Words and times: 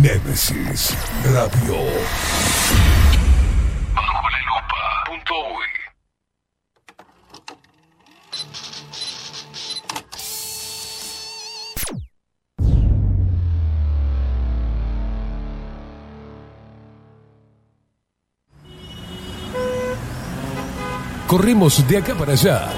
Nemesis 0.00 0.96
Radio. 1.24 1.76
Bajo 3.94 4.30
la 4.30 4.40
lupa. 4.48 4.80
Punto 5.04 5.34
uy. 5.58 5.68
Corremos 21.26 21.86
de 21.86 21.98
acá 21.98 22.14
para 22.14 22.32
allá. 22.32 22.72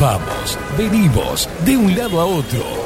Vamos, 0.00 0.58
venimos, 0.78 1.46
de 1.66 1.76
un 1.76 1.94
lado 1.94 2.20
a 2.22 2.24
otro. 2.24 2.85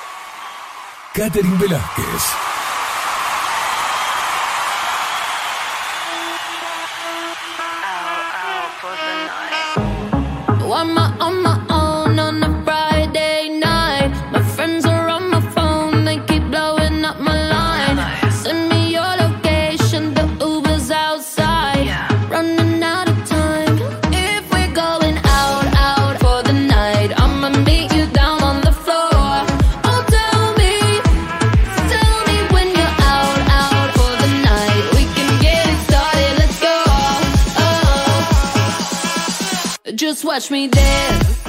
Catherine 1.13 1.57
Velázquez. 1.57 2.50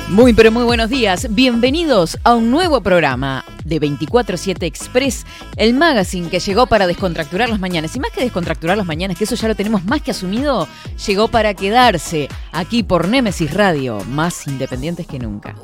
Muy 0.08 0.34
pero 0.34 0.52
muy 0.52 0.64
buenos 0.64 0.90
días, 0.90 1.26
bienvenidos 1.30 2.18
a 2.24 2.34
un 2.34 2.50
nuevo 2.50 2.82
programa 2.82 3.42
de 3.64 3.80
24-7 3.80 4.64
Express, 4.64 5.24
el 5.56 5.72
magazine 5.72 6.28
que 6.28 6.40
llegó 6.40 6.66
para 6.66 6.86
descontracturar 6.86 7.48
las 7.48 7.58
mañanas. 7.58 7.96
Y 7.96 8.00
más 8.00 8.10
que 8.10 8.20
descontracturar 8.20 8.76
las 8.76 8.86
mañanas, 8.86 9.16
que 9.16 9.24
eso 9.24 9.34
ya 9.34 9.48
lo 9.48 9.54
tenemos 9.54 9.84
más 9.86 10.02
que 10.02 10.10
asumido, 10.10 10.68
llegó 11.06 11.28
para 11.28 11.54
quedarse 11.54 12.28
aquí 12.52 12.82
por 12.82 13.08
Nemesis 13.08 13.54
Radio, 13.54 13.98
más 14.10 14.46
independientes 14.46 15.06
que 15.06 15.18
nunca. 15.18 15.54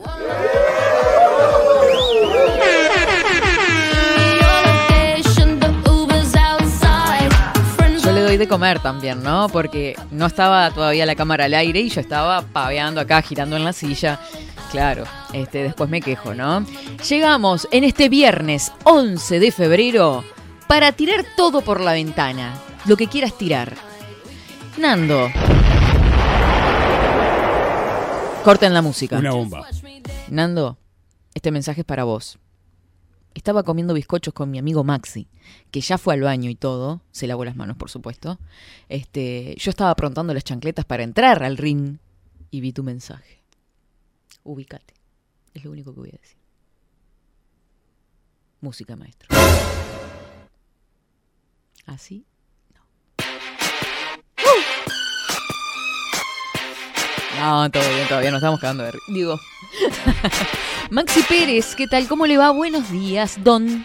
De 8.38 8.48
comer 8.48 8.80
también, 8.80 9.22
¿no? 9.22 9.48
Porque 9.48 9.96
no 10.10 10.26
estaba 10.26 10.70
todavía 10.70 11.06
la 11.06 11.14
cámara 11.14 11.46
al 11.46 11.54
aire 11.54 11.80
y 11.80 11.88
yo 11.88 12.00
estaba 12.00 12.42
paveando 12.42 13.00
acá, 13.00 13.20
girando 13.22 13.56
en 13.56 13.64
la 13.64 13.72
silla. 13.72 14.20
Claro, 14.70 15.04
este, 15.32 15.62
después 15.62 15.90
me 15.90 16.00
quejo, 16.00 16.34
¿no? 16.34 16.64
Llegamos 17.08 17.68
en 17.70 17.84
este 17.84 18.08
viernes 18.08 18.72
11 18.84 19.40
de 19.40 19.52
febrero 19.52 20.24
para 20.66 20.92
tirar 20.92 21.24
todo 21.36 21.62
por 21.62 21.80
la 21.80 21.92
ventana. 21.92 22.54
Lo 22.86 22.96
que 22.96 23.08
quieras 23.08 23.36
tirar. 23.36 23.74
Nando. 24.76 25.28
Corten 28.44 28.72
la 28.72 28.82
música. 28.82 29.18
Una 29.18 29.32
bomba. 29.32 29.66
Nando, 30.28 30.78
este 31.34 31.50
mensaje 31.50 31.80
es 31.80 31.86
para 31.86 32.04
vos. 32.04 32.38
Estaba 33.38 33.62
comiendo 33.62 33.94
bizcochos 33.94 34.34
con 34.34 34.50
mi 34.50 34.58
amigo 34.58 34.82
Maxi, 34.82 35.28
que 35.70 35.80
ya 35.80 35.96
fue 35.96 36.14
al 36.14 36.22
baño 36.22 36.50
y 36.50 36.56
todo, 36.56 37.02
se 37.12 37.28
lavó 37.28 37.44
las 37.44 37.54
manos, 37.54 37.76
por 37.76 37.88
supuesto. 37.88 38.36
Este, 38.88 39.54
yo 39.60 39.70
estaba 39.70 39.90
aprontando 39.90 40.34
las 40.34 40.42
chancletas 40.42 40.84
para 40.84 41.04
entrar 41.04 41.44
al 41.44 41.56
ring 41.56 41.98
y 42.50 42.60
vi 42.60 42.72
tu 42.72 42.82
mensaje. 42.82 43.44
Ubícate. 44.42 44.92
Es 45.54 45.64
lo 45.64 45.70
único 45.70 45.94
que 45.94 46.00
voy 46.00 46.08
a 46.08 46.18
decir. 46.20 46.36
Música, 48.60 48.96
maestro. 48.96 49.28
¿Así? 51.86 52.26
No. 57.38 57.70
Todo 57.70 57.88
bien, 57.94 58.08
todavía 58.08 58.32
nos 58.32 58.38
estamos 58.38 58.58
cagando 58.58 58.82
de 58.82 58.98
Digo. 59.06 59.38
Maxi 60.90 61.22
Pérez, 61.28 61.74
¿qué 61.76 61.86
tal? 61.86 62.06
¿Cómo 62.08 62.26
le 62.26 62.36
va? 62.38 62.50
Buenos 62.50 62.90
días, 62.90 63.36
don. 63.42 63.84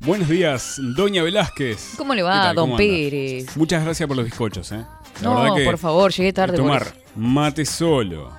Buenos 0.00 0.28
días, 0.28 0.76
Doña 0.96 1.22
Velázquez. 1.22 1.94
¿Cómo 1.96 2.14
le 2.14 2.20
¿Qué 2.20 2.24
va, 2.24 2.54
don. 2.54 2.76
Pérez? 2.76 3.56
Muchas 3.56 3.84
gracias 3.84 4.06
por 4.06 4.16
los 4.16 4.24
bizcochos, 4.24 4.70
¿eh? 4.72 4.84
La 5.20 5.28
No, 5.30 5.54
que 5.54 5.64
por 5.64 5.78
favor, 5.78 6.12
llegué 6.12 6.32
tarde. 6.32 6.56
por 6.56 6.66
Tomar 6.66 6.82
eso. 6.82 6.92
mate 7.16 7.64
solo. 7.66 8.32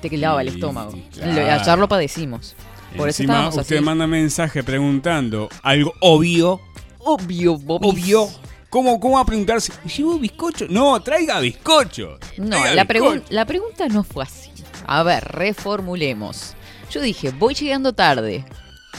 Te 0.00 0.08
que 0.08 0.16
lava 0.16 0.40
el 0.42 0.48
Y- 0.48 0.50
estómago. 0.52 0.92
claro. 1.12 1.60
Ayer 1.62 1.78
lo 1.78 1.88
padecimos. 1.88 2.54
Por 2.96 3.08
eso 3.08 3.22
Encima, 3.22 3.34
estábamos 3.34 3.56
usted 3.58 3.76
así. 3.76 3.84
manda 3.84 4.06
mensaje 4.06 4.62
preguntando 4.64 5.48
algo 5.62 5.92
obvio. 6.00 6.60
Obvio, 7.00 7.56
Bobis. 7.56 7.92
Obvio. 7.92 8.28
¿Cómo, 8.68 9.00
¿Cómo 9.00 9.16
va 9.16 9.22
a 9.22 9.24
preguntar 9.26 9.60
si 9.60 9.72
llevo 9.96 10.18
bizcocho? 10.18 10.66
No, 10.68 11.00
traiga 11.02 11.40
bizcocho. 11.40 12.18
No, 12.36 12.50
Traiga 12.50 12.74
la, 12.74 12.84
bizcocho. 12.84 13.14
pregun- 13.16 13.22
la 13.30 13.44
pregunta 13.44 13.88
no 13.88 14.04
fue 14.04 14.24
así. 14.24 14.49
A 14.90 15.04
ver, 15.04 15.22
reformulemos. 15.22 16.56
Yo 16.90 17.00
dije, 17.00 17.30
voy 17.30 17.54
llegando 17.54 17.92
tarde. 17.92 18.44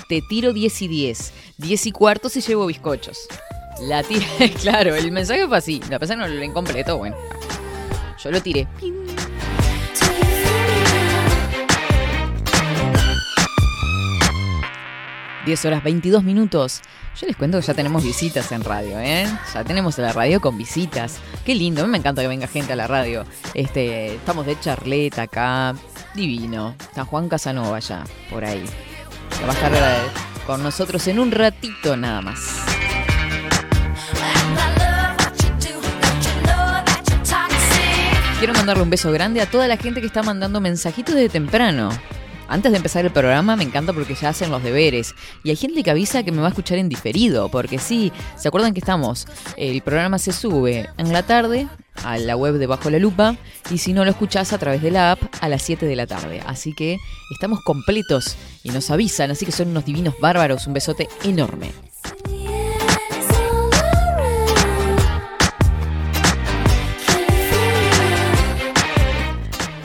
Te 0.07 0.21
tiro 0.29 0.53
10 0.53 0.83
y 0.83 0.87
10. 0.87 1.33
10 1.57 1.85
y 1.85 1.91
cuarto 1.91 2.29
si 2.29 2.39
llevo 2.39 2.65
bizcochos. 2.65 3.27
La 3.81 4.01
tiré, 4.01 4.25
claro, 4.61 4.95
el 4.95 5.11
mensaje 5.11 5.45
fue 5.49 5.57
así. 5.57 5.81
La 5.89 5.99
que 5.99 6.15
no 6.15 6.29
lo 6.29 6.33
leí 6.33 6.49
completo, 6.53 6.97
bueno. 6.97 7.17
Yo 8.23 8.31
lo 8.31 8.41
tiré. 8.41 8.69
10 15.45 15.65
horas 15.65 15.83
22 15.83 16.23
minutos. 16.23 16.79
Yo 17.19 17.27
les 17.27 17.35
cuento 17.35 17.59
que 17.59 17.65
ya 17.65 17.73
tenemos 17.73 18.03
visitas 18.03 18.51
en 18.51 18.63
radio, 18.63 18.99
¿eh? 18.99 19.27
Ya 19.53 19.63
tenemos 19.63 19.97
la 19.97 20.13
radio 20.13 20.39
con 20.39 20.57
visitas. 20.57 21.19
Qué 21.45 21.53
lindo, 21.53 21.81
a 21.81 21.85
mí 21.85 21.91
me 21.91 21.97
encanta 21.97 22.21
que 22.21 22.27
venga 22.27 22.47
gente 22.47 22.73
a 22.73 22.75
la 22.75 22.87
radio. 22.87 23.25
Este, 23.53 24.15
estamos 24.15 24.45
de 24.45 24.59
charleta 24.59 25.23
acá. 25.23 25.75
Divino. 26.15 26.75
Está 26.79 27.05
Juan 27.05 27.29
Casanova 27.29 27.79
ya, 27.79 28.03
por 28.29 28.43
ahí. 28.43 28.63
Que 29.37 29.45
va 29.45 29.51
a 29.51 29.55
estar 29.55 29.73
eh, 29.73 29.77
con 30.45 30.63
nosotros 30.63 31.07
en 31.07 31.19
un 31.19 31.31
ratito 31.31 31.95
nada 31.95 32.21
más. 32.21 32.39
Quiero 38.39 38.53
mandarle 38.55 38.81
un 38.81 38.89
beso 38.89 39.11
grande 39.11 39.39
a 39.39 39.45
toda 39.45 39.67
la 39.67 39.77
gente 39.77 40.01
que 40.01 40.07
está 40.07 40.23
mandando 40.23 40.59
mensajitos 40.59 41.13
desde 41.13 41.29
temprano. 41.29 41.91
Antes 42.51 42.73
de 42.73 42.77
empezar 42.79 43.05
el 43.05 43.11
programa 43.11 43.55
me 43.55 43.63
encanta 43.63 43.93
porque 43.93 44.13
ya 44.13 44.27
hacen 44.27 44.51
los 44.51 44.61
deberes. 44.61 45.15
Y 45.41 45.51
hay 45.51 45.55
gente 45.55 45.83
que 45.83 45.89
avisa 45.89 46.23
que 46.23 46.33
me 46.33 46.41
va 46.41 46.47
a 46.47 46.49
escuchar 46.49 46.79
en 46.79 46.89
diferido, 46.89 47.47
porque 47.47 47.79
sí, 47.79 48.11
¿se 48.35 48.49
acuerdan 48.49 48.73
que 48.73 48.81
estamos? 48.81 49.25
El 49.55 49.81
programa 49.81 50.19
se 50.19 50.33
sube 50.33 50.89
en 50.97 51.13
la 51.13 51.23
tarde 51.23 51.69
a 52.03 52.17
la 52.17 52.35
web 52.35 52.55
de 52.55 52.67
Bajo 52.67 52.89
la 52.89 52.99
Lupa 52.99 53.37
y 53.69 53.77
si 53.77 53.93
no 53.93 54.03
lo 54.03 54.11
escuchás 54.11 54.51
a 54.51 54.57
través 54.57 54.81
de 54.81 54.91
la 54.91 55.13
app 55.13 55.21
a 55.39 55.47
las 55.47 55.61
7 55.61 55.85
de 55.85 55.95
la 55.95 56.07
tarde. 56.07 56.41
Así 56.45 56.73
que 56.73 56.97
estamos 57.31 57.61
completos 57.63 58.35
y 58.63 58.71
nos 58.71 58.91
avisan, 58.91 59.31
así 59.31 59.45
que 59.45 59.53
son 59.53 59.69
unos 59.69 59.85
divinos 59.85 60.15
bárbaros. 60.19 60.67
Un 60.67 60.73
besote 60.73 61.07
enorme. 61.23 61.71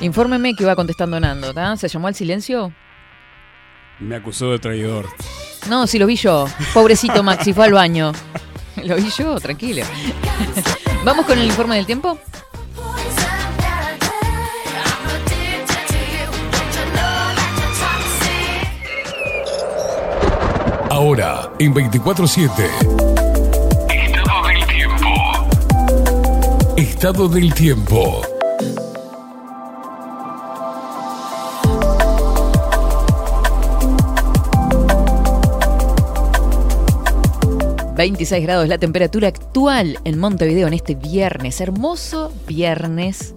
Infórmeme 0.06 0.54
que 0.54 0.62
iba 0.62 0.76
contestando 0.76 1.18
Nando, 1.18 1.52
¿tá? 1.52 1.76
¿Se 1.76 1.88
llamó 1.88 2.06
al 2.06 2.14
silencio? 2.14 2.72
Me 3.98 4.14
acusó 4.14 4.52
de 4.52 4.60
traidor. 4.60 5.08
No, 5.68 5.88
sí 5.88 5.98
lo 5.98 6.06
vi 6.06 6.14
yo. 6.14 6.46
Pobrecito 6.72 7.24
Maxi, 7.24 7.52
fue 7.52 7.64
al 7.64 7.72
baño. 7.72 8.12
Lo 8.84 8.94
vi 8.94 9.10
yo, 9.10 9.40
tranquilo. 9.40 9.84
¿Vamos 11.04 11.26
con 11.26 11.38
el 11.38 11.46
informe 11.46 11.76
del 11.76 11.86
tiempo? 11.86 12.18
Ahora, 20.88 21.50
en 21.58 21.74
24-7. 21.74 22.50
Estado 23.90 24.46
del 24.46 24.66
tiempo. 24.66 25.06
estado 26.76 27.28
del 27.28 27.54
tiempo. 27.54 28.35
...26 37.96 38.42
grados 38.42 38.68
la 38.68 38.78
temperatura 38.78 39.28
actual 39.28 39.98
en 40.04 40.18
Montevideo 40.18 40.66
en 40.68 40.74
este 40.74 40.94
viernes... 40.94 41.60
...hermoso 41.60 42.32
viernes... 42.46 43.34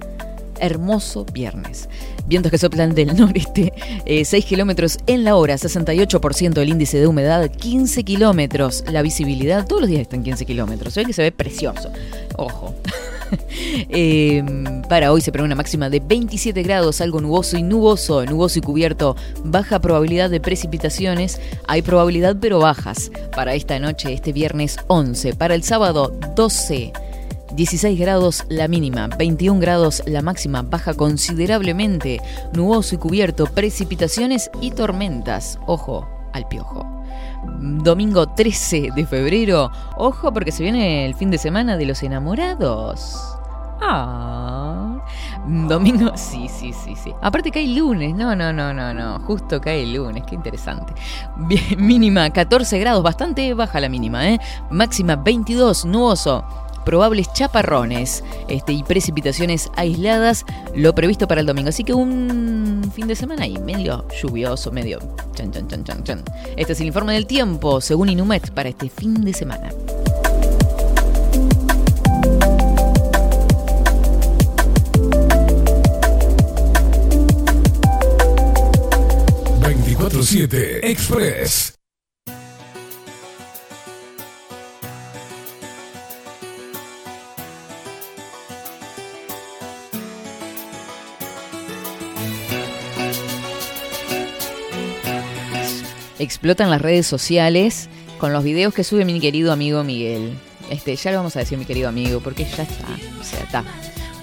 ...hermoso 0.59 1.25
viernes... 1.25 1.89
Vientos 2.29 2.51
que 2.51 2.59
soplan 2.59 2.93
del 2.93 3.15
noreste, 3.17 3.73
eh, 4.05 4.23
6 4.23 4.45
kilómetros 4.45 4.99
en 5.07 5.23
la 5.23 5.35
hora, 5.35 5.55
68% 5.55 6.59
el 6.59 6.69
índice 6.69 6.99
de 6.99 7.07
humedad, 7.07 7.49
15 7.49 8.03
kilómetros 8.03 8.83
la 8.91 9.01
visibilidad. 9.01 9.65
Todos 9.65 9.81
los 9.81 9.89
días 9.89 10.01
están 10.03 10.21
15 10.21 10.45
kilómetros. 10.45 10.95
Hoy 10.95 11.05
que 11.05 11.13
se 11.13 11.23
ve 11.23 11.31
precioso. 11.31 11.91
Ojo. 12.37 12.75
Eh, 13.89 14.43
para 14.89 15.11
hoy 15.11 15.21
se 15.21 15.31
prevé 15.31 15.45
una 15.45 15.53
máxima 15.53 15.91
de 15.91 15.99
27 15.99 16.63
grados, 16.63 16.99
algo 16.99 17.21
nuboso 17.21 17.57
y 17.57 17.61
nuboso, 17.61 18.25
nuboso 18.25 18.57
y 18.57 18.61
cubierto, 18.63 19.15
baja 19.43 19.79
probabilidad 19.79 20.31
de 20.31 20.39
precipitaciones, 20.39 21.39
hay 21.67 21.83
probabilidad 21.83 22.37
pero 22.41 22.57
bajas. 22.57 23.11
Para 23.35 23.53
esta 23.53 23.77
noche, 23.77 24.13
este 24.13 24.33
viernes 24.33 24.77
11, 24.87 25.35
para 25.35 25.53
el 25.53 25.61
sábado 25.61 26.11
12. 26.35 26.91
16 27.51 27.99
grados 27.99 28.45
la 28.49 28.67
mínima, 28.67 29.07
21 29.07 29.59
grados 29.59 30.03
la 30.05 30.21
máxima, 30.21 30.61
baja 30.61 30.93
considerablemente, 30.93 32.21
nuboso 32.53 32.95
y 32.95 32.97
cubierto, 32.99 33.45
precipitaciones 33.47 34.51
y 34.61 34.71
tormentas. 34.71 35.59
Ojo 35.65 36.07
al 36.33 36.47
piojo. 36.47 36.85
Domingo 37.59 38.27
13 38.27 38.89
de 38.95 39.05
febrero, 39.05 39.71
ojo 39.97 40.31
porque 40.31 40.51
se 40.51 40.63
viene 40.63 41.05
el 41.05 41.15
fin 41.15 41.31
de 41.31 41.37
semana 41.37 41.77
de 41.77 41.85
los 41.85 42.03
enamorados. 42.03 43.17
Ah. 43.81 45.03
Domingo, 45.47 46.11
sí, 46.15 46.47
sí, 46.49 46.71
sí, 46.73 46.95
sí. 46.95 47.13
Aparte 47.21 47.49
cae 47.49 47.67
lunes, 47.67 48.13
no, 48.13 48.35
no, 48.35 48.53
no, 48.53 48.73
no, 48.73 48.93
no, 48.93 49.19
justo 49.21 49.59
cae 49.59 49.83
el 49.83 49.93
lunes, 49.93 50.23
qué 50.27 50.35
interesante. 50.35 50.93
Mínima 51.77 52.29
14 52.29 52.77
grados, 52.77 53.01
bastante 53.01 53.53
baja 53.53 53.79
la 53.79 53.89
mínima, 53.89 54.29
¿eh? 54.29 54.39
Máxima 54.69 55.15
22, 55.15 55.85
nuboso 55.85 56.43
probables 56.89 57.31
chaparrones 57.33 58.23
este, 58.47 58.73
y 58.73 58.81
precipitaciones 58.81 59.69
aisladas, 59.75 60.43
lo 60.73 60.95
previsto 60.95 61.27
para 61.27 61.41
el 61.41 61.45
domingo. 61.45 61.69
Así 61.69 61.83
que 61.83 61.93
un 61.93 62.91
fin 62.95 63.05
de 63.05 63.15
semana 63.15 63.43
ahí, 63.43 63.59
medio 63.59 64.07
lluvioso, 64.19 64.71
medio 64.71 64.97
chan, 65.35 65.51
chan, 65.51 65.67
chan, 65.67 65.83
chan, 65.83 66.03
chan. 66.03 66.23
Este 66.57 66.73
es 66.73 66.81
el 66.81 66.87
informe 66.87 67.13
del 67.13 67.27
tiempo, 67.27 67.79
según 67.79 68.09
Inumet, 68.09 68.49
para 68.55 68.69
este 68.69 68.89
fin 68.89 69.23
de 69.23 69.33
semana. 69.33 69.69
...24-7 79.61 80.79
Express. 80.81 81.78
Explotan 96.19 96.69
las 96.69 96.81
redes 96.81 97.07
sociales 97.07 97.89
con 98.19 98.33
los 98.33 98.43
videos 98.43 98.73
que 98.73 98.83
sube 98.83 99.05
mi 99.05 99.19
querido 99.19 99.51
amigo 99.51 99.83
Miguel. 99.83 100.33
Este, 100.69 100.95
ya 100.95 101.11
lo 101.11 101.17
vamos 101.17 101.35
a 101.35 101.39
decir 101.39 101.57
mi 101.57 101.65
querido 101.65 101.89
amigo, 101.89 102.19
porque 102.19 102.45
ya 102.45 102.63
está. 102.63 102.87
O 103.19 103.23
sea, 103.23 103.39
está. 103.39 103.63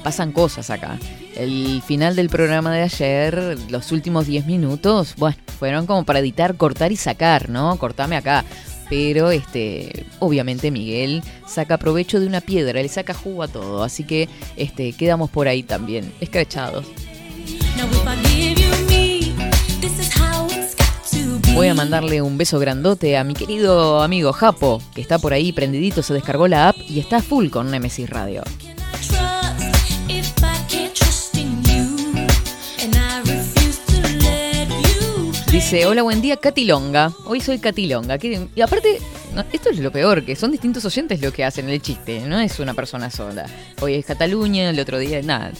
Pasan 0.04 0.30
cosas 0.30 0.70
acá. 0.70 0.98
El 1.34 1.82
final 1.84 2.14
del 2.14 2.28
programa 2.28 2.72
de 2.72 2.82
ayer, 2.82 3.58
los 3.68 3.90
últimos 3.90 4.26
10 4.26 4.46
minutos, 4.46 5.14
bueno, 5.16 5.36
fueron 5.58 5.86
como 5.86 6.04
para 6.04 6.20
editar, 6.20 6.56
cortar 6.56 6.92
y 6.92 6.96
sacar, 6.96 7.50
¿no? 7.50 7.76
Cortame 7.76 8.16
acá. 8.16 8.44
Pero 8.88 9.32
este, 9.32 10.06
obviamente 10.20 10.70
Miguel 10.70 11.24
saca 11.48 11.76
provecho 11.76 12.20
de 12.20 12.28
una 12.28 12.40
piedra, 12.40 12.80
le 12.80 12.88
saca 12.88 13.14
jugo 13.14 13.42
a 13.42 13.48
todo, 13.48 13.82
así 13.82 14.04
que 14.04 14.28
este, 14.56 14.92
quedamos 14.92 15.28
por 15.28 15.48
ahí 15.48 15.64
también, 15.64 16.12
escrachados. 16.20 16.86
Voy 21.56 21.68
a 21.68 21.74
mandarle 21.74 22.20
un 22.20 22.36
beso 22.36 22.58
grandote 22.58 23.16
a 23.16 23.24
mi 23.24 23.32
querido 23.32 24.02
amigo 24.02 24.30
Japo, 24.34 24.82
que 24.94 25.00
está 25.00 25.18
por 25.18 25.32
ahí 25.32 25.52
prendidito, 25.52 26.02
se 26.02 26.12
descargó 26.12 26.48
la 26.48 26.68
app 26.68 26.76
y 26.86 27.00
está 27.00 27.22
full 27.22 27.48
con 27.48 27.70
Nemesis 27.70 28.10
Radio. 28.10 28.42
Dice, 35.50 35.86
hola, 35.86 36.02
buen 36.02 36.20
día, 36.20 36.36
Catilonga. 36.36 37.12
Hoy 37.24 37.40
soy 37.40 37.58
Catilonga. 37.58 38.18
Y 38.54 38.60
aparte, 38.60 39.00
esto 39.50 39.70
es 39.70 39.78
lo 39.78 39.90
peor, 39.90 40.26
que 40.26 40.36
son 40.36 40.52
distintos 40.52 40.84
oyentes 40.84 41.22
lo 41.22 41.32
que 41.32 41.42
hacen 41.42 41.70
el 41.70 41.80
chiste, 41.80 42.20
no 42.20 42.38
es 42.38 42.60
una 42.60 42.74
persona 42.74 43.10
sola. 43.10 43.46
Hoy 43.80 43.94
es 43.94 44.04
Cataluña, 44.04 44.68
el 44.68 44.78
otro 44.78 44.98
día 44.98 45.22
nada. 45.22 45.52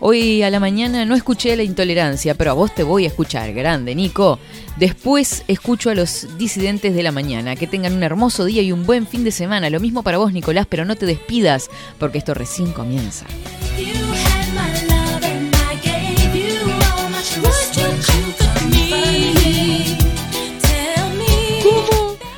Hoy 0.00 0.42
a 0.42 0.50
la 0.50 0.60
mañana 0.60 1.04
no 1.04 1.14
escuché 1.14 1.56
la 1.56 1.62
intolerancia, 1.62 2.34
pero 2.34 2.50
a 2.50 2.54
vos 2.54 2.74
te 2.74 2.82
voy 2.82 3.04
a 3.04 3.08
escuchar, 3.08 3.52
grande 3.52 3.94
Nico. 3.94 4.38
Después 4.76 5.44
escucho 5.46 5.90
a 5.90 5.94
los 5.94 6.36
disidentes 6.36 6.94
de 6.94 7.02
la 7.02 7.12
mañana. 7.12 7.56
Que 7.56 7.66
tengan 7.66 7.94
un 7.94 8.02
hermoso 8.02 8.44
día 8.44 8.62
y 8.62 8.72
un 8.72 8.86
buen 8.86 9.06
fin 9.06 9.24
de 9.24 9.30
semana. 9.30 9.70
Lo 9.70 9.80
mismo 9.80 10.02
para 10.02 10.18
vos, 10.18 10.32
Nicolás, 10.32 10.66
pero 10.68 10.84
no 10.84 10.96
te 10.96 11.06
despidas, 11.06 11.70
porque 11.98 12.18
esto 12.18 12.34
recién 12.34 12.72
comienza. 12.72 13.26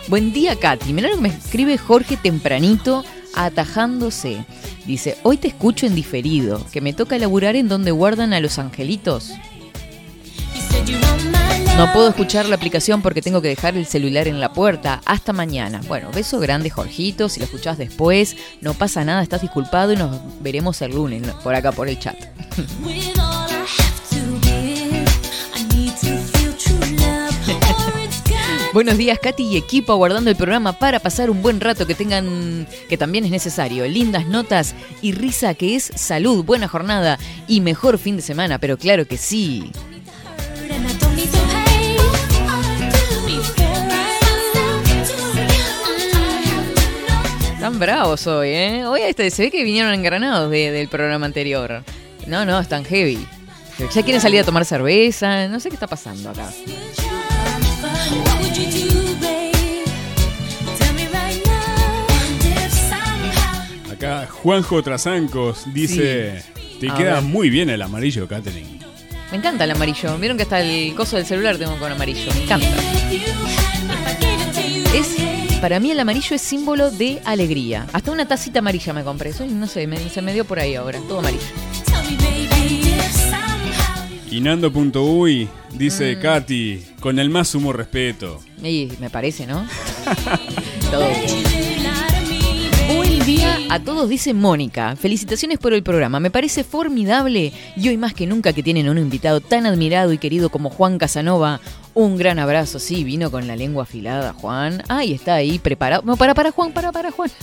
Buen 0.09 0.33
día, 0.33 0.55
Katy. 0.56 0.93
Mirá 0.93 1.09
lo 1.09 1.17
que 1.17 1.23
me 1.23 1.29
escribe 1.29 1.79
Jorge 1.79 2.17
tempranito, 2.17 3.05
atajándose. 3.35 4.44
Dice, 4.87 5.19
hoy 5.25 5.37
te 5.37 5.49
escucho 5.49 5.87
en 5.87 5.94
diferido, 5.94 6.65
que 6.71 6.81
me 6.81 6.93
toca 6.93 7.19
laburar 7.19 7.56
en 7.56 7.69
donde 7.69 7.91
guardan 7.91 8.33
a 8.33 8.41
los 8.41 8.59
angelitos. 8.59 9.33
No 11.77 11.93
puedo 11.93 12.09
escuchar 12.09 12.47
la 12.47 12.56
aplicación 12.56 13.03
porque 13.03 13.21
tengo 13.21 13.43
que 13.43 13.49
dejar 13.49 13.77
el 13.77 13.85
celular 13.85 14.29
en 14.29 14.41
la 14.41 14.53
puerta. 14.53 15.03
Hasta 15.05 15.35
mañana. 15.35 15.83
Bueno, 15.87 16.11
beso 16.11 16.38
grande, 16.38 16.71
Jorgito. 16.71 17.29
Si 17.29 17.38
lo 17.38 17.44
escuchás 17.44 17.77
después, 17.77 18.37
no 18.62 18.73
pasa 18.73 19.05
nada, 19.05 19.23
estás 19.23 19.43
disculpado 19.43 19.93
y 19.93 19.97
nos 19.97 20.19
veremos 20.40 20.81
el 20.81 20.93
lunes 20.93 21.23
por 21.43 21.55
acá 21.55 21.73
por 21.73 21.88
el 21.88 21.99
chat. 21.99 22.16
Buenos 28.76 28.99
días, 28.99 29.18
Katy 29.18 29.42
y 29.42 29.56
equipo, 29.56 29.95
aguardando 29.95 30.28
el 30.28 30.37
programa 30.37 30.78
para 30.78 31.00
pasar 31.00 31.30
un 31.30 31.40
buen 31.40 31.62
rato 31.62 31.87
que 31.87 31.95
tengan, 31.95 32.66
que 32.90 32.99
también 32.99 33.25
es 33.25 33.30
necesario. 33.30 33.87
Lindas 33.88 34.26
notas 34.26 34.75
y 35.00 35.12
risa 35.12 35.54
que 35.54 35.76
es 35.76 35.90
salud, 35.95 36.45
buena 36.45 36.68
jornada 36.68 37.18
y 37.49 37.62
mejor 37.62 37.97
fin 37.97 38.16
de 38.16 38.23
semana, 38.23 38.59
pero 38.59 38.76
claro 38.76 39.06
que 39.06 39.16
sí. 39.16 39.73
Están 47.54 47.78
bravos 47.78 48.26
hoy, 48.26 48.49
¿eh? 48.50 48.85
Hoy 48.87 49.00
este, 49.00 49.30
se 49.30 49.45
ve 49.45 49.50
que 49.50 49.64
vinieron 49.64 49.95
engranados 49.95 50.50
de- 50.50 50.71
del 50.71 50.88
programa 50.88 51.25
anterior. 51.25 51.83
No, 52.26 52.45
no, 52.45 52.61
están 52.61 52.85
heavy. 52.85 53.26
Ya 53.95 54.02
quieren 54.02 54.21
salir 54.21 54.40
a 54.40 54.45
tomar 54.45 54.64
cerveza, 54.64 55.49
no 55.49 55.61
sé 55.61 55.71
qué 55.71 55.76
está 55.76 55.87
pasando 55.87 56.30
acá. 56.30 56.50
Acá 63.97 64.26
Juanjo 64.31 64.83
Trasancos 64.83 65.65
dice: 65.73 66.43
Te 66.81 66.91
A 66.91 66.95
queda 66.95 67.15
ver. 67.15 67.23
muy 67.23 67.49
bien 67.50 67.71
el 67.71 67.81
amarillo, 67.83 68.29
Catherine. 68.29 68.79
Me 69.31 69.38
encanta 69.38 69.65
el 69.65 69.71
amarillo. 69.71 70.17
Vieron 70.19 70.37
que 70.37 70.43
hasta 70.45 70.61
el 70.61 70.95
coso 70.95 71.17
del 71.17 71.25
celular 71.26 71.57
tengo 71.57 71.76
con 71.79 71.91
amarillo. 71.91 72.31
Me 72.35 72.43
encanta. 72.45 72.67
Es, 74.95 75.17
para 75.61 75.81
mí 75.81 75.91
el 75.91 75.99
amarillo 76.00 76.37
es 76.37 76.43
símbolo 76.43 76.91
de 76.91 77.21
alegría. 77.25 77.87
Hasta 77.93 78.12
una 78.12 78.26
tacita 78.29 78.59
amarilla 78.61 78.93
me 78.93 79.03
compré. 79.03 79.33
Soy, 79.33 79.49
no 79.49 79.67
sé, 79.67 79.87
me- 79.87 80.09
se 80.11 80.21
me 80.23 80.33
dio 80.35 80.45
por 80.45 80.59
ahí 80.61 80.75
ahora. 80.75 80.99
Todo 81.09 81.19
amarillo. 81.21 81.43
Y 84.31 84.41
Nando.uy 84.41 85.49
dice: 85.73 86.17
Mm. 86.17 86.21
Katy, 86.21 86.85
con 87.00 87.19
el 87.19 87.31
más 87.31 87.49
sumo 87.49 87.73
respeto. 87.73 88.41
Y 88.62 88.88
me 89.00 89.09
parece, 89.09 89.47
¿no? 89.47 89.67
Todo 90.91 91.09
bien 91.09 91.65
día 93.26 93.59
a 93.71 93.80
todos, 93.80 94.09
dice 94.09 94.33
Mónica. 94.35 94.95
Felicitaciones 94.95 95.59
por 95.59 95.73
el 95.73 95.83
programa. 95.83 96.21
Me 96.21 96.30
parece 96.30 96.62
formidable 96.62 97.52
y 97.76 97.88
hoy 97.88 97.97
más 97.97 98.14
que 98.14 98.25
nunca 98.25 98.52
que 98.52 98.62
tienen 98.62 98.87
a 98.87 98.92
un 98.92 98.99
invitado 98.99 99.40
tan 99.40 99.66
admirado 99.66 100.12
y 100.12 100.18
querido 100.18 100.49
como 100.49 100.71
Juan 100.71 100.97
Casanova. 100.97 101.61
Un 101.92 102.16
gran 102.18 102.38
abrazo. 102.38 102.78
Sí, 102.78 103.02
vino 103.02 103.33
con 103.33 103.49
la 103.49 103.56
lengua 103.56 103.83
afilada, 103.83 104.33
Juan. 104.33 104.85
Ahí 104.88 105.12
está 105.12 105.35
ahí 105.35 105.59
preparado. 105.59 106.04
No, 106.06 106.16
para, 106.16 106.35
para, 106.35 106.52
Juan, 106.52 106.71
para, 106.71 106.92
para, 106.92 107.11
Juan. 107.11 107.28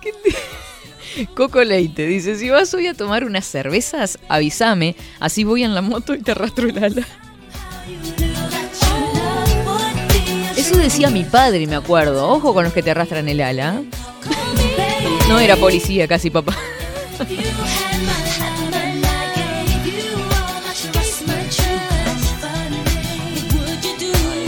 ¿Qué 0.00 0.12
te... 0.24 0.65
Coco 1.34 1.62
Leite 1.64 2.06
dice, 2.06 2.36
si 2.36 2.50
vas 2.50 2.72
hoy 2.74 2.86
a 2.86 2.94
tomar 2.94 3.24
unas 3.24 3.46
cervezas, 3.46 4.18
avísame, 4.28 4.96
así 5.20 5.44
voy 5.44 5.62
en 5.62 5.74
la 5.74 5.82
moto 5.82 6.14
y 6.14 6.20
te 6.20 6.32
arrastro 6.32 6.68
el 6.68 6.82
ala. 6.82 7.06
Eso 10.56 10.76
decía 10.76 11.10
mi 11.10 11.24
padre, 11.24 11.66
me 11.66 11.76
acuerdo. 11.76 12.28
Ojo 12.28 12.52
con 12.52 12.64
los 12.64 12.72
que 12.72 12.82
te 12.82 12.90
arrastran 12.90 13.28
el 13.28 13.40
ala. 13.40 13.82
No 15.28 15.38
era 15.38 15.56
policía 15.56 16.06
casi, 16.06 16.30
papá. 16.30 16.56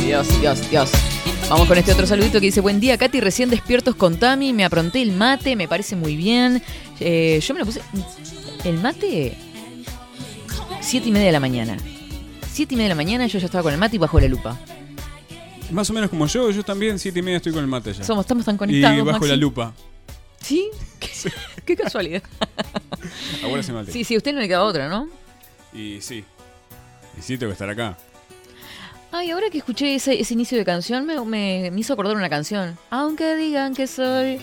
Dios, 0.04 0.40
Dios, 0.40 0.70
Dios. 0.70 0.90
Vamos 1.48 1.66
con 1.66 1.78
este 1.78 1.92
otro 1.92 2.06
saludito 2.06 2.34
que 2.40 2.46
dice, 2.46 2.60
buen 2.60 2.78
día, 2.78 2.98
Katy, 2.98 3.20
recién 3.20 3.48
despiertos 3.48 3.94
con 3.94 4.18
Tami, 4.18 4.52
me 4.52 4.64
apronté 4.66 5.00
el 5.00 5.12
mate, 5.12 5.56
me 5.56 5.66
parece 5.66 5.96
muy 5.96 6.14
bien. 6.14 6.62
Eh, 7.00 7.40
yo 7.42 7.54
me 7.54 7.60
lo 7.60 7.66
puse... 7.66 7.80
El 8.64 8.78
mate... 8.78 9.36
Siete 10.80 11.08
y 11.08 11.12
media 11.12 11.26
de 11.26 11.32
la 11.32 11.40
mañana. 11.40 11.76
Siete 12.50 12.74
y 12.74 12.76
media 12.76 12.86
de 12.90 12.94
la 12.94 12.94
mañana 12.96 13.26
yo 13.26 13.38
ya 13.38 13.46
estaba 13.46 13.62
con 13.62 13.72
el 13.72 13.78
mate 13.78 13.96
y 13.96 13.98
bajo 13.98 14.20
la 14.20 14.28
lupa. 14.28 14.58
Más 15.70 15.88
o 15.88 15.92
menos 15.92 16.10
como 16.10 16.26
yo, 16.26 16.50
yo 16.50 16.62
también, 16.62 16.98
siete 16.98 17.18
y 17.18 17.22
media 17.22 17.38
estoy 17.38 17.52
con 17.52 17.62
el 17.62 17.66
mate 17.68 17.94
ya. 17.94 18.04
Somos, 18.04 18.24
estamos 18.24 18.44
tan 18.44 18.54
y 18.54 18.58
conectados. 18.58 19.04
bajo 19.04 19.18
Maxi. 19.18 19.28
la 19.30 19.36
lupa. 19.36 19.74
¿Sí? 20.40 20.68
Qué, 21.00 21.08
qué 21.64 21.76
casualidad. 21.76 22.22
Ahora 23.42 23.62
se 23.62 23.72
mate. 23.72 23.92
Sí, 23.92 24.04
sí, 24.04 24.14
a 24.14 24.18
usted 24.18 24.32
no 24.34 24.40
le 24.40 24.48
queda 24.48 24.62
otra, 24.64 24.88
¿no? 24.88 25.08
Y 25.72 25.98
sí. 26.00 26.24
Y 27.18 27.22
sí, 27.22 27.38
tengo 27.38 27.50
que 27.50 27.54
estar 27.54 27.68
acá. 27.70 27.96
Ay, 29.18 29.30
ahora 29.32 29.50
que 29.50 29.58
escuché 29.58 29.96
ese, 29.96 30.20
ese 30.20 30.34
inicio 30.34 30.56
de 30.56 30.64
canción, 30.64 31.04
me, 31.04 31.18
me- 31.24 31.70
me 31.72 31.80
hizo 31.80 31.92
acordar 31.92 32.14
una 32.16 32.28
canción. 32.30 32.78
Aunque 32.90 33.34
digan 33.34 33.74
que 33.74 33.86
soy... 33.88 34.38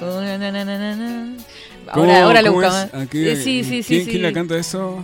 una 0.00 0.36
na, 0.36 0.52
na, 0.52 0.64
na, 0.66 0.78
na, 0.78 0.96
na. 0.96 1.36
¿Cómo- 1.94 2.04
Ahora, 2.04 2.24
ahora 2.24 2.42
lo 2.42 2.52
qué- 3.10 3.32
Eh, 3.32 3.36
sí, 3.36 3.64
sí, 3.64 3.82
sí. 3.82 3.88
¿Quién, 3.88 4.04
sí. 4.04 4.10
quién 4.10 4.22
la 4.22 4.32
canta 4.34 4.56
eso? 4.58 5.02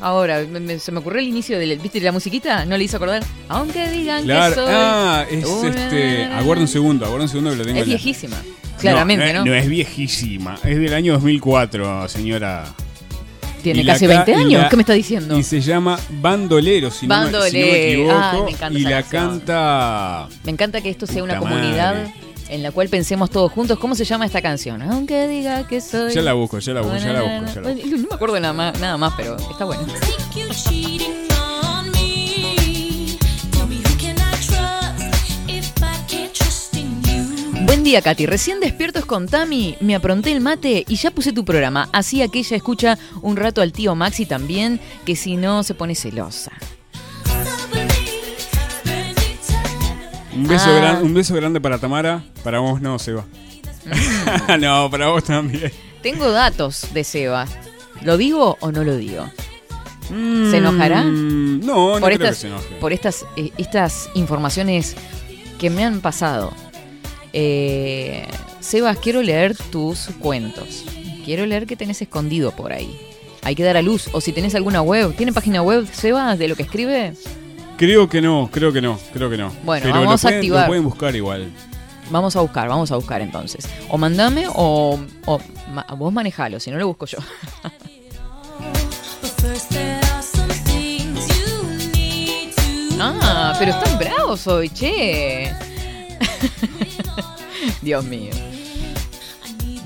Ahora, 0.00 0.44
me- 0.44 0.78
se 0.78 0.92
me 0.92 1.00
ocurrió 1.00 1.20
el 1.20 1.26
inicio 1.28 1.58
del, 1.58 1.76
¿viste 1.80 2.00
la 2.00 2.12
musiquita? 2.12 2.64
¿No 2.66 2.76
le 2.78 2.84
hizo 2.84 2.98
acordar? 2.98 3.24
Aunque 3.48 3.88
digan 3.90 4.22
Claro. 4.22 4.54
que 4.54 4.60
soy... 4.60 4.70
Ah, 4.70 5.26
es 5.28 5.44
este. 5.64 6.24
Aguarda 6.26 6.62
un 6.62 6.68
segundo, 6.68 7.04
aguarda 7.04 7.24
un 7.24 7.28
segundo 7.28 7.50
que 7.50 7.56
lo 7.56 7.64
tengo 7.64 7.80
Es 7.80 7.86
viejísima. 7.86 8.36
Claramente, 8.78 9.32
¿no? 9.32 9.44
No, 9.44 9.54
es 9.54 9.66
viejísima. 9.68 10.56
Es 10.62 10.78
del 10.78 10.94
año 10.94 11.14
2004, 11.14 12.08
señora. 12.08 12.64
Tiene 13.66 13.82
Y 13.82 13.86
casi 13.86 14.06
ca- 14.06 14.12
20 14.24 14.30
y 14.30 14.34
años. 14.34 14.62
la- 14.62 14.68
¿Qué 14.68 14.76
me 14.76 14.82
está 14.82 14.92
diciendo? 14.92 15.36
Y 15.38 15.42
se 15.42 15.60
llama 15.60 15.98
Bandolero, 16.20 16.90
si, 16.90 17.06
No, 17.08 17.16
me, 17.16 17.26
si 17.26 17.32
no 17.32 17.38
me 17.38 17.44
Bandolero. 17.44 17.76
equivoco. 17.76 18.18
Ay, 18.22 18.42
me 18.42 18.50
encanta 18.52 18.78
y 18.78 18.82
la 18.82 18.90
canción. 19.02 19.28
canta. 19.40 20.28
Me 20.44 20.50
encanta 20.52 20.80
que 20.80 20.90
esto 20.90 21.06
sea 21.06 21.22
una 21.24 21.38
comunidad 21.38 21.94
madre. 21.94 22.14
en 22.48 22.62
la 22.62 22.70
cual 22.70 22.88
pensemos 22.88 23.28
todos 23.28 23.50
juntos. 23.50 23.76
¿Cómo 23.80 23.94
se 23.96 24.04
llama 24.04 24.24
esta 24.24 24.40
canción? 24.40 24.82
Aunque 24.82 25.26
diga 25.26 25.66
que 25.66 25.80
soy... 25.80 26.14
Ya 26.14 26.22
la 26.22 26.32
busco, 26.34 26.60
ya 26.60 26.74
la 26.74 26.80
busco, 26.82 26.96
ya 26.96 27.12
la 27.12 27.22
busco. 27.22 27.54
Ya 27.54 27.60
la 27.60 27.70
busco. 27.72 27.88
No 27.96 28.08
me 28.08 28.14
acuerdo 28.14 28.38
nada 28.40 28.52
más, 28.52 28.78
nada 28.80 28.96
más 28.96 29.12
pero 29.16 29.36
está 29.36 29.64
bueno. 29.64 29.82
Buen 37.66 37.82
día, 37.82 38.00
Katy. 38.00 38.26
Recién 38.26 38.60
despiertos 38.60 39.04
con 39.06 39.26
Tami, 39.26 39.76
me 39.80 39.94
apronté 39.94 40.30
el 40.32 40.40
mate 40.40 40.84
y 40.86 40.96
ya 40.96 41.10
puse 41.10 41.32
tu 41.32 41.44
programa. 41.44 41.88
Así 41.92 42.22
aquella 42.22 42.56
escucha 42.56 42.98
un 43.22 43.36
rato 43.36 43.60
al 43.60 43.72
tío 43.72 43.94
Maxi 43.94 44.24
también, 44.26 44.80
que 45.04 45.16
si 45.16 45.36
no 45.36 45.62
se 45.62 45.74
pone 45.74 45.94
celosa. 45.94 46.52
Un 50.34 50.46
beso, 50.46 50.66
Ah. 50.68 50.76
gran- 50.76 51.02
un 51.02 51.14
beso 51.14 51.34
grande 51.34 51.60
para 51.60 51.78
Tamara. 51.78 52.22
Para 52.44 52.60
vos 52.60 52.80
no, 52.80 52.98
Seba. 52.98 53.24
Mm. 53.86 54.60
no, 54.60 54.90
para 54.90 55.08
vos 55.08 55.24
también. 55.24 55.72
Tengo 56.02 56.30
datos 56.30 56.86
de 56.94 57.02
Seba. 57.04 57.46
¿Lo 58.02 58.16
digo 58.16 58.56
o 58.60 58.70
no 58.70 58.84
lo 58.84 58.96
digo? 58.96 59.28
¿Se 60.08 60.58
enojará? 60.58 61.02
Mm, 61.02 61.60
No, 61.66 61.94
no 61.94 62.00
por 62.00 62.12
creo 62.12 62.28
estas, 62.28 62.36
que 62.36 62.40
se 62.42 62.46
enoje. 62.46 62.74
por 62.80 62.92
estas, 62.92 63.24
eh, 63.36 63.50
estas 63.58 64.08
informaciones 64.14 64.94
que 65.58 65.68
me 65.70 65.84
han 65.84 66.00
pasado. 66.00 66.52
Eh, 67.38 68.26
Sebas, 68.60 68.96
quiero 68.96 69.22
leer 69.22 69.54
tus 69.70 70.08
cuentos. 70.20 70.84
Quiero 71.26 71.44
leer 71.44 71.66
qué 71.66 71.76
tenés 71.76 72.00
escondido 72.00 72.50
por 72.52 72.72
ahí. 72.72 72.98
Hay 73.42 73.54
que 73.54 73.62
dar 73.62 73.76
a 73.76 73.82
luz. 73.82 74.08
O 74.12 74.22
si 74.22 74.32
tenés 74.32 74.54
alguna 74.54 74.80
web. 74.80 75.14
¿Tiene 75.14 75.34
página 75.34 75.60
web, 75.60 75.86
Sebas, 75.92 76.38
de 76.38 76.48
lo 76.48 76.56
que 76.56 76.62
escribe? 76.62 77.12
Creo 77.76 78.08
que 78.08 78.22
no, 78.22 78.48
creo 78.50 78.72
que 78.72 78.80
no, 78.80 78.98
creo 79.12 79.28
que 79.28 79.36
no. 79.36 79.52
Bueno, 79.64 79.84
Pero 79.84 80.00
vamos 80.00 80.24
a 80.24 80.28
activar. 80.30 80.62
Lo 80.62 80.68
pueden 80.68 80.84
buscar 80.84 81.14
igual. 81.14 81.52
Vamos 82.10 82.34
a 82.36 82.40
buscar, 82.40 82.68
vamos 82.68 82.90
a 82.90 82.96
buscar 82.96 83.20
entonces. 83.20 83.68
O 83.90 83.98
mandame 83.98 84.46
o, 84.48 84.98
o 85.26 85.40
ma- 85.74 85.86
vos 85.94 86.10
manejalo, 86.12 86.58
si 86.58 86.70
no 86.70 86.78
lo 86.78 86.86
busco 86.86 87.04
yo. 87.04 87.18
Ah, 92.98 93.54
pero 93.58 93.72
están 93.72 93.98
bravos 93.98 94.46
hoy, 94.46 94.68
che. 94.70 95.52
Dios 97.86 98.04
mío. 98.04 98.32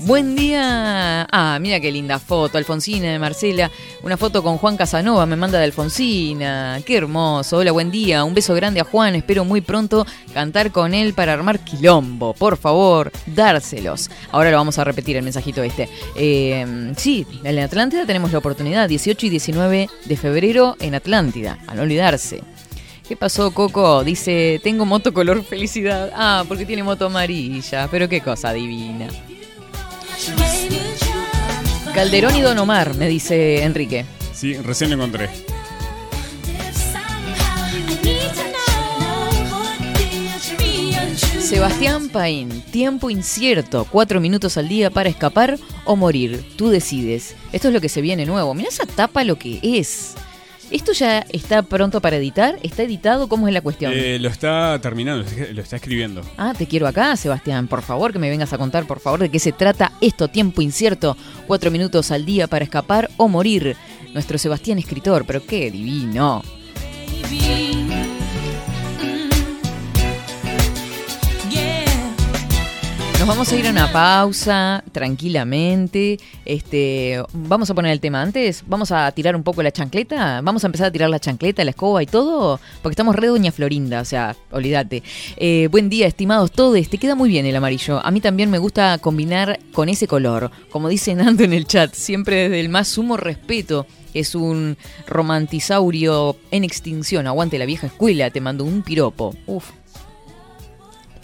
Buen 0.06 0.34
día. 0.34 1.28
Ah, 1.30 1.58
mira 1.60 1.78
qué 1.80 1.92
linda 1.92 2.18
foto, 2.18 2.56
Alfonsina 2.56 3.12
de 3.12 3.18
Marcela. 3.18 3.70
Una 4.02 4.16
foto 4.16 4.42
con 4.42 4.56
Juan 4.56 4.78
Casanova, 4.78 5.26
me 5.26 5.36
manda 5.36 5.58
de 5.58 5.64
Alfonsina. 5.64 6.80
Qué 6.86 6.96
hermoso. 6.96 7.58
Hola, 7.58 7.72
buen 7.72 7.90
día. 7.90 8.24
Un 8.24 8.32
beso 8.32 8.54
grande 8.54 8.80
a 8.80 8.84
Juan. 8.84 9.16
Espero 9.16 9.44
muy 9.44 9.60
pronto 9.60 10.06
cantar 10.32 10.72
con 10.72 10.94
él 10.94 11.12
para 11.12 11.34
armar 11.34 11.60
quilombo. 11.60 12.32
Por 12.32 12.56
favor, 12.56 13.12
dárselos. 13.26 14.10
Ahora 14.30 14.50
lo 14.50 14.56
vamos 14.56 14.78
a 14.78 14.84
repetir 14.84 15.18
el 15.18 15.22
mensajito 15.22 15.62
este. 15.62 15.90
Eh, 16.16 16.94
sí, 16.96 17.26
en 17.44 17.58
Atlántida 17.58 18.06
tenemos 18.06 18.32
la 18.32 18.38
oportunidad. 18.38 18.88
18 18.88 19.26
y 19.26 19.28
19 19.28 19.90
de 20.06 20.16
febrero 20.16 20.74
en 20.80 20.94
Atlántida. 20.94 21.58
A 21.66 21.74
no 21.74 21.82
olvidarse. 21.82 22.40
¿Qué 23.10 23.16
pasó, 23.16 23.50
Coco? 23.50 24.04
Dice, 24.04 24.60
tengo 24.62 24.86
moto 24.86 25.12
color 25.12 25.42
felicidad. 25.42 26.12
Ah, 26.14 26.44
porque 26.46 26.64
tiene 26.64 26.84
moto 26.84 27.06
amarilla. 27.06 27.88
Pero 27.90 28.08
qué 28.08 28.20
cosa 28.20 28.52
divina. 28.52 29.08
Calderón 31.92 32.36
y 32.36 32.40
Don 32.40 32.56
Omar, 32.56 32.94
me 32.94 33.08
dice 33.08 33.64
Enrique. 33.64 34.06
Sí, 34.32 34.54
recién 34.58 34.90
lo 34.90 34.94
encontré. 34.94 35.28
Sebastián 41.40 42.10
Paín, 42.10 42.62
tiempo 42.70 43.10
incierto, 43.10 43.88
cuatro 43.90 44.20
minutos 44.20 44.56
al 44.56 44.68
día 44.68 44.88
para 44.88 45.08
escapar 45.08 45.58
o 45.84 45.96
morir. 45.96 46.44
Tú 46.54 46.68
decides. 46.68 47.34
Esto 47.52 47.66
es 47.66 47.74
lo 47.74 47.80
que 47.80 47.88
se 47.88 48.02
viene 48.02 48.24
nuevo. 48.24 48.54
Mira 48.54 48.68
esa 48.68 48.86
tapa 48.86 49.24
lo 49.24 49.34
que 49.34 49.58
es. 49.64 50.14
¿Esto 50.70 50.92
ya 50.92 51.26
está 51.30 51.62
pronto 51.62 52.00
para 52.00 52.16
editar? 52.16 52.56
¿Está 52.62 52.84
editado? 52.84 53.28
¿Cómo 53.28 53.48
es 53.48 53.54
la 53.54 53.60
cuestión? 53.60 53.92
Eh, 53.94 54.18
lo 54.20 54.28
está 54.28 54.78
terminando, 54.80 55.24
lo 55.52 55.60
está 55.60 55.76
escribiendo. 55.76 56.22
Ah, 56.36 56.54
te 56.56 56.66
quiero 56.66 56.86
acá, 56.86 57.16
Sebastián. 57.16 57.66
Por 57.66 57.82
favor, 57.82 58.12
que 58.12 58.20
me 58.20 58.30
vengas 58.30 58.52
a 58.52 58.58
contar, 58.58 58.86
por 58.86 59.00
favor, 59.00 59.20
de 59.20 59.30
qué 59.30 59.40
se 59.40 59.52
trata 59.52 59.92
esto. 60.00 60.28
Tiempo 60.28 60.62
incierto. 60.62 61.16
Cuatro 61.46 61.70
minutos 61.70 62.12
al 62.12 62.24
día 62.24 62.46
para 62.46 62.64
escapar 62.64 63.10
o 63.16 63.26
morir. 63.26 63.76
Nuestro 64.14 64.38
Sebastián 64.38 64.78
escritor, 64.78 65.24
pero 65.26 65.44
qué 65.44 65.70
divino. 65.70 66.42
Vamos 73.30 73.52
a 73.52 73.56
ir 73.56 73.66
a 73.68 73.70
una 73.70 73.92
pausa 73.92 74.82
tranquilamente. 74.90 76.18
Este, 76.44 77.22
vamos 77.32 77.70
a 77.70 77.74
poner 77.74 77.92
el 77.92 78.00
tema 78.00 78.20
antes. 78.20 78.64
Vamos 78.66 78.90
a 78.90 79.08
tirar 79.12 79.36
un 79.36 79.44
poco 79.44 79.62
la 79.62 79.70
chancleta. 79.70 80.40
Vamos 80.40 80.64
a 80.64 80.66
empezar 80.66 80.88
a 80.88 80.90
tirar 80.90 81.08
la 81.08 81.20
chancleta, 81.20 81.62
la 81.62 81.70
escoba 81.70 82.02
y 82.02 82.06
todo. 82.06 82.58
Porque 82.82 82.94
estamos 82.94 83.14
re 83.14 83.28
doña 83.28 83.52
Florinda. 83.52 84.00
O 84.00 84.04
sea, 84.04 84.34
olvídate. 84.50 85.04
Eh, 85.36 85.68
buen 85.70 85.88
día, 85.88 86.08
estimados 86.08 86.50
todos. 86.50 86.88
Te 86.88 86.98
queda 86.98 87.14
muy 87.14 87.28
bien 87.28 87.46
el 87.46 87.54
amarillo. 87.54 88.04
A 88.04 88.10
mí 88.10 88.20
también 88.20 88.50
me 88.50 88.58
gusta 88.58 88.98
combinar 88.98 89.60
con 89.72 89.88
ese 89.88 90.08
color. 90.08 90.50
Como 90.68 90.88
dice 90.88 91.14
Nando 91.14 91.44
en 91.44 91.52
el 91.52 91.66
chat, 91.66 91.94
siempre 91.94 92.48
desde 92.48 92.58
el 92.58 92.68
más 92.68 92.88
sumo 92.88 93.16
respeto. 93.16 93.86
Es 94.12 94.34
un 94.34 94.76
romantisaurio 95.06 96.36
en 96.50 96.64
extinción. 96.64 97.28
Aguante 97.28 97.60
la 97.60 97.66
vieja 97.66 97.86
escuela. 97.86 98.28
Te 98.30 98.40
mando 98.40 98.64
un 98.64 98.82
piropo. 98.82 99.36
Uf. 99.46 99.70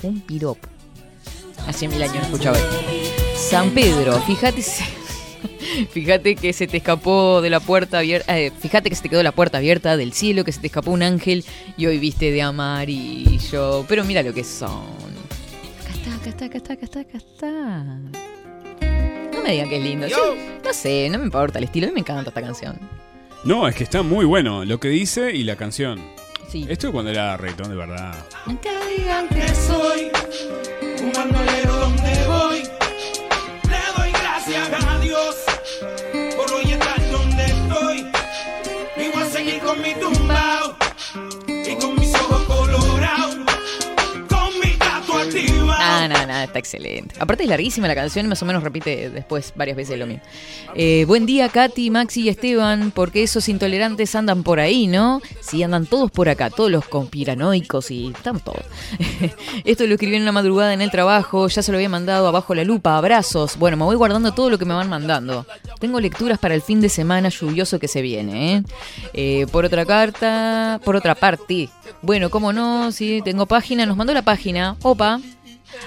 Un 0.04 0.20
piropo. 0.20 0.75
Hace 1.66 1.88
mil 1.88 2.02
años 2.02 2.16
no 2.16 2.22
escuchaba 2.22 2.58
esto. 2.58 2.76
San 3.36 3.70
Pedro, 3.70 4.20
fíjate, 4.20 4.62
fíjate 5.90 6.36
que 6.36 6.52
se 6.52 6.66
te 6.66 6.78
escapó 6.78 7.40
de 7.42 7.50
la 7.50 7.60
puerta 7.60 7.98
abierta, 7.98 8.38
eh, 8.38 8.50
fíjate 8.50 8.88
que 8.88 8.96
se 8.96 9.02
te 9.02 9.08
quedó 9.08 9.22
la 9.22 9.32
puerta 9.32 9.58
abierta 9.58 9.96
del 9.96 10.12
cielo, 10.12 10.44
que 10.44 10.52
se 10.52 10.60
te 10.60 10.68
escapó 10.68 10.90
un 10.90 11.02
ángel 11.02 11.44
y 11.76 11.86
hoy 11.86 11.98
viste 11.98 12.30
de 12.30 12.42
amarillo. 12.42 13.84
Pero 13.88 14.04
mira 14.04 14.22
lo 14.22 14.32
que 14.32 14.44
son. 14.44 14.86
Acá 15.82 15.92
está, 15.92 16.14
acá 16.14 16.30
está, 16.30 16.44
acá 16.46 16.56
está, 16.58 16.72
acá 16.72 16.84
está, 16.84 17.00
acá 17.00 17.18
está. 17.18 17.84
No 19.32 19.42
me 19.42 19.52
digan 19.52 19.68
que 19.68 19.76
es 19.76 19.82
lindo. 19.82 20.06
No 20.64 20.72
sé, 20.72 21.08
no 21.10 21.18
me 21.18 21.24
importa 21.24 21.58
el 21.58 21.64
estilo, 21.64 21.86
a 21.86 21.90
mí 21.90 21.94
me 21.94 22.00
encanta 22.00 22.30
esta 22.30 22.42
canción. 22.42 22.78
No, 23.44 23.68
es 23.68 23.74
que 23.74 23.84
está 23.84 24.02
muy 24.02 24.24
bueno 24.24 24.64
lo 24.64 24.80
que 24.80 24.88
dice 24.88 25.32
y 25.32 25.44
la 25.44 25.56
canción. 25.56 26.00
Sí. 26.48 26.66
Esto 26.68 26.92
cuando 26.92 27.10
era 27.10 27.36
reggaetón 27.36 27.70
de 27.70 27.76
verdad. 27.76 28.14
Nunca 28.46 28.70
digan 28.96 29.28
que 29.28 29.48
soy 29.54 30.10
un 31.02 31.12
bandolero 31.12 31.76
donde 31.76 32.26
voy. 32.26 32.62
Le 32.62 33.80
doy 33.96 34.12
gracias 34.12 34.68
a 34.86 34.98
Dios 35.00 35.36
por 36.36 36.52
hoy 36.52 36.72
estar 36.72 37.10
donde 37.10 37.44
estoy. 37.44 38.06
Y 38.96 39.08
voy 39.12 39.22
a 39.22 39.26
seguir 39.26 39.58
con 39.60 39.80
mi 39.82 39.94
tumbao. 39.94 40.65
No, 46.08 46.26
no, 46.26 46.40
está 46.40 46.58
excelente. 46.58 47.14
Aparte 47.18 47.44
es 47.44 47.48
larguísima 47.48 47.88
la 47.88 47.94
canción 47.94 48.26
y 48.26 48.28
más 48.28 48.42
o 48.42 48.46
menos 48.46 48.62
repite 48.62 49.10
después 49.10 49.52
varias 49.56 49.76
veces 49.76 49.98
lo 49.98 50.06
mismo. 50.06 50.22
Eh, 50.74 51.04
buen 51.06 51.26
día, 51.26 51.48
Katy, 51.48 51.90
Maxi 51.90 52.22
y 52.22 52.28
Esteban, 52.28 52.90
porque 52.90 53.22
esos 53.22 53.48
intolerantes 53.48 54.14
andan 54.14 54.42
por 54.42 54.60
ahí, 54.60 54.86
¿no? 54.86 55.20
Sí, 55.40 55.62
andan 55.62 55.86
todos 55.86 56.10
por 56.10 56.28
acá, 56.28 56.50
todos 56.50 56.70
los 56.70 56.86
conspiranoicos 56.86 57.90
y 57.90 58.12
estamos 58.14 58.42
todos. 58.42 58.62
Esto 59.64 59.86
lo 59.86 59.94
escribí 59.94 60.16
en 60.16 60.22
una 60.22 60.32
madrugada 60.32 60.74
en 60.74 60.82
el 60.82 60.90
trabajo, 60.90 61.48
ya 61.48 61.62
se 61.62 61.72
lo 61.72 61.78
había 61.78 61.88
mandado 61.88 62.26
abajo 62.28 62.54
la 62.54 62.64
lupa, 62.64 62.96
abrazos. 62.96 63.56
Bueno, 63.56 63.76
me 63.76 63.84
voy 63.84 63.96
guardando 63.96 64.32
todo 64.32 64.50
lo 64.50 64.58
que 64.58 64.64
me 64.64 64.74
van 64.74 64.88
mandando. 64.88 65.46
Tengo 65.80 66.00
lecturas 66.00 66.38
para 66.38 66.54
el 66.54 66.62
fin 66.62 66.80
de 66.80 66.88
semana 66.88 67.28
lluvioso 67.28 67.78
que 67.78 67.88
se 67.88 68.02
viene, 68.02 68.56
¿eh? 68.56 68.62
Eh, 69.12 69.46
por 69.50 69.64
otra 69.64 69.84
carta, 69.84 70.80
por 70.84 70.96
otra 70.96 71.14
parte. 71.14 71.68
Bueno, 72.02 72.30
cómo 72.30 72.52
no, 72.52 72.92
sí, 72.92 73.20
tengo 73.24 73.46
página, 73.46 73.86
nos 73.86 73.96
mandó 73.96 74.12
la 74.14 74.22
página. 74.22 74.76
Opa, 74.82 75.20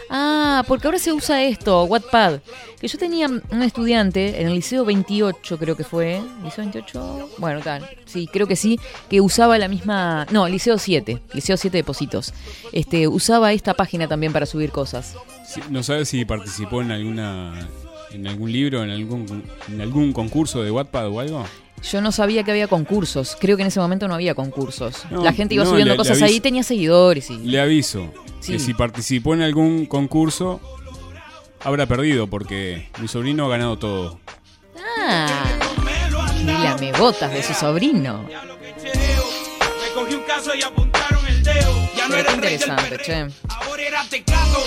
Ah, 0.10 0.64
porque 0.68 0.88
ahora 0.88 1.00
se 1.00 1.14
usa 1.14 1.44
esto, 1.44 1.84
Wattpad. 1.84 2.40
Que 2.80 2.88
yo 2.88 2.98
tenía 2.98 3.28
un 3.28 3.64
estudiante 3.64 4.42
en 4.42 4.48
el 4.48 4.56
Liceo 4.56 4.86
28, 4.86 5.58
creo 5.58 5.76
que 5.76 5.84
fue. 5.84 6.22
¿Liceo 6.44 6.64
28? 6.64 7.30
Bueno, 7.38 7.62
tal. 7.62 7.88
Sí, 8.06 8.28
creo 8.32 8.48
que 8.48 8.56
sí. 8.56 8.80
Que 9.10 9.22
usaba 9.22 9.58
la 9.58 9.68
misma. 9.68 10.26
No, 10.32 10.48
Liceo 10.48 10.78
7. 10.78 11.22
Liceo 11.34 11.58
7 11.58 11.78
de 11.78 11.84
Positos. 11.84 12.34
Este, 12.72 13.08
usaba 13.08 13.52
esta 13.54 13.74
página 13.74 14.08
también 14.08 14.34
para 14.34 14.46
subir 14.46 14.72
cosas. 14.72 15.16
¿No 15.70 15.84
sabes 15.84 16.10
si 16.10 16.26
participó 16.26 16.82
en 16.82 16.92
alguna 16.92 17.68
en 18.12 18.28
algún 18.28 18.52
libro, 18.52 18.84
en 18.84 18.90
algún 18.90 19.44
en 19.68 19.82
algún 19.82 20.14
concurso 20.14 20.64
de 20.64 20.72
Wattpad 20.72 21.08
o 21.10 21.20
algo? 21.20 21.46
Yo 21.84 22.02
no 22.02 22.12
sabía 22.12 22.44
que 22.44 22.52
había 22.52 22.68
concursos. 22.68 23.38
Creo 23.40 23.56
que 23.58 23.62
en 23.64 23.68
ese 23.68 23.80
momento 23.80 24.08
no 24.08 24.14
había 24.16 24.36
concursos. 24.36 25.06
No, 25.10 25.24
la 25.24 25.34
gente 25.34 25.56
iba 25.56 25.64
no, 25.64 25.70
subiendo 25.72 25.94
le- 25.94 25.96
le 25.96 25.98
cosas 25.98 26.14
aviso. 26.22 26.26
ahí, 26.26 26.40
tenía 26.40 26.64
seguidores 26.64 27.30
y. 27.30 27.38
Le 27.40 27.60
aviso 27.60 28.12
Sí. 28.42 28.54
que 28.54 28.60
si 28.60 28.74
participó 28.74 29.34
en 29.34 29.42
algún 29.42 29.86
concurso 29.86 30.60
habrá 31.64 31.86
perdido 31.86 32.28
porque 32.28 32.90
mi 33.02 33.08
sobrino 33.08 33.46
ha 33.46 33.50
ganado 33.50 33.78
todo. 33.78 34.20
Ah, 35.02 35.28
y 36.42 36.46
la 36.46 36.78
me 36.78 36.92
botas 36.94 37.32
de 37.32 37.44
su 37.44 37.54
sobrino. 37.54 38.26
Qué 42.12 42.34
interesante, 42.34 42.98
che. 43.04 43.28
Ahora 43.50 43.84
era 43.84 44.04
teclado 44.10 44.60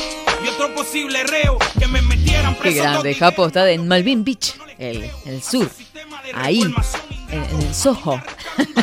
y 0.45 0.49
otro 0.49 0.75
posible 0.75 1.23
reo 1.25 1.59
que 1.79 1.87
me 1.87 2.03
metieran 2.03 2.55
Qué 2.55 2.61
preso. 2.61 2.83
grande, 2.83 3.11
dos 3.11 3.19
Japo 3.19 3.47
está 3.47 3.71
en 3.71 3.87
Malvin 3.89 4.25
Beach, 4.25 4.55
el, 4.79 5.09
el 5.27 5.43
sur. 5.43 5.71
Ahí, 6.35 6.63
en, 6.63 6.75
en 7.33 7.61
el 7.67 7.75
Soho. 7.75 8.21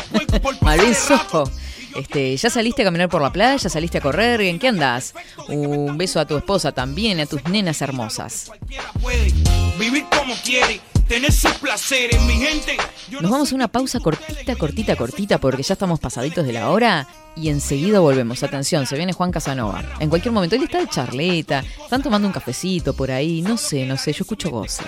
Malvin 0.60 0.94
Soho. 0.94 1.50
Este, 1.96 2.36
¿Ya 2.36 2.50
saliste 2.50 2.82
a 2.82 2.84
caminar 2.84 3.08
por 3.08 3.20
la 3.20 3.32
playa? 3.32 3.68
¿Saliste 3.68 3.98
a 3.98 4.00
correr? 4.00 4.40
¿En 4.42 4.58
qué 4.60 4.68
andas? 4.68 5.12
Un 5.48 5.98
beso 5.98 6.20
a 6.20 6.24
tu 6.26 6.36
esposa 6.36 6.70
también, 6.72 7.18
a 7.20 7.26
tus 7.26 7.42
nenas 7.46 7.82
hermosas. 7.82 8.44
Cualquiera 8.46 8.92
puede 9.00 9.32
vivir 9.78 10.04
como 10.16 10.34
quiere, 10.44 10.80
tener 11.10 11.32
sus 11.32 11.50
placeres, 11.54 12.22
mi 12.22 12.34
gente. 12.34 12.76
Yo 13.08 13.20
Nos 13.20 13.32
vamos 13.32 13.50
a 13.50 13.54
una 13.56 13.66
pausa 13.66 13.98
cortita, 13.98 14.54
cortita, 14.54 14.94
cortita, 14.94 15.38
porque 15.38 15.64
ya 15.64 15.72
estamos 15.72 15.98
pasaditos 15.98 16.46
de 16.46 16.52
la 16.52 16.70
hora 16.70 17.08
y 17.34 17.48
enseguida 17.48 17.98
volvemos. 17.98 18.44
Atención, 18.44 18.86
se 18.86 18.96
viene 18.96 19.12
Juan 19.12 19.32
Casanova. 19.32 19.82
En 19.98 20.08
cualquier 20.08 20.32
momento, 20.32 20.54
él 20.54 20.62
está 20.62 20.78
de 20.78 20.86
charleta, 20.86 21.64
están 21.82 22.00
tomando 22.04 22.28
un 22.28 22.32
cafecito 22.32 22.94
por 22.94 23.10
ahí, 23.10 23.42
no 23.42 23.56
sé, 23.56 23.86
no 23.86 23.96
sé, 23.96 24.12
yo 24.12 24.22
escucho 24.22 24.50
voces. 24.50 24.86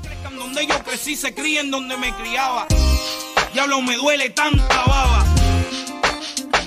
crezcan 0.00 0.38
donde 0.38 0.66
yo 0.66 0.82
crecí, 0.82 1.14
se 1.14 1.34
críen 1.34 1.70
donde 1.70 1.98
me 1.98 2.14
criaba. 2.14 2.66
Diablo, 3.52 3.82
me 3.82 3.96
duele 3.96 4.30
tanta 4.30 4.84
baba. 4.86 5.26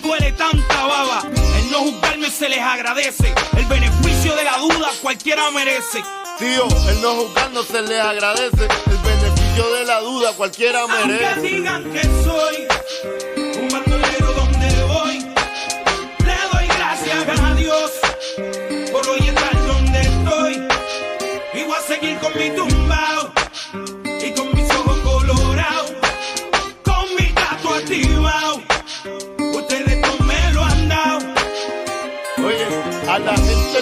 Duele 0.04 0.32
tanta 0.34 0.86
baba. 0.86 1.24
El 1.58 1.72
no 1.72 1.80
juzgarme 1.80 2.30
se 2.30 2.50
les 2.50 2.60
agradece. 2.60 3.34
El 3.58 3.66
beneficio 3.66 4.36
de 4.36 4.44
la 4.44 4.60
duda 4.60 4.90
cualquiera 5.02 5.50
merece. 5.50 6.04
Tío, 6.42 6.66
el 6.90 7.02
no 7.04 7.14
juzgar 7.18 7.52
no 7.52 7.62
se 7.62 7.82
les 7.84 8.02
agradece. 8.02 8.64
El 8.64 8.98
beneficio 8.98 9.72
de 9.74 9.86
la 9.86 10.00
duda 10.02 10.34
cualquiera 10.34 10.82
Aunque 10.82 11.06
merece. 11.06 11.42
digan 11.42 11.84
que 11.92 12.02
soy 12.02 12.68
un 13.62 13.70
bandolero 13.70 14.32
donde 14.34 14.84
voy, 14.86 15.20
le 15.20 16.36
doy 16.52 16.68
gracias 16.68 17.40
a 17.40 17.54
Dios 17.54 17.92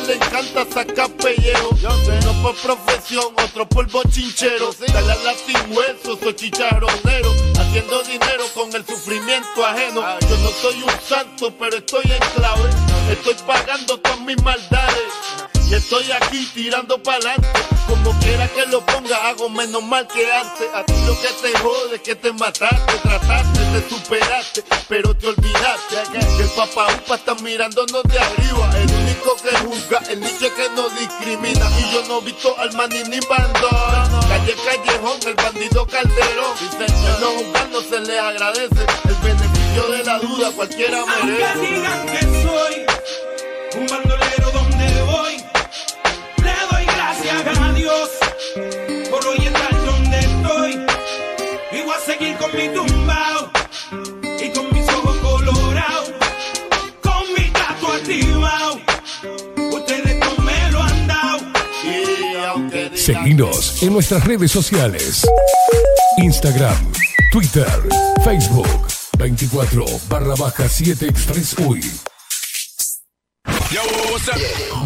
le 0.07 0.15
encanta 0.15 0.65
sacar 0.71 1.09
pellejo. 1.12 1.75
Yo 1.77 1.91
sé, 2.05 2.19
no 2.25 2.33
por 2.41 2.55
profesión, 2.55 3.33
otro 3.43 3.67
por 3.67 3.89
bochinchero. 3.89 4.71
Dale 4.93 5.12
al 5.12 5.23
latín 5.23 5.75
hueso, 5.75 6.17
soy 6.21 6.33
chicharronero. 6.35 7.33
Haciendo 7.59 8.01
dinero 8.03 8.45
con 8.53 8.73
el 8.73 8.85
sufrimiento 8.85 9.65
ajeno. 9.65 10.01
Yo 10.21 10.38
no 10.38 10.49
soy 10.62 10.81
un 10.83 10.91
santo, 11.07 11.53
pero 11.59 11.77
estoy 11.77 12.03
en 12.05 12.19
clave. 12.35 12.69
Estoy 13.12 13.35
pagando 13.45 13.99
todas 13.99 14.19
mis 14.21 14.41
maldades. 14.41 15.48
Y 15.69 15.75
estoy 15.75 16.12
aquí 16.12 16.49
tirando 16.53 17.01
pa'lante. 17.01 17.47
Como 17.88 18.17
quiera 18.19 18.47
que 18.47 18.65
lo 18.67 18.84
ponga, 18.86 19.29
hago 19.29 19.49
menos 19.49 19.84
mal 19.84 20.08
que 20.08 20.32
antes. 20.32 20.67
A 20.73 20.84
ti 20.84 20.93
lo 21.05 21.13
que 21.21 21.27
te 21.27 21.58
jode 21.60 21.95
es 21.95 22.01
que 22.01 22.15
te 22.15 22.32
mataste, 22.34 22.97
trataste, 23.03 23.60
te 23.60 23.89
superaste, 23.89 24.63
pero 24.88 25.15
te 25.15 25.27
olvidaste 25.27 25.95
que 26.12 26.43
el 26.43 26.49
papá 26.49 26.88
upa 26.95 27.15
está 27.15 27.36
mirándonos 27.36 28.03
de 28.03 28.19
arriba. 28.19 28.69
El 28.77 28.91
único 28.91 29.36
que 29.43 29.55
juzga, 29.58 29.99
el 30.10 30.19
nicho 30.21 30.53
que 30.55 30.69
no 30.75 30.89
discrimina. 30.89 31.69
Y 31.79 31.93
yo 31.93 32.03
no 32.08 32.19
he 32.19 32.25
visto 32.25 32.55
al 32.58 32.73
maní 32.73 33.03
ni 33.03 33.19
bandón. 33.19 34.21
Calle 34.27 34.55
Callejón, 34.65 35.19
el 35.27 35.36
bandido 35.36 35.86
Calderón. 35.86 36.58
El 36.79 37.21
no 37.21 37.27
juzgar 37.32 37.69
no 37.69 37.82
se 37.82 37.99
le 38.01 38.19
agradece. 38.19 38.86
El 39.08 39.15
beneficio 39.21 39.88
de 39.91 40.03
la 40.03 40.19
duda 40.19 40.51
cualquiera 40.51 40.99
Aunque 40.99 41.25
merece. 41.25 41.60
digan 41.60 42.05
que 42.08 42.21
soy 42.43 42.88
Dios 47.89 48.10
por 49.10 49.25
hoy 49.25 49.47
estar 49.47 49.86
donde 49.86 50.19
estoy. 50.19 50.86
Y 51.71 51.82
voy 51.84 51.95
a 51.95 52.06
seguir 52.06 52.38
con 52.38 52.56
mi 52.56 52.69
tumbao 52.69 53.52
y 54.39 54.49
con 54.52 54.73
mis 54.73 54.88
ojos 54.89 55.17
colorados, 55.17 56.12
con 57.02 57.34
mi 57.36 57.49
gato 57.49 57.88
activado. 57.93 58.80
Ustedes 59.71 60.19
no 60.19 60.43
me 60.43 60.71
lo 60.71 60.84
han 60.84 61.08
dado. 61.08 61.39
Seguinos 62.95 63.82
en 63.82 63.93
nuestras 63.93 64.23
redes 64.23 64.52
sociales. 64.52 65.28
Instagram, 66.17 66.91
Twitter, 67.32 67.67
Facebook, 68.23 68.67
24 69.17 69.86
barra 70.08 70.36
baja 70.36 70.69
7 70.69 71.08
Express 71.08 71.56
UI. 71.58 71.82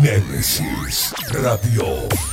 Nemesis 0.01 1.13
Radio. 1.31 2.32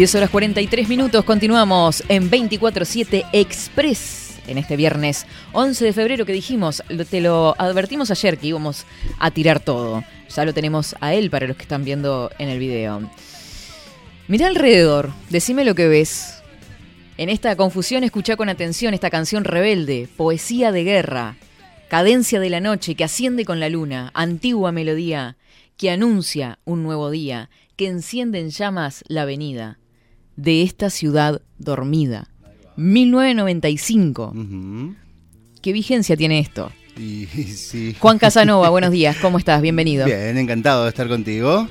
10 0.00 0.14
horas 0.14 0.30
43 0.30 0.88
minutos, 0.88 1.26
continuamos 1.26 2.02
en 2.08 2.30
24-7 2.30 3.26
Express. 3.34 4.40
En 4.46 4.56
este 4.56 4.74
viernes 4.78 5.26
11 5.52 5.84
de 5.84 5.92
febrero 5.92 6.24
que 6.24 6.32
dijimos, 6.32 6.82
te 7.10 7.20
lo 7.20 7.54
advertimos 7.58 8.10
ayer 8.10 8.38
que 8.38 8.46
íbamos 8.46 8.86
a 9.18 9.30
tirar 9.30 9.60
todo. 9.60 10.02
Ya 10.34 10.46
lo 10.46 10.54
tenemos 10.54 10.96
a 11.02 11.12
él 11.12 11.28
para 11.28 11.46
los 11.46 11.54
que 11.54 11.64
están 11.64 11.84
viendo 11.84 12.30
en 12.38 12.48
el 12.48 12.58
video. 12.58 13.10
Mirá 14.26 14.46
alrededor, 14.46 15.12
decime 15.28 15.66
lo 15.66 15.74
que 15.74 15.88
ves. 15.88 16.42
En 17.18 17.28
esta 17.28 17.54
confusión 17.54 18.02
escuchá 18.02 18.36
con 18.36 18.48
atención 18.48 18.94
esta 18.94 19.10
canción 19.10 19.44
rebelde, 19.44 20.08
Poesía 20.16 20.72
de 20.72 20.82
Guerra. 20.82 21.36
Cadencia 21.90 22.40
de 22.40 22.48
la 22.48 22.60
noche 22.60 22.94
que 22.94 23.04
asciende 23.04 23.44
con 23.44 23.60
la 23.60 23.68
luna, 23.68 24.12
antigua 24.14 24.72
melodía 24.72 25.36
que 25.76 25.90
anuncia 25.90 26.58
un 26.64 26.82
nuevo 26.82 27.10
día, 27.10 27.50
que 27.76 27.86
enciende 27.86 28.38
en 28.40 28.48
llamas 28.48 29.04
la 29.06 29.22
avenida 29.22 29.76
de 30.42 30.62
esta 30.62 30.90
ciudad 30.90 31.42
dormida. 31.58 32.28
1995. 32.76 34.34
¿Qué 35.62 35.72
vigencia 35.72 36.16
tiene 36.16 36.38
esto? 36.40 36.72
Y, 36.98 37.26
sí. 37.26 37.94
Juan 37.98 38.18
Casanova, 38.18 38.68
buenos 38.70 38.90
días, 38.90 39.16
¿cómo 39.20 39.38
estás? 39.38 39.60
Bienvenido. 39.62 40.06
Bien, 40.06 40.36
encantado 40.38 40.84
de 40.84 40.88
estar 40.90 41.08
contigo. 41.08 41.68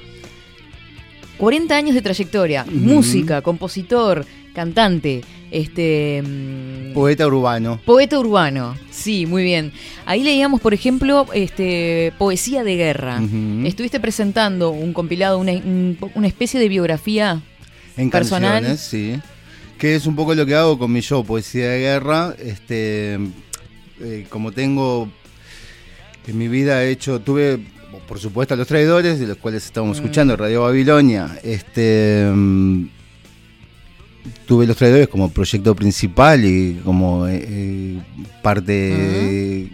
40 1.37 1.75
años 1.75 1.95
de 1.95 2.01
trayectoria, 2.01 2.65
música, 2.69 3.41
compositor, 3.41 4.25
cantante, 4.53 5.21
este 5.51 6.21
mm, 6.21 6.93
Poeta 6.93 7.25
urbano. 7.27 7.79
poeta 7.85 8.19
urbano. 8.19 8.75
Sí, 8.91 9.25
muy 9.25 9.43
bien. 9.43 9.71
Ahí 10.05 10.21
leíamos, 10.21 10.59
por 10.59 10.73
ejemplo, 10.73 11.25
este 11.33 12.11
poesía 12.17 12.63
de 12.65 12.75
guerra. 12.75 13.21
Estuviste 13.63 13.99
presentando 14.01 14.69
un 14.71 14.91
compilado, 14.93 15.39
una, 15.39 15.53
un- 15.53 15.97
una 16.13 16.27
especie 16.27 16.59
de 16.59 16.67
biografía 16.67 17.41
En 18.01 18.09
personal. 18.09 18.63
canciones, 18.63 18.79
sí. 18.81 19.19
Que 19.77 19.95
es 19.95 20.05
un 20.05 20.15
poco 20.15 20.35
lo 20.35 20.45
que 20.45 20.55
hago 20.55 20.77
con 20.77 20.91
mi 20.91 21.01
show, 21.01 21.23
Poesía 21.25 21.69
de 21.69 21.79
Guerra. 21.79 22.35
Este, 22.39 23.17
eh, 24.01 24.25
como 24.29 24.51
tengo 24.51 25.09
en 26.27 26.37
mi 26.37 26.47
vida 26.47 26.83
he 26.83 26.91
hecho, 26.91 27.19
tuve, 27.21 27.59
por 28.07 28.19
supuesto, 28.19 28.53
a 28.53 28.57
los 28.57 28.67
traidores, 28.67 29.19
de 29.19 29.27
los 29.27 29.37
cuales 29.37 29.65
estamos 29.65 29.97
Mm. 29.97 30.01
escuchando, 30.01 30.35
Radio 30.37 30.61
Babilonia. 30.63 31.39
Este, 31.43 32.29
mm, 32.31 32.87
tuve 34.45 34.67
los 34.67 34.77
traidores 34.77 35.07
como 35.07 35.31
proyecto 35.31 35.73
principal 35.75 36.43
y 36.45 36.81
como 36.83 37.27
eh, 37.27 37.43
eh, 37.47 37.99
parte 38.43 38.71
de, 38.71 39.69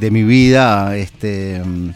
de 0.00 0.10
mi 0.10 0.22
vida 0.22 0.96
este, 0.96 1.60
mm, 1.64 1.90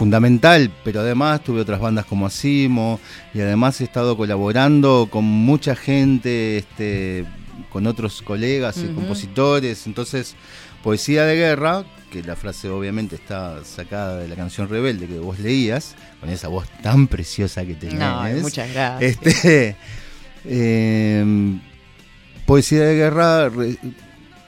fundamental, 0.00 0.72
pero 0.82 1.00
además 1.00 1.44
tuve 1.44 1.60
otras 1.60 1.78
bandas 1.78 2.06
como 2.06 2.24
Asimo 2.24 2.98
y 3.34 3.40
además 3.42 3.82
he 3.82 3.84
estado 3.84 4.16
colaborando 4.16 5.08
con 5.10 5.24
mucha 5.24 5.76
gente, 5.76 6.56
este, 6.56 7.26
con 7.68 7.86
otros 7.86 8.22
colegas 8.22 8.78
y 8.78 8.94
compositores, 8.94 9.86
entonces 9.86 10.36
Poesía 10.82 11.26
de 11.26 11.36
Guerra, 11.36 11.84
que 12.10 12.22
la 12.22 12.34
frase 12.34 12.70
obviamente 12.70 13.16
está 13.16 13.62
sacada 13.62 14.16
de 14.16 14.26
la 14.26 14.36
canción 14.36 14.70
Rebelde 14.70 15.06
que 15.06 15.18
vos 15.18 15.38
leías, 15.38 15.96
con 16.18 16.30
esa 16.30 16.48
voz 16.48 16.66
tan 16.82 17.06
preciosa 17.06 17.66
que 17.66 17.74
tenés. 17.74 17.98
No, 17.98 18.22
muchas 18.40 18.72
gracias. 18.72 19.18
Este, 19.20 19.76
eh, 20.46 21.58
Poesía 22.46 22.84
de 22.84 22.94
Guerra 22.94 23.50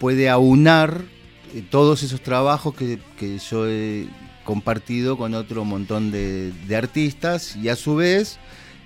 puede 0.00 0.30
aunar 0.30 1.02
eh, 1.54 1.62
todos 1.68 2.02
esos 2.02 2.22
trabajos 2.22 2.74
que, 2.74 2.98
que 3.18 3.36
yo 3.36 3.68
he 3.68 4.08
compartido 4.44 5.16
con 5.16 5.35
otro 5.35 5.64
montón 5.64 6.11
de, 6.11 6.52
de 6.68 6.76
artistas 6.76 7.57
y 7.57 7.68
a 7.68 7.76
su 7.76 7.94
vez 7.96 8.38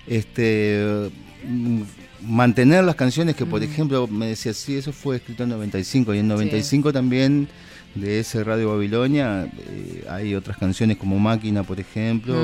este 0.07 1.09
mm, 1.45 1.81
mantener 2.23 2.83
las 2.83 2.95
canciones 2.95 3.35
que 3.35 3.45
por 3.45 3.61
ejemplo 3.63 4.07
me 4.07 4.27
decía 4.27 4.53
sí 4.53 4.75
eso 4.75 4.91
fue 4.91 5.17
escrito 5.17 5.43
en 5.43 5.49
95 5.49 6.13
y 6.15 6.19
en 6.19 6.27
95 6.27 6.91
también 6.93 7.47
de 7.95 8.19
ese 8.19 8.43
Radio 8.43 8.71
Babilonia 8.71 9.47
eh, 9.69 10.05
hay 10.09 10.35
otras 10.35 10.57
canciones 10.57 10.97
como 10.97 11.19
Máquina 11.19 11.63
por 11.63 11.79
ejemplo 11.79 12.35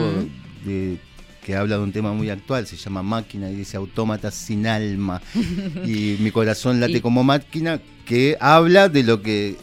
de- 0.65 0.97
que 1.43 1.58
habla 1.58 1.76
de 1.76 1.84
un 1.84 1.91
tema 1.91 2.13
muy 2.13 2.30
actual 2.30 2.65
se 2.67 2.78
llama 2.78 3.04
Máquina 3.04 3.49
y 3.49 3.56
dice 3.56 3.76
autómata 3.76 4.32
sin 4.32 4.65
alma. 4.65 5.21
Y 5.86 6.15
mi 6.21 6.32
corazón 6.32 6.80
late 6.80 6.99
Y- 6.99 7.02
como 7.02 7.21
máquina 7.26 7.82
que 8.06 8.38
habla 8.39 8.88
de 8.88 9.04
lo 9.04 9.21
que 9.21 9.58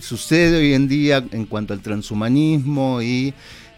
sucede 0.00 0.58
hoy 0.58 0.74
en 0.74 0.88
día 0.88 1.24
en 1.32 1.46
cuanto 1.46 1.72
al 1.72 1.80
transhumanismo 1.80 3.02
y 3.02 3.34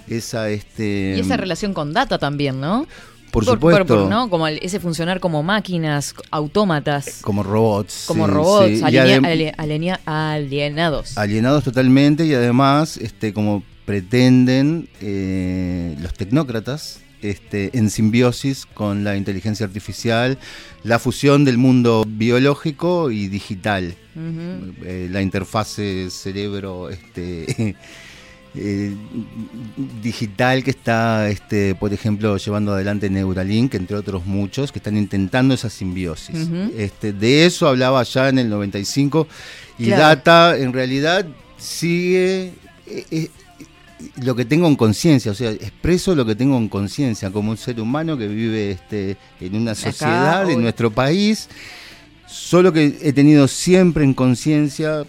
esa 0.09 0.49
este 0.51 1.15
y 1.17 1.21
esa 1.21 1.37
relación 1.37 1.75
con 1.75 1.93
data 1.93 2.19
también, 2.19 2.61
¿no? 2.61 2.87
Por 3.31 3.45
supuesto. 3.45 4.09
¿no? 4.09 4.31
Como 4.31 4.49
el- 4.49 4.59
ese 4.63 4.81
funcionar 4.81 5.21
como 5.21 5.43
máquinas, 5.43 6.15
autómatas, 6.31 7.19
como 7.21 7.43
robots 7.43 8.05
como 8.07 8.27
sí, 8.27 8.33
robots, 8.33 8.69
sí. 8.69 8.75
Y 8.79 8.83
alinea- 8.83 9.19
adem- 9.21 9.27
ale- 9.27 9.55
alinea- 9.59 10.01
alienados. 10.07 11.19
alienados 11.19 11.63
totalmente 11.65 12.25
y 12.25 12.33
además 12.33 12.97
este 12.97 13.35
como 13.35 13.63
pretenden 13.85 14.89
eh, 15.03 15.95
los 16.01 16.15
tecnócratas 16.15 17.01
este, 17.23 17.77
en 17.77 17.91
simbiosis 17.91 18.67
con 18.67 19.05
la 19.05 19.17
inteligencia 19.17 19.67
artificial, 19.67 20.39
la 20.83 20.99
fusión 20.99 21.45
del 21.45 21.59
mundo 21.59 22.05
biológico 22.07 23.11
y 23.11 23.29
digital. 23.29 23.95
Eh, 24.85 25.09
la 25.11 25.23
interfase 25.23 26.11
cerebro 26.11 26.91
este 26.91 27.77
eh, 28.57 28.97
digital 30.03 30.65
que 30.65 30.71
está 30.71 31.29
este 31.29 31.77
por 31.77 31.93
ejemplo 31.93 32.37
llevando 32.37 32.73
adelante 32.73 33.11
Neuralink 33.11 33.75
entre 33.75 33.97
otros 33.97 34.27
muchos 34.27 34.73
que 34.73 34.81
están 34.81 34.97
intentando 34.97 35.55
esa 35.55 35.71
simbiosis 35.71 36.51
este 36.77 37.13
de 37.13 37.47
eso 37.47 37.69
hablaba 37.69 38.03
ya 38.03 38.29
en 38.29 38.41
el 38.41 38.49
95 38.49 39.29
y 39.79 39.85
Claro. 39.87 40.03
Data 40.03 40.59
en 40.59 40.73
realidad 40.73 41.25
sigue 41.59 42.53
eh, 42.87 43.05
eh, 43.11 43.31
lo 44.23 44.35
que 44.37 44.45
tengo 44.45 44.67
en 44.69 44.77
conciencia, 44.77 45.33
o 45.33 45.35
sea, 45.35 45.51
expreso 45.51 46.15
lo 46.15 46.25
que 46.25 46.35
tengo 46.37 46.57
en 46.57 46.69
conciencia 46.69 47.31
como 47.31 47.51
un 47.51 47.57
ser 47.57 47.81
humano 47.81 48.17
que 48.17 48.29
vive 48.29 48.71
este, 48.73 49.17
en 49.41 49.57
una 49.57 49.75
sociedad, 49.75 50.49
en 50.51 50.63
nuestro 50.63 50.91
país, 50.91 51.49
solo 52.27 52.73
que 52.73 52.99
he 53.03 53.13
tenido 53.13 53.49
siempre 53.49 54.05
en 54.05 54.15
conciencia, 54.15 55.05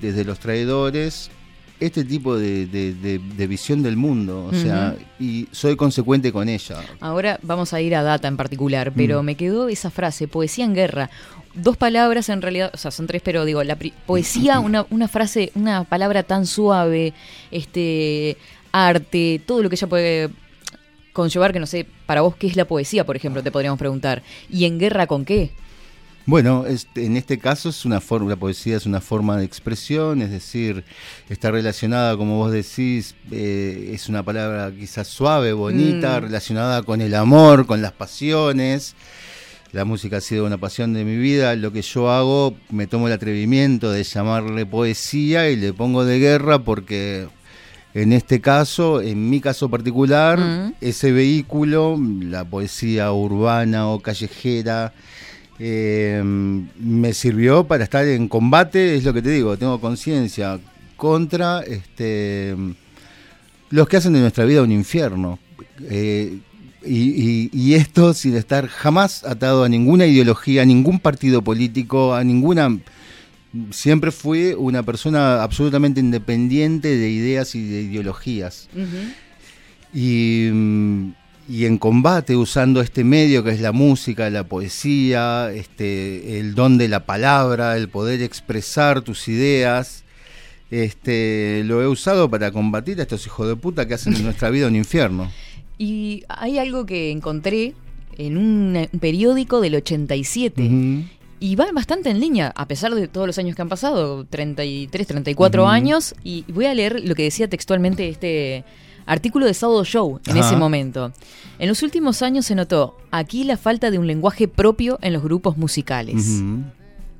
desde 0.00 0.24
los 0.24 0.38
traidores, 0.38 1.30
este 1.80 2.04
tipo 2.04 2.36
de, 2.36 2.66
de- 2.66 2.94
de- 2.94 3.18
de 3.18 3.46
visión 3.46 3.82
del 3.82 3.96
mundo, 3.96 4.46
o 4.46 4.54
sea, 4.54 4.94
y 5.18 5.48
soy 5.50 5.76
consecuente 5.76 6.32
con 6.32 6.48
ella. 6.48 6.80
Ahora 7.00 7.38
vamos 7.42 7.72
a 7.74 7.80
ir 7.80 7.94
a 7.96 8.02
data 8.02 8.28
en 8.28 8.36
particular, 8.36 8.92
pero 8.94 9.22
Mm. 9.22 9.26
me 9.26 9.34
quedó 9.34 9.68
esa 9.68 9.90
frase, 9.90 10.28
poesía 10.28 10.64
en 10.64 10.74
guerra. 10.74 11.10
Dos 11.54 11.76
palabras 11.76 12.28
en 12.28 12.42
realidad, 12.42 12.70
o 12.74 12.76
sea, 12.76 12.90
son 12.90 13.06
tres, 13.06 13.22
pero 13.24 13.44
digo, 13.44 13.62
la 13.62 13.78
poesía, 14.06 14.58
una, 14.60 14.86
una 14.90 15.08
frase, 15.08 15.52
una 15.54 15.84
palabra 15.84 16.22
tan 16.22 16.46
suave, 16.46 17.12
este, 17.50 18.36
arte, 18.72 19.40
todo 19.46 19.62
lo 19.62 19.68
que 19.68 19.76
ella 19.76 19.86
puede 19.86 20.30
conllevar, 21.12 21.52
que 21.52 21.60
no 21.60 21.66
sé, 21.66 21.86
para 22.06 22.22
vos, 22.22 22.34
¿qué 22.36 22.48
es 22.48 22.56
la 22.56 22.64
poesía, 22.64 23.06
por 23.06 23.14
ejemplo? 23.16 23.42
Te 23.42 23.52
podríamos 23.52 23.78
preguntar. 23.78 24.22
¿Y 24.50 24.64
en 24.64 24.78
guerra 24.80 25.06
con 25.06 25.24
qué? 25.24 25.52
Bueno, 26.26 26.64
este, 26.66 27.04
en 27.04 27.18
este 27.18 27.38
caso 27.38 27.68
es 27.68 27.84
una 27.84 28.00
forma, 28.00 28.30
la 28.30 28.36
poesía 28.36 28.78
es 28.78 28.86
una 28.86 29.02
forma 29.02 29.36
de 29.36 29.44
expresión, 29.44 30.22
es 30.22 30.30
decir, 30.30 30.82
está 31.28 31.50
relacionada, 31.50 32.16
como 32.16 32.38
vos 32.38 32.50
decís, 32.50 33.14
eh, 33.30 33.90
es 33.92 34.08
una 34.08 34.22
palabra 34.22 34.72
quizás 34.72 35.06
suave, 35.06 35.52
bonita, 35.52 36.18
Mm. 36.18 36.22
relacionada 36.24 36.82
con 36.82 37.02
el 37.02 37.14
amor, 37.14 37.66
con 37.66 37.82
las 37.82 37.92
pasiones. 37.92 38.94
La 39.74 39.84
música 39.84 40.18
ha 40.18 40.20
sido 40.20 40.46
una 40.46 40.56
pasión 40.56 40.92
de 40.92 41.04
mi 41.04 41.16
vida. 41.16 41.56
Lo 41.56 41.72
que 41.72 41.82
yo 41.82 42.08
hago, 42.08 42.54
me 42.70 42.86
tomo 42.86 43.08
el 43.08 43.12
atrevimiento 43.12 43.90
de 43.90 44.04
llamarle 44.04 44.66
poesía 44.66 45.50
y 45.50 45.56
le 45.56 45.72
pongo 45.72 46.04
de 46.04 46.20
guerra 46.20 46.60
porque 46.60 47.26
en 47.92 48.12
este 48.12 48.40
caso, 48.40 49.00
en 49.02 49.28
mi 49.28 49.40
caso 49.40 49.68
particular, 49.68 50.38
Mm. 50.38 50.74
ese 50.80 51.10
vehículo, 51.10 51.98
la 52.20 52.44
poesía 52.44 53.10
urbana 53.10 53.88
o 53.88 53.98
callejera, 53.98 54.92
eh, 55.58 56.22
me 56.22 57.12
sirvió 57.12 57.64
para 57.64 57.82
estar 57.82 58.06
en 58.06 58.28
combate, 58.28 58.94
es 58.94 59.02
lo 59.02 59.12
que 59.12 59.22
te 59.22 59.30
digo, 59.30 59.56
tengo 59.56 59.80
conciencia 59.80 60.60
contra 60.96 61.62
este, 61.62 62.54
los 63.70 63.88
que 63.88 63.96
hacen 63.96 64.12
de 64.12 64.20
nuestra 64.20 64.44
vida 64.44 64.62
un 64.62 64.70
infierno. 64.70 65.40
Eh, 65.82 66.38
y, 66.86 67.00
y- 67.00 67.50
y 67.52 67.74
esto 67.74 68.14
sin 68.14 68.36
estar 68.36 68.68
jamás 68.68 69.24
atado 69.24 69.64
a 69.64 69.68
ninguna 69.68 70.06
ideología, 70.06 70.62
a 70.62 70.64
ningún 70.64 70.98
partido 71.00 71.42
político, 71.42 72.14
a 72.14 72.24
ninguna... 72.24 72.78
Siempre 73.70 74.10
fui 74.10 74.52
una 74.58 74.82
persona 74.82 75.42
absolutamente 75.42 76.00
independiente 76.00 76.96
de 76.96 77.08
ideas 77.10 77.54
y 77.54 77.62
de 77.62 77.82
ideologías 77.82 78.68
y, 79.94 80.48
y 81.48 81.64
en 81.66 81.78
combate 81.78 82.34
usando 82.34 82.80
este 82.80 83.04
medio 83.04 83.44
que 83.44 83.50
es 83.50 83.60
la 83.60 83.70
música, 83.70 84.28
la 84.30 84.42
poesía, 84.44 85.52
este, 85.52 86.40
el 86.40 86.56
don 86.56 86.78
de 86.78 86.88
la 86.88 87.06
palabra, 87.06 87.76
el 87.76 87.88
poder 87.88 88.22
expresar 88.22 89.02
tus 89.02 89.28
ideas. 89.28 90.02
Este, 90.70 91.62
lo 91.64 91.80
he 91.82 91.86
usado 91.86 92.28
para 92.28 92.50
combatir 92.50 92.98
a 92.98 93.02
estos 93.02 93.24
hijos 93.26 93.46
de 93.46 93.54
puta 93.54 93.86
que 93.86 93.94
hacen 93.94 94.14
de 94.14 94.22
nuestra 94.24 94.50
vida 94.50 94.66
un 94.66 94.74
infierno. 94.74 95.30
Y 95.78 96.22
hay 96.28 96.58
algo 96.58 96.86
que 96.86 97.10
encontré 97.10 97.74
en 98.16 98.36
un, 98.36 98.88
un 98.92 98.98
periódico 99.00 99.60
del 99.60 99.74
87. 99.76 101.04
Y 101.40 101.56
va 101.56 101.66
bastante 101.74 102.08
en 102.10 102.20
línea, 102.20 102.52
a 102.56 102.66
pesar 102.66 102.94
de 102.94 103.08
todos 103.08 103.26
los 103.26 103.38
años 103.38 103.54
que 103.56 103.62
han 103.62 103.68
pasado, 103.68 104.24
33, 104.24 105.06
34 105.06 105.62
Ujú. 105.62 105.70
años. 105.70 106.14
Y 106.24 106.44
voy 106.52 106.66
a 106.66 106.74
leer 106.74 107.00
lo 107.04 107.14
que 107.14 107.24
decía 107.24 107.48
textualmente 107.48 108.08
este 108.08 108.64
artículo 109.06 109.44
de 109.44 109.52
Sábado 109.52 109.84
Show 109.84 110.20
en 110.26 110.38
Ajá. 110.38 110.46
ese 110.48 110.56
momento. 110.56 111.12
En 111.58 111.68
los 111.68 111.82
últimos 111.82 112.22
años 112.22 112.46
se 112.46 112.54
notó 112.54 112.96
aquí 113.10 113.44
la 113.44 113.56
falta 113.58 113.90
de 113.90 113.98
un 113.98 114.06
lenguaje 114.06 114.48
propio 114.48 114.98
en 115.02 115.12
los 115.12 115.22
grupos 115.22 115.56
musicales. 115.58 116.42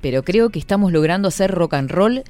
pero 0.01 0.23
creo 0.23 0.49
que 0.49 0.59
estamos 0.59 0.91
logrando 0.91 1.27
hacer 1.27 1.51
rock 1.51 1.73
and 1.75 1.89
roll 1.91 2.23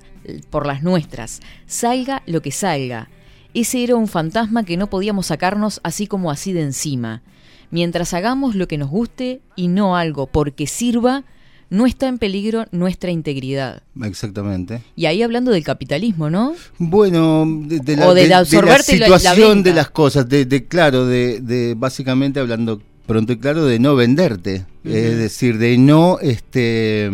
por 0.50 0.66
las 0.66 0.82
nuestras. 0.82 1.42
Salga 1.68 2.24
lo 2.26 2.42
que 2.42 2.52
salga. 2.52 3.10
Ese 3.56 3.84
era 3.84 3.96
un 3.96 4.08
fantasma 4.08 4.64
que 4.64 4.78
no 4.78 4.88
podíamos 4.90 5.28
sacarnos 5.28 5.80
así 5.84 6.06
como 6.06 6.30
así 6.30 6.54
de 6.54 6.62
encima. 6.62 7.24
Mientras 7.72 8.14
hagamos 8.14 8.54
lo 8.56 8.68
que 8.68 8.78
nos 8.78 8.90
guste 8.90 9.42
y 9.56 9.68
no 9.70 9.98
algo 9.98 10.28
porque 10.28 10.68
sirva, 10.68 11.24
no 11.70 11.88
está 11.88 12.08
en 12.08 12.20
peligro 12.20 12.66
nuestra 12.72 13.10
integridad. 13.10 13.82
Exactamente. 14.04 14.82
Y 14.96 15.08
ahí 15.08 15.24
hablando 15.24 15.52
del 15.52 15.64
capitalismo, 15.64 16.30
¿no? 16.30 16.54
Bueno, 16.78 17.44
de, 17.66 17.80
de 17.80 17.96
la, 17.98 18.08
O 18.08 18.14
de 18.14 18.22
de- 18.22 18.28
de 18.28 18.32
la 18.36 18.46
situación 18.80 19.64
de 19.64 19.74
las 19.74 19.90
cosas, 19.90 20.30
de, 20.30 20.68
claro, 20.68 21.08
de, 21.08 21.74
básicamente 21.76 22.40
hablando 22.40 22.82
pronto 23.08 23.34
y 23.34 23.38
claro, 23.40 23.66
de 23.66 23.80
no 23.80 23.96
venderte. 23.96 24.66
Es 24.84 25.18
decir, 25.18 25.58
de 25.58 25.78
no, 25.78 26.20
este... 26.22 27.10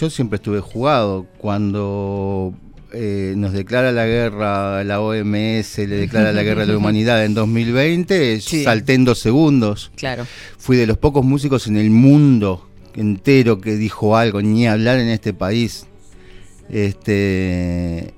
Yo 0.00 0.10
siempre 0.10 0.36
estuve 0.36 0.60
jugado 0.60 1.26
cuando 1.38 2.52
eh, 2.92 3.34
nos 3.36 3.52
declara 3.52 3.92
la 3.92 4.06
guerra 4.06 4.82
la 4.84 5.00
OMS, 5.00 5.78
le 5.78 5.86
declara 5.96 6.32
la 6.32 6.42
guerra 6.42 6.62
a 6.62 6.66
la 6.66 6.76
humanidad 6.78 7.24
en 7.24 7.34
2020, 7.34 8.40
Sí. 8.40 8.64
salté 8.64 8.94
en 8.94 9.04
dos 9.04 9.18
segundos. 9.18 9.90
Claro. 9.96 10.26
Fui 10.58 10.76
de 10.76 10.86
los 10.86 10.96
pocos 10.98 11.24
músicos 11.24 11.66
en 11.66 11.76
el 11.76 11.90
mundo 11.90 12.68
entero 12.94 13.60
que 13.60 13.76
dijo 13.76 14.16
algo, 14.16 14.42
ni 14.42 14.66
hablar 14.66 14.98
en 14.98 15.08
este 15.08 15.32
país. 15.34 15.86
Este 16.70 18.12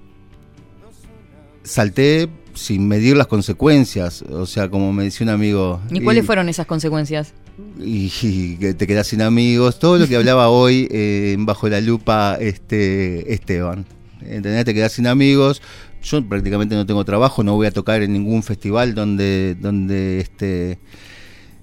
salté 1.62 2.28
sin 2.54 2.88
medir 2.88 3.16
las 3.16 3.26
consecuencias, 3.26 4.22
o 4.22 4.44
sea, 4.46 4.68
como 4.68 4.92
me 4.92 5.04
decía 5.04 5.24
un 5.24 5.30
amigo. 5.30 5.80
¿Y 5.90 6.00
cuáles 6.00 6.26
fueron 6.26 6.48
esas 6.48 6.66
consecuencias? 6.66 7.32
y, 7.78 8.10
y 8.22 8.56
que 8.56 8.72
te 8.74 8.86
quedas 8.86 9.06
sin 9.08 9.20
amigos, 9.22 9.78
todo 9.78 9.98
lo 9.98 10.08
que 10.08 10.16
hablaba 10.16 10.48
hoy 10.48 10.88
eh, 10.90 11.36
bajo 11.40 11.68
la 11.68 11.80
lupa 11.80 12.36
este 12.40 13.32
Esteban. 13.34 13.84
¿Entendés? 14.22 14.64
Te 14.64 14.74
quedas 14.74 14.92
sin 14.92 15.06
amigos. 15.06 15.62
Yo 16.02 16.26
prácticamente 16.26 16.74
no 16.74 16.86
tengo 16.86 17.04
trabajo, 17.04 17.42
no 17.42 17.54
voy 17.54 17.66
a 17.66 17.70
tocar 17.70 18.02
en 18.02 18.12
ningún 18.12 18.42
festival 18.42 18.94
donde 18.94 19.56
donde 19.60 20.20
este 20.20 20.78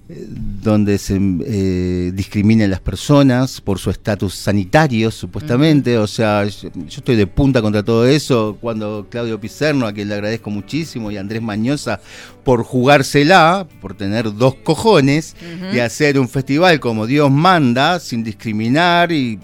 donde 0.08 0.96
se 0.96 1.20
eh, 1.44 2.12
discriminen 2.14 2.70
las 2.70 2.80
personas 2.80 3.60
por 3.60 3.78
su 3.78 3.90
estatus 3.90 4.34
sanitario, 4.34 5.10
supuestamente. 5.10 5.98
O 5.98 6.06
sea, 6.06 6.46
yo, 6.46 6.70
yo 6.72 6.98
estoy 6.98 7.14
de 7.14 7.26
punta 7.26 7.60
contra 7.60 7.82
todo 7.82 8.06
eso. 8.06 8.56
Cuando 8.58 9.06
Claudio 9.10 9.38
Pizerno, 9.38 9.86
a 9.86 9.92
quien 9.92 10.08
le 10.08 10.14
agradezco 10.14 10.48
muchísimo, 10.48 11.10
y 11.10 11.18
Andrés 11.18 11.42
Mañosa, 11.42 12.00
por 12.42 12.62
jugársela, 12.62 13.68
por 13.82 13.94
tener 13.94 14.34
dos 14.34 14.54
cojones, 14.54 15.36
y 15.74 15.78
hacer 15.78 16.18
un 16.18 16.28
festival 16.28 16.80
como 16.80 17.06
Dios 17.06 17.30
manda, 17.30 18.00
sin 18.00 18.24
discriminar 18.24 19.12
y. 19.12 19.38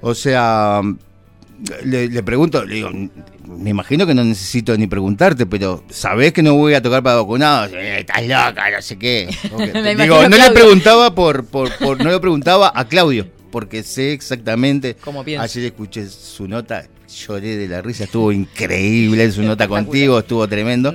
O 0.00 0.14
sea. 0.14 0.82
Le, 1.84 2.08
le 2.08 2.22
pregunto, 2.22 2.64
le 2.64 2.74
digo, 2.76 2.90
me 3.46 3.70
imagino 3.70 4.06
que 4.06 4.14
no 4.14 4.24
necesito 4.24 4.76
ni 4.78 4.86
preguntarte, 4.86 5.44
pero 5.46 5.84
¿sabés 5.90 6.32
que 6.32 6.42
no 6.42 6.54
voy 6.54 6.74
a 6.74 6.80
tocar 6.82 7.02
para 7.02 7.16
vacunados? 7.16 7.70
Eh, 7.74 8.00
estás 8.00 8.22
loca, 8.22 8.70
no 8.70 8.80
sé 8.80 8.98
qué. 8.98 9.28
Me 9.74 9.94
Digo, 9.94 10.26
no 10.28 10.36
le 10.38 10.50
preguntaba 10.52 11.14
por, 11.14 11.44
por, 11.46 11.76
por- 11.76 12.02
no 12.02 12.10
le 12.10 12.18
preguntaba 12.18 12.72
a 12.74 12.86
Claudio, 12.86 13.28
porque 13.50 13.82
sé 13.82 14.12
exactamente. 14.12 14.96
¿Cómo 15.02 15.22
piensa? 15.22 15.44
Ayer 15.44 15.64
escuché 15.66 16.08
su 16.08 16.48
nota, 16.48 16.86
lloré 17.26 17.56
de 17.56 17.68
la 17.68 17.82
risa, 17.82 18.04
estuvo 18.04 18.32
increíble 18.32 19.30
su 19.30 19.42
nota 19.44 19.68
contigo, 19.68 20.18
estuvo 20.18 20.48
tremendo. 20.48 20.94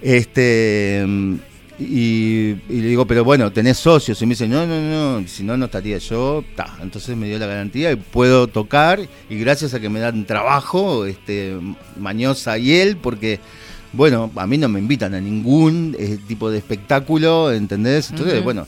Este 0.00 1.04
mm, 1.06 1.34
y, 1.82 2.60
y 2.68 2.80
le 2.80 2.88
digo, 2.88 3.06
pero 3.06 3.24
bueno, 3.24 3.52
tenés 3.52 3.78
socios. 3.78 4.20
Y 4.22 4.26
me 4.26 4.30
dice, 4.30 4.48
no, 4.48 4.66
no, 4.66 4.80
no, 5.20 5.28
si 5.28 5.42
no, 5.42 5.56
no 5.56 5.66
estaría 5.66 5.98
yo. 5.98 6.44
Ta. 6.56 6.78
Entonces 6.80 7.16
me 7.16 7.26
dio 7.26 7.38
la 7.38 7.46
garantía 7.46 7.92
y 7.92 7.96
puedo 7.96 8.46
tocar. 8.46 9.00
Y 9.28 9.38
gracias 9.38 9.74
a 9.74 9.80
que 9.80 9.88
me 9.88 10.00
dan 10.00 10.24
trabajo, 10.24 11.06
este, 11.06 11.56
Mañosa 11.98 12.58
y 12.58 12.72
él, 12.72 12.96
porque, 12.96 13.40
bueno, 13.92 14.30
a 14.36 14.46
mí 14.46 14.58
no 14.58 14.68
me 14.68 14.78
invitan 14.78 15.14
a 15.14 15.20
ningún 15.20 15.96
eh, 15.98 16.18
tipo 16.26 16.50
de 16.50 16.58
espectáculo, 16.58 17.52
¿entendés? 17.52 18.10
Entonces, 18.10 18.42
bueno, 18.42 18.66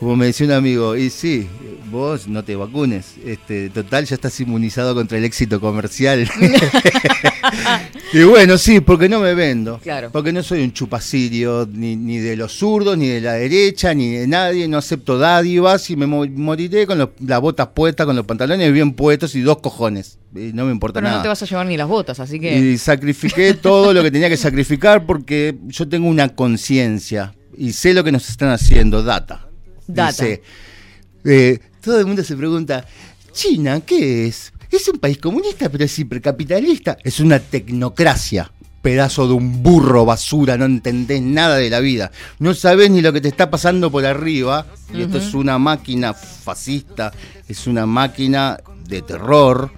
como 0.00 0.16
me 0.16 0.26
decía 0.26 0.46
un 0.46 0.52
amigo, 0.52 0.96
y 0.96 1.10
sí, 1.10 1.46
vos 1.90 2.26
no 2.26 2.42
te 2.42 2.56
vacunes. 2.56 3.14
Este, 3.24 3.68
total, 3.70 4.06
ya 4.06 4.14
estás 4.16 4.40
inmunizado 4.40 4.94
contra 4.94 5.18
el 5.18 5.24
éxito 5.24 5.60
comercial. 5.60 6.28
y 8.12 8.22
bueno, 8.22 8.58
sí, 8.58 8.80
porque 8.80 9.08
no 9.08 9.20
me 9.20 9.34
vendo. 9.34 9.78
Claro. 9.78 10.10
Porque 10.12 10.32
no 10.32 10.42
soy 10.42 10.62
un 10.62 10.72
chupacirio, 10.72 11.68
ni, 11.70 11.96
ni 11.96 12.18
de 12.18 12.36
los 12.36 12.52
zurdos, 12.52 12.96
ni 12.96 13.08
de 13.08 13.20
la 13.20 13.34
derecha, 13.34 13.92
ni 13.94 14.08
de 14.14 14.26
nadie. 14.26 14.66
No 14.68 14.78
acepto 14.78 15.18
dádivas 15.18 15.88
y 15.90 15.96
me 15.96 16.06
mo- 16.06 16.26
moriré 16.26 16.86
con 16.86 16.98
los- 16.98 17.10
las 17.24 17.40
botas 17.40 17.68
puestas, 17.68 18.06
con 18.06 18.16
los 18.16 18.24
pantalones 18.26 18.72
bien 18.72 18.92
puestos 18.94 19.34
y 19.34 19.40
dos 19.42 19.58
cojones. 19.58 20.18
Y 20.34 20.52
no 20.54 20.64
me 20.66 20.72
importa 20.72 21.00
Pero 21.00 21.08
nada. 21.08 21.16
no 21.18 21.22
te 21.22 21.28
vas 21.28 21.42
a 21.42 21.46
llevar 21.46 21.66
ni 21.66 21.76
las 21.76 21.88
botas, 21.88 22.20
así 22.20 22.38
que... 22.40 22.56
Y 22.58 22.78
sacrifiqué 22.78 23.54
todo 23.54 23.92
lo 23.92 24.02
que 24.02 24.10
tenía 24.10 24.28
que 24.28 24.36
sacrificar 24.36 25.04
porque 25.04 25.56
yo 25.66 25.88
tengo 25.88 26.08
una 26.08 26.28
conciencia 26.30 27.34
y 27.56 27.72
sé 27.72 27.92
lo 27.94 28.04
que 28.04 28.12
nos 28.12 28.28
están 28.28 28.50
haciendo, 28.50 29.02
data. 29.02 29.46
Data. 29.94 30.24
Dice, 30.24 30.42
eh, 31.24 31.58
todo 31.80 32.00
el 32.00 32.06
mundo 32.06 32.22
se 32.24 32.36
pregunta, 32.36 32.84
China, 33.32 33.80
¿qué 33.80 34.26
es? 34.26 34.52
Es 34.70 34.88
un 34.88 34.98
país 34.98 35.18
comunista, 35.18 35.68
pero 35.68 35.84
es 35.84 35.98
hipercapitalista. 35.98 36.96
Es 37.02 37.20
una 37.20 37.38
tecnocracia. 37.38 38.50
Pedazo 38.82 39.26
de 39.26 39.34
un 39.34 39.62
burro 39.62 40.06
basura, 40.06 40.56
no 40.56 40.64
entendés 40.64 41.20
nada 41.20 41.56
de 41.56 41.68
la 41.68 41.80
vida. 41.80 42.10
No 42.38 42.54
sabés 42.54 42.90
ni 42.90 43.02
lo 43.02 43.12
que 43.12 43.20
te 43.20 43.28
está 43.28 43.50
pasando 43.50 43.90
por 43.90 44.06
arriba. 44.06 44.66
Y 44.94 45.02
esto 45.02 45.18
es 45.18 45.34
una 45.34 45.58
máquina 45.58 46.14
fascista, 46.14 47.12
es 47.46 47.66
una 47.66 47.84
máquina 47.84 48.58
de 48.88 49.02
terror. 49.02 49.70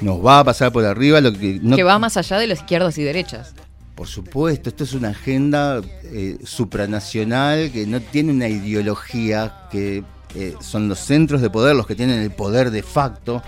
Nos 0.00 0.24
va 0.24 0.40
a 0.40 0.44
pasar 0.44 0.70
por 0.72 0.84
arriba 0.84 1.20
lo 1.20 1.32
que 1.32 1.58
no 1.62 1.74
que 1.74 1.82
va 1.82 1.98
más 1.98 2.16
allá 2.16 2.38
de 2.38 2.46
las 2.46 2.60
izquierdas 2.60 2.96
y 2.98 3.02
derechas. 3.02 3.54
Por 3.94 4.08
supuesto, 4.08 4.68
esto 4.68 4.84
es 4.84 4.92
una 4.94 5.10
agenda 5.10 5.80
eh, 6.04 6.38
supranacional 6.44 7.70
que 7.70 7.86
no 7.86 8.00
tiene 8.00 8.32
una 8.32 8.48
ideología, 8.48 9.68
que 9.70 10.02
eh, 10.34 10.54
son 10.60 10.88
los 10.88 10.98
centros 10.98 11.40
de 11.40 11.48
poder 11.50 11.76
los 11.76 11.86
que 11.86 11.94
tienen 11.94 12.20
el 12.20 12.32
poder 12.32 12.70
de 12.70 12.82
facto. 12.82 13.42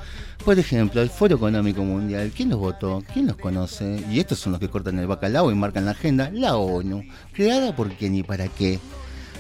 Por 0.45 0.57
ejemplo, 0.59 1.03
el 1.03 1.11
Foro 1.11 1.35
Económico 1.35 1.83
Mundial, 1.83 2.31
¿quién 2.35 2.51
los 2.51 2.61
votó? 2.61 3.03
¿Quién 3.13 3.27
los 3.27 3.37
conoce? 3.37 4.05
Y 4.09 4.21
estos 4.21 4.39
son 4.39 4.53
los 4.53 4.61
que 4.61 4.69
cortan 4.69 4.99
el 5.01 5.09
bacalao 5.09 5.51
y 5.51 5.57
marcan 5.57 5.85
la 5.85 5.91
agenda. 5.91 6.31
La 6.33 6.57
ONU, 6.57 7.03
creada 7.33 7.75
por 7.75 7.91
quién 7.95 8.15
y 8.15 8.23
para 8.23 8.47
qué. 8.47 8.79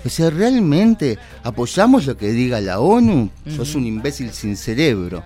O 0.04 0.08
sea, 0.08 0.30
¿realmente 0.30 1.18
apoyamos 1.44 2.06
lo 2.06 2.16
que 2.16 2.32
diga 2.32 2.60
la 2.60 2.80
ONU? 2.80 3.30
Sos 3.56 3.76
un 3.76 3.86
imbécil 3.86 4.32
sin 4.32 4.56
cerebro. 4.56 5.22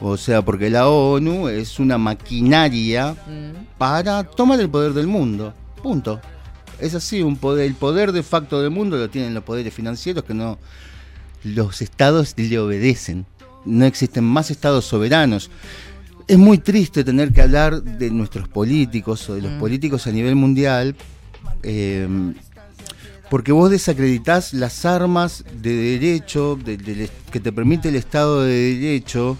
O 0.00 0.16
sea, 0.16 0.42
porque 0.44 0.70
la 0.70 0.88
ONU 0.88 1.48
es 1.48 1.78
una 1.78 1.98
maquinaria 1.98 3.14
para 3.78 4.24
tomar 4.24 4.60
el 4.60 4.68
poder 4.68 4.92
del 4.92 5.06
mundo. 5.06 5.54
Punto. 5.82 6.20
Es 6.80 6.94
así, 6.94 7.22
un 7.22 7.36
poder, 7.36 7.66
el 7.66 7.74
poder 7.74 8.12
de 8.12 8.22
facto 8.22 8.60
del 8.60 8.70
mundo 8.70 8.96
lo 8.96 9.08
tienen 9.08 9.32
los 9.34 9.44
poderes 9.44 9.72
financieros 9.72 10.24
que 10.24 10.34
no 10.34 10.58
los 11.44 11.80
estados 11.82 12.34
le 12.36 12.58
obedecen. 12.58 13.26
No 13.64 13.84
existen 13.84 14.24
más 14.24 14.50
estados 14.50 14.84
soberanos. 14.84 15.50
Es 16.26 16.38
muy 16.38 16.58
triste 16.58 17.04
tener 17.04 17.32
que 17.32 17.42
hablar 17.42 17.82
de 17.82 18.10
nuestros 18.10 18.48
políticos 18.48 19.28
o 19.30 19.34
de 19.34 19.42
los 19.42 19.52
Mm. 19.52 19.58
políticos 19.60 20.06
a 20.06 20.10
nivel 20.12 20.34
mundial, 20.34 20.96
eh, 21.62 22.08
porque 23.30 23.52
vos 23.52 23.70
desacreditás 23.70 24.52
las 24.54 24.84
armas 24.84 25.44
de 25.62 25.74
derecho 25.98 26.56
de- 26.62 27.08
que 27.30 27.40
te 27.40 27.52
permite 27.52 27.88
el 27.90 27.96
Estado 27.96 28.42
de 28.42 28.54
Derecho. 28.74 29.36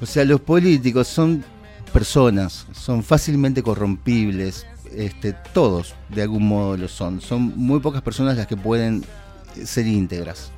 O 0.00 0.06
sea, 0.06 0.24
los 0.24 0.40
políticos 0.40 1.08
son 1.08 1.44
personas, 1.92 2.66
son 2.72 3.02
fácilmente 3.02 3.62
corrompibles, 3.62 4.66
este, 4.94 5.34
todos 5.52 5.94
de 6.08 6.22
algún 6.22 6.46
modo 6.46 6.76
lo 6.76 6.88
son. 6.88 7.20
Son 7.20 7.52
muy 7.56 7.80
pocas 7.80 8.02
personas 8.02 8.36
las 8.36 8.46
que 8.46 8.56
pueden 8.56 9.04
ser 9.64 9.86
íntegras. 9.86 10.50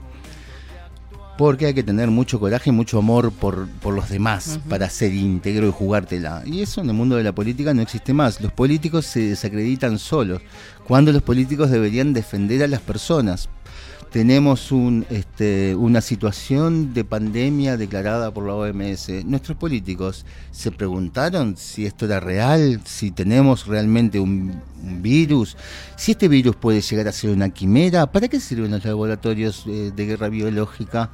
Porque 1.37 1.67
hay 1.67 1.75
que 1.75 1.85
tener 1.85 2.09
mucho 2.09 2.41
coraje 2.41 2.71
y 2.71 2.73
mucho 2.73 2.99
amor 2.99 3.31
por, 3.31 3.69
por 3.81 3.95
los 3.95 4.09
demás 4.09 4.59
para 4.69 4.91
ser 4.91 5.15
íntegro 5.15 5.69
y 5.69 5.71
jugártela. 5.71 6.43
Y 6.45 6.63
eso 6.63 6.81
en 6.81 6.89
el 6.89 6.95
mundo 6.95 7.15
de 7.15 7.23
la 7.23 7.33
política 7.33 7.73
no 7.73 7.83
existe 7.83 8.13
más. 8.13 8.41
Los 8.41 8.51
políticos 8.51 9.07
se 9.07 9.21
desacreditan 9.21 10.01
solos, 10.01 10.43
cuando 10.85 11.13
los 11.13 11.23
políticos 11.23 11.71
deberían 11.71 12.13
defender 12.13 12.65
a 12.65 12.67
las 12.67 12.81
personas. 12.81 13.49
Tenemos 14.11 14.73
un, 14.73 15.05
este, 15.11 15.75
una 15.75 16.01
situación 16.01 16.95
de 16.95 17.05
pandemia 17.05 17.77
declarada 17.77 18.33
por 18.33 18.47
la 18.47 18.55
OMS. 18.55 19.25
Nuestros 19.27 19.59
políticos 19.59 20.25
se 20.51 20.71
preguntaron 20.71 21.59
si 21.59 21.85
esto 21.85 22.07
era 22.07 22.19
real, 22.19 22.81
si 22.87 23.11
tenemos 23.11 23.67
realmente 23.67 24.19
un, 24.19 24.63
un 24.83 25.03
virus, 25.03 25.59
si 25.97 26.13
este 26.13 26.27
virus 26.27 26.57
puede 26.57 26.81
llegar 26.81 27.07
a 27.07 27.13
ser 27.13 27.31
una 27.31 27.51
quimera. 27.51 28.11
¿Para 28.11 28.29
qué 28.29 28.41
sirven 28.41 28.71
los 28.71 28.85
laboratorios 28.85 29.65
eh, 29.67 29.93
de 29.95 30.07
guerra 30.07 30.31
biológica? 30.31 31.11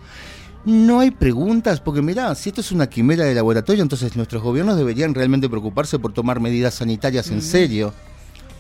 No 0.65 1.01
hay 1.01 1.11
preguntas, 1.11 1.81
porque 1.81 2.01
mirá, 2.01 2.33
si 2.37 2.51
esto 2.51 2.61
es 2.61 2.71
una 2.71 2.87
quimera 2.87 3.25
de 3.25 3.35
laboratorio, 3.35 3.83
entonces 3.83 4.15
nuestros 4.17 4.41
gobiernos 4.41 4.77
deberían 4.77 5.15
realmente 5.15 5.49
preocuparse 5.49 5.99
por 5.99 6.13
tomar 6.13 6.39
medidas 6.39 6.75
sanitarias 6.75 7.29
en 7.31 7.43
serio 7.43 7.93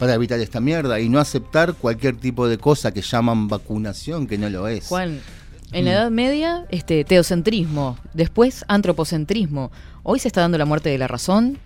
para 0.05 0.17
evitar 0.17 0.39
esta 0.39 0.61
mierda 0.61 1.01
y 1.01 1.09
no 1.09 1.19
aceptar 1.19 1.73
cualquier 1.73 2.19
tipo 2.19 2.47
de 2.47 2.59
cosa 2.59 2.93
que 2.93 3.01
llaman 3.01 3.49
vacunación, 3.49 4.27
que 4.27 4.37
no 4.37 4.51
lo 4.51 4.69
es. 4.69 4.89
Juan, 4.89 5.19
En 5.73 5.87
la 5.87 5.93
Edad 5.93 6.11
Media, 6.11 6.67
este 6.69 7.05
teocentrismo, 7.05 7.97
después 8.13 8.67
antropocentrismo. 8.69 9.73
Hoy 10.03 10.19
se 10.19 10.29
está 10.29 10.43
dando 10.43 10.59
la 10.59 10.67
muerte 10.67 10.91
de 10.91 10.99
la 10.99 11.09
razón. 11.09 11.57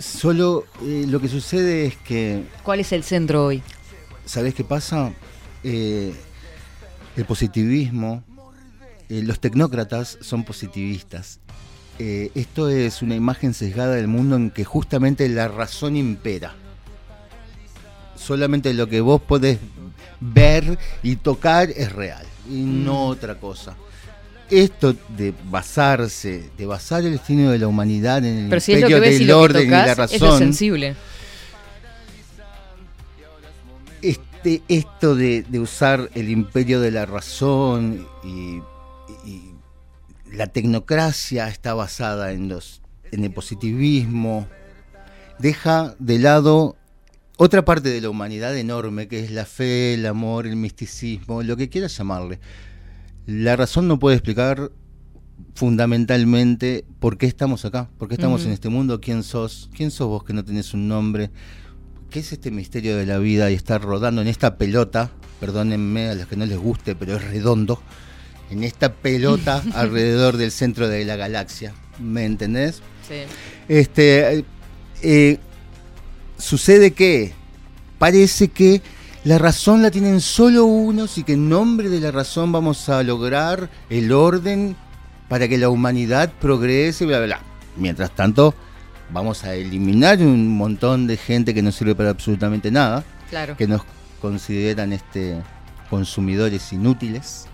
Solo 0.00 0.64
eh, 0.86 1.04
lo 1.06 1.20
que 1.20 1.28
sucede 1.28 1.84
es 1.84 1.96
que, 1.98 2.44
¿Cuál 2.62 2.80
es 2.80 2.92
el 2.92 3.04
centro 3.04 3.44
hoy? 3.44 3.62
¿sabés 4.24 4.54
qué 4.54 4.64
pasa? 4.64 5.12
Eh, 5.64 6.14
el 7.14 7.24
positivismo, 7.26 8.24
eh, 9.10 9.20
los 9.22 9.38
tecnócratas 9.38 10.16
son 10.22 10.44
positivistas. 10.44 11.40
Esto 11.98 12.70
es 12.70 13.02
una 13.02 13.14
imagen 13.16 13.52
sesgada 13.52 13.96
del 13.96 14.08
mundo 14.08 14.34
en 14.34 14.50
que 14.50 14.64
justamente 14.64 15.28
la 15.28 15.46
razón 15.46 15.94
impera. 15.94 16.54
Solamente 18.16 18.72
lo 18.74 18.88
que 18.88 19.00
vos 19.00 19.20
podés 19.20 19.58
ver 20.20 20.78
y 21.02 21.16
tocar 21.16 21.70
es 21.70 21.92
real 21.92 22.24
y 22.48 22.62
no 22.62 23.06
otra 23.06 23.34
cosa. 23.36 23.76
Esto 24.50 24.94
de 25.16 25.32
basarse, 25.50 26.50
de 26.56 26.66
basar 26.66 27.02
el 27.04 27.12
destino 27.12 27.50
de 27.50 27.58
la 27.58 27.66
humanidad 27.66 28.18
en 28.24 28.44
el 28.44 28.48
Pero 28.50 28.60
si 28.60 28.72
imperio 28.72 29.00
ves 29.00 29.18
del 29.18 29.30
orden 29.30 29.66
y 29.66 29.70
la 29.70 29.92
es 29.92 29.96
razón, 29.96 30.38
sensible. 30.38 30.94
este, 34.02 34.62
esto 34.68 35.14
de, 35.16 35.42
de 35.48 35.60
usar 35.60 36.10
el 36.14 36.28
imperio 36.28 36.80
de 36.80 36.90
la 36.90 37.06
razón 37.06 38.06
y, 38.22 38.60
y 39.28 39.54
la 40.30 40.46
tecnocracia 40.48 41.48
está 41.48 41.74
basada 41.74 42.32
en 42.32 42.48
los 42.48 42.82
en 43.12 43.24
el 43.24 43.30
positivismo 43.32 44.46
deja 45.38 45.94
de 45.98 46.18
lado 46.18 46.76
otra 47.36 47.64
parte 47.64 47.88
de 47.90 48.00
la 48.00 48.10
humanidad 48.10 48.56
enorme 48.56 49.08
que 49.08 49.24
es 49.24 49.30
la 49.30 49.44
fe, 49.44 49.94
el 49.94 50.06
amor, 50.06 50.46
el 50.46 50.56
misticismo, 50.56 51.42
lo 51.42 51.56
que 51.56 51.68
quieras 51.68 51.96
llamarle. 51.96 52.38
La 53.26 53.56
razón 53.56 53.88
no 53.88 53.98
puede 53.98 54.16
explicar 54.16 54.70
fundamentalmente 55.54 56.84
por 57.00 57.18
qué 57.18 57.26
estamos 57.26 57.64
acá, 57.64 57.88
por 57.98 58.08
qué 58.08 58.14
estamos 58.14 58.44
en 58.44 58.52
este 58.52 58.68
mundo, 58.68 59.00
quién 59.00 59.22
sos, 59.22 59.70
quién 59.74 59.90
sos 59.90 60.08
vos 60.08 60.24
que 60.24 60.32
no 60.32 60.44
tenés 60.44 60.74
un 60.74 60.88
nombre, 60.88 61.30
qué 62.10 62.20
es 62.20 62.32
este 62.32 62.50
misterio 62.50 62.96
de 62.96 63.06
la 63.06 63.18
vida 63.18 63.50
y 63.50 63.54
estar 63.54 63.80
rodando 63.82 64.22
en 64.22 64.28
esta 64.28 64.56
pelota, 64.56 65.10
perdónenme 65.40 66.10
a 66.10 66.14
los 66.14 66.26
que 66.26 66.36
no 66.36 66.46
les 66.46 66.58
guste, 66.58 66.94
pero 66.94 67.16
es 67.16 67.24
redondo, 67.24 67.80
en 68.50 68.64
esta 68.64 68.92
pelota 68.92 69.62
alrededor 69.74 70.36
del 70.36 70.50
centro 70.50 70.88
de 70.88 71.04
la 71.04 71.16
galaxia, 71.16 71.74
¿me 71.98 72.24
entendés? 72.24 72.82
Sí. 73.08 73.22
Este, 73.68 74.38
eh, 74.38 74.44
eh, 75.02 75.38
sucede 76.38 76.92
que 76.92 77.32
parece 77.98 78.48
que 78.48 78.82
la 79.24 79.38
razón 79.38 79.82
la 79.82 79.90
tienen 79.90 80.20
solo 80.20 80.64
unos 80.66 81.16
y 81.18 81.24
que 81.24 81.32
en 81.34 81.48
nombre 81.48 81.88
de 81.88 82.00
la 82.00 82.10
razón 82.10 82.52
vamos 82.52 82.88
a 82.88 83.02
lograr 83.02 83.70
el 83.88 84.12
orden 84.12 84.76
para 85.28 85.48
que 85.48 85.56
la 85.56 85.70
humanidad 85.70 86.30
progrese, 86.40 87.06
bla, 87.06 87.18
bla, 87.18 87.26
bla. 87.26 87.40
Mientras 87.76 88.10
tanto, 88.14 88.54
vamos 89.10 89.44
a 89.44 89.54
eliminar 89.54 90.18
un 90.20 90.48
montón 90.56 91.06
de 91.06 91.16
gente 91.16 91.54
que 91.54 91.62
no 91.62 91.72
sirve 91.72 91.94
para 91.94 92.10
absolutamente 92.10 92.70
nada, 92.70 93.02
Claro. 93.30 93.56
que 93.56 93.66
nos 93.66 93.82
consideran 94.20 94.92
este 94.92 95.42
consumidores 95.90 96.72
inútiles 96.72 97.46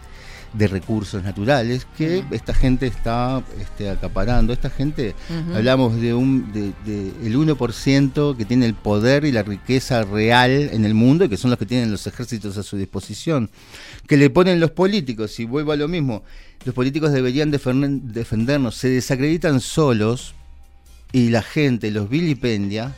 de 0.53 0.66
recursos 0.66 1.22
naturales 1.22 1.86
que 1.96 2.24
esta 2.32 2.53
gente 2.53 2.86
está 2.88 3.42
este, 3.61 3.88
acaparando. 3.88 4.53
Esta 4.53 4.68
gente, 4.68 5.14
hablamos 5.55 6.01
de 6.01 6.12
un 6.12 6.53
de, 6.53 6.72
de 6.84 7.12
el 7.24 7.36
1% 7.36 8.36
que 8.36 8.44
tiene 8.44 8.66
el 8.66 8.74
poder 8.74 9.24
y 9.24 9.30
la 9.32 9.42
riqueza 9.44 10.03
real 10.03 10.51
en 10.72 10.84
el 10.84 10.94
mundo 10.94 11.24
y 11.24 11.28
que 11.28 11.36
son 11.36 11.51
los 11.51 11.59
que 11.59 11.66
tienen 11.66 11.92
los 11.92 12.07
ejércitos 12.07 12.57
a 12.57 12.62
su 12.64 12.76
disposición, 12.76 13.48
que 14.09 14.16
le 14.16 14.28
ponen 14.30 14.59
los 14.59 14.72
políticos, 14.72 15.38
y 15.38 15.44
vuelvo 15.44 15.70
a 15.72 15.76
lo 15.76 15.86
mismo, 15.86 16.24
los 16.64 16.74
políticos 16.74 17.12
deberían 17.12 17.53
defen- 17.53 18.01
defendernos, 18.03 18.74
se 18.74 18.88
desacreditan 18.88 19.61
solos 19.61 20.34
y 21.12 21.30
la 21.30 21.42
gente 21.42 21.90
los 21.92 22.09
vilipendia. 22.11 22.92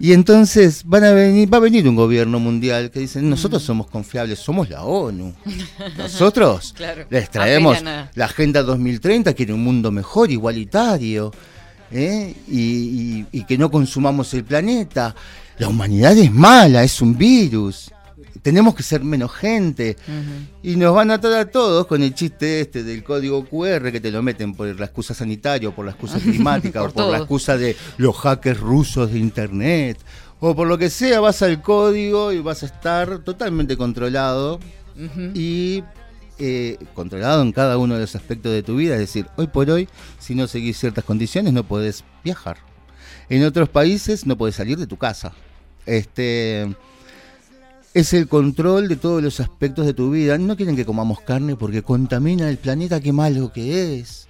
Y 0.00 0.12
entonces 0.12 0.82
van 0.84 1.04
a 1.04 1.12
venir, 1.12 1.52
va 1.52 1.58
a 1.58 1.60
venir 1.60 1.88
un 1.88 1.94
gobierno 1.96 2.38
mundial 2.40 2.90
que 2.90 3.00
dicen, 3.00 3.30
nosotros 3.30 3.62
somos 3.62 3.86
confiables, 3.86 4.38
somos 4.40 4.68
la 4.68 4.82
ONU. 4.84 5.32
Nosotros 5.96 6.72
Claro. 6.76 7.04
les 7.10 7.30
traemos 7.30 7.78
la 7.82 8.24
Agenda 8.24 8.62
2030, 8.62 9.32
quiere 9.34 9.52
un 9.52 9.62
mundo 9.62 9.90
mejor, 9.92 10.30
igualitario, 10.30 11.32
¿eh? 11.92 12.34
y, 12.48 12.60
y- 12.60 13.26
y 13.32 13.44
que 13.44 13.56
no 13.56 13.70
consumamos 13.70 14.34
el 14.34 14.44
planeta. 14.44 15.14
La 15.58 15.68
humanidad 15.68 16.16
es 16.18 16.32
mala, 16.32 16.82
es 16.82 17.00
un 17.00 17.16
virus. 17.16 17.90
Tenemos 18.42 18.74
que 18.74 18.82
ser 18.82 19.04
menos 19.04 19.32
gente. 19.32 19.96
Y 20.62 20.76
nos 20.76 20.94
van 20.94 21.10
a 21.10 21.14
atar 21.14 21.32
a 21.34 21.50
todos 21.50 21.86
con 21.86 22.02
el 22.02 22.14
chiste 22.14 22.60
este 22.60 22.82
del 22.82 23.04
código 23.04 23.44
QR 23.44 23.90
que 23.92 24.00
te 24.00 24.10
lo 24.10 24.22
meten 24.22 24.54
por 24.54 24.78
la 24.78 24.86
excusa 24.86 25.14
sanitaria 25.14 25.68
o 25.68 25.74
por 25.74 25.84
la 25.84 25.92
excusa 25.92 26.18
climática 26.20 26.80
Por 26.80 26.90
o 26.90 26.92
por 26.92 27.10
la 27.10 27.18
excusa 27.18 27.56
de 27.56 27.76
los 27.96 28.16
hackers 28.16 28.60
rusos 28.60 29.12
de 29.12 29.18
internet 29.18 29.98
o 30.40 30.54
por 30.54 30.66
lo 30.66 30.76
que 30.76 30.90
sea, 30.90 31.20
vas 31.20 31.40
al 31.40 31.62
código 31.62 32.30
y 32.30 32.40
vas 32.40 32.62
a 32.62 32.66
estar 32.66 33.20
totalmente 33.20 33.78
controlado 33.78 34.60
y 35.32 35.82
eh, 36.38 36.76
controlado 36.92 37.40
en 37.40 37.52
cada 37.52 37.78
uno 37.78 37.94
de 37.94 38.02
los 38.02 38.14
aspectos 38.14 38.52
de 38.52 38.62
tu 38.62 38.76
vida. 38.76 38.94
Es 38.94 39.00
decir, 39.00 39.26
hoy 39.36 39.46
por 39.46 39.70
hoy, 39.70 39.88
si 40.18 40.34
no 40.34 40.46
seguís 40.46 40.78
ciertas 40.78 41.04
condiciones, 41.04 41.54
no 41.54 41.64
podés 41.64 42.04
viajar. 42.22 42.58
En 43.30 43.42
otros 43.44 43.70
países 43.70 44.26
no 44.26 44.36
podés 44.36 44.56
salir 44.56 44.76
de 44.78 44.86
tu 44.86 44.98
casa. 44.98 45.32
Este 45.86 46.74
es 47.94 48.12
el 48.12 48.26
control 48.26 48.88
de 48.88 48.96
todos 48.96 49.22
los 49.22 49.38
aspectos 49.38 49.86
de 49.86 49.94
tu 49.94 50.10
vida. 50.10 50.36
No 50.36 50.56
quieren 50.56 50.74
que 50.74 50.84
comamos 50.84 51.20
carne 51.20 51.54
porque 51.54 51.82
contamina 51.82 52.50
el 52.50 52.58
planeta, 52.58 53.00
qué 53.00 53.12
malo 53.12 53.52
que 53.52 53.98
es. 54.00 54.26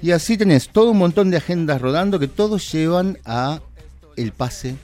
Y 0.00 0.12
así 0.12 0.36
tenés 0.38 0.68
todo 0.68 0.92
un 0.92 0.98
montón 0.98 1.30
de 1.30 1.38
agendas 1.38 1.80
rodando 1.82 2.20
que 2.20 2.28
todos 2.28 2.70
llevan 2.72 3.18
a 3.24 3.60
el 4.16 4.32
pase 4.32 4.76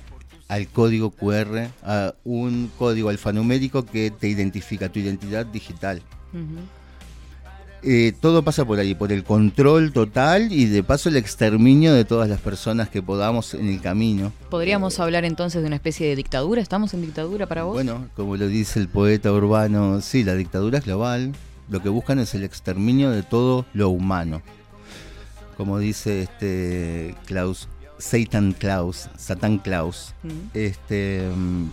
al 0.49 0.67
código 0.67 1.11
QR, 1.11 1.69
a 1.85 2.15
un 2.25 2.73
código 2.77 3.09
alfanumérico 3.09 3.87
que 3.87 4.11
te 4.11 4.27
identifica 4.27 4.89
tu 4.89 4.99
identidad 4.99 5.47
digital. 5.47 6.03
Eh, 7.83 8.13
todo 8.21 8.43
pasa 8.43 8.65
por 8.65 8.79
ahí, 8.79 8.95
por 8.95 9.11
el 9.11 9.25
control 9.25 9.93
total 9.93 10.53
y 10.53 10.67
de 10.67 10.83
paso 10.83 11.09
el 11.09 11.17
exterminio 11.17 11.95
de 11.95 12.05
todas 12.05 12.29
las 12.29 12.41
personas 12.41 12.91
que 12.91 13.03
podamos 13.03 13.55
en 13.55 13.69
el 13.69 13.81
camino. 13.81 14.33
¿Podríamos 14.51 15.01
hablar 15.01 15.25
entonces 15.25 15.63
de 15.63 15.67
una 15.67 15.77
especie 15.77 16.07
de 16.07 16.17
dictadura? 16.17 16.61
¿Estamos 16.61 16.93
en 16.93 17.03
dictadura 17.03 17.47
para 17.47 17.65
vos? 17.65 17.75
Bueno, 17.75 18.09
como 18.17 18.37
lo 18.37 18.49
dice 18.49 18.81
el 18.81 18.89
poeta 18.89 19.33
urbano, 19.33 20.01
sí, 20.03 20.25
la 20.25 20.35
dictadura 20.35 20.79
es 20.79 20.85
global. 20.85 21.33
Lo 21.71 21.83
que 21.83 21.89
buscan 21.89 22.19
es 22.19 22.35
el 22.35 22.45
exterminio 22.45 23.11
de 23.11 23.23
todo 23.23 23.65
lo 23.73 23.89
humano. 23.91 24.43
Como 25.57 25.79
dice 25.79 26.23
este 26.23 27.15
Klaus, 27.27 27.69
Satan 27.99 28.53
Klaus, 28.53 29.09
Satan 29.17 29.59
Klaus. 29.59 30.15
Ujú. 30.25 30.35
Este, 30.55 31.31
mm, 31.35 31.69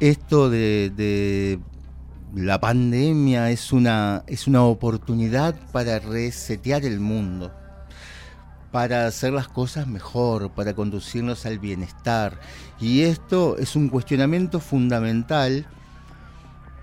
esto 0.00 0.48
de, 0.48 0.92
de 0.94 1.58
la 2.36 2.60
pandemia 2.60 3.50
es 3.50 3.72
una, 3.72 4.22
es 4.26 4.46
una 4.46 4.62
oportunidad 4.62 5.54
para 5.72 5.98
resetear 5.98 6.84
el 6.84 7.00
mundo 7.00 7.50
para 8.76 9.06
hacer 9.06 9.32
las 9.32 9.48
cosas 9.48 9.86
mejor, 9.86 10.50
para 10.50 10.74
conducirnos 10.74 11.46
al 11.46 11.58
bienestar. 11.58 12.38
Y 12.78 13.02
esto 13.04 13.56
es 13.56 13.74
un 13.74 13.88
cuestionamiento 13.88 14.60
fundamental 14.60 15.64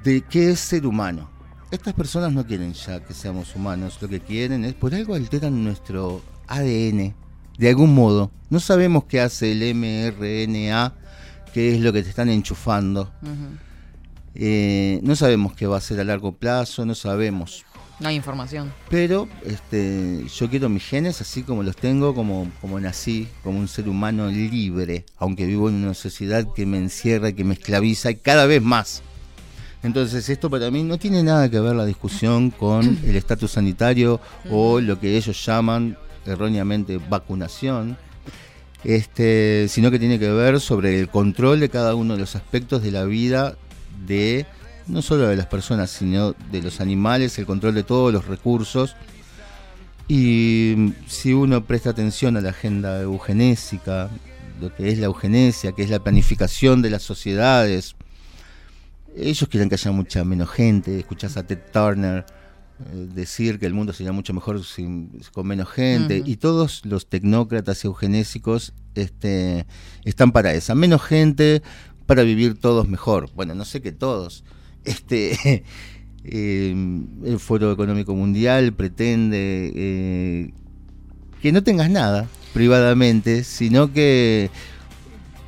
de 0.04 0.22
qué 0.22 0.50
es 0.50 0.60
ser 0.60 0.88
humano. 0.88 1.30
Estas 1.70 1.94
personas 1.94 2.34
no 2.34 2.48
quieren 2.48 2.74
ya 2.74 3.00
que 3.04 3.14
seamos 3.14 3.56
humanos, 3.56 4.00
lo 4.02 4.10
que 4.10 4.22
quieren 4.22 4.66
es, 4.66 4.74
por 4.74 4.96
algo 4.96 5.14
alteran 5.14 5.64
nuestro 5.64 6.24
ADN, 6.48 7.14
de 7.60 7.70
algún 7.70 7.94
modo. 7.94 8.32
No 8.50 8.60
sabemos 8.60 9.04
qué 9.04 9.22
hace 9.22 9.52
el 9.52 9.76
mRNA, 9.76 10.96
qué 11.54 11.76
es 11.76 11.80
lo 11.80 11.94
que 11.94 12.02
te 12.02 12.10
están 12.10 12.30
enchufando. 12.30 13.12
Eh, 14.36 15.00
no 15.04 15.16
sabemos 15.16 15.54
qué 15.54 15.68
va 15.68 15.78
a 15.78 15.82
ser 15.82 16.00
a 16.00 16.04
largo 16.04 16.34
plazo, 16.34 16.86
no 16.86 16.96
sabemos. 16.96 17.66
No 18.00 18.10
hay 18.10 18.16
información. 18.16 18.74
Pero 18.90 19.28
este, 19.46 20.26
yo 20.36 20.50
quiero 20.50 20.68
mis 20.68 20.84
genes 20.84 21.22
así 21.22 21.44
como 21.44 21.64
los 21.64 21.76
tengo, 21.76 22.16
como, 22.16 22.50
como 22.60 22.80
nací, 22.80 23.28
como 23.44 23.60
un 23.60 23.68
ser 23.68 23.88
humano 23.88 24.28
libre, 24.28 25.06
aunque 25.18 25.46
vivo 25.46 25.70
en 25.70 25.76
una 25.76 25.94
sociedad 25.94 26.46
que 26.56 26.66
me 26.66 26.78
encierra, 26.78 27.32
que 27.32 27.44
me 27.44 27.54
esclaviza 27.54 28.12
y 28.12 28.16
cada 28.16 28.46
vez 28.46 28.62
más. 28.62 29.04
Entonces 29.84 30.28
esto 30.30 30.50
para 30.50 30.72
mí 30.72 30.82
no 30.84 30.98
tiene 30.98 31.24
nada 31.24 31.50
que 31.50 31.60
ver 31.60 31.76
la 31.76 31.86
discusión 31.86 32.50
con 32.52 33.00
el 33.06 33.16
estatus 33.16 33.52
sanitario 33.52 34.20
o 34.50 34.80
lo 34.80 35.00
que 35.00 35.16
ellos 35.16 35.46
llaman 35.46 35.98
erróneamente 36.26 36.98
vacunación, 36.98 37.98
este, 38.84 39.68
sino 39.70 39.92
que 39.92 40.00
tiene 40.00 40.20
que 40.20 40.32
ver 40.32 40.60
sobre 40.60 41.00
el 41.00 41.10
control 41.10 41.60
de 41.60 41.70
cada 41.70 41.96
uno 41.96 42.14
de 42.14 42.22
los 42.22 42.36
aspectos 42.36 42.82
de 42.82 42.92
la 42.92 43.04
vida 43.04 43.56
de 44.06 44.46
no 44.88 45.02
solo 45.02 45.28
de 45.28 45.36
las 45.38 45.46
personas, 45.48 45.90
sino 45.92 46.34
de 46.52 46.62
los 46.62 46.82
animales, 46.82 47.38
el 47.40 47.46
control 47.46 47.74
de 47.76 47.84
todos 47.84 48.12
los 48.12 48.28
recursos. 48.28 48.96
Y 50.08 50.94
si 51.08 51.34
uno 51.34 51.64
presta 51.66 51.92
atención 51.92 52.36
a 52.36 52.42
la 52.42 52.50
agenda 52.50 53.02
eugenésica, 53.02 54.10
lo 54.60 54.76
que 54.76 54.90
es 54.90 54.98
la 55.00 55.06
eugenesia, 55.06 55.72
que 55.72 55.84
es 55.84 55.90
la 55.90 56.00
planificación 56.00 56.82
de 56.82 56.90
las 56.90 57.04
sociedades, 57.04 57.96
ellos 59.16 59.48
quieren 59.50 59.70
que 59.70 59.76
haya 59.76 59.92
mucha 59.92 60.24
menos 60.26 60.50
gente, 60.50 61.00
escuchás 61.00 61.38
a 61.38 61.46
Ted 61.48 61.60
Turner 61.72 62.26
eh, 62.80 63.08
decir 63.14 63.60
que 63.60 63.66
el 63.68 63.74
mundo 63.74 63.94
sería 63.94 64.12
mucho 64.12 64.34
mejor 64.34 64.64
sin- 64.66 65.22
con 65.32 65.48
menos 65.48 65.70
gente, 65.70 66.22
y 66.26 66.36
todos 66.38 66.84
los 66.86 67.08
tecnócratas 67.08 67.86
eugenésicos 67.86 68.74
este, 68.96 69.66
están 70.04 70.32
para 70.32 70.54
esa, 70.54 70.76
menos 70.76 71.02
gente 71.04 71.62
para 72.06 72.24
vivir 72.24 72.60
todos 72.60 72.88
mejor. 72.88 73.30
Bueno, 73.36 73.56
no 73.56 73.66
sé 73.66 73.82
que 73.82 73.92
todos. 73.92 74.44
Este, 74.86 75.64
eh, 76.26 76.76
el 77.24 77.40
Foro 77.40 77.72
Económico 77.72 78.14
Mundial 78.14 78.74
pretende 78.74 79.72
eh, 79.74 80.54
que 81.42 81.54
no 81.54 81.64
tengas 81.64 81.90
nada 81.90 82.28
privadamente, 82.54 83.46
sino 83.46 83.94
que, 83.94 84.50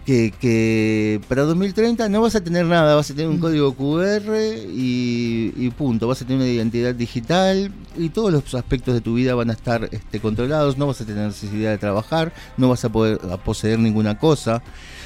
que, 0.06 0.34
que 0.39 1.22
para 1.28 1.43
2030 1.43 2.10
no 2.10 2.22
vas 2.22 2.36
a 2.36 2.43
tener 2.43 2.66
nada, 2.66 2.95
vas 2.95 3.10
a 3.12 3.14
tener 3.14 3.30
un 3.30 3.39
código 3.39 3.74
QR 3.76 4.36
y, 4.70 5.53
y 5.56 5.70
punto, 5.72 6.08
vas 6.08 6.22
a 6.22 6.26
tener 6.26 6.41
una 6.41 6.49
identidad 6.49 6.95
digital 6.95 7.72
y 7.97 8.10
todos 8.10 8.32
los 8.32 8.56
aspectos 8.56 8.93
de 8.93 9.01
tu 9.01 9.16
vida 9.16 9.36
van 9.36 9.49
a 9.49 9.53
estar 9.53 9.89
este, 9.91 10.20
controlados, 10.20 10.78
no 10.78 10.88
vas 10.88 11.01
a 11.01 11.06
tener 11.06 11.28
necesidad 11.28 11.72
de 11.72 11.78
trabajar, 11.78 12.34
no 12.58 12.70
vas 12.70 12.86
a 12.86 12.89
poder 12.89 13.20
a 13.32 13.38
poseer 13.38 13.80
ninguna 13.80 14.18
cosa. 14.18 14.64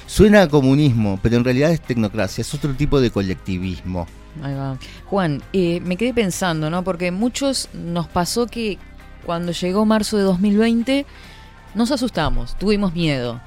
Suena 0.10 0.42
a 0.42 0.50
comunismo, 0.50 1.20
pero 1.22 1.38
en 1.38 1.44
realidad 1.44 1.72
es 1.72 1.82
tecnocracia, 1.82 2.42
es 2.42 2.52
otro 2.56 2.74
tipo 2.74 3.00
de 3.00 3.12
colectivismo. 3.12 4.08
Ahí 4.42 4.56
va. 4.56 4.76
Juan, 5.06 5.44
eh, 5.54 5.82
me 5.82 5.98
quedé 5.98 6.16
pensando, 6.16 6.72
¿no? 6.72 6.84
Porque 6.84 7.12
muchos 7.12 7.70
nos 7.74 8.08
pasó 8.08 8.48
que 8.48 8.80
cuando 9.24 9.52
llegó 9.52 9.86
marzo 9.86 10.18
de 10.18 10.24
2020 10.24 11.06
nos 11.76 11.92
asustamos, 11.92 12.58
tuvimos 12.58 12.96
miedo. 12.96 13.40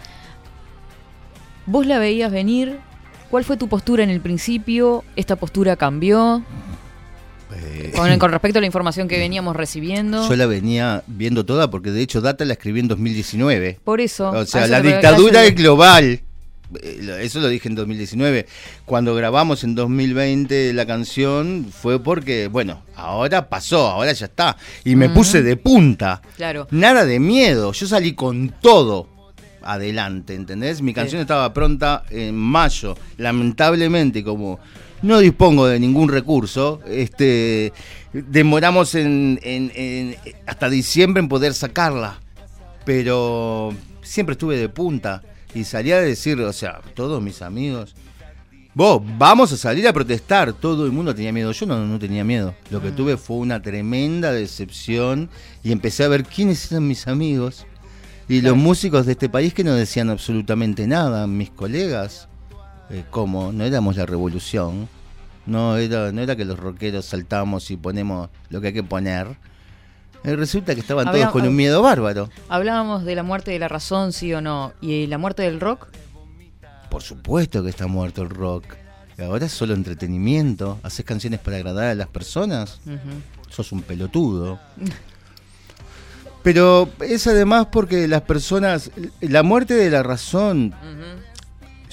¿Vos 1.66 1.84
la 1.84 1.98
veías 1.98 2.30
venir? 2.30 2.78
¿Cuál 3.28 3.42
fue 3.42 3.56
tu 3.56 3.66
postura 3.66 4.04
en 4.04 4.10
el 4.10 4.20
principio? 4.20 5.02
¿Esta 5.16 5.34
postura 5.34 5.74
cambió? 5.74 6.44
Con, 7.96 8.18
con 8.20 8.30
respecto 8.30 8.58
a 8.58 8.60
la 8.60 8.66
información 8.66 9.08
que 9.08 9.18
veníamos 9.18 9.56
recibiendo. 9.56 10.28
Yo 10.28 10.36
la 10.36 10.46
venía 10.46 11.02
viendo 11.08 11.44
toda 11.44 11.72
porque 11.72 11.90
de 11.90 12.02
hecho 12.02 12.20
Data 12.20 12.44
la 12.44 12.52
escribí 12.52 12.78
en 12.78 12.86
2019. 12.86 13.80
Por 13.82 14.00
eso. 14.00 14.30
O 14.30 14.46
sea, 14.46 14.62
eso 14.62 14.70
la 14.70 14.80
dictadura 14.80 15.44
es 15.44 15.56
global. 15.56 16.22
Eh, 16.82 17.18
Eso 17.22 17.40
lo 17.40 17.48
dije 17.48 17.68
en 17.68 17.74
2019. 17.74 18.46
Cuando 18.84 19.14
grabamos 19.14 19.64
en 19.64 19.74
2020 19.74 20.72
la 20.72 20.86
canción 20.86 21.66
fue 21.72 21.98
porque, 22.02 22.48
bueno, 22.48 22.82
ahora 22.96 23.48
pasó, 23.48 23.88
ahora 23.88 24.12
ya 24.12 24.26
está. 24.26 24.56
Y 24.84 24.94
me 24.96 25.08
puse 25.08 25.42
de 25.42 25.56
punta. 25.56 26.22
Claro. 26.36 26.68
Nada 26.70 27.04
de 27.04 27.18
miedo. 27.20 27.72
Yo 27.72 27.86
salí 27.86 28.14
con 28.14 28.54
todo 28.60 29.08
adelante, 29.62 30.34
¿entendés? 30.34 30.82
Mi 30.82 30.92
canción 30.92 31.20
estaba 31.20 31.52
pronta 31.54 32.04
en 32.10 32.34
mayo. 32.36 32.96
Lamentablemente, 33.16 34.24
como 34.24 34.58
no 35.02 35.18
dispongo 35.18 35.66
de 35.66 35.78
ningún 35.80 36.08
recurso, 36.08 36.80
este 36.88 37.72
demoramos 38.12 38.94
en, 38.94 39.38
en- 39.42 39.72
en- 39.74 40.16
hasta 40.46 40.68
diciembre 40.68 41.20
en 41.20 41.28
poder 41.28 41.54
sacarla. 41.54 42.20
Pero 42.84 43.72
siempre 44.02 44.32
estuve 44.32 44.56
de 44.56 44.68
punta. 44.68 45.22
Y 45.54 45.64
salí 45.64 45.92
a 45.92 46.00
decir, 46.00 46.40
o 46.40 46.52
sea, 46.52 46.80
todos 46.94 47.22
mis 47.22 47.42
amigos. 47.42 47.94
Vos, 48.74 49.02
vamos 49.18 49.52
a 49.52 49.56
salir 49.58 49.86
a 49.86 49.92
protestar. 49.92 50.52
Todo 50.54 50.86
el 50.86 50.92
mundo 50.92 51.14
tenía 51.14 51.32
miedo. 51.32 51.52
Yo 51.52 51.66
no, 51.66 51.84
no 51.86 51.98
tenía 51.98 52.24
miedo. 52.24 52.54
Lo 52.70 52.80
que 52.80 52.90
tuve 52.90 53.18
fue 53.18 53.36
una 53.36 53.60
tremenda 53.60 54.32
decepción 54.32 55.28
y 55.62 55.72
empecé 55.72 56.04
a 56.04 56.08
ver 56.08 56.24
quiénes 56.24 56.72
eran 56.72 56.88
mis 56.88 57.06
amigos. 57.06 57.66
Y 58.28 58.40
los 58.40 58.56
músicos 58.56 59.04
de 59.04 59.12
este 59.12 59.28
país 59.28 59.52
que 59.52 59.62
no 59.62 59.74
decían 59.74 60.08
absolutamente 60.08 60.86
nada. 60.86 61.26
Mis 61.26 61.50
colegas, 61.50 62.28
eh, 62.88 63.04
¿cómo? 63.10 63.52
No 63.52 63.64
éramos 63.64 63.96
la 63.96 64.06
revolución. 64.06 64.88
No 65.44 65.76
era, 65.76 66.12
no 66.12 66.22
era 66.22 66.34
que 66.34 66.46
los 66.46 66.58
rockeros 66.58 67.04
saltamos 67.04 67.70
y 67.70 67.76
ponemos 67.76 68.30
lo 68.48 68.62
que 68.62 68.68
hay 68.68 68.72
que 68.72 68.82
poner. 68.82 69.36
Eh, 70.24 70.36
resulta 70.36 70.74
que 70.74 70.80
estaban 70.80 71.08
Había- 71.08 71.22
todos 71.22 71.32
con 71.32 71.48
un 71.48 71.56
miedo 71.56 71.82
bárbaro. 71.82 72.28
Hablábamos 72.48 73.04
de 73.04 73.14
la 73.14 73.22
muerte 73.22 73.50
de 73.50 73.58
la 73.58 73.68
razón, 73.68 74.12
sí 74.12 74.32
o 74.34 74.40
no. 74.40 74.72
¿Y 74.80 75.06
la 75.08 75.18
muerte 75.18 75.42
del 75.42 75.60
rock? 75.60 75.88
Por 76.90 77.02
supuesto 77.02 77.62
que 77.62 77.70
está 77.70 77.86
muerto 77.86 78.22
el 78.22 78.30
rock. 78.30 78.64
Ahora 79.18 79.46
es 79.46 79.52
solo 79.52 79.74
entretenimiento. 79.74 80.78
¿Haces 80.82 81.04
canciones 81.04 81.40
para 81.40 81.56
agradar 81.56 81.84
a 81.86 81.94
las 81.94 82.08
personas? 82.08 82.80
Sos 83.48 83.72
un 83.72 83.82
pelotudo. 83.82 84.58
Pero 86.42 86.88
es 87.00 87.26
además 87.26 87.68
porque 87.70 88.08
las 88.08 88.22
personas. 88.22 88.90
La 89.20 89.42
muerte 89.42 89.74
de 89.74 89.90
la 89.90 90.02
razón. 90.02 90.74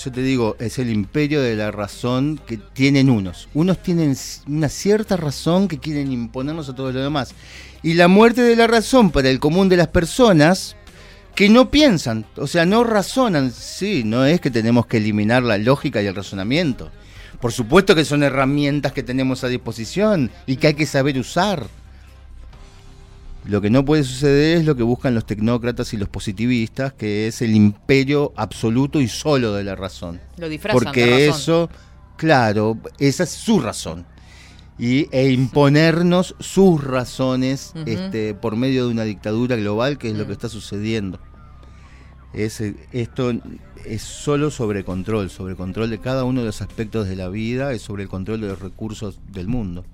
Yo 0.02 0.14
te 0.14 0.22
digo, 0.22 0.56
es 0.60 0.80
el 0.80 0.90
imperio 0.90 1.42
de 1.42 1.58
la 1.58 1.72
razón 1.72 2.40
que 2.48 2.56
tienen 2.56 3.10
unos. 3.10 3.50
Unos 3.54 3.84
tienen 3.84 4.16
una 4.48 4.70
cierta 4.70 5.18
razón 5.18 5.68
que 5.68 5.78
quieren 5.78 6.14
imponernos 6.14 6.70
a 6.70 6.76
todos 6.76 6.94
los 6.94 7.04
demás. 7.04 7.34
Y 7.84 7.96
la 7.96 8.08
muerte 8.08 8.42
de 8.42 8.56
la 8.56 8.66
razón 8.66 9.12
para 9.12 9.30
el 9.30 9.42
común 9.42 9.68
de 9.68 9.76
las 9.76 9.90
personas 9.90 10.78
que 11.36 11.50
no 11.50 11.70
piensan, 11.70 12.26
o 12.38 12.48
sea, 12.48 12.66
no 12.66 12.86
razonan. 12.86 13.52
Sí, 13.52 14.04
no 14.06 14.24
es 14.24 14.40
que 14.40 14.50
tenemos 14.50 14.86
que 14.86 14.98
eliminar 14.98 15.44
la 15.44 15.58
lógica 15.58 16.02
y 16.02 16.06
el 16.06 16.16
razonamiento. 16.16 16.92
Por 17.42 17.52
supuesto 17.52 17.94
que 17.94 18.06
son 18.06 18.24
herramientas 18.24 18.94
que 18.94 19.04
tenemos 19.04 19.44
a 19.44 19.50
disposición 19.50 20.32
y 20.46 20.56
que 20.56 20.68
hay 20.68 20.74
que 20.76 20.86
saber 20.86 21.18
usar. 21.18 21.68
Lo 23.50 23.62
que 23.62 23.72
no 23.72 23.84
puede 23.84 24.04
suceder 24.04 24.60
es 24.60 24.66
lo 24.66 24.76
que 24.76 24.84
buscan 24.84 25.16
los 25.16 25.26
tecnócratas 25.26 25.92
y 25.96 25.98
los 25.98 26.08
positivistas, 26.08 26.94
que 26.94 27.26
es 27.26 27.42
el 27.42 27.56
imperio 27.56 28.32
absoluto 28.36 29.02
y 29.02 29.08
solo 29.08 29.54
de 29.54 29.64
la 29.64 29.76
razón. 29.76 30.22
Lo 30.38 30.48
disfrazan 30.48 30.80
Porque 30.80 31.06
de 31.08 31.28
razón. 31.30 31.42
eso, 31.42 31.70
claro, 32.16 32.78
esa 33.00 33.24
es 33.24 33.32
su 33.32 33.60
razón. 33.60 34.06
Y, 34.78 35.08
e 35.12 35.32
imponernos 35.32 36.36
sus 36.40 36.84
razones 36.84 37.74
este, 37.88 38.36
por 38.36 38.56
medio 38.56 38.86
de 38.86 38.92
una 38.92 39.04
dictadura 39.04 39.56
global, 39.56 39.98
que 39.98 40.10
es 40.10 40.16
lo 40.16 40.28
que 40.28 40.34
está 40.34 40.48
sucediendo. 40.48 41.20
Es, 42.34 42.62
eh, 42.62 42.76
esto 42.92 43.34
es 43.84 44.04
solo 44.04 44.52
sobre 44.52 44.84
control, 44.84 45.32
sobre 45.32 45.56
control 45.56 45.90
de 45.90 45.98
cada 45.98 46.24
uno 46.24 46.42
de 46.42 46.46
los 46.46 46.62
aspectos 46.62 47.10
de 47.10 47.16
la 47.16 47.30
vida, 47.30 47.74
es 47.74 47.82
sobre 47.82 48.04
el 48.04 48.10
control 48.10 48.42
de 48.42 48.48
los 48.50 48.60
recursos 48.60 49.20
del 49.32 49.48
mundo 49.48 49.86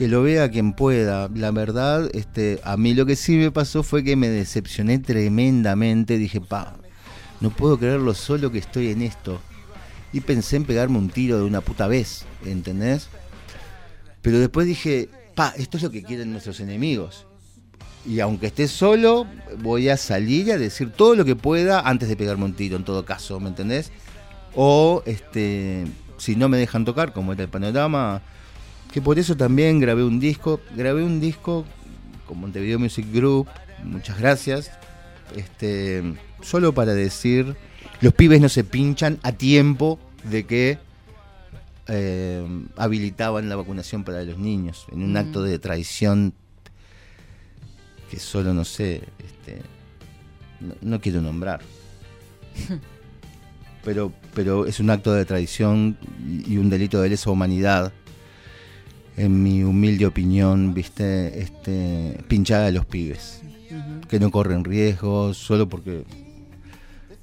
que 0.00 0.08
lo 0.08 0.22
vea 0.22 0.48
quien 0.48 0.72
pueda. 0.72 1.28
La 1.34 1.50
verdad, 1.50 2.08
este, 2.14 2.58
a 2.64 2.78
mí 2.78 2.94
lo 2.94 3.04
que 3.04 3.16
sí 3.16 3.36
me 3.36 3.50
pasó 3.50 3.82
fue 3.82 4.02
que 4.02 4.16
me 4.16 4.30
decepcioné 4.30 4.98
tremendamente. 4.98 6.16
Dije, 6.16 6.40
pa, 6.40 6.74
no 7.40 7.50
puedo 7.50 7.78
creer 7.78 8.00
lo 8.00 8.14
solo 8.14 8.50
que 8.50 8.56
estoy 8.56 8.92
en 8.92 9.02
esto. 9.02 9.42
Y 10.14 10.22
pensé 10.22 10.56
en 10.56 10.64
pegarme 10.64 10.96
un 10.96 11.10
tiro 11.10 11.36
de 11.36 11.44
una 11.44 11.60
puta 11.60 11.86
vez, 11.86 12.24
¿entendés? 12.46 13.10
Pero 14.22 14.38
después 14.38 14.66
dije, 14.66 15.10
pa, 15.34 15.52
esto 15.58 15.76
es 15.76 15.82
lo 15.82 15.90
que 15.90 16.02
quieren 16.02 16.32
nuestros 16.32 16.60
enemigos. 16.60 17.26
Y 18.06 18.20
aunque 18.20 18.46
esté 18.46 18.68
solo, 18.68 19.26
voy 19.58 19.90
a 19.90 19.98
salir 19.98 20.50
a 20.50 20.56
decir 20.56 20.92
todo 20.92 21.14
lo 21.14 21.26
que 21.26 21.36
pueda 21.36 21.80
antes 21.80 22.08
de 22.08 22.16
pegarme 22.16 22.46
un 22.46 22.54
tiro, 22.54 22.78
en 22.78 22.84
todo 22.84 23.04
caso, 23.04 23.38
¿me 23.38 23.50
entendés? 23.50 23.92
O, 24.54 25.02
este, 25.04 25.84
si 26.16 26.36
no 26.36 26.48
me 26.48 26.56
dejan 26.56 26.86
tocar, 26.86 27.12
como 27.12 27.34
era 27.34 27.42
el 27.42 27.50
panorama, 27.50 28.22
que 28.92 29.00
por 29.00 29.18
eso 29.18 29.36
también 29.36 29.80
grabé 29.80 30.04
un 30.04 30.18
disco. 30.20 30.60
Grabé 30.76 31.02
un 31.04 31.20
disco 31.20 31.64
con 32.26 32.40
Montevideo 32.40 32.78
Music 32.78 33.06
Group, 33.12 33.48
muchas 33.84 34.18
gracias. 34.18 34.70
Este, 35.36 36.02
solo 36.42 36.72
para 36.74 36.94
decir, 36.94 37.56
los 38.00 38.12
pibes 38.14 38.40
no 38.40 38.48
se 38.48 38.64
pinchan 38.64 39.18
a 39.22 39.32
tiempo 39.32 39.98
de 40.24 40.44
que 40.44 40.78
eh, 41.88 42.46
habilitaban 42.76 43.48
la 43.48 43.56
vacunación 43.56 44.04
para 44.04 44.22
los 44.22 44.38
niños, 44.38 44.86
en 44.92 45.02
un 45.02 45.12
Mm. 45.12 45.16
acto 45.16 45.42
de 45.42 45.58
traición 45.58 46.34
que 48.10 48.18
solo 48.20 48.54
no 48.54 48.64
sé, 48.64 49.02
este, 49.18 49.62
no, 50.60 50.74
no 50.82 51.00
quiero 51.00 51.20
nombrar. 51.20 51.60
Pero, 53.82 54.12
pero 54.34 54.66
es 54.66 54.78
un 54.78 54.90
acto 54.90 55.14
de 55.14 55.24
traición 55.24 55.96
y 56.28 56.52
y 56.52 56.58
un 56.58 56.68
delito 56.68 57.00
de 57.00 57.08
lesa 57.08 57.30
humanidad 57.30 57.94
en 59.20 59.42
mi 59.42 59.62
humilde 59.62 60.06
opinión, 60.06 60.72
viste, 60.72 61.42
este, 61.42 62.18
pinchada 62.26 62.68
a 62.68 62.70
los 62.70 62.86
pibes. 62.86 63.42
Que 64.08 64.18
no 64.18 64.30
corren 64.30 64.64
riesgos 64.64 65.36
solo 65.36 65.68
porque 65.68 66.04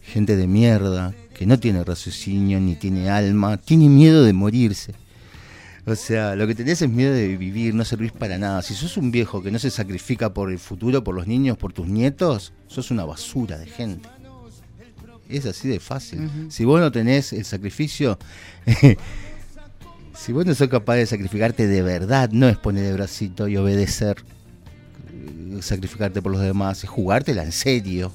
gente 0.02 0.38
de 0.38 0.48
mierda, 0.48 1.14
que 1.34 1.48
no 1.48 1.60
tiene 1.60 1.84
raciocinio 1.84 2.60
ni 2.60 2.76
tiene 2.76 3.10
alma, 3.10 3.58
tiene 3.58 3.90
miedo 3.90 4.24
de 4.24 4.32
morirse. 4.34 4.94
O 5.88 5.96
sea, 5.96 6.36
lo 6.36 6.46
que 6.46 6.54
tenés 6.54 6.82
es 6.84 6.90
miedo 6.90 7.14
de 7.14 7.36
vivir, 7.36 7.74
no 7.74 7.84
servís 7.84 8.12
para 8.12 8.38
nada. 8.38 8.62
Si 8.62 8.76
sos 8.76 8.98
un 8.98 9.10
viejo 9.10 9.42
que 9.42 9.50
no 9.50 9.58
se 9.58 9.72
sacrifica 9.72 10.34
por 10.34 10.52
el 10.52 10.60
futuro, 10.60 11.04
por 11.04 11.16
los 11.16 11.26
niños, 11.26 11.58
por 11.58 11.74
tus 11.74 11.88
nietos, 11.88 12.54
sos 12.68 12.92
una 12.92 13.06
basura 13.06 13.58
de 13.58 13.66
gente. 13.66 14.08
Es 15.28 15.46
así 15.46 15.68
de 15.68 15.80
fácil. 15.80 16.30
Si 16.50 16.64
vos 16.64 16.80
no 16.80 16.92
tenés 16.92 17.34
el 17.34 17.44
sacrificio, 17.44 18.20
si 20.18 20.34
vos 20.34 20.46
no 20.46 20.56
sos 20.56 20.68
capaz 20.68 20.96
de 20.96 21.06
sacrificarte 21.06 21.68
de 21.68 21.82
verdad, 21.84 22.32
no 22.32 22.50
es 22.50 22.58
poner 22.58 22.86
el 22.86 22.94
bracito 22.94 23.48
y 23.48 23.56
obedecer, 23.56 24.18
eh, 25.12 25.62
sacrificarte 25.62 26.22
por 26.22 26.32
los 26.32 26.42
demás, 26.42 26.84
es 26.84 26.90
jugártela 26.90 27.44
en 27.44 27.52
serio. 27.52 28.12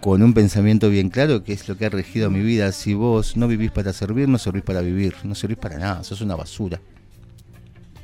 con 0.00 0.22
un 0.22 0.32
pensamiento 0.32 0.90
bien 0.90 1.10
claro, 1.10 1.42
que 1.42 1.52
es 1.52 1.68
lo 1.68 1.76
que 1.76 1.84
ha 1.84 1.88
regido 1.88 2.30
mi 2.30 2.40
vida. 2.40 2.70
Si 2.70 2.94
vos 2.94 3.36
no 3.36 3.48
vivís 3.48 3.72
para 3.72 3.92
servir, 3.92 4.28
no 4.28 4.38
servís 4.38 4.62
para 4.62 4.80
vivir, 4.80 5.16
no 5.24 5.34
servís 5.34 5.58
para 5.58 5.76
nada, 5.76 6.04
sos 6.04 6.20
una 6.20 6.36
basura. 6.36 6.80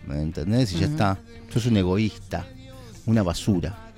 ¿Me 0.04 0.20
entendés? 0.20 0.72
Y 0.72 0.80
ya 0.80 0.86
está. 0.86 1.18
Sos 1.50 1.66
un 1.66 1.76
egoísta, 1.76 2.46
una 3.06 3.22
basura. 3.22 3.92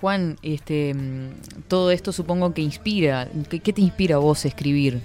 Juan, 0.00 0.36
este, 0.42 0.94
mm, 0.94 1.62
todo 1.68 1.92
esto 1.92 2.10
supongo 2.10 2.52
que 2.52 2.62
inspira. 2.62 3.28
¿Qué, 3.48 3.60
qué 3.60 3.72
te 3.72 3.80
inspira 3.80 4.16
a 4.16 4.18
vos 4.18 4.44
a 4.44 4.48
escribir? 4.48 5.00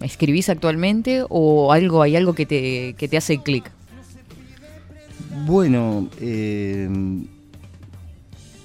¿Escribís 0.00 0.48
actualmente 0.48 1.24
o 1.28 1.72
algo 1.72 2.02
hay 2.02 2.16
algo 2.16 2.34
que 2.34 2.46
te, 2.46 2.94
que 2.98 3.08
te 3.08 3.16
hace 3.16 3.42
clic? 3.42 3.70
Bueno, 5.46 6.08
eh, 6.20 6.88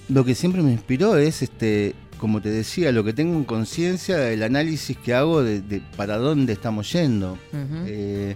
lo 0.08 0.26
que 0.26 0.36
siempre 0.36 0.62
me 0.62 0.72
inspiró 0.72 1.18
es, 1.18 1.42
este, 1.42 1.96
como 2.18 2.42
te 2.42 2.50
decía, 2.50 2.92
lo 2.92 3.04
que 3.04 3.14
tengo 3.14 3.36
en 3.36 3.44
conciencia, 3.44 4.32
el 4.32 4.44
análisis 4.44 4.98
que 4.98 5.14
hago 5.14 5.44
de, 5.44 5.62
de 5.62 5.82
para 5.96 6.18
dónde 6.18 6.54
estamos 6.54 6.92
yendo. 6.92 7.38
Eh, 7.86 8.36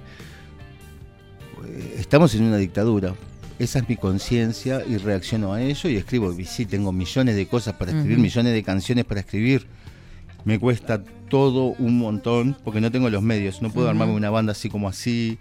estamos 1.97 2.33
en 2.35 2.43
una 2.43 2.57
dictadura. 2.57 3.15
Esa 3.59 3.79
es 3.79 3.87
mi 3.87 3.97
conciencia 3.97 4.83
y 4.87 4.97
reacciono 4.97 5.53
a 5.53 5.61
ello 5.61 5.89
y 5.89 5.95
escribo. 5.95 6.37
Y 6.37 6.45
sí, 6.45 6.65
tengo 6.65 6.91
millones 6.91 7.35
de 7.35 7.47
cosas 7.47 7.75
para 7.75 7.91
escribir, 7.91 8.17
millones 8.17 8.53
de 8.53 8.63
canciones 8.63 9.05
para 9.05 9.19
escribir. 9.19 9.67
Me 10.43 10.59
cuesta 10.59 11.03
todo 11.33 11.73
un 11.79 11.97
montón 11.97 12.55
porque 12.63 12.79
no 12.79 12.91
tengo 12.91 13.09
los 13.09 13.23
medios. 13.23 13.59
No 13.63 13.71
puedo 13.71 13.89
armarme 13.89 14.13
una 14.13 14.29
banda 14.29 14.51
así 14.51 14.69
como 14.69 14.87
así. 14.87 15.39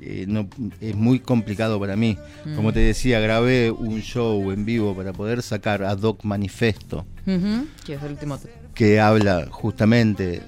Eh, 0.00 0.26
no, 0.28 0.48
es 0.80 0.94
muy 0.94 1.18
complicado 1.18 1.80
para 1.80 1.96
mí. 1.96 2.16
Mm. 2.44 2.54
Como 2.54 2.72
te 2.72 2.78
decía, 2.78 3.18
grabé 3.18 3.72
un 3.72 4.00
show 4.00 4.52
en 4.52 4.64
vivo 4.64 4.94
para 4.94 5.12
poder 5.12 5.42
sacar 5.42 5.82
a 5.82 5.96
Doc 5.96 6.22
Manifesto 6.22 7.04
Que 7.24 7.94
es 7.94 8.02
el 8.04 8.12
último. 8.12 8.38
que 8.74 9.00
habla 9.00 9.48
justamente 9.50 10.40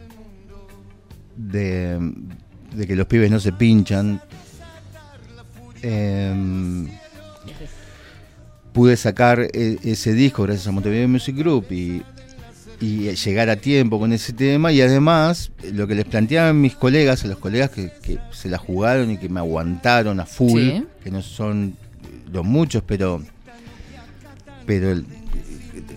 de, 1.37 1.99
de 2.73 2.87
que 2.87 2.95
los 2.95 3.09
pibes 3.09 3.29
no 3.29 3.41
se 3.41 3.51
pinchan. 3.51 4.21
Em, 5.83 6.89
pude 8.73 8.97
sacar 8.97 9.41
e- 9.53 9.79
ese 9.83 10.13
disco 10.13 10.45
gracias 10.45 10.69
a 10.69 10.71
Montevideo 10.71 11.09
Music 11.09 11.37
Group 11.37 11.67
y, 11.73 12.03
y 12.81 13.11
llegar 13.15 13.49
a 13.51 13.57
tiempo 13.57 13.99
con 13.99 14.13
ese 14.13 14.33
tema 14.33 14.71
y 14.73 14.81
además 14.83 15.51
lo 15.73 15.87
que 15.87 15.95
les 15.95 16.05
planteaban 16.05 16.61
mis 16.61 16.75
colegas, 16.77 17.25
a 17.25 17.29
los 17.29 17.39
colegas 17.39 17.71
que, 17.71 17.91
que 18.03 18.19
se 18.33 18.49
la 18.49 18.59
jugaron 18.59 19.11
y 19.11 19.17
que 19.19 19.29
me 19.29 19.41
aguantaron 19.41 20.21
a 20.21 20.27
full, 20.27 20.61
Sí. 20.61 20.85
que 21.03 21.11
no 21.11 21.23
son 21.23 21.77
los 22.33 22.45
muchos, 22.45 22.83
pero 22.87 23.23
pero 24.67 24.91
el- 24.93 25.07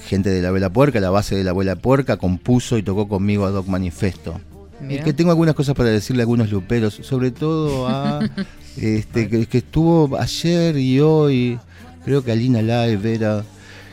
gente 0.05 0.29
de 0.29 0.41
la 0.41 0.51
Vela 0.51 0.69
Puerca, 0.71 0.99
la 0.99 1.09
base 1.09 1.35
de 1.35 1.43
la 1.43 1.51
Abuela 1.51 1.75
Puerca, 1.75 2.17
compuso 2.17 2.77
y 2.77 2.83
tocó 2.83 3.07
conmigo 3.07 3.45
a 3.45 3.49
Doc 3.51 3.67
Manifesto. 3.67 4.39
Es 4.89 5.03
que 5.03 5.11
tengo 5.13 5.31
algunas 5.31 5.55
cosas 5.55 5.75
para 5.75 5.89
decirle 5.89 6.21
a 6.21 6.23
algunos 6.23 6.49
luperos, 6.51 6.93
sobre 7.03 7.31
todo 7.31 7.87
a 7.87 8.19
este 8.77 9.27
que, 9.27 9.45
que 9.45 9.57
estuvo 9.59 10.17
ayer 10.17 10.77
y 10.77 10.99
hoy, 11.01 11.59
creo 12.05 12.23
que 12.23 12.31
Alina 12.31 12.61
Live 12.61 13.13
era 13.15 13.43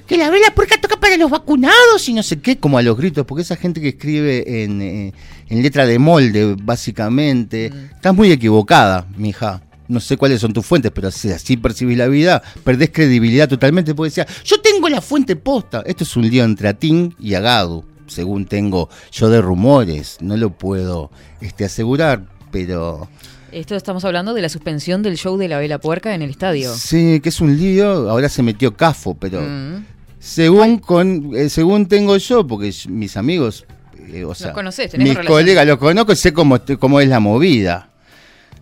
que 0.07 0.17
la 0.17 0.31
Vela 0.31 0.55
Puerca 0.55 0.76
toca 0.87 1.01
para 1.01 1.17
los 1.17 1.31
vacunados 1.31 2.09
y 2.09 2.13
no 2.13 2.23
sé 2.23 2.39
qué, 2.41 2.59
como 2.59 2.79
a 2.79 2.83
los 2.83 2.97
gritos, 2.97 3.27
porque 3.27 3.43
esa 3.43 3.57
gente 3.57 3.81
que 3.81 3.89
escribe 3.89 4.63
en, 4.63 4.81
eh, 4.81 5.13
en 5.49 5.63
letra 5.63 5.85
de 5.85 5.99
molde, 5.99 6.57
básicamente, 6.63 7.73
estás 7.93 8.15
muy 8.15 8.31
equivocada, 8.31 9.07
mija. 9.17 9.63
No 9.89 10.01
sé 10.01 10.17
cuáles 10.17 10.41
son 10.41 10.53
tus 10.53 10.67
fuentes, 10.67 10.91
pero 10.93 11.11
si 11.11 11.31
así 11.31 11.57
percibís 11.57 11.97
la 11.97 12.09
vida, 12.09 12.43
perdés 12.65 12.91
credibilidad 12.93 13.49
totalmente, 13.49 13.95
porque 13.95 14.11
decía, 14.11 14.27
yo 14.45 14.61
tengo 14.61 14.89
la 14.89 15.01
fuente 15.01 15.37
posta. 15.37 15.83
Esto 15.87 16.05
es 16.05 16.17
un 16.17 16.29
lío 16.29 16.45
entre 16.45 16.69
Atín 16.69 17.15
y 17.21 17.35
Agado, 17.35 17.85
según 18.07 18.47
tengo 18.47 18.89
yo 19.13 19.29
de 19.29 19.41
rumores. 19.41 20.19
No 20.21 20.37
lo 20.37 20.51
puedo 20.51 21.11
este, 21.41 21.65
asegurar, 21.65 22.27
pero... 22.51 23.09
Esto 23.53 23.77
estamos 23.77 24.05
hablando 24.05 24.35
de 24.35 24.43
la 24.43 24.49
suspensión 24.49 25.03
del 25.03 25.17
show 25.17 25.37
de 25.37 25.49
la 25.49 25.59
Vela 25.59 25.79
Puerca 25.79 26.15
en 26.15 26.23
el 26.23 26.31
estadio. 26.31 26.75
Sí, 26.75 27.21
que 27.21 27.29
es 27.29 27.41
un 27.41 27.57
lío, 27.57 28.11
ahora 28.11 28.29
se 28.29 28.43
metió 28.43 28.77
Cafo, 28.77 29.15
pero... 29.15 29.41
Mm. 29.41 29.96
Según 30.27 30.81
con 30.81 31.37
eh, 31.37 31.49
según 31.49 31.87
tengo 31.87 32.17
yo, 32.17 32.45
porque 32.45 32.75
mis 32.89 33.17
amigos, 33.17 33.65
eh, 34.09 34.25
o 34.25 34.35
sea, 34.35 34.53
conocés, 34.53 34.93
mis 34.99 35.11
relación. 35.11 35.27
colegas 35.27 35.65
los 35.69 35.79
conozco, 35.79 36.17
sé 36.17 36.33
cómo, 36.33 36.59
cómo 36.81 37.01
es 37.01 37.09
la 37.09 37.21
movida. 37.21 37.91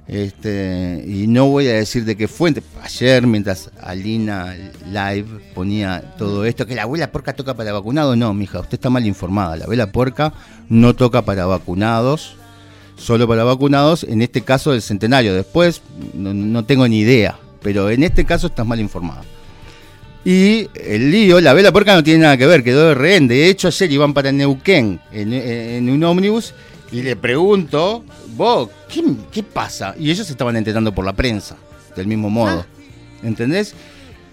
Este, 0.07 1.03
y 1.07 1.27
no 1.27 1.47
voy 1.47 1.69
a 1.69 1.73
decir 1.73 2.05
de 2.05 2.17
qué 2.17 2.29
fuente. 2.29 2.63
Ayer, 2.83 3.27
mientras 3.27 3.71
Alina 3.81 4.55
Live 4.93 5.53
ponía 5.55 6.03
todo 6.19 6.45
esto, 6.45 6.67
que 6.67 6.75
la 6.75 6.83
abuela 6.83 7.11
porca 7.11 7.33
toca 7.33 7.55
para 7.55 7.73
vacunados, 7.73 8.15
no, 8.15 8.35
mija, 8.35 8.61
usted 8.61 8.75
está 8.75 8.91
mal 8.91 9.07
informada. 9.07 9.57
La 9.57 9.65
abuela 9.65 9.91
porca 9.91 10.35
no 10.69 10.95
toca 10.95 11.23
para 11.23 11.47
vacunados, 11.47 12.37
solo 12.97 13.27
para 13.27 13.43
vacunados, 13.43 14.05
en 14.05 14.21
este 14.21 14.43
caso 14.43 14.73
del 14.73 14.83
centenario. 14.83 15.35
Después, 15.35 15.81
no, 16.13 16.35
no 16.35 16.67
tengo 16.67 16.87
ni 16.87 16.99
idea, 16.99 17.39
pero 17.63 17.89
en 17.89 18.03
este 18.03 18.27
caso 18.27 18.49
estás 18.49 18.67
mal 18.67 18.81
informada. 18.81 19.23
Y 20.25 20.71
el 20.75 21.11
lío, 21.11 21.41
la 21.41 21.53
vela 21.53 21.71
porca 21.71 21.95
no 21.95 22.03
tiene 22.03 22.21
nada 22.21 22.37
que 22.37 22.47
ver, 22.47 22.65
quedó 22.65 22.89
de 22.89 22.95
rehén. 22.95 23.29
De 23.29 23.49
hecho, 23.49 23.69
ayer 23.69 23.93
iban 23.93 24.15
para 24.15 24.33
Neuquén 24.33 25.01
en, 25.13 25.33
en 25.35 25.91
un 25.91 26.03
ómnibus 26.03 26.55
y 26.91 27.03
le 27.03 27.17
pregunto, 27.17 28.05
vos, 28.37 28.71
¿qué, 28.89 29.03
qué 29.31 29.43
pasa? 29.43 29.95
Y 29.99 30.11
ellos 30.11 30.31
estaban 30.31 30.57
enterando 30.57 30.95
por 30.95 31.05
la 31.05 31.13
prensa, 31.13 31.57
del 31.97 32.07
mismo 32.07 32.31
modo. 32.31 32.65
¿Entendés? 33.23 33.75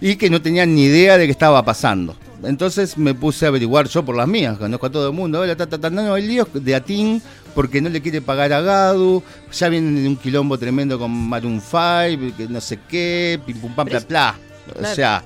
Y 0.00 0.16
que 0.16 0.30
no 0.30 0.40
tenían 0.40 0.74
ni 0.74 0.84
idea 0.84 1.18
de 1.18 1.26
qué 1.26 1.32
estaba 1.32 1.64
pasando. 1.64 2.16
Entonces 2.44 2.96
me 2.96 3.14
puse 3.14 3.44
a 3.44 3.48
averiguar 3.48 3.88
yo 3.88 4.04
por 4.04 4.16
las 4.16 4.26
mías, 4.26 4.58
conozco 4.58 4.86
a 4.86 4.90
todo 4.90 5.08
el 5.08 5.12
mundo. 5.12 5.40
Hola, 5.40 5.56
ta, 5.56 5.66
ta, 5.66 5.78
ta, 5.78 5.90
no, 5.90 6.02
no, 6.02 6.16
el 6.16 6.26
lío 6.26 6.48
es 6.54 6.64
de 6.64 6.74
Atín 6.74 7.22
porque 7.54 7.80
no 7.80 7.88
le 7.88 8.00
quiere 8.00 8.20
pagar 8.20 8.52
a 8.52 8.60
Gadu. 8.60 9.22
Ya 9.52 9.68
vienen 9.68 10.02
de 10.02 10.08
un 10.08 10.16
quilombo 10.16 10.58
tremendo 10.58 10.98
con 10.98 11.10
Maroon 11.10 11.60
5, 11.60 12.36
que 12.36 12.48
no 12.48 12.60
sé 12.60 12.78
qué, 12.88 13.38
pim 13.46 13.58
pum 13.58 13.74
pam, 13.74 13.88
bla, 13.88 14.00
bla. 14.08 14.36
O 14.80 14.94
sea, 14.94 15.24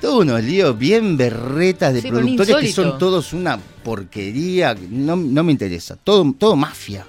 todos 0.00 0.22
unos 0.22 0.42
líos 0.42 0.78
bien 0.78 1.16
berretas 1.16 1.94
de 1.94 2.00
Sí, 2.02 2.08
productores 2.08 2.56
que 2.56 2.72
son 2.72 2.98
todos 2.98 3.32
una 3.32 3.58
porquería. 3.82 4.74
No, 4.90 5.16
no 5.16 5.44
me 5.44 5.52
interesa. 5.52 5.96
Todo, 5.96 6.34
todo 6.38 6.56
mafia. 6.56 7.06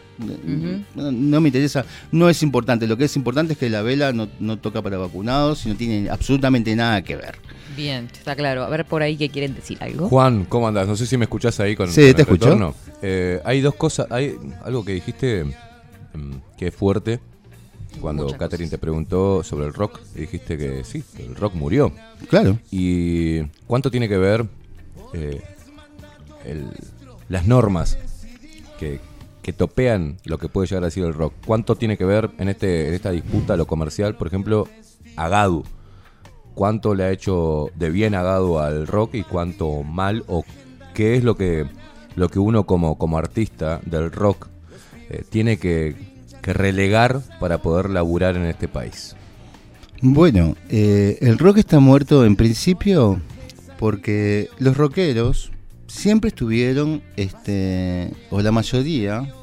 no, 0.96 1.12
no 1.12 1.42
me 1.42 1.50
interesa. 1.50 1.86
No 2.12 2.30
es 2.30 2.44
importante. 2.44 2.88
Lo 2.88 2.98
que 2.98 3.06
es 3.06 3.16
importante 3.16 3.54
es 3.54 3.60
que 3.60 3.70
la 3.70 3.82
vela 3.82 4.12
no, 4.14 4.28
no 4.40 4.58
toca 4.58 4.82
para 4.82 4.98
vacunados 4.98 5.66
y 5.66 5.70
no 5.70 5.76
tiene 5.76 6.10
absolutamente 6.10 6.76
nada 6.76 7.02
que 7.04 7.16
ver. 7.16 7.36
Bien, 7.76 8.10
está 8.12 8.36
claro. 8.36 8.64
A 8.64 8.70
ver 8.70 8.86
por 8.86 9.02
ahí 9.02 9.16
que 9.16 9.30
quieren 9.30 9.56
decir 9.56 9.78
algo. 9.82 10.10
Juan, 10.10 10.46
¿cómo 10.46 10.68
andás? 10.68 10.88
No 10.88 10.96
sé 10.96 11.06
si 11.06 11.18
me 11.18 11.26
escuchás 11.26 11.60
ahí 11.60 11.76
con, 11.76 11.88
Sí, 11.88 12.02
con 12.08 12.16
te 12.16 12.22
el 12.22 12.22
escucho. 12.22 12.76
Eh, 13.02 13.40
hay 13.46 13.62
dos 13.62 13.76
cosas. 13.76 14.08
Hay 14.10 14.36
algo 14.66 14.84
que 14.84 14.94
dijiste 14.94 15.46
mm, 15.46 16.34
que 16.58 16.68
es 16.68 16.76
fuerte. 16.76 17.20
Cuando 18.02 18.24
Muchas 18.24 18.40
Catherine 18.40 18.70
te 18.70 18.78
preguntó 18.78 19.44
sobre 19.44 19.66
el 19.68 19.74
rock, 19.74 20.00
dijiste 20.16 20.58
que 20.58 20.84
sí, 20.84 21.04
que 21.16 21.26
el 21.26 21.36
rock 21.36 21.54
murió. 21.56 21.92
Claro. 22.30 22.58
¿Y 22.72 23.44
cuánto 23.68 23.92
tiene 23.92 24.08
que 24.08 24.18
ver 24.18 24.46
eh, 25.14 25.42
el- 26.46 26.70
las 27.28 27.46
normas 27.46 27.98
que, 28.80 29.00
que 29.42 29.54
topean 29.54 30.18
lo 30.26 30.38
que 30.38 30.48
puede 30.50 30.68
llegar 30.68 30.84
a 30.84 30.88
decir 30.88 31.04
el 31.04 31.14
rock? 31.14 31.34
¿Cuánto 31.46 31.76
tiene 31.76 31.98
que 31.98 32.06
ver 32.06 32.30
en, 32.38 32.50
este, 32.50 32.88
en 32.88 32.94
esta 32.94 33.12
disputa 33.12 33.58
lo 33.58 33.68
comercial, 33.68 34.16
por 34.16 34.28
ejemplo, 34.28 34.68
a 35.16 35.28
Gadu? 35.30 35.64
¿Cuánto 36.56 36.94
le 36.96 37.04
ha 37.04 37.12
hecho 37.12 37.70
de 37.76 37.90
bien 37.90 38.16
a 38.16 38.24
Gadu 38.24 38.60
al 38.60 38.88
rock 38.88 39.16
y 39.16 39.24
cuánto 39.24 39.84
mal? 39.84 40.24
¿O 40.28 40.44
qué 40.94 41.16
es 41.16 41.24
lo 41.24 41.36
que, 41.38 41.66
lo 42.16 42.30
que 42.30 42.40
uno 42.40 42.66
como, 42.66 42.98
como 42.98 43.18
artista 43.18 43.80
del 43.86 44.12
rock 44.12 44.48
eh, 45.10 45.24
tiene 45.30 45.58
que, 45.58 45.96
que 46.42 46.54
relegar 46.54 47.22
para 47.40 47.60
poder 47.60 47.90
laburar 47.90 48.36
en 48.36 48.46
este 48.46 48.68
país? 48.68 49.16
Bueno, 50.02 50.56
eh, 50.70 51.18
el 51.22 51.38
rock 51.38 51.58
está 51.58 51.80
muerto 51.80 52.26
en 52.26 52.36
principio 52.36 53.22
porque 53.78 54.50
los 54.58 54.78
rockeros 54.78 55.52
siempre 55.88 56.30
estuvieron, 56.30 57.02
este, 57.18 58.14
o 58.30 58.42
la 58.42 58.52
mayoría, 58.52 59.34